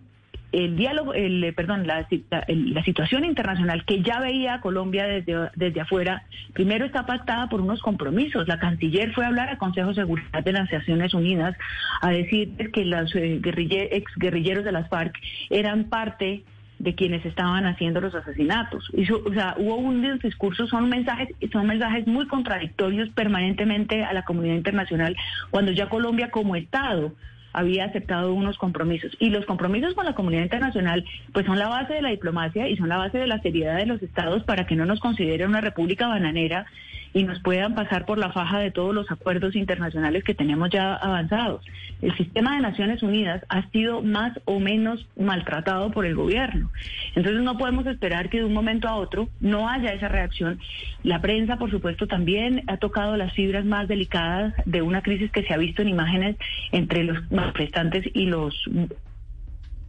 el 0.53 0.77
diálogo, 0.77 1.15
el, 1.15 1.45
eh, 1.45 1.53
perdón, 1.53 1.87
la, 1.87 2.07
la- 2.31 2.45
la 2.49 2.85
situación 2.85 3.25
internacional 3.25 3.85
que 3.85 4.03
ya 4.03 4.21
veía 4.21 4.61
Colombia 4.61 5.07
desde, 5.07 5.51
desde 5.55 5.81
afuera, 5.81 6.25
primero 6.53 6.85
está 6.85 7.07
pactada 7.07 7.49
por 7.49 7.61
unos 7.61 7.81
compromisos. 7.83 8.49
La 8.49 8.59
canciller 8.59 9.13
fue 9.13 9.25
a 9.25 9.29
hablar 9.29 9.49
al 9.49 9.59
Consejo 9.59 9.89
de 9.91 9.95
Seguridad 9.95 10.43
de 10.45 10.53
las 10.53 10.73
Naciones 10.73 11.15
Unidas 11.15 11.57
a 12.03 12.11
decir 12.11 12.57
que 12.73 12.85
los 12.85 13.15
eh, 13.15 13.41
guerrille- 13.41 13.89
ex 13.93 14.13
guerrilleros 14.17 14.65
de 14.65 14.73
las 14.73 14.89
FARC 14.89 15.17
eran 15.51 15.85
parte 15.85 16.43
de 16.81 16.95
quienes 16.95 17.25
estaban 17.27 17.67
haciendo 17.67 18.01
los 18.01 18.15
asesinatos. 18.15 18.91
Su- 19.07 19.23
o 19.25 19.33
sea, 19.35 19.55
hubo 19.59 19.77
unos 19.77 20.19
discursos, 20.21 20.71
son 20.71 20.89
mensajes, 20.89 21.29
son 21.53 21.67
mensajes 21.67 22.07
muy 22.07 22.27
contradictorios 22.27 23.11
permanentemente 23.11 24.03
a 24.03 24.13
la 24.15 24.23
comunidad 24.25 24.55
internacional 24.55 25.15
cuando 25.51 25.73
ya 25.73 25.91
Colombia 25.91 26.31
como 26.31 26.57
Estado 26.57 27.13
había 27.53 27.85
aceptado 27.85 28.33
unos 28.35 28.59
compromisos. 28.59 29.17
Y 29.19 29.31
los 29.31 29.47
compromisos 29.47 29.95
con 29.95 30.05
la 30.05 30.15
comunidad 30.15 30.43
internacional, 30.43 31.05
pues 31.33 31.47
son 31.47 31.59
la 31.59 31.69
base 31.69 31.95
de 31.95 32.03
la 32.03 32.11
diplomacia 32.11 32.69
y 32.69 32.77
son 32.77 32.89
la 32.89 32.99
base 32.99 33.19
de 33.19 33.27
la 33.27 33.41
seriedad 33.41 33.77
de 33.77 33.87
los 33.87 34.03
estados 34.03 34.45
para 34.45 34.67
que 34.67 34.77
no 34.77 34.87
nos 34.87 35.01
consideren 35.01 35.49
una 35.49 35.61
república 35.61 36.09
bananera 36.09 36.67
y 37.13 37.25
nos 37.25 37.41
puedan 37.41 37.75
pasar 37.75 38.07
por 38.07 38.19
la 38.19 38.33
faja 38.33 38.59
de 38.59 38.71
todos 38.71 38.95
los 38.95 39.11
acuerdos 39.11 39.57
internacionales 39.57 40.25
que 40.25 40.35
tenemos 40.35 40.71
ya 40.71 40.95
avanzados. 40.95 41.65
El 42.03 42.17
sistema 42.17 42.55
de 42.55 42.63
Naciones 42.63 43.03
Unidas 43.03 43.45
ha 43.49 43.69
sido 43.71 44.03
más 44.03 44.39
o 44.45 44.59
menos 44.59 45.07
maltratado 45.19 45.91
por 45.91 46.07
el 46.07 46.15
gobierno. 46.15 46.71
Entonces 47.15 47.43
no 47.43 47.59
podemos 47.59 47.87
esperar 47.87 48.31
que 48.31 48.39
de 48.39 48.45
un 48.45 48.55
momento 48.55 48.89
a 48.89 48.97
otro 48.97 49.29
no 49.41 49.69
haya 49.69 49.93
esa 49.93 50.09
reacción. 50.09 50.59
La 51.03 51.21
prensa, 51.21 51.57
por 51.57 51.71
supuesto, 51.71 52.07
también 52.07 52.63
ha 52.69 52.77
tocado 52.79 53.17
las 53.17 53.33
fibras 53.35 53.65
más 53.65 53.89
delicadas 53.89 54.55
de 54.65 54.83
una 54.83 55.03
crisis 55.03 55.31
que 55.31 55.43
se 55.43 55.53
ha 55.53 55.59
visto 55.59 55.83
en 55.83 55.89
imágenes 55.89 56.37
entre 56.73 57.05
los 57.05 57.31
manifestantes 57.31 58.05
y 58.15 58.27
los 58.27 58.55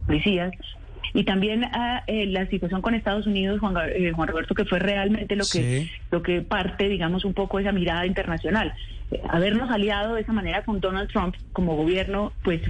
policías. 0.06 0.52
Y 1.14 1.24
también 1.24 1.64
ah, 1.64 2.04
eh, 2.06 2.26
la 2.26 2.46
situación 2.46 2.80
con 2.80 2.94
Estados 2.94 3.26
Unidos, 3.26 3.60
Juan, 3.60 3.74
eh, 3.94 4.12
Juan 4.12 4.28
Roberto, 4.28 4.54
que 4.54 4.64
fue 4.64 4.78
realmente 4.78 5.36
lo 5.36 5.44
que, 5.44 5.82
Sí. 5.84 5.90
lo 6.10 6.22
que 6.22 6.40
parte, 6.40 6.88
digamos, 6.88 7.24
un 7.24 7.34
poco 7.34 7.58
esa 7.58 7.72
mirada 7.72 8.06
internacional. 8.06 8.72
Eh, 9.12 9.20
habernos 9.28 9.70
aliado 9.70 10.14
de 10.14 10.22
esa 10.22 10.32
manera 10.32 10.64
con 10.64 10.80
Donald 10.80 11.10
Trump 11.10 11.34
como 11.52 11.76
gobierno, 11.76 12.32
pues 12.42 12.60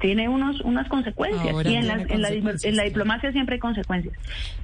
tiene 0.00 0.28
unos 0.28 0.60
unas 0.62 0.88
consecuencias. 0.88 1.50
Ahora 1.52 1.70
y 1.70 1.74
en 1.76 1.86
la, 1.86 1.94
en, 1.94 2.22
la, 2.22 2.28
en 2.30 2.76
la 2.76 2.84
diplomacia 2.84 3.32
siempre 3.32 3.54
hay 3.54 3.60
consecuencias. 3.60 4.14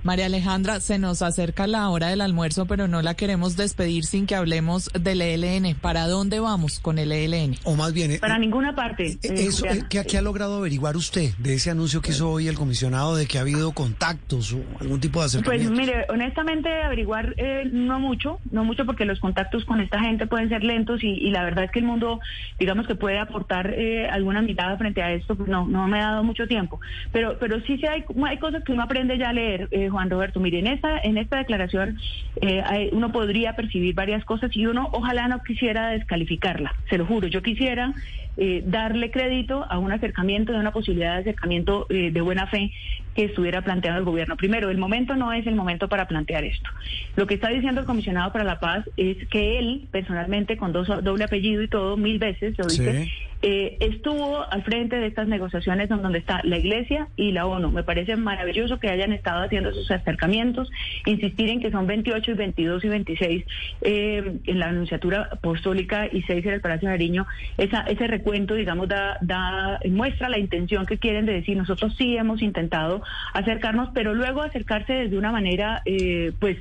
María 0.02 0.26
Alejandra, 0.26 0.80
se 0.80 0.98
nos 0.98 1.22
acerca 1.22 1.66
la 1.66 1.88
hora 1.90 2.08
del 2.08 2.20
almuerzo, 2.20 2.66
pero 2.66 2.86
no 2.88 3.02
la 3.02 3.14
queremos 3.14 3.56
despedir 3.56 4.04
sin 4.04 4.26
que 4.26 4.34
hablemos 4.34 4.90
del 4.98 5.20
ELN. 5.22 5.74
¿Para 5.76 6.06
dónde 6.06 6.38
vamos 6.40 6.78
con 6.80 6.98
el 6.98 7.10
ELN? 7.12 7.56
O 7.64 7.74
más 7.74 7.92
bien, 7.92 8.12
eh, 8.12 8.18
Para 8.20 8.38
ninguna 8.38 8.74
parte. 8.74 9.06
eh, 9.06 9.18
eso, 9.22 9.66
eh, 9.66 9.82
¿qué, 9.90 10.04
qué 10.04 10.18
ha 10.18 10.22
logrado 10.22 10.58
averiguar 10.58 10.96
usted 10.96 11.32
de 11.38 11.54
ese 11.54 11.70
anuncio 11.70 12.00
que 12.02 12.10
hizo 12.10 12.30
hoy 12.30 12.48
el 12.48 12.54
comisionado 12.56 13.16
de 13.16 13.26
que 13.26 13.38
ha 13.38 13.40
habido 13.40 13.72
contactos 13.72 14.52
o 14.52 14.58
algún 14.80 15.00
tipo 15.00 15.20
de 15.20 15.24
Pues 15.24 15.34
acercamiento? 15.62 15.72
mire, 15.80 16.06
honestamente 16.08 16.68
averiguar 16.82 17.34
eh, 17.36 17.68
no 17.72 17.98
mucho, 17.98 18.38
no 18.50 18.64
mucho 18.64 18.84
porque 18.86 19.04
los 19.04 19.18
contactos 19.20 19.64
con 19.64 19.80
esta 19.80 20.00
gente 20.00 20.26
pueden 20.26 20.48
ser 20.48 20.62
lentos 20.62 21.02
y, 21.02 21.15
y 21.20 21.30
la 21.30 21.44
verdad 21.44 21.64
es 21.64 21.70
que 21.70 21.78
el 21.78 21.84
mundo, 21.84 22.20
digamos 22.58 22.86
que 22.86 22.94
puede 22.94 23.18
aportar 23.18 23.72
eh, 23.74 24.08
alguna 24.08 24.42
mirada 24.42 24.76
frente 24.76 25.02
a 25.02 25.12
esto, 25.12 25.36
pues 25.36 25.48
no, 25.48 25.66
no 25.66 25.88
me 25.88 26.00
ha 26.00 26.10
dado 26.10 26.24
mucho 26.24 26.46
tiempo. 26.46 26.80
Pero, 27.12 27.38
pero 27.38 27.60
sí, 27.62 27.78
sí 27.78 27.86
hay, 27.86 28.04
hay 28.26 28.38
cosas 28.38 28.64
que 28.64 28.72
uno 28.72 28.82
aprende 28.82 29.18
ya 29.18 29.30
a 29.30 29.32
leer, 29.32 29.68
eh, 29.70 29.88
Juan 29.88 30.10
Roberto. 30.10 30.40
Mire, 30.40 30.58
en 30.58 30.66
esta, 30.66 30.98
en 30.98 31.18
esta 31.18 31.38
declaración 31.38 31.98
eh, 32.40 32.90
uno 32.92 33.12
podría 33.12 33.54
percibir 33.54 33.94
varias 33.94 34.24
cosas 34.24 34.50
y 34.54 34.66
uno 34.66 34.88
ojalá 34.92 35.28
no 35.28 35.42
quisiera 35.42 35.90
descalificarla, 35.90 36.74
se 36.88 36.98
lo 36.98 37.06
juro. 37.06 37.28
Yo 37.28 37.42
quisiera 37.42 37.94
eh, 38.38 38.62
darle 38.66 39.10
crédito 39.10 39.64
a 39.66 39.78
un 39.78 39.92
acercamiento, 39.92 40.52
de 40.52 40.58
una 40.58 40.70
posibilidad 40.70 41.14
de 41.14 41.20
acercamiento 41.20 41.86
eh, 41.88 42.10
de 42.10 42.20
buena 42.20 42.46
fe 42.46 42.70
que 43.16 43.24
estuviera 43.24 43.62
planteado 43.62 43.98
el 43.98 44.04
gobierno. 44.04 44.36
Primero, 44.36 44.70
el 44.70 44.76
momento 44.76 45.16
no 45.16 45.32
es 45.32 45.46
el 45.46 45.54
momento 45.54 45.88
para 45.88 46.06
plantear 46.06 46.44
esto. 46.44 46.68
Lo 47.16 47.26
que 47.26 47.34
está 47.34 47.48
diciendo 47.48 47.80
el 47.80 47.86
comisionado 47.86 48.30
para 48.30 48.44
la 48.44 48.60
paz 48.60 48.84
es 48.98 49.26
que 49.28 49.58
él, 49.58 49.88
personalmente, 49.90 50.58
con 50.58 50.72
dos, 50.72 50.86
doble 51.02 51.24
apellido 51.24 51.62
y 51.62 51.68
todo, 51.68 51.96
mil 51.96 52.18
veces 52.18 52.56
lo 52.58 52.66
dice. 52.66 53.10
Eh, 53.42 53.76
estuvo 53.80 54.50
al 54.50 54.62
frente 54.62 54.96
de 54.96 55.06
estas 55.06 55.28
negociaciones 55.28 55.90
en 55.90 56.02
donde 56.02 56.18
está 56.18 56.40
la 56.44 56.58
Iglesia 56.58 57.08
y 57.16 57.32
la 57.32 57.46
ONU. 57.46 57.70
Me 57.70 57.82
parece 57.82 58.16
maravilloso 58.16 58.78
que 58.78 58.88
hayan 58.88 59.12
estado 59.12 59.44
haciendo 59.44 59.70
esos 59.70 59.90
acercamientos, 59.90 60.70
insistir 61.04 61.50
en 61.50 61.60
que 61.60 61.70
son 61.70 61.86
28 61.86 62.30
y 62.30 62.34
22 62.34 62.84
y 62.84 62.88
26 62.88 63.44
eh, 63.82 64.38
en 64.44 64.58
la 64.58 64.68
Anunciatura 64.68 65.28
Apostólica 65.30 66.08
y 66.10 66.22
6 66.22 66.46
en 66.46 66.52
el 66.54 66.60
Palacio 66.60 66.88
de 66.88 66.94
Nariño. 66.94 67.26
Esa, 67.58 67.82
ese 67.82 68.06
recuento, 68.06 68.54
digamos, 68.54 68.88
da, 68.88 69.18
da, 69.20 69.80
muestra 69.90 70.28
la 70.28 70.38
intención 70.38 70.86
que 70.86 70.98
quieren 70.98 71.26
de 71.26 71.34
decir, 71.34 71.56
nosotros 71.56 71.94
sí 71.96 72.16
hemos 72.16 72.42
intentado 72.42 73.02
acercarnos, 73.34 73.90
pero 73.94 74.14
luego 74.14 74.42
acercarse 74.42 74.92
desde 74.92 75.18
una 75.18 75.32
manera 75.32 75.82
eh, 75.84 76.32
pues 76.38 76.56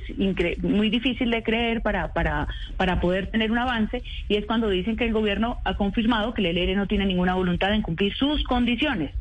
muy 0.62 0.90
difícil 0.90 1.30
de 1.30 1.42
creer 1.42 1.82
para, 1.82 2.12
para, 2.12 2.48
para 2.76 3.00
poder 3.00 3.28
tener 3.28 3.50
un 3.50 3.58
avance, 3.58 4.02
y 4.28 4.36
es 4.36 4.46
cuando 4.46 4.68
dicen 4.68 4.96
que 4.96 5.04
el 5.04 5.12
gobierno 5.12 5.58
ha 5.64 5.74
confirmado 5.74 6.34
que 6.34 6.42
el 6.42 6.46
No 6.74 6.86
tiene 6.86 7.06
ninguna 7.06 7.34
voluntad 7.34 7.72
en 7.74 7.82
cumplir 7.82 8.14
sus 8.14 8.42
condiciones. 8.44 9.12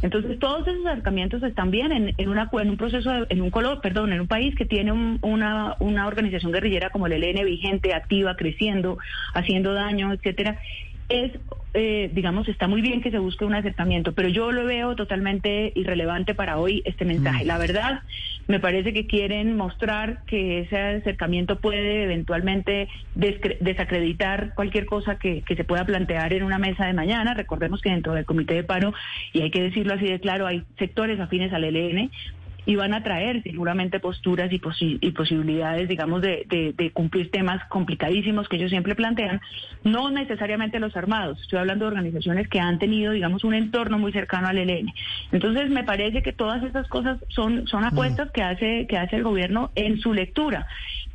Entonces 0.00 0.38
todos 0.38 0.66
esos 0.68 0.86
acercamientos 0.86 1.42
están 1.42 1.72
bien 1.72 1.90
en, 1.90 2.14
en, 2.16 2.28
una, 2.28 2.48
en 2.52 2.70
un 2.70 2.76
proceso, 2.76 3.10
de- 3.10 3.26
en 3.30 3.42
un 3.42 3.50
color, 3.50 3.80
perdón, 3.80 4.12
en 4.12 4.20
un 4.20 4.28
país 4.28 4.54
que 4.54 4.64
tiene 4.64 4.92
un- 4.92 5.18
una, 5.22 5.74
una 5.80 6.06
organización 6.06 6.52
guerrillera 6.52 6.90
como 6.90 7.06
el 7.08 7.14
ELN 7.14 7.44
vigente, 7.44 7.92
activa, 7.94 8.36
creciendo, 8.36 8.98
haciendo 9.34 9.74
daño, 9.74 10.12
etcétera. 10.12 10.60
Es 11.08 11.32
eh, 11.74 12.10
digamos, 12.14 12.48
está 12.48 12.66
muy 12.66 12.80
bien 12.80 13.02
que 13.02 13.10
se 13.10 13.18
busque 13.18 13.44
un 13.44 13.54
acercamiento, 13.54 14.12
pero 14.12 14.28
yo 14.28 14.52
lo 14.52 14.64
veo 14.64 14.96
totalmente 14.96 15.70
irrelevante 15.74 16.34
para 16.34 16.58
hoy 16.58 16.82
este 16.86 17.04
mensaje. 17.04 17.44
La 17.44 17.58
verdad, 17.58 18.00
me 18.46 18.58
parece 18.58 18.94
que 18.94 19.06
quieren 19.06 19.54
mostrar 19.54 20.24
que 20.24 20.60
ese 20.60 20.76
acercamiento 20.76 21.60
puede 21.60 22.04
eventualmente 22.04 22.88
desacreditar 23.14 24.54
cualquier 24.54 24.86
cosa 24.86 25.18
que, 25.18 25.42
que 25.42 25.56
se 25.56 25.64
pueda 25.64 25.84
plantear 25.84 26.32
en 26.32 26.42
una 26.42 26.58
mesa 26.58 26.86
de 26.86 26.94
mañana. 26.94 27.34
Recordemos 27.34 27.82
que 27.82 27.90
dentro 27.90 28.14
del 28.14 28.24
comité 28.24 28.54
de 28.54 28.64
paro, 28.64 28.94
y 29.34 29.42
hay 29.42 29.50
que 29.50 29.62
decirlo 29.62 29.94
así 29.94 30.06
de 30.06 30.20
claro, 30.20 30.46
hay 30.46 30.64
sectores 30.78 31.20
afines 31.20 31.52
al 31.52 31.64
ELN, 31.64 32.10
y 32.68 32.76
van 32.76 32.92
a 32.92 33.02
traer 33.02 33.42
seguramente 33.44 33.98
posturas 33.98 34.52
y, 34.52 34.60
y 35.00 35.10
posibilidades, 35.12 35.88
digamos, 35.88 36.20
de, 36.20 36.44
de, 36.76 36.90
cumplir 36.90 37.30
temas 37.30 37.64
complicadísimos 37.70 38.46
que 38.46 38.56
ellos 38.56 38.68
siempre 38.68 38.94
plantean, 38.94 39.40
no 39.84 40.10
necesariamente 40.10 40.78
los 40.78 40.94
armados, 40.94 41.40
estoy 41.40 41.60
hablando 41.60 41.86
de 41.86 41.92
organizaciones 41.92 42.46
que 42.46 42.60
han 42.60 42.78
tenido, 42.78 43.12
digamos, 43.12 43.42
un 43.42 43.54
entorno 43.54 43.98
muy 43.98 44.12
cercano 44.12 44.48
al 44.48 44.58
ELN. 44.58 44.92
Entonces, 45.32 45.70
me 45.70 45.82
parece 45.82 46.22
que 46.22 46.34
todas 46.34 46.62
esas 46.62 46.86
cosas 46.88 47.18
son, 47.28 47.66
son 47.66 47.84
apuestas 47.84 48.30
que 48.32 48.42
hace, 48.42 48.86
que 48.86 48.98
hace 48.98 49.16
el 49.16 49.22
gobierno 49.22 49.70
en 49.74 49.98
su 49.98 50.12
lectura, 50.12 50.66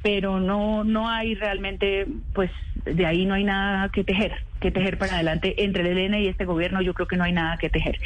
pero 0.02 0.40
no, 0.40 0.84
no 0.84 1.08
hay 1.08 1.36
realmente, 1.36 2.08
pues, 2.34 2.50
de 2.84 3.06
ahí 3.06 3.28
no 3.28 3.36
hay 3.36 3.44
nada 3.44 3.90
que 3.90 4.04
tejer, 4.04 4.34
que 4.60 4.72
tejer 4.72 4.98
para 4.98 5.14
adelante 5.14 5.64
entre 5.64 5.88
el 5.88 6.00
ELN 6.00 6.16
y 6.16 6.28
este 6.30 6.46
gobierno, 6.46 6.82
yo 6.82 6.96
creo 6.96 7.08
que 7.08 7.16
no 7.16 7.26
hay 7.26 7.32
nada 7.32 7.58
que 7.58 7.70
tejer. 7.70 8.00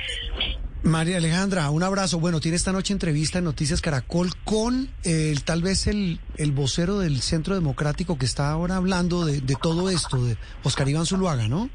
María 0.84 1.18
Alejandra, 1.18 1.70
un 1.70 1.84
abrazo. 1.84 2.20
Bueno, 2.20 2.40
tiene 2.40 2.56
esta 2.56 2.72
noche 2.72 2.94
entrevista 2.94 3.40
en 3.40 3.46
Noticias 3.46 3.82
Caracol 3.82 4.30
con 4.44 4.88
el, 5.04 5.44
tal 5.44 5.62
vez 5.62 5.88
el, 5.88 6.20
el 6.38 6.52
vocero 6.52 7.00
del 7.00 7.18
Centro 7.18 7.56
Democrático 7.56 8.18
que 8.18 8.26
está 8.26 8.52
ahora 8.52 8.78
hablando 8.78 9.26
de, 9.26 9.42
todo 9.62 9.90
esto, 9.90 10.24
de 10.24 10.38
Oscar 10.64 10.88
Iván 10.88 11.06
Zuluaga, 11.06 11.48
¿no? 11.48 11.70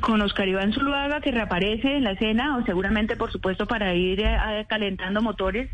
Con 0.00 0.22
Oscar 0.22 0.48
Iván 0.48 0.72
Zuluaga, 0.72 1.20
que 1.20 1.30
reaparece 1.30 1.96
en 1.96 2.04
la 2.04 2.12
escena, 2.12 2.56
o 2.56 2.64
seguramente, 2.64 3.16
por 3.16 3.30
supuesto, 3.30 3.66
para 3.66 3.94
ir 3.94 4.20
eh, 4.20 4.64
calentando 4.68 5.20
motores. 5.20 5.70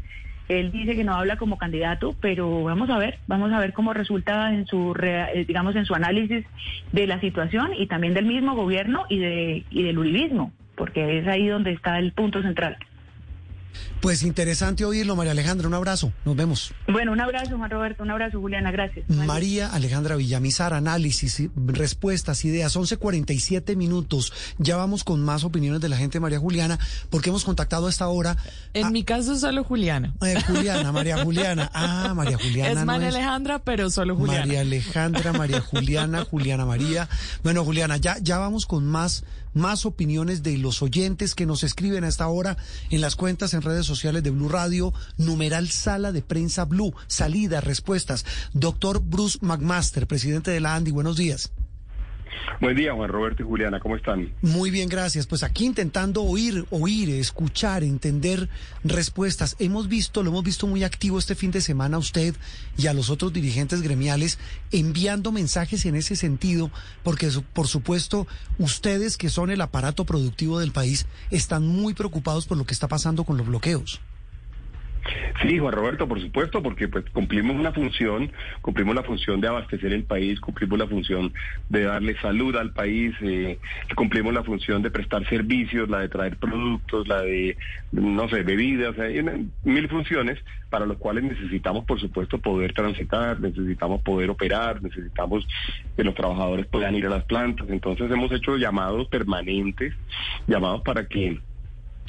Él 0.48 0.72
dice 0.72 0.97
que 0.97 1.05
no 1.05 1.14
habla 1.14 1.36
como 1.36 1.59
candidato, 1.59 2.16
pero 2.20 2.64
vamos 2.64 2.90
a 2.90 2.98
ver, 2.98 3.18
vamos 3.26 3.52
a 3.52 3.60
ver 3.60 3.72
cómo 3.72 3.93
resulta 3.93 4.52
en 4.52 4.66
su, 4.66 4.94
eh, 5.01 5.44
digamos, 5.47 5.76
en 5.76 5.85
su 5.85 5.94
análisis 5.94 6.44
de 6.93 7.06
la 7.06 7.20
situación 7.20 7.74
y 7.74 7.86
también 7.86 8.14
del 8.14 8.24
mismo 8.24 8.55
gobierno 8.55 9.05
y, 9.09 9.18
de, 9.18 9.64
y 9.70 9.82
del 9.82 9.98
uribismo 9.98 10.52
porque 10.78 11.18
es 11.18 11.26
ahí 11.26 11.48
donde 11.48 11.72
está 11.72 11.98
el 11.98 12.12
punto 12.12 12.40
central. 12.40 12.78
Pues 14.01 14.23
interesante 14.23 14.85
oírlo, 14.85 15.16
María 15.16 15.32
Alejandra. 15.32 15.66
Un 15.66 15.74
abrazo. 15.74 16.12
Nos 16.24 16.36
vemos. 16.36 16.73
Bueno, 16.86 17.12
un 17.12 17.20
abrazo, 17.20 17.57
Juan 17.57 17.70
Roberto. 17.70 18.03
Un 18.03 18.11
abrazo, 18.11 18.40
Juliana. 18.40 18.70
Gracias. 18.70 19.09
María 19.09 19.69
Alejandra 19.73 20.16
Villamizar, 20.16 20.73
análisis, 20.73 21.43
respuestas, 21.57 22.45
ideas. 22.45 22.77
11.47 22.77 23.77
minutos. 23.77 24.32
Ya 24.59 24.77
vamos 24.77 25.05
con 25.05 25.20
más 25.20 25.45
opiniones 25.45 25.81
de 25.81 25.89
la 25.89 25.97
gente, 25.97 26.20
María 26.20 26.39
Juliana, 26.39 26.78
porque 27.11 27.31
hemos 27.31 27.45
contactado 27.45 27.86
a 27.86 27.90
esta 27.90 28.09
hora. 28.09 28.36
En 28.74 28.93
mi 28.93 29.03
caso, 29.05 29.36
solo 29.36 29.65
Juliana. 29.65 30.15
Eh, 30.23 30.40
Juliana, 30.47 30.93
María 30.93 31.19
Juliana. 31.24 31.70
Ah, 31.74 32.12
María 32.15 32.39
Juliana. 32.39 32.81
Es 32.81 32.86
María 32.86 33.09
Alejandra, 33.09 33.59
pero 33.59 33.90
solo 33.90 34.16
Juliana. 34.16 34.40
María 34.40 34.61
Alejandra, 34.61 35.32
María 35.32 35.61
Juliana, 35.61 36.24
Juliana 36.24 36.65
María. 36.65 37.09
Bueno, 37.43 37.65
Juliana, 37.65 37.97
ya, 37.97 38.16
ya 38.20 38.39
vamos 38.39 38.66
con 38.66 38.86
más 38.86 39.24
más 39.55 39.86
opiniones 39.86 40.43
de 40.43 40.57
los 40.59 40.82
oyentes 40.82 41.35
que 41.35 41.47
nos 41.47 41.65
escriben 41.65 42.05
a 42.05 42.09
esta 42.09 42.28
hora 42.28 42.57
en 42.90 43.01
las 43.01 43.16
cuentas 43.16 43.55
en 43.55 43.57
redes 43.62 43.86
sociales 43.86 44.22
de 44.22 44.30
Blue 44.30 44.48
Radio, 44.48 44.93
numeral 45.16 45.68
sala 45.68 46.12
de 46.12 46.22
prensa 46.22 46.64
Blue, 46.64 46.94
salidas, 47.06 47.64
respuestas. 47.64 48.24
Doctor 48.52 49.01
Bruce 49.01 49.39
McMaster, 49.40 50.06
presidente 50.06 50.51
de 50.51 50.60
la 50.60 50.74
ANDI, 50.74 50.90
buenos 50.90 51.16
días. 51.16 51.51
Buen 52.60 52.77
día, 52.77 52.93
Juan 52.93 53.09
Roberto 53.09 53.43
y 53.43 53.47
Juliana, 53.47 53.81
¿cómo 53.81 53.97
están? 53.97 54.32
Muy 54.43 54.70
bien, 54.70 54.89
gracias. 54.89 55.27
Pues 55.27 55.43
aquí 55.43 55.65
intentando 55.66 56.23
oír, 56.23 56.65
oír, 56.70 57.10
escuchar, 57.10 57.85
entender 57.85 58.48
respuestas. 58.82 59.55
Hemos 59.59 59.89
visto, 59.89 60.23
lo 60.23 60.31
hemos 60.31 60.43
visto 60.43 60.66
muy 60.66 60.85
activo 60.85 61.19
este 61.19 61.35
fin 61.35 61.51
de 61.51 61.60
semana 61.60 61.97
a 61.97 62.01
usted 62.01 62.35
y 62.77 62.86
a 62.86 62.94
los 62.94 63.10
otros 63.10 63.32
dirigentes 63.32 63.82
gremiales 63.82 64.39
enviando 64.73 65.32
mensajes 65.32 65.86
en 65.86 65.94
ese 65.94 66.16
sentido, 66.16 66.70
porque 67.02 67.28
por 67.52 67.69
supuesto 67.69 68.27
ustedes 68.59 69.16
que 69.16 69.28
son 69.28 69.51
el 69.51 69.60
aparato 69.60 70.05
productivo 70.05 70.59
del 70.59 70.73
país 70.73 71.06
están 71.31 71.66
muy 71.66 71.94
preocupados 71.94 72.47
por 72.47 72.59
lo 72.59 72.65
que 72.65 72.74
está 72.74 72.89
pasando 72.89 73.24
con 73.24 73.36
los 73.36 73.47
bloqueos. 73.47 74.01
Sí, 75.43 75.59
Juan 75.59 75.72
Roberto, 75.72 76.09
por 76.09 76.20
supuesto, 76.20 76.62
porque 76.62 76.89
pues 76.89 77.05
cumplimos 77.10 77.56
una 77.56 77.72
función, 77.72 78.32
cumplimos 78.60 78.94
la 78.94 79.02
función 79.02 79.40
de 79.40 79.48
abastecer 79.48 79.93
el 79.93 80.05
país, 80.05 80.40
cumplimos 80.40 80.78
la 80.78 80.86
función 80.86 81.32
de 81.68 81.85
darle 81.85 82.16
salud 82.20 82.56
al 82.56 82.72
país, 82.72 83.14
eh, 83.22 83.59
cumplimos 83.94 84.35
la 84.35 84.43
función 84.43 84.82
de 84.82 84.90
prestar 84.90 85.28
servicios, 85.28 85.89
la 85.89 86.01
de 86.01 86.09
traer 86.09 86.36
productos, 86.36 87.06
la 87.06 87.22
de, 87.22 87.56
no 87.93 88.28
sé, 88.28 88.43
bebidas, 88.43 88.97
mil 89.64 89.89
funciones 89.89 90.39
para 90.70 90.86
las 90.86 90.98
cuales 90.98 91.24
necesitamos, 91.24 91.85
por 91.85 92.01
supuesto, 92.01 92.39
poder 92.39 92.72
transitar, 92.74 93.40
necesitamos 93.40 94.02
poder 94.02 94.30
operar, 94.30 94.82
necesitamos 94.82 95.47
que 95.97 96.05
los 96.05 96.14
trabajadores 96.14 96.66
puedan 96.66 96.94
ir 96.94 97.06
a 97.06 97.10
las 97.10 97.24
plantas. 97.24 97.68
Entonces 97.70 98.10
hemos 98.10 98.30
hecho 98.32 98.56
llamados 98.56 99.09
permanentes, 99.09 99.94
llamados 100.47 100.82
para 100.82 101.06
que 101.06 101.40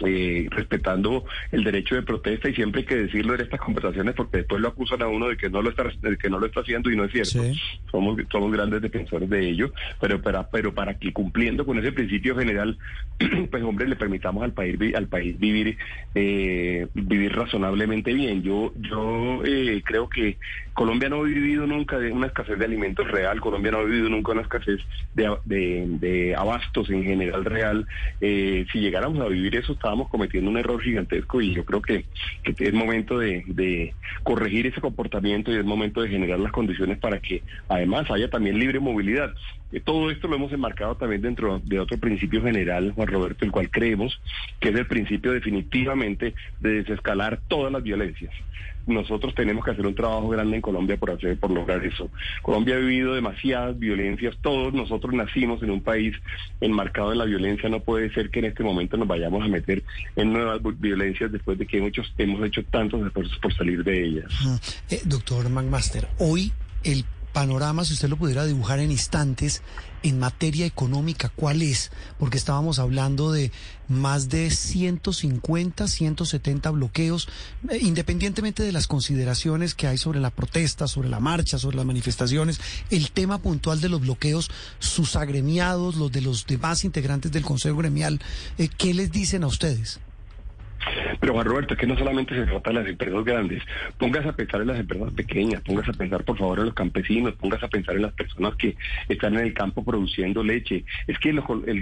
eh, 0.06 0.48
respetando 0.50 1.26
el 1.52 1.64
derecho 1.64 1.96
de 1.96 2.04
protesta 2.04 2.50
y 2.50 2.56
siempre 2.56 2.82
hay 2.82 2.88
que 2.88 2.96
decirlo 2.96 3.36
en 3.36 3.42
estas 3.42 3.60
conversaciones 3.60 4.16
porque 4.16 4.38
después 4.38 4.62
lo 4.62 4.70
acusan 4.70 5.02
a 5.02 5.08
uno 5.08 5.28
de 5.28 5.38
que 5.38 5.50
no 5.50 5.62
lo 5.62 5.70
está 5.70 5.84
de 6.02 6.18
que 6.18 6.30
no 6.30 6.40
lo 6.40 6.46
está 6.46 6.62
haciendo 6.62 6.90
y 6.92 6.96
no 6.96 7.06
es 7.06 7.12
cierto. 7.12 7.42
Somos 7.92 8.20
somos 8.32 8.52
grandes 8.52 8.82
defensores 8.82 9.30
de 9.30 9.50
ello 9.50 9.72
pero 10.00 10.22
para 10.22 10.50
pero 10.50 10.74
para 10.74 10.96
que 10.96 11.14
cumpliendo 11.14 11.66
con 11.66 11.78
ese 11.80 11.92
principio 11.92 12.36
general 12.36 12.78
pues 13.52 13.64
hombre 13.64 13.88
le 13.88 13.96
permitamos 13.96 14.44
al 14.44 14.54
país 14.54 14.78
al 14.96 15.08
país 15.08 15.40
vivir 15.40 15.78
eh, 16.16 16.88
vivir 16.94 17.36
razonablemente 17.36 18.14
bien. 18.14 18.42
Yo 18.44 18.74
yo 18.78 19.42
eh, 19.46 19.82
creo 19.86 20.10
que 20.10 20.38
Colombia 20.80 21.10
no 21.10 21.18
ha 21.18 21.24
vivido 21.24 21.68
nunca 21.68 22.00
de 22.00 22.10
una 22.10 22.28
escasez 22.28 22.58
de 22.58 22.64
alimentos 22.64 23.06
real 23.12 23.42
Colombia 23.42 23.70
no 23.70 23.80
ha 23.80 23.84
vivido 23.84 24.08
nunca 24.08 24.32
una 24.32 24.44
escasez 24.44 24.80
de, 25.14 25.36
de, 25.44 26.34
abastos 26.38 26.90
en 26.90 27.04
general 27.04 27.44
real 27.44 27.86
si 28.22 28.80
llegáramos 28.80 29.20
a 29.20 29.28
vivir 29.28 29.58
eso 29.58 29.74
estábamos 29.74 30.08
cometiendo 30.08 30.50
un 30.50 30.58
error 30.58 30.82
gigantesco 30.82 31.42
y 31.42 31.54
yo 31.54 31.66
creo 31.66 31.82
que, 31.82 32.06
es 32.46 32.74
momento 32.74 33.20
de, 33.20 33.94
corregir 34.24 34.68
ese 34.68 34.80
comportamiento 34.80 35.52
y 35.52 35.58
es 35.58 35.66
momento 35.66 36.02
de 36.02 36.08
generar 36.08 36.40
las 36.40 36.54
condiciones 36.54 36.98
para 36.98 37.20
que 37.20 37.44
además 37.68 38.10
haya 38.10 38.30
también 38.30 38.58
libre 38.58 38.80
movilidad. 38.80 39.34
Eh, 39.72 39.80
todo 39.80 40.10
esto 40.12 40.28
lo 40.28 40.36
hemos 40.36 40.52
enmarcado 40.52 40.96
también 40.96 41.22
dentro 41.22 41.60
de 41.64 41.80
otro 41.80 41.98
principio 41.98 42.42
general, 42.42 42.92
Juan 42.92 43.08
Roberto, 43.08 43.46
el 43.46 43.52
cual 43.52 43.70
creemos 43.70 44.20
que 44.60 44.70
es 44.70 44.76
el 44.76 44.88
principio 44.88 45.32
definitivamente 45.32 46.34
de 46.60 46.84
desescalar 46.84 47.40
todas 47.48 47.72
las 47.72 47.84
violencias 47.84 48.34
nosotros 48.90 49.34
tenemos 49.36 49.64
que 49.64 49.72
hacer 49.72 49.86
un 49.86 49.96
trabajo 49.96 50.30
grande 50.30 50.58
en 50.58 50.62
Colombia 50.62 50.98
por 50.98 51.12
hacer, 51.12 51.38
por 51.38 51.52
lograr 51.52 51.84
eso. 51.86 52.10
Colombia 52.42 52.76
ha 52.76 52.80
vivido 52.80 53.14
demasiadas 53.14 53.78
violencias, 53.78 54.36
todos 54.42 54.74
nosotros 54.74 55.14
nacimos 55.14 55.62
en 55.64 55.72
un 55.72 55.82
país 55.82 56.16
enmarcado 56.60 57.12
en 57.12 57.20
la 57.20 57.26
violencia, 57.26 57.70
no 57.70 57.80
puede 57.80 58.12
ser 58.14 58.30
que 58.30 58.40
en 58.40 58.46
este 58.46 58.64
momento 58.64 58.98
nos 58.98 59.08
vayamos 59.08 59.44
a 59.44 59.48
meter 59.48 59.84
en 60.16 60.34
nuevas 60.34 60.60
violencias 60.80 61.32
después 61.32 61.58
de 61.58 61.66
que 61.66 61.86
hecho, 61.86 62.04
hemos 62.18 62.46
hecho 62.46 62.64
tantos 62.66 63.06
esfuerzos 63.06 63.38
por 63.40 63.54
salir 63.54 63.84
de 63.84 64.04
ellas. 64.04 64.32
Eh, 64.90 65.02
doctor 65.06 65.50
McMaster, 65.50 66.08
hoy 66.20 66.52
el 66.84 67.06
panorama, 67.34 67.86
si 67.86 67.94
usted 67.94 68.10
lo 68.10 68.18
pudiera 68.18 68.46
dibujar 68.46 68.80
en 68.80 68.92
instantes, 68.92 69.62
en 70.04 70.20
materia 70.20 70.66
económica, 70.66 71.30
¿cuál 71.30 71.62
es? 71.62 71.92
Porque 72.18 72.38
estábamos 72.38 72.80
hablando 72.80 73.32
de 73.32 73.52
más 73.88 74.30
de 74.30 74.50
150, 74.50 75.88
170 75.88 76.72
bloqueos, 76.72 77.28
eh, 77.70 77.80
independientemente 77.82 78.64
de 78.64 78.72
las 78.72 78.88
consideraciones 78.88 79.76
que 79.76 79.88
hay 79.88 79.98
sobre 79.98 80.20
la 80.20 80.30
protesta, 80.30 80.88
sobre 80.88 81.10
la 81.10 81.20
marcha, 81.20 81.58
sobre 81.58 81.78
las 81.78 81.86
manifestaciones, 81.86 82.60
el 82.90 83.12
tema 83.12 83.40
puntual 83.40 83.82
de 83.82 83.90
los 83.90 84.02
bloqueos, 84.02 84.50
sus 84.80 85.16
agremiados, 85.16 85.96
los 85.96 86.12
de 86.12 86.22
los 86.22 86.46
demás 86.46 86.84
integrantes 86.84 87.32
del 87.32 87.44
Consejo 87.44 87.78
Gremial, 87.78 88.22
eh, 88.58 88.70
¿qué 88.78 88.94
les 88.94 89.12
dicen 89.12 89.44
a 89.44 89.48
ustedes? 89.48 90.00
Pero 91.20 91.34
Juan 91.34 91.46
Roberto, 91.46 91.74
es 91.74 91.80
que 91.80 91.88
no 91.88 91.98
solamente 91.98 92.36
se 92.36 92.46
trata 92.46 92.70
de 92.70 92.76
las 92.80 92.88
empresas 92.88 93.24
grandes, 93.26 93.64
pongas 93.98 94.26
a 94.26 94.34
pensar 94.34 94.62
en 94.62 94.68
las 94.68 94.80
empresas 94.80 95.12
pequeñas, 95.14 95.62
pongas 95.62 95.88
a 95.90 95.94
pensar 95.94 96.24
por 96.24 96.38
favor 96.38 96.60
en 96.60 96.66
los 96.66 96.74
campesinos, 96.74 97.34
pongas 97.36 97.62
a 97.64 97.68
pensar 97.68 97.96
en 97.96 98.04
las 98.04 98.14
personas 98.14 98.56
que 98.56 98.76
están 99.08 99.34
en 99.36 99.46
el 99.46 99.54
campo 99.54 99.84
produciendo 99.84 100.44
leche. 100.44 100.86
Es 101.08 101.18
que 101.20 101.34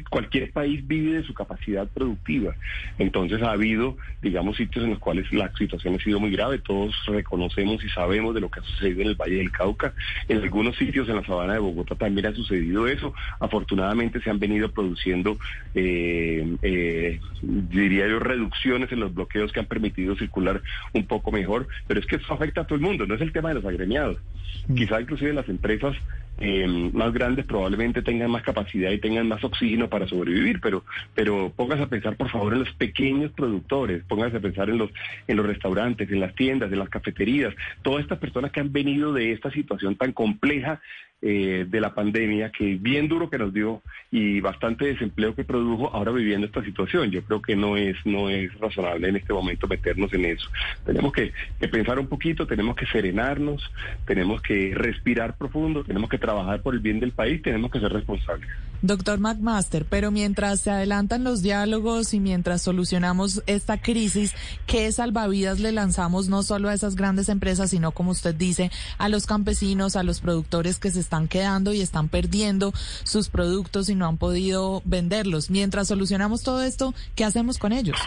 cualquier 0.09 0.51
país 0.51 0.85
vive 0.87 1.17
de 1.17 1.23
su 1.23 1.33
capacidad 1.33 1.87
productiva. 1.87 2.55
Entonces 2.97 3.41
ha 3.41 3.51
habido, 3.51 3.97
digamos, 4.21 4.57
sitios 4.57 4.85
en 4.85 4.91
los 4.91 4.99
cuales 4.99 5.31
la 5.31 5.51
situación 5.55 5.95
ha 5.95 6.03
sido 6.03 6.19
muy 6.19 6.31
grave, 6.31 6.59
todos 6.59 6.95
reconocemos 7.07 7.83
y 7.83 7.89
sabemos 7.89 8.33
de 8.33 8.41
lo 8.41 8.49
que 8.49 8.59
ha 8.59 8.63
sucedido 8.63 9.01
en 9.01 9.07
el 9.09 9.15
Valle 9.15 9.37
del 9.37 9.51
Cauca. 9.51 9.93
En 10.27 10.41
algunos 10.41 10.75
sitios 10.75 11.07
en 11.09 11.17
la 11.17 11.25
sabana 11.25 11.53
de 11.53 11.59
Bogotá 11.59 11.95
también 11.95 12.27
ha 12.27 12.33
sucedido 12.33 12.87
eso. 12.87 13.13
Afortunadamente 13.39 14.21
se 14.21 14.29
han 14.29 14.39
venido 14.39 14.71
produciendo, 14.71 15.37
eh, 15.75 16.55
eh, 16.61 17.19
diría 17.41 18.07
yo, 18.07 18.19
reducciones 18.19 18.86
en 18.91 18.99
los 18.99 19.13
bloqueos 19.13 19.51
que 19.51 19.59
han 19.59 19.65
permitido 19.65 20.15
circular 20.15 20.61
un 20.93 21.05
poco 21.05 21.31
mejor, 21.31 21.67
pero 21.87 21.99
es 21.99 22.05
que 22.05 22.17
eso 22.17 22.33
afecta 22.33 22.61
a 22.61 22.63
todo 22.65 22.75
el 22.75 22.81
mundo, 22.81 23.05
no 23.05 23.15
es 23.15 23.21
el 23.21 23.31
tema 23.31 23.49
de 23.49 23.55
los 23.55 23.65
agremiados. 23.65 24.17
Mm. 24.67 24.75
Quizá 24.75 25.01
inclusive 25.01 25.33
las 25.33 25.49
empresas 25.49 25.95
eh, 26.39 26.67
más 26.93 27.11
grandes 27.13 27.45
probablemente 27.45 28.03
tengan 28.03 28.29
más 28.29 28.43
capacidad 28.43 28.91
y 28.91 28.99
tengan 28.99 29.27
más 29.27 29.43
oxígeno 29.43 29.89
para 29.89 30.07
sobrevivir, 30.07 30.59
pero, 30.61 30.83
pero 31.15 31.51
póngase 31.55 31.83
a 31.83 31.87
pensar 31.87 32.15
por 32.15 32.29
favor 32.29 32.53
en 32.53 32.59
los 32.59 32.73
pequeños 32.73 33.31
productores, 33.31 34.03
póngase 34.07 34.37
a 34.37 34.39
pensar 34.39 34.69
en 34.69 34.77
los, 34.77 34.91
en 35.27 35.37
los 35.37 35.45
restaurantes, 35.45 36.09
en 36.11 36.19
las 36.19 36.35
tiendas, 36.35 36.71
en 36.71 36.79
las 36.79 36.89
cafeterías, 36.89 37.55
todas 37.81 38.01
estas 38.01 38.19
personas 38.19 38.51
que 38.51 38.59
han 38.59 38.71
venido 38.71 39.13
de 39.13 39.31
esta 39.31 39.49
situación 39.51 39.95
tan 39.95 40.13
compleja 40.13 40.79
eh, 41.21 41.65
de 41.67 41.81
la 41.81 41.95
pandemia, 41.95 42.51
que 42.51 42.75
bien 42.75 43.07
duro 43.07 43.29
que 43.29 43.39
nos 43.39 43.53
dio 43.53 43.81
y 44.11 44.39
bastante 44.39 44.85
desempleo 44.85 45.33
que 45.33 45.43
produjo, 45.43 45.89
ahora 45.93 46.11
viviendo 46.11 46.45
esta 46.45 46.63
situación. 46.63 47.09
Yo 47.09 47.23
creo 47.23 47.41
que 47.41 47.55
no 47.55 47.75
es, 47.75 47.95
no 48.05 48.29
es 48.29 48.53
razonable 48.59 49.09
en 49.09 49.15
este 49.15 49.33
momento 49.33 49.67
meternos 49.67 50.13
en 50.13 50.25
eso. 50.25 50.47
Tenemos 50.85 51.11
que, 51.11 51.33
que 51.59 51.67
pensar 51.67 51.97
un 51.99 52.07
poquito, 52.07 52.45
tenemos 52.45 52.75
que 52.75 52.85
serenarnos, 52.85 53.63
tenemos 54.05 54.41
que 54.41 54.73
respirar 54.75 55.37
profundo, 55.37 55.83
tenemos 55.83 56.09
que 56.09 56.19
trabajar 56.19 56.61
por 56.61 56.75
el 56.75 56.81
bien 56.81 56.99
del 56.99 57.11
país, 57.11 57.41
tenemos 57.41 57.71
que 57.71 57.79
ser 57.79 57.91
responsables. 57.91 58.49
Doctor 58.81 59.19
McMaster, 59.19 59.85
pero 59.85 60.11
mientras 60.11 60.61
se 60.61 60.69
adelantan 60.69 61.23
los 61.23 61.41
diálogos 61.41 62.13
y 62.13 62.19
mientras 62.19 62.61
solucionamos 62.61 63.41
esta 63.47 63.81
crisis, 63.81 64.35
¿qué 64.67 64.91
salvavidas 64.91 65.59
le 65.59 65.71
lanzamos 65.71 66.29
no 66.29 66.43
solo 66.43 66.69
a 66.69 66.75
esas 66.75 66.95
grandes 66.95 67.27
empresas, 67.29 67.71
sino 67.71 67.91
como 67.91 68.11
usted 68.11 68.35
dice, 68.35 68.69
a 68.99 69.09
los 69.09 69.25
campesinos, 69.25 69.95
a 69.95 70.03
los 70.03 70.21
productores 70.21 70.77
que 70.77 70.91
se 70.91 70.99
están 71.07 71.29
quedando 71.29 71.71
y 71.71 71.79
están 71.79 72.09
perdiendo 72.09 72.73
sus 73.03 73.29
productos 73.29 73.87
y 73.87 73.95
no 73.95 74.07
han 74.07 74.17
podido 74.17 74.81
venderlos? 74.83 75.49
Mientras 75.49 75.87
solucionamos 75.87 76.43
todo 76.43 76.61
esto, 76.63 76.93
¿qué 77.15 77.23
hacemos 77.23 77.57
con 77.57 77.71
ellos? 77.71 77.97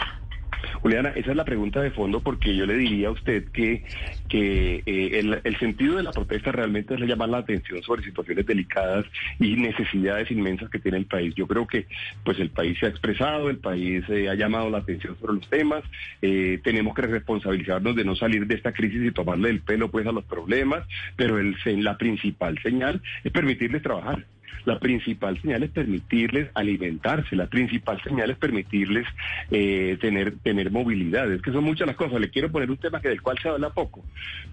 Juliana, 0.81 1.09
esa 1.15 1.31
es 1.31 1.37
la 1.37 1.45
pregunta 1.45 1.81
de 1.81 1.91
fondo 1.91 2.19
porque 2.19 2.55
yo 2.55 2.65
le 2.65 2.75
diría 2.75 3.09
a 3.09 3.11
usted 3.11 3.45
que, 3.51 3.83
que 4.27 4.83
eh, 4.85 5.39
el, 5.43 5.59
sentido 5.59 5.97
de 5.97 6.03
la 6.03 6.11
protesta 6.11 6.51
realmente 6.51 6.95
es 6.95 7.01
llamar 7.01 7.29
la 7.29 7.39
atención 7.39 7.81
sobre 7.83 8.03
situaciones 8.03 8.45
delicadas 8.45 9.05
y 9.39 9.55
necesidades 9.55 10.31
inmensas 10.31 10.69
que 10.69 10.79
tiene 10.79 10.97
el 10.97 11.05
país. 11.05 11.33
Yo 11.35 11.47
creo 11.47 11.67
que 11.67 11.87
pues 12.23 12.39
el 12.39 12.49
país 12.49 12.77
se 12.79 12.87
ha 12.87 12.89
expresado, 12.89 13.49
el 13.49 13.57
país 13.57 14.03
eh, 14.09 14.29
ha 14.29 14.35
llamado 14.35 14.69
la 14.69 14.79
atención 14.79 15.17
sobre 15.19 15.33
los 15.33 15.49
temas, 15.49 15.83
eh, 16.21 16.59
tenemos 16.63 16.95
que 16.95 17.03
responsabilizarnos 17.03 17.95
de 17.95 18.03
no 18.03 18.15
salir 18.15 18.47
de 18.47 18.55
esta 18.55 18.71
crisis 18.71 19.03
y 19.03 19.11
tomarle 19.11 19.49
el 19.49 19.61
pelo 19.61 19.89
pues 19.89 20.07
a 20.07 20.11
los 20.11 20.23
problemas, 20.23 20.87
pero 21.15 21.39
el, 21.39 21.55
la 21.83 21.97
principal 21.97 22.57
señal 22.61 23.01
es 23.23 23.31
permitirles 23.31 23.81
trabajar. 23.81 24.25
La 24.65 24.79
principal 24.79 25.41
señal 25.41 25.63
es 25.63 25.71
permitirles 25.71 26.49
alimentarse, 26.53 27.35
la 27.35 27.47
principal 27.47 28.01
señal 28.03 28.31
es 28.31 28.37
permitirles 28.37 29.07
eh, 29.49 29.97
tener, 29.99 30.37
tener 30.39 30.71
movilidad. 30.71 31.31
Es 31.31 31.41
que 31.41 31.51
son 31.51 31.63
muchas 31.63 31.87
las 31.87 31.95
cosas. 31.95 32.19
Le 32.19 32.29
quiero 32.29 32.51
poner 32.51 32.69
un 32.69 32.77
tema 32.77 33.01
que 33.01 33.09
del 33.09 33.21
cual 33.21 33.37
se 33.41 33.49
habla 33.49 33.69
poco. 33.69 34.03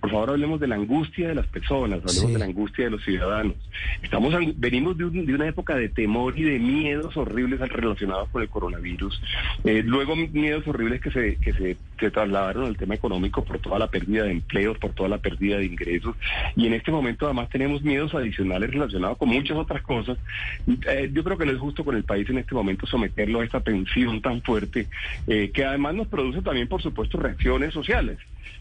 Por 0.00 0.10
favor, 0.10 0.30
hablemos 0.30 0.60
de 0.60 0.68
la 0.68 0.76
angustia 0.76 1.28
de 1.28 1.34
las 1.34 1.46
personas, 1.46 1.98
hablemos 1.98 2.26
sí. 2.26 2.32
de 2.32 2.38
la 2.38 2.44
angustia 2.44 2.84
de 2.84 2.90
los 2.90 3.04
ciudadanos. 3.04 3.54
Estamos 4.02 4.34
venimos 4.56 4.96
de, 4.96 5.04
un, 5.04 5.26
de, 5.26 5.34
una 5.34 5.46
época 5.46 5.74
de 5.76 5.88
temor 5.88 6.38
y 6.38 6.42
de 6.42 6.58
miedos 6.58 7.16
horribles 7.16 7.60
relacionados 7.60 8.28
con 8.30 8.42
el 8.42 8.48
coronavirus. 8.48 9.20
Eh, 9.64 9.82
luego 9.84 10.16
miedos 10.16 10.66
horribles 10.66 11.00
que 11.00 11.10
se, 11.10 11.36
que 11.36 11.52
se, 11.52 11.76
se 11.98 12.10
trasladaron 12.10 12.66
al 12.66 12.76
tema 12.76 12.94
económico 12.94 13.44
por 13.44 13.58
toda 13.58 13.78
la 13.78 13.88
pérdida 13.88 14.24
de 14.24 14.32
empleos, 14.32 14.78
por 14.78 14.92
toda 14.92 15.08
la 15.08 15.18
pérdida 15.18 15.58
de 15.58 15.66
ingresos. 15.66 16.16
Y 16.56 16.66
en 16.66 16.74
este 16.74 16.90
momento 16.90 17.26
además 17.26 17.48
tenemos 17.48 17.82
miedos 17.82 18.14
adicionales 18.14 18.70
relacionados 18.70 19.18
con 19.18 19.28
muchas 19.28 19.56
otras 19.56 19.82
cosas. 19.82 19.97
Eh, 20.86 21.10
yo 21.12 21.24
creo 21.24 21.38
que 21.38 21.46
no 21.46 21.52
es 21.52 21.58
justo 21.58 21.84
con 21.84 21.96
el 21.96 22.04
país 22.04 22.28
en 22.30 22.38
este 22.38 22.54
momento 22.54 22.86
someterlo 22.86 23.40
a 23.40 23.44
esta 23.44 23.60
tensión 23.60 24.20
tan 24.20 24.42
fuerte, 24.42 24.88
eh, 25.26 25.50
que 25.52 25.64
además 25.64 25.94
nos 25.94 26.08
produce 26.08 26.42
también, 26.42 26.68
por 26.68 26.82
supuesto, 26.82 27.18
reacciones 27.18 27.72
sociales. 27.72 28.18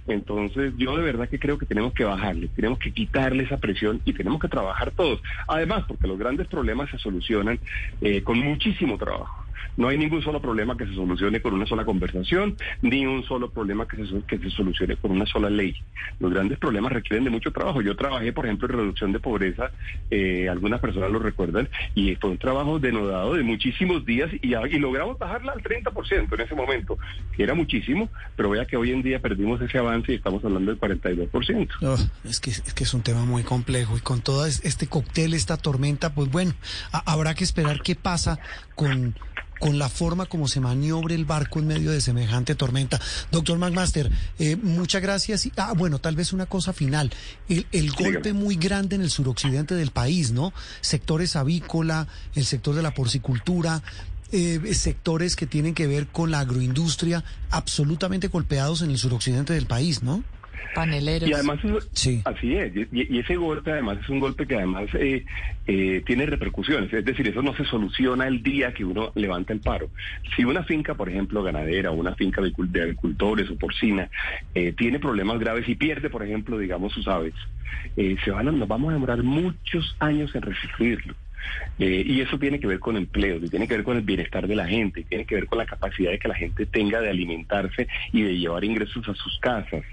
Entonces, 0.07 0.73
yo 0.77 0.95
de 0.95 1.03
verdad 1.03 1.27
que 1.27 1.39
creo 1.39 1.57
que 1.57 1.65
tenemos 1.65 1.93
que 1.93 2.05
bajarle, 2.05 2.47
tenemos 2.47 2.80
que 2.80 2.91
quitarle 2.91 3.43
esa 3.43 3.57
presión 3.57 4.01
y 4.05 4.14
tenemos 4.14 4.39
que 4.39 4.47
trabajar 4.47 4.91
todos. 4.91 5.22
Además, 5.47 5.84
porque 5.88 6.07
los 6.07 6.18
grandes 6.18 6.47
problemas 6.47 6.89
se 6.89 6.97
solucionan 6.97 7.59
eh, 8.01 8.23
con 8.23 8.39
muchísimo 8.39 8.97
trabajo. 8.97 9.47
No 9.76 9.88
hay 9.90 9.98
ningún 9.98 10.22
solo 10.22 10.42
problema 10.42 10.76
que 10.76 10.86
se 10.86 10.94
solucione 10.94 11.42
con 11.42 11.54
una 11.54 11.66
sola 11.66 11.86
conversación, 11.86 12.56
ni 12.82 13.06
un 13.06 13.24
solo 13.24 13.50
problema 13.50 13.88
que 13.88 13.98
se, 14.06 14.22
que 14.28 14.40
se 14.40 14.50
solucione 14.50 14.96
con 14.98 15.12
una 15.12 15.26
sola 15.26 15.50
ley. 15.50 15.76
Los 16.20 16.34
grandes 16.34 16.58
problemas 16.58 16.92
requieren 16.92 17.24
de 17.24 17.30
mucho 17.30 17.52
trabajo. 17.52 17.82
Yo 17.82 17.96
trabajé, 17.96 18.34
por 18.34 18.46
ejemplo, 18.46 18.68
en 18.68 18.80
reducción 18.80 19.12
de 19.12 19.20
pobreza, 19.20 19.72
eh, 20.10 20.48
algunas 20.50 20.80
personas 20.80 21.12
lo 21.12 21.20
recuerdan, 21.20 21.70
y 21.96 22.16
fue 22.16 22.32
un 22.32 22.38
trabajo 22.38 22.80
denodado 22.80 23.36
de 23.36 23.44
muchísimos 23.44 24.06
días 24.06 24.30
y, 24.42 24.58
logramos 24.78 25.18
bajarla 25.18 25.54
al 25.54 25.62
30% 25.62 26.34
en 26.34 26.42
ese 26.42 26.56
momento, 26.56 26.98
que 27.36 27.44
era 27.44 27.54
muchísimo, 27.54 28.10
pero 28.36 28.50
vea 28.50 28.66
que 28.66 28.78
hoy 28.78 28.92
en 28.92 29.02
día 29.02 29.20
perdimos 29.20 29.60
ese 29.62 29.78
avance 29.78 30.12
y 30.12 30.16
estamos 30.16 30.44
hablando 30.46 30.74
del 30.74 30.80
42%. 30.80 31.70
Oh, 31.82 31.98
es, 32.24 32.40
que, 32.40 32.52
es 32.52 32.94
un 32.94 33.02
tema 33.02 33.26
muy 33.26 33.44
complejo 33.44 33.98
y 33.98 34.02
con 34.02 34.22
todo 34.22 34.46
este 34.46 34.88
cóctel, 34.88 35.34
esta 35.34 35.58
tormenta, 35.58 36.14
pues 36.14 36.30
bueno, 36.30 36.54
habrá 36.92 37.34
que 37.34 37.44
esperar 37.44 37.82
qué 37.82 37.96
pasa 37.96 38.40
con 38.76 39.16
con 39.60 39.80
la 39.80 39.90
forma 39.90 40.26
como 40.26 40.48
se 40.48 40.60
maniobre 40.60 41.16
el 41.16 41.26
barco 41.26 41.60
en 41.60 41.68
medio 41.68 41.92
de 41.92 42.02
semejante 42.02 42.56
tormenta. 42.56 43.00
Doctor 43.32 43.58
McMaster, 43.58 44.12
eh, 44.40 44.56
muchas 44.56 45.02
gracias. 45.02 45.46
Y, 45.46 45.54
ah, 45.58 45.74
bueno, 45.76 46.00
tal 46.00 46.16
vez 46.16 46.34
una 46.34 46.46
cosa 46.46 46.74
final. 46.74 47.12
El, 47.50 47.66
el 47.72 47.92
golpe 47.92 48.34
muy 48.34 48.56
grande 48.56 48.96
en 48.96 49.02
el 49.02 49.10
suroccidente 49.10 49.76
del 49.76 49.92
país, 49.92 50.32
¿no? 50.32 50.54
Sectores 50.82 51.36
avícola, 51.36 52.08
el 52.36 52.46
sector 52.46 52.76
de 52.76 52.82
la 52.82 52.94
porcicultura, 52.94 53.82
eh, 54.32 54.74
sectores 54.74 55.36
que 55.36 55.48
tienen 55.48 55.74
que 55.74 55.88
ver 55.88 56.08
con 56.08 56.32
la 56.32 56.42
agroindustria, 56.42 57.24
absolutamente 57.50 58.28
golpeados 58.28 58.82
en 58.82 58.92
el 58.92 58.98
suroccidente 58.98 59.54
del 59.54 59.68
país, 59.68 60.04
¿no? 60.04 60.24
Paneleros. 60.74 61.30
Y 61.30 61.34
además, 61.34 61.60
sí. 61.92 62.22
así 62.26 62.56
es, 62.56 62.76
y, 62.76 62.88
y, 62.92 63.20
ese 63.20 63.36
golpe 63.36 63.72
además 63.72 63.98
es 64.02 64.10
un 64.10 64.20
golpe 64.20 64.46
que 64.46 64.56
además 64.56 64.90
eh, 64.94 65.26
eh, 65.66 66.04
tiene 66.06 66.26
repercusiones, 66.26 66.92
es 66.94 67.06
decir, 67.06 67.28
eso 67.28 67.42
no 67.42 67.56
se 67.56 67.66
soluciona 67.66 68.28
el 68.28 68.44
día 68.44 68.74
que 68.74 68.86
uno 68.86 69.12
levanta 69.16 69.54
el 69.54 69.60
paro. 69.60 69.90
Si 70.36 70.44
una 70.44 70.64
finca, 70.64 70.96
por 70.96 71.10
ejemplo, 71.10 71.44
ganadera, 71.44 71.92
o 71.92 71.96
una 71.96 72.16
finca 72.16 72.42
de 72.42 72.82
agricultores 72.82 73.50
o 73.50 73.58
porcina, 73.58 74.10
eh, 74.54 74.74
tiene 74.74 75.00
problemas 75.00 75.40
graves 75.40 75.68
y 75.68 75.76
pierde, 75.76 76.10
por 76.10 76.24
ejemplo, 76.24 76.58
digamos, 76.58 76.94
sus 76.94 77.08
aves, 77.08 77.34
se 77.96 78.32
van 78.32 78.48
a, 78.48 78.52
nos 78.52 78.68
vamos 78.68 78.92
a 78.92 78.94
demorar 78.94 79.24
muchos 79.24 79.96
años 80.00 80.34
en 80.36 80.42
restituirlo. 80.42 81.16
Eh, 81.80 82.04
y 82.06 82.22
eso 82.22 82.40
tiene 82.40 82.60
que 82.60 82.68
ver 82.68 82.80
con 82.80 82.98
empleo, 82.98 83.40
tiene 83.40 83.68
que 83.68 83.76
ver 83.76 83.84
con 83.84 83.98
el 83.98 84.04
bienestar 84.04 84.48
de 84.48 84.56
la 84.56 84.68
gente, 84.68 85.04
tiene 85.04 85.26
que 85.26 85.36
ver 85.36 85.46
con 85.46 85.60
la 85.60 85.66
capacidad 85.66 86.12
de 86.12 86.20
que 86.20 86.28
la 86.28 86.36
gente 86.36 86.66
tenga 86.66 87.02
de 87.02 87.10
alimentarse 87.10 87.88
y 88.12 88.24
de 88.24 88.38
llevar 88.38 88.64
ingresos 88.64 89.08
a 89.08 89.14
sus 89.14 89.40
casas. 89.40 89.84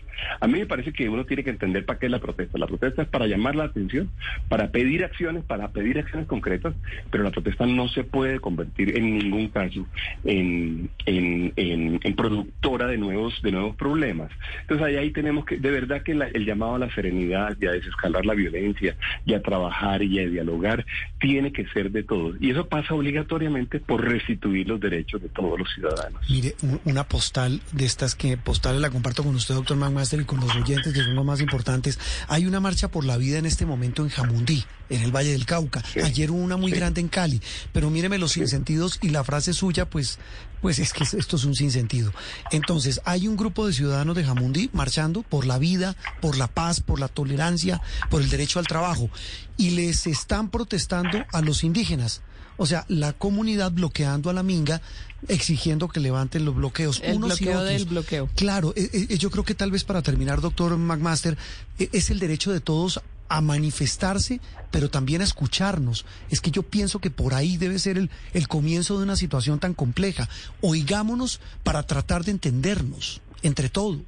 A 0.41 0.47
mí 0.47 0.59
me 0.59 0.67
parece 0.67 0.93
que 0.93 1.09
uno 1.09 1.25
tiene 1.25 1.45
que 1.45 1.51
entender 1.51 1.85
para 1.85 1.99
qué 1.99 2.07
es 2.07 2.13
la 2.13 2.21
protesta. 2.21 2.59
La 2.59 2.67
protesta 2.67 3.03
es 3.03 3.09
para 3.09 3.27
llamar 3.27 3.57
la 3.57 3.65
atención, 3.65 4.11
para 4.49 4.71
pedir 4.71 5.05
acciones, 5.05 5.45
para 5.45 5.69
pedir 5.69 5.99
acciones 5.99 6.27
concretas, 6.27 6.75
pero 7.11 7.25
la 7.25 7.31
protesta 7.31 7.67
no 7.67 7.89
se 7.89 8.05
puede 8.05 8.41
convertir 8.41 8.97
en 8.97 9.19
ningún 9.19 9.49
caso 9.49 9.87
en, 10.25 10.91
en, 11.07 11.53
en, 11.57 12.17
productora 12.17 12.87
de 12.87 12.99
nuevos, 12.99 13.41
de 13.43 13.53
nuevos 13.53 13.77
problemas. 13.77 14.31
Entonces 14.63 14.87
ahí, 14.87 14.97
ahí 14.97 15.11
tenemos 15.11 15.45
que, 15.45 15.57
de 15.59 15.71
verdad 15.71 16.03
que 16.03 16.15
la, 16.15 16.27
el 16.29 16.45
llamado 16.47 16.77
a 16.77 16.79
la 16.79 16.95
serenidad 16.95 17.57
y 17.61 17.67
a 17.67 17.73
desescalar 17.73 18.25
la 18.25 18.35
violencia 18.35 18.97
y 19.27 19.35
a 19.35 19.43
trabajar 19.43 20.03
y 20.03 20.19
a 20.21 20.27
dialogar 20.27 20.87
tiene 21.19 21.53
que 21.53 21.67
ser 21.69 21.91
de 21.91 22.03
todos. 22.03 22.37
Y 22.41 22.51
eso 22.51 22.67
pasa 22.67 22.95
obligatoriamente 22.95 23.81
por 23.81 24.05
restituir 24.05 24.69
los 24.69 24.81
derechos 24.81 25.21
de 25.23 25.29
todos 25.29 25.59
los 25.59 25.69
ciudadanos. 25.75 26.21
Mire, 26.31 26.55
una 26.85 27.05
postal 27.05 27.61
de 27.73 27.85
estas 27.85 28.15
que 28.15 28.37
postales 28.37 28.81
la 28.81 28.91
comparto 28.91 29.23
con 29.23 29.35
usted, 29.35 29.55
doctor 29.55 29.77
Magma 29.77 30.04
y 30.13 30.25
con 30.25 30.41
los 30.41 30.55
oyentes, 30.55 30.93
que 30.93 31.03
son 31.03 31.15
los 31.15 31.25
más 31.25 31.41
importantes. 31.41 31.99
Hay 32.29 32.47
una 32.47 32.61
marcha 32.61 32.89
por 32.89 33.05
la 33.05 33.17
vida 33.17 33.39
en 33.39 33.47
este 33.47 33.67
momento 33.67 34.03
en 34.03 34.11
Jamundí, 34.11 34.65
en 34.91 35.03
el 35.03 35.11
Valle 35.11 35.33
del 35.33 35.47
Cauca. 35.47 35.83
Sí. 35.93 36.01
Ayer 36.01 36.31
hubo 36.31 36.39
una 36.39 36.57
muy 36.57 36.71
sí. 36.71 36.77
grande 36.77 37.01
en 37.01 37.09
Cali. 37.09 37.41
Pero 37.73 37.91
míreme 37.91 38.19
los 38.19 38.33
sí. 38.33 38.41
sinsentidos 38.41 38.99
y 39.03 39.09
la 39.09 39.25
frase 39.25 39.53
suya, 39.53 39.89
pues, 39.89 40.19
pues 40.61 40.79
es 40.79 40.93
que 40.93 41.05
esto 41.05 41.37
es 41.37 41.45
un 41.45 41.55
sinsentido. 41.55 42.13
Entonces, 42.53 43.01
hay 43.05 43.27
un 43.27 43.37
grupo 43.37 43.67
de 43.67 43.73
ciudadanos 43.73 44.15
de 44.15 44.25
Jamundí 44.25 44.71
marchando 44.73 45.23
por 45.23 45.47
la 45.47 45.59
vida, 45.59 45.97
por 46.21 46.37
la 46.37 46.49
paz, 46.49 46.81
por 46.81 47.01
la 47.01 47.09
tolerancia, 47.09 47.81
por 48.11 48.23
el 48.23 48.29
derecho 48.29 48.59
al 48.59 48.67
trabajo. 48.67 49.11
Y 49.57 49.71
les 49.71 50.07
están 50.07 50.51
protestando 50.51 51.25
a 51.33 51.41
los 51.41 51.65
indígenas. 51.65 52.23
O 52.57 52.67
sea, 52.67 52.85
la 52.89 53.13
comunidad 53.13 53.73
bloqueando 53.73 54.31
a 54.31 54.33
la 54.33 54.43
minga, 54.43 54.81
exigiendo 55.29 55.89
que 55.89 56.01
levanten 56.01 56.45
los 56.45 56.55
bloqueos. 56.55 57.01
El 57.03 57.17
unos 57.17 57.39
bloqueo 57.39 57.53
y 57.53 57.55
otros. 57.55 57.69
del 57.69 57.85
bloqueo. 57.87 58.31
Claro, 58.35 58.73
eh, 58.77 59.07
eh, 59.11 59.19
yo 59.19 59.31
creo 59.31 59.45
que 59.45 59.55
tal 59.55 59.71
vez 59.71 59.85
para 59.85 60.03
terminar, 60.03 60.41
doctor 60.41 60.77
McMaster, 60.77 61.37
eh, 61.79 61.89
es 61.93 62.11
el 62.11 62.19
derecho 62.19 62.53
de 62.53 62.61
todos 62.61 63.01
a 63.29 63.41
manifestarse, 63.41 64.41
pero 64.71 64.91
también 64.91 65.21
a 65.21 65.25
escucharnos. 65.25 66.05
Es 66.31 66.41
que 66.41 66.51
yo 66.51 66.63
pienso 66.63 66.99
que 67.01 67.11
por 67.11 67.35
ahí 67.35 67.57
debe 67.57 67.79
ser 67.79 67.99
el, 67.99 68.11
el 68.33 68.49
comienzo 68.49 68.99
de 68.99 69.05
una 69.05 69.17
situación 69.17 69.59
tan 69.59 69.75
compleja. 69.75 70.29
Oigámonos 70.61 71.41
para 71.63 71.83
tratar 71.85 72.25
de 72.25 72.33
entendernos 72.33 73.23
entre 73.43 73.69
todos. 73.69 74.03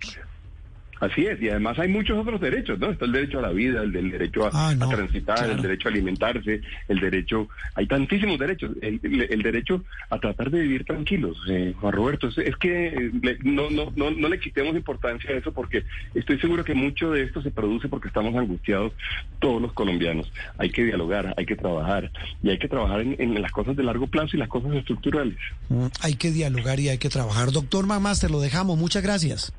Así 0.99 1.27
es, 1.27 1.41
y 1.43 1.49
además 1.51 1.79
hay 1.79 1.89
muchos 1.89 2.17
otros 2.19 2.41
derechos, 2.41 2.79
¿no? 2.79 2.91
Está 2.91 3.05
el 3.05 3.13
derecho 3.13 3.39
a 3.39 3.43
la 3.43 3.51
vida, 3.51 3.83
el 3.83 3.93
del 3.93 4.11
derecho 4.11 4.47
a, 4.47 4.51
Ah, 4.55 4.75
no, 4.75 4.87
a 4.87 4.89
transitar, 4.95 5.37
claro. 5.37 5.53
el 5.53 5.61
derecho 5.63 5.89
a 5.89 5.91
alimentarse, 5.93 6.61
el 6.89 7.01
derecho, 7.01 7.49
hay 7.75 7.87
tantísimos 7.87 8.39
derechos, 8.39 8.71
el, 8.81 8.99
derecho 9.43 9.85
a 10.09 10.19
tratar 10.19 10.51
de 10.51 10.61
vivir 10.61 10.85
tranquilos, 10.85 11.37
eh, 11.51 11.75
Juan 11.79 11.93
Roberto, 11.93 12.29
es, 12.29 12.39
es 12.39 12.57
que 12.57 13.11
le- 13.23 13.39
no, 13.43 13.69
no, 13.71 13.93
no, 13.95 14.11
no 14.11 14.29
le 14.29 14.41
quitemos 14.41 14.75
importancia 14.75 15.31
a 15.31 15.35
eso 15.35 15.53
porque 15.53 15.85
estoy 16.15 16.39
seguro 16.41 16.65
que 16.65 16.75
mucho 16.75 17.11
de 17.11 17.25
esto 17.25 17.43
se 17.43 17.51
produce 17.51 17.89
porque 17.89 18.09
estamos 18.09 18.35
angustiados 18.35 18.93
todos 19.39 19.61
los 19.61 19.73
colombianos. 19.75 20.33
Hay 20.57 20.71
que 20.71 20.85
dialogar, 20.85 21.35
hay 21.37 21.45
que 21.45 21.57
trabajar, 21.57 22.11
y 22.43 22.49
hay 22.49 22.59
que 22.59 22.69
trabajar 22.69 23.03
en, 23.03 23.17
en 23.21 23.43
las 23.43 23.53
cosas 23.53 23.77
de 23.77 23.83
largo 23.83 24.07
plazo 24.07 24.37
y 24.37 24.39
las 24.39 24.49
cosas 24.49 24.73
estructurales. 24.75 25.37
Mm, 25.69 25.87
Hay 26.01 26.15
que 26.15 26.31
dialogar 26.31 26.81
y 26.81 26.89
hay 26.89 26.97
que 26.99 27.11
trabajar. 27.11 27.53
Doctor 27.53 27.87
Mamás, 27.87 28.21
te 28.21 28.29
lo 28.31 28.41
dejamos. 28.41 28.79
Muchas 28.79 29.03
gracias. 29.03 29.53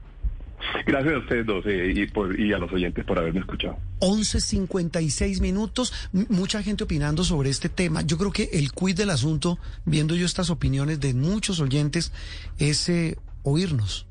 Gracias 0.85 1.13
a 1.15 1.17
ustedes 1.19 1.45
dos 1.45 1.65
eh, 1.65 1.93
y, 1.95 2.05
por, 2.07 2.39
y 2.39 2.53
a 2.53 2.57
los 2.57 2.71
oyentes 2.71 3.03
por 3.05 3.17
haberme 3.19 3.39
escuchado. 3.41 3.77
11.56 3.99 5.41
minutos. 5.41 5.93
Mucha 6.11 6.63
gente 6.63 6.83
opinando 6.83 7.23
sobre 7.23 7.49
este 7.49 7.69
tema. 7.69 8.01
Yo 8.01 8.17
creo 8.17 8.31
que 8.31 8.49
el 8.53 8.71
quid 8.71 8.95
del 8.95 9.09
asunto, 9.09 9.57
viendo 9.85 10.15
yo 10.15 10.25
estas 10.25 10.49
opiniones 10.49 10.99
de 10.99 11.13
muchos 11.13 11.59
oyentes, 11.59 12.11
es 12.57 12.87
eh, 12.89 13.17
oírnos 13.43 14.07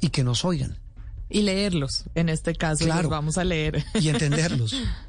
y 0.00 0.10
que 0.10 0.22
nos 0.24 0.44
oigan 0.44 0.78
Y 1.28 1.42
leerlos, 1.42 2.04
en 2.14 2.28
este 2.28 2.54
caso, 2.54 2.84
Claro. 2.84 3.02
los 3.02 3.10
vamos 3.10 3.38
a 3.38 3.44
leer. 3.44 3.84
y 4.00 4.08
entenderlos. 4.08 4.74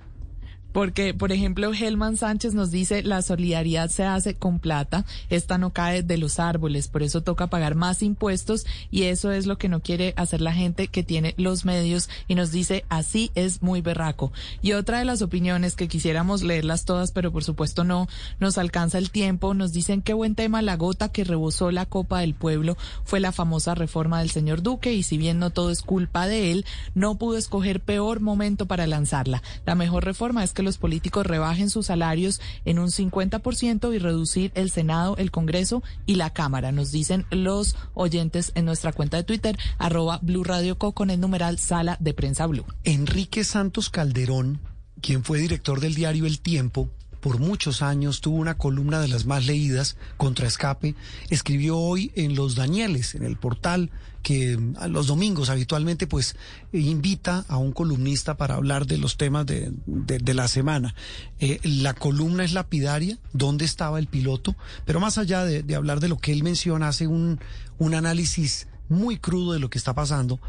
Porque, 0.72 1.14
por 1.14 1.32
ejemplo, 1.32 1.74
Helman 1.74 2.18
Sánchez 2.18 2.54
nos 2.54 2.72
dice, 2.72 3.02
la 3.04 3.22
solidaridad 3.22 3.90
se 3.90 4.04
hace 4.04 4.36
con 4.36 4.60
plata, 4.60 5.06
esta 5.30 5.58
no 5.58 5.72
cae 5.72 6.04
de 6.04 6.18
los 6.18 6.40
árboles, 6.40 6.88
por 6.88 7.04
eso 7.04 7.22
toca 7.22 7.48
pagar 7.48 7.76
más 7.76 8.04
impuestos 8.04 8.66
y 8.92 9.04
eso 9.04 9.32
es 9.32 9.46
lo 9.46 9.58
que 9.58 9.70
no 9.70 9.82
quiere 9.82 10.14
hacer 10.16 10.42
la 10.42 10.54
gente 10.54 10.88
que 10.88 11.04
tiene 11.04 11.34
los 11.38 11.66
medios 11.66 12.10
y 12.28 12.36
nos 12.36 12.52
dice, 12.52 12.86
así 12.90 13.32
es 13.36 13.62
muy 13.62 13.82
berraco. 13.82 14.32
Y 14.62 14.74
otra 14.74 15.00
de 15.00 15.06
las 15.06 15.22
opiniones 15.22 15.76
que 15.76 15.88
quisiéramos 15.88 16.44
leerlas 16.44 16.86
todas, 16.86 17.12
pero 17.12 17.32
por 17.32 17.44
supuesto 17.44 17.84
no 17.84 18.08
nos 18.40 18.58
alcanza 18.58 18.98
el 18.98 19.12
tiempo, 19.12 19.54
nos 19.54 19.74
dicen 19.74 20.02
qué 20.02 20.14
buen 20.14 20.36
tema, 20.36 20.62
la 20.62 20.78
gota 20.78 21.10
que 21.10 21.24
rebosó 21.24 21.72
la 21.72 21.86
copa 21.86 22.20
del 22.20 22.36
pueblo 22.36 22.78
fue 23.04 23.20
la 23.20 23.32
famosa 23.32 23.76
reforma 23.76 24.20
del 24.20 24.30
señor 24.30 24.62
Duque 24.62 24.94
y 24.94 25.04
si 25.04 25.18
bien 25.18 25.40
no 25.40 25.50
todo 25.50 25.72
es 25.72 25.82
culpa 25.82 26.28
de 26.28 26.52
él, 26.52 26.66
no 26.94 27.18
pudo 27.18 27.38
escoger 27.38 27.80
peor 27.82 28.20
momento 28.20 28.68
para 28.68 28.88
lanzarla. 28.88 29.42
La 29.66 29.76
mejor 29.76 30.06
reforma 30.06 30.44
es 30.44 30.54
que 30.60 30.64
los 30.64 30.78
políticos 30.78 31.26
rebajen 31.26 31.70
sus 31.70 31.86
salarios 31.86 32.42
en 32.66 32.80
un 32.80 32.90
50% 32.90 33.96
y 33.96 33.98
reducir 33.98 34.52
el 34.56 34.70
Senado, 34.70 35.16
el 35.16 35.32
Congreso 35.32 35.82
y 36.06 36.16
la 36.16 36.34
Cámara. 36.34 36.74
Nos 36.74 36.92
dicen 36.92 37.26
los 37.32 37.78
oyentes 37.94 38.52
en 38.56 38.66
nuestra 38.66 38.92
cuenta 38.92 39.16
de 39.16 39.24
Twitter, 39.24 39.58
arroba 39.78 40.20
Blue 40.22 40.44
Radio 40.44 40.78
Co 40.78 40.92
con 40.92 41.12
el 41.12 41.22
numeral 41.22 41.60
Sala 41.60 41.96
de 42.02 42.14
Prensa 42.14 42.46
Blue. 42.46 42.66
Enrique 42.84 43.46
Santos 43.46 43.90
Calderón, 43.90 44.60
quien 45.02 45.24
fue 45.24 45.40
director 45.40 45.80
del 45.80 45.96
diario 45.96 46.26
El 46.26 46.42
Tiempo, 46.42 46.90
por 47.22 47.40
muchos 47.40 47.82
años 47.82 48.20
tuvo 48.20 48.36
una 48.36 48.58
columna 48.58 49.00
de 49.00 49.08
las 49.08 49.26
más 49.26 49.46
leídas, 49.46 49.96
Contra 50.18 50.46
Escape, 50.46 50.94
escribió 51.30 51.78
hoy 51.78 52.12
en 52.16 52.36
Los 52.36 52.56
Danieles, 52.56 53.16
en 53.16 53.24
el 53.24 53.38
portal 53.38 53.92
que 54.22 54.60
los 54.90 55.08
domingos 55.08 55.50
habitualmente 55.50 56.08
pues 56.08 56.36
invita 56.74 57.46
a 57.48 57.58
un 57.58 57.72
columnista 57.72 58.36
para 58.38 58.56
hablar 58.56 58.86
de 58.86 58.98
los 58.98 59.18
temas 59.18 59.46
de, 59.46 59.72
de- 59.86 60.34
la 60.34 60.48
semana. 60.48 60.94
Eh, 61.40 61.60
la 61.64 61.94
columna 61.94 62.44
es 62.44 62.54
lapidaria, 62.54 63.18
dónde 63.34 63.66
estaba 63.66 63.98
el 64.00 64.08
piloto, 64.08 64.56
pero 64.86 65.00
más 65.00 65.18
allá 65.18 65.44
de, 65.46 65.76
hablar 65.76 66.00
de 66.00 66.10
lo 66.10 66.18
que 66.18 66.32
él 66.34 66.44
menciona, 66.44 66.88
hace 66.90 67.08
un, 67.08 67.40
un 67.78 67.94
análisis 67.96 68.68
muy 68.90 69.18
crudo 69.18 69.54
de 69.54 69.60
lo 69.60 69.70
que 69.70 69.78
está 69.78 69.94
pasando 69.94 70.40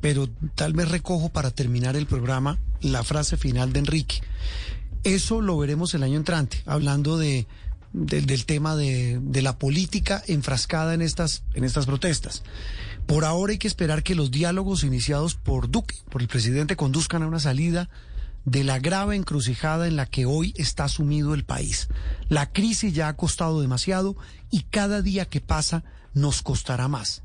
pero 0.00 0.28
tal 0.54 0.74
vez 0.74 0.90
recojo 0.90 1.30
para 1.30 1.50
terminar 1.50 1.96
el 1.96 2.04
programa 2.06 2.58
la 2.82 3.02
frase 3.02 3.38
final 3.38 3.72
de 3.72 3.78
Enrique. 3.78 4.20
Eso 5.02 5.40
lo 5.40 5.56
veremos 5.56 5.94
el 5.94 6.02
año 6.02 6.16
entrante, 6.18 6.62
hablando 6.66 7.16
de, 7.16 7.46
de- 7.94 8.20
del 8.20 8.44
tema 8.44 8.76
de, 8.76 9.18
de 9.22 9.40
la 9.40 9.58
política 9.58 10.22
enfrascada 10.26 10.92
en 10.92 11.00
estas, 11.00 11.42
en 11.54 11.64
estas 11.64 11.86
protestas. 11.86 12.42
Por 13.06 13.24
ahora 13.24 13.52
hay 13.52 13.58
que 13.58 13.68
esperar 13.68 14.02
que 14.02 14.14
los 14.14 14.30
diálogos 14.30 14.84
iniciados 14.84 15.34
por 15.34 15.70
Duque, 15.70 15.96
por 16.10 16.22
el 16.22 16.28
presidente, 16.28 16.76
conduzcan 16.76 17.22
a 17.22 17.26
una 17.26 17.38
salida 17.38 17.90
de 18.44 18.64
la 18.64 18.78
grave 18.78 19.16
encrucijada 19.16 19.86
en 19.86 19.96
la 19.96 20.06
que 20.06 20.26
hoy 20.26 20.54
está 20.56 20.88
sumido 20.88 21.34
el 21.34 21.44
país. 21.44 21.88
La 22.28 22.50
crisis 22.50 22.94
ya 22.94 23.08
ha 23.08 23.16
costado 23.16 23.60
demasiado 23.60 24.16
y 24.50 24.62
cada 24.62 25.02
día 25.02 25.26
que 25.26 25.40
pasa 25.40 25.84
nos 26.12 26.42
costará 26.42 26.88
más. 26.88 27.22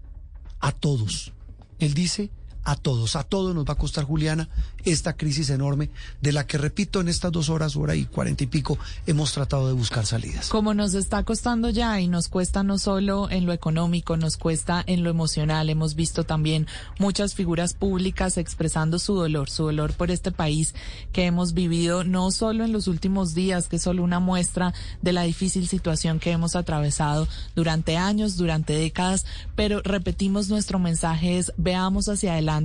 A 0.59 0.71
todos. 0.71 1.33
Él 1.79 1.93
dice 1.93 2.31
a 2.69 2.75
todos, 2.75 3.15
a 3.15 3.23
todos 3.23 3.55
nos 3.55 3.65
va 3.65 3.73
a 3.73 3.77
costar, 3.77 4.03
Juliana, 4.03 4.47
esta 4.85 5.13
crisis 5.13 5.49
enorme 5.49 5.89
de 6.21 6.31
la 6.31 6.45
que, 6.45 6.59
repito, 6.59 7.01
en 7.01 7.07
estas 7.07 7.31
dos 7.31 7.49
horas, 7.49 7.75
hora 7.75 7.95
y 7.95 8.05
cuarenta 8.05 8.43
y 8.43 8.47
pico, 8.47 8.77
hemos 9.07 9.33
tratado 9.33 9.67
de 9.67 9.73
buscar 9.73 10.05
salidas. 10.05 10.49
Como 10.49 10.75
nos 10.75 10.93
está 10.93 11.23
costando 11.23 11.71
ya 11.71 11.99
y 11.99 12.07
nos 12.07 12.27
cuesta 12.27 12.61
no 12.61 12.77
solo 12.77 13.29
en 13.31 13.47
lo 13.47 13.53
económico, 13.53 14.17
nos 14.17 14.37
cuesta 14.37 14.83
en 14.85 15.03
lo 15.03 15.09
emocional. 15.09 15.69
Hemos 15.69 15.95
visto 15.95 16.25
también 16.25 16.67
muchas 16.99 17.33
figuras 17.33 17.73
públicas 17.73 18.37
expresando 18.37 18.99
su 18.99 19.15
dolor, 19.15 19.49
su 19.49 19.63
dolor 19.63 19.93
por 19.93 20.11
este 20.11 20.31
país 20.31 20.75
que 21.11 21.25
hemos 21.25 21.53
vivido 21.53 22.03
no 22.03 22.29
solo 22.29 22.63
en 22.63 22.71
los 22.71 22.87
últimos 22.87 23.33
días, 23.33 23.67
que 23.67 23.77
es 23.77 23.81
solo 23.81 24.03
una 24.03 24.19
muestra 24.19 24.75
de 25.01 25.13
la 25.13 25.23
difícil 25.23 25.67
situación 25.67 26.19
que 26.19 26.31
hemos 26.31 26.55
atravesado 26.55 27.27
durante 27.55 27.97
años, 27.97 28.37
durante 28.37 28.73
décadas, 28.73 29.25
pero 29.55 29.81
repetimos 29.81 30.49
nuestro 30.49 30.77
mensaje 30.77 31.39
es 31.39 31.51
veamos 31.57 32.09
hacia 32.09 32.33
adelante 32.33 32.58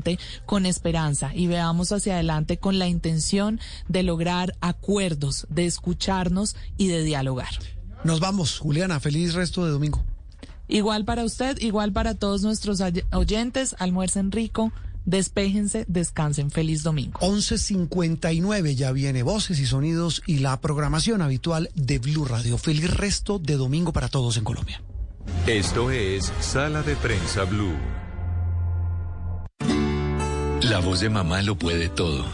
con 0.46 0.66
esperanza 0.66 1.30
y 1.34 1.46
veamos 1.46 1.92
hacia 1.92 2.14
adelante 2.14 2.58
con 2.58 2.78
la 2.78 2.88
intención 2.88 3.60
de 3.88 4.02
lograr 4.02 4.56
acuerdos, 4.60 5.46
de 5.50 5.66
escucharnos 5.66 6.56
y 6.76 6.88
de 6.88 7.02
dialogar. 7.02 7.50
Nos 8.04 8.20
vamos, 8.20 8.58
Juliana, 8.58 9.00
feliz 9.00 9.34
resto 9.34 9.64
de 9.64 9.70
domingo. 9.70 10.04
Igual 10.68 11.04
para 11.04 11.24
usted, 11.24 11.58
igual 11.60 11.92
para 11.92 12.14
todos 12.14 12.42
nuestros 12.42 12.80
oy- 12.80 13.04
oyentes, 13.12 13.76
almuercen 13.78 14.32
rico, 14.32 14.72
despéjense, 15.04 15.84
descansen, 15.88 16.50
feliz 16.50 16.82
domingo. 16.82 17.18
11.59 17.20 18.74
ya 18.74 18.92
viene 18.92 19.22
voces 19.22 19.58
y 19.60 19.66
sonidos 19.66 20.22
y 20.26 20.38
la 20.38 20.60
programación 20.60 21.22
habitual 21.22 21.70
de 21.74 21.98
Blue 21.98 22.24
Radio. 22.24 22.56
Feliz 22.58 22.90
resto 22.90 23.38
de 23.38 23.56
domingo 23.56 23.92
para 23.92 24.08
todos 24.08 24.36
en 24.36 24.44
Colombia. 24.44 24.82
Esto 25.46 25.90
es 25.90 26.32
Sala 26.40 26.82
de 26.82 26.96
Prensa 26.96 27.44
Blue. 27.44 27.74
La 30.64 30.78
voz 30.78 31.00
de 31.00 31.10
mamá 31.10 31.42
lo 31.42 31.58
puede 31.58 31.90
todo. 31.90 32.24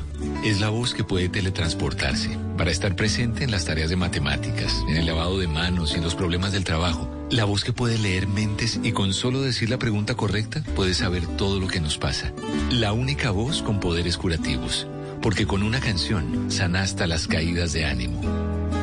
Es 0.44 0.60
la 0.60 0.68
voz 0.68 0.94
que 0.94 1.02
puede 1.02 1.28
teletransportarse 1.28 2.38
para 2.56 2.70
estar 2.70 2.94
presente 2.94 3.42
en 3.42 3.50
las 3.50 3.64
tareas 3.64 3.90
de 3.90 3.96
matemáticas, 3.96 4.84
en 4.88 4.96
el 4.96 5.06
lavado 5.06 5.40
de 5.40 5.48
manos 5.48 5.92
y 5.92 5.96
en 5.96 6.04
los 6.04 6.14
problemas 6.14 6.52
del 6.52 6.62
trabajo. 6.62 7.10
La 7.30 7.44
voz 7.44 7.64
que 7.64 7.72
puede 7.72 7.98
leer 7.98 8.28
mentes 8.28 8.78
y 8.84 8.92
con 8.92 9.14
solo 9.14 9.42
decir 9.42 9.68
la 9.68 9.80
pregunta 9.80 10.14
correcta 10.14 10.62
puede 10.76 10.94
saber 10.94 11.26
todo 11.36 11.58
lo 11.58 11.66
que 11.66 11.80
nos 11.80 11.98
pasa. 11.98 12.32
La 12.70 12.92
única 12.92 13.32
voz 13.32 13.62
con 13.62 13.80
poderes 13.80 14.16
curativos, 14.16 14.86
porque 15.20 15.44
con 15.44 15.64
una 15.64 15.80
canción 15.80 16.52
sana 16.52 16.82
hasta 16.82 17.08
las 17.08 17.26
caídas 17.26 17.72
de 17.72 17.84
ánimo. 17.84 18.20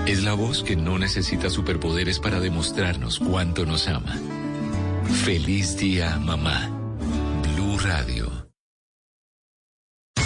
Es 0.06 0.24
la 0.24 0.34
voz 0.34 0.62
que 0.62 0.76
no 0.76 1.00
necesita 1.00 1.50
superpoderes 1.50 2.20
para 2.20 2.42
demostrarnos 2.42 3.18
cuánto 3.20 3.66
nos 3.66 3.88
ama. 3.88 4.18
Feliz 5.24 5.78
día, 5.78 6.20
mamá. 6.20 6.78
Radio. 7.84 8.49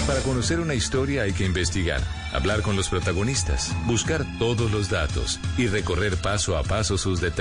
Para 0.07 0.19
conocer 0.21 0.59
una 0.59 0.73
historia 0.73 1.23
hay 1.23 1.33
que 1.33 1.45
investigar, 1.45 2.01
hablar 2.33 2.61
con 2.61 2.75
los 2.75 2.89
protagonistas, 2.89 3.73
buscar 3.85 4.25
todos 4.39 4.71
los 4.71 4.89
datos 4.89 5.39
y 5.57 5.67
recorrer 5.67 6.17
paso 6.17 6.57
a 6.57 6.63
paso 6.63 6.97
sus 6.97 7.21
detalles. 7.21 7.39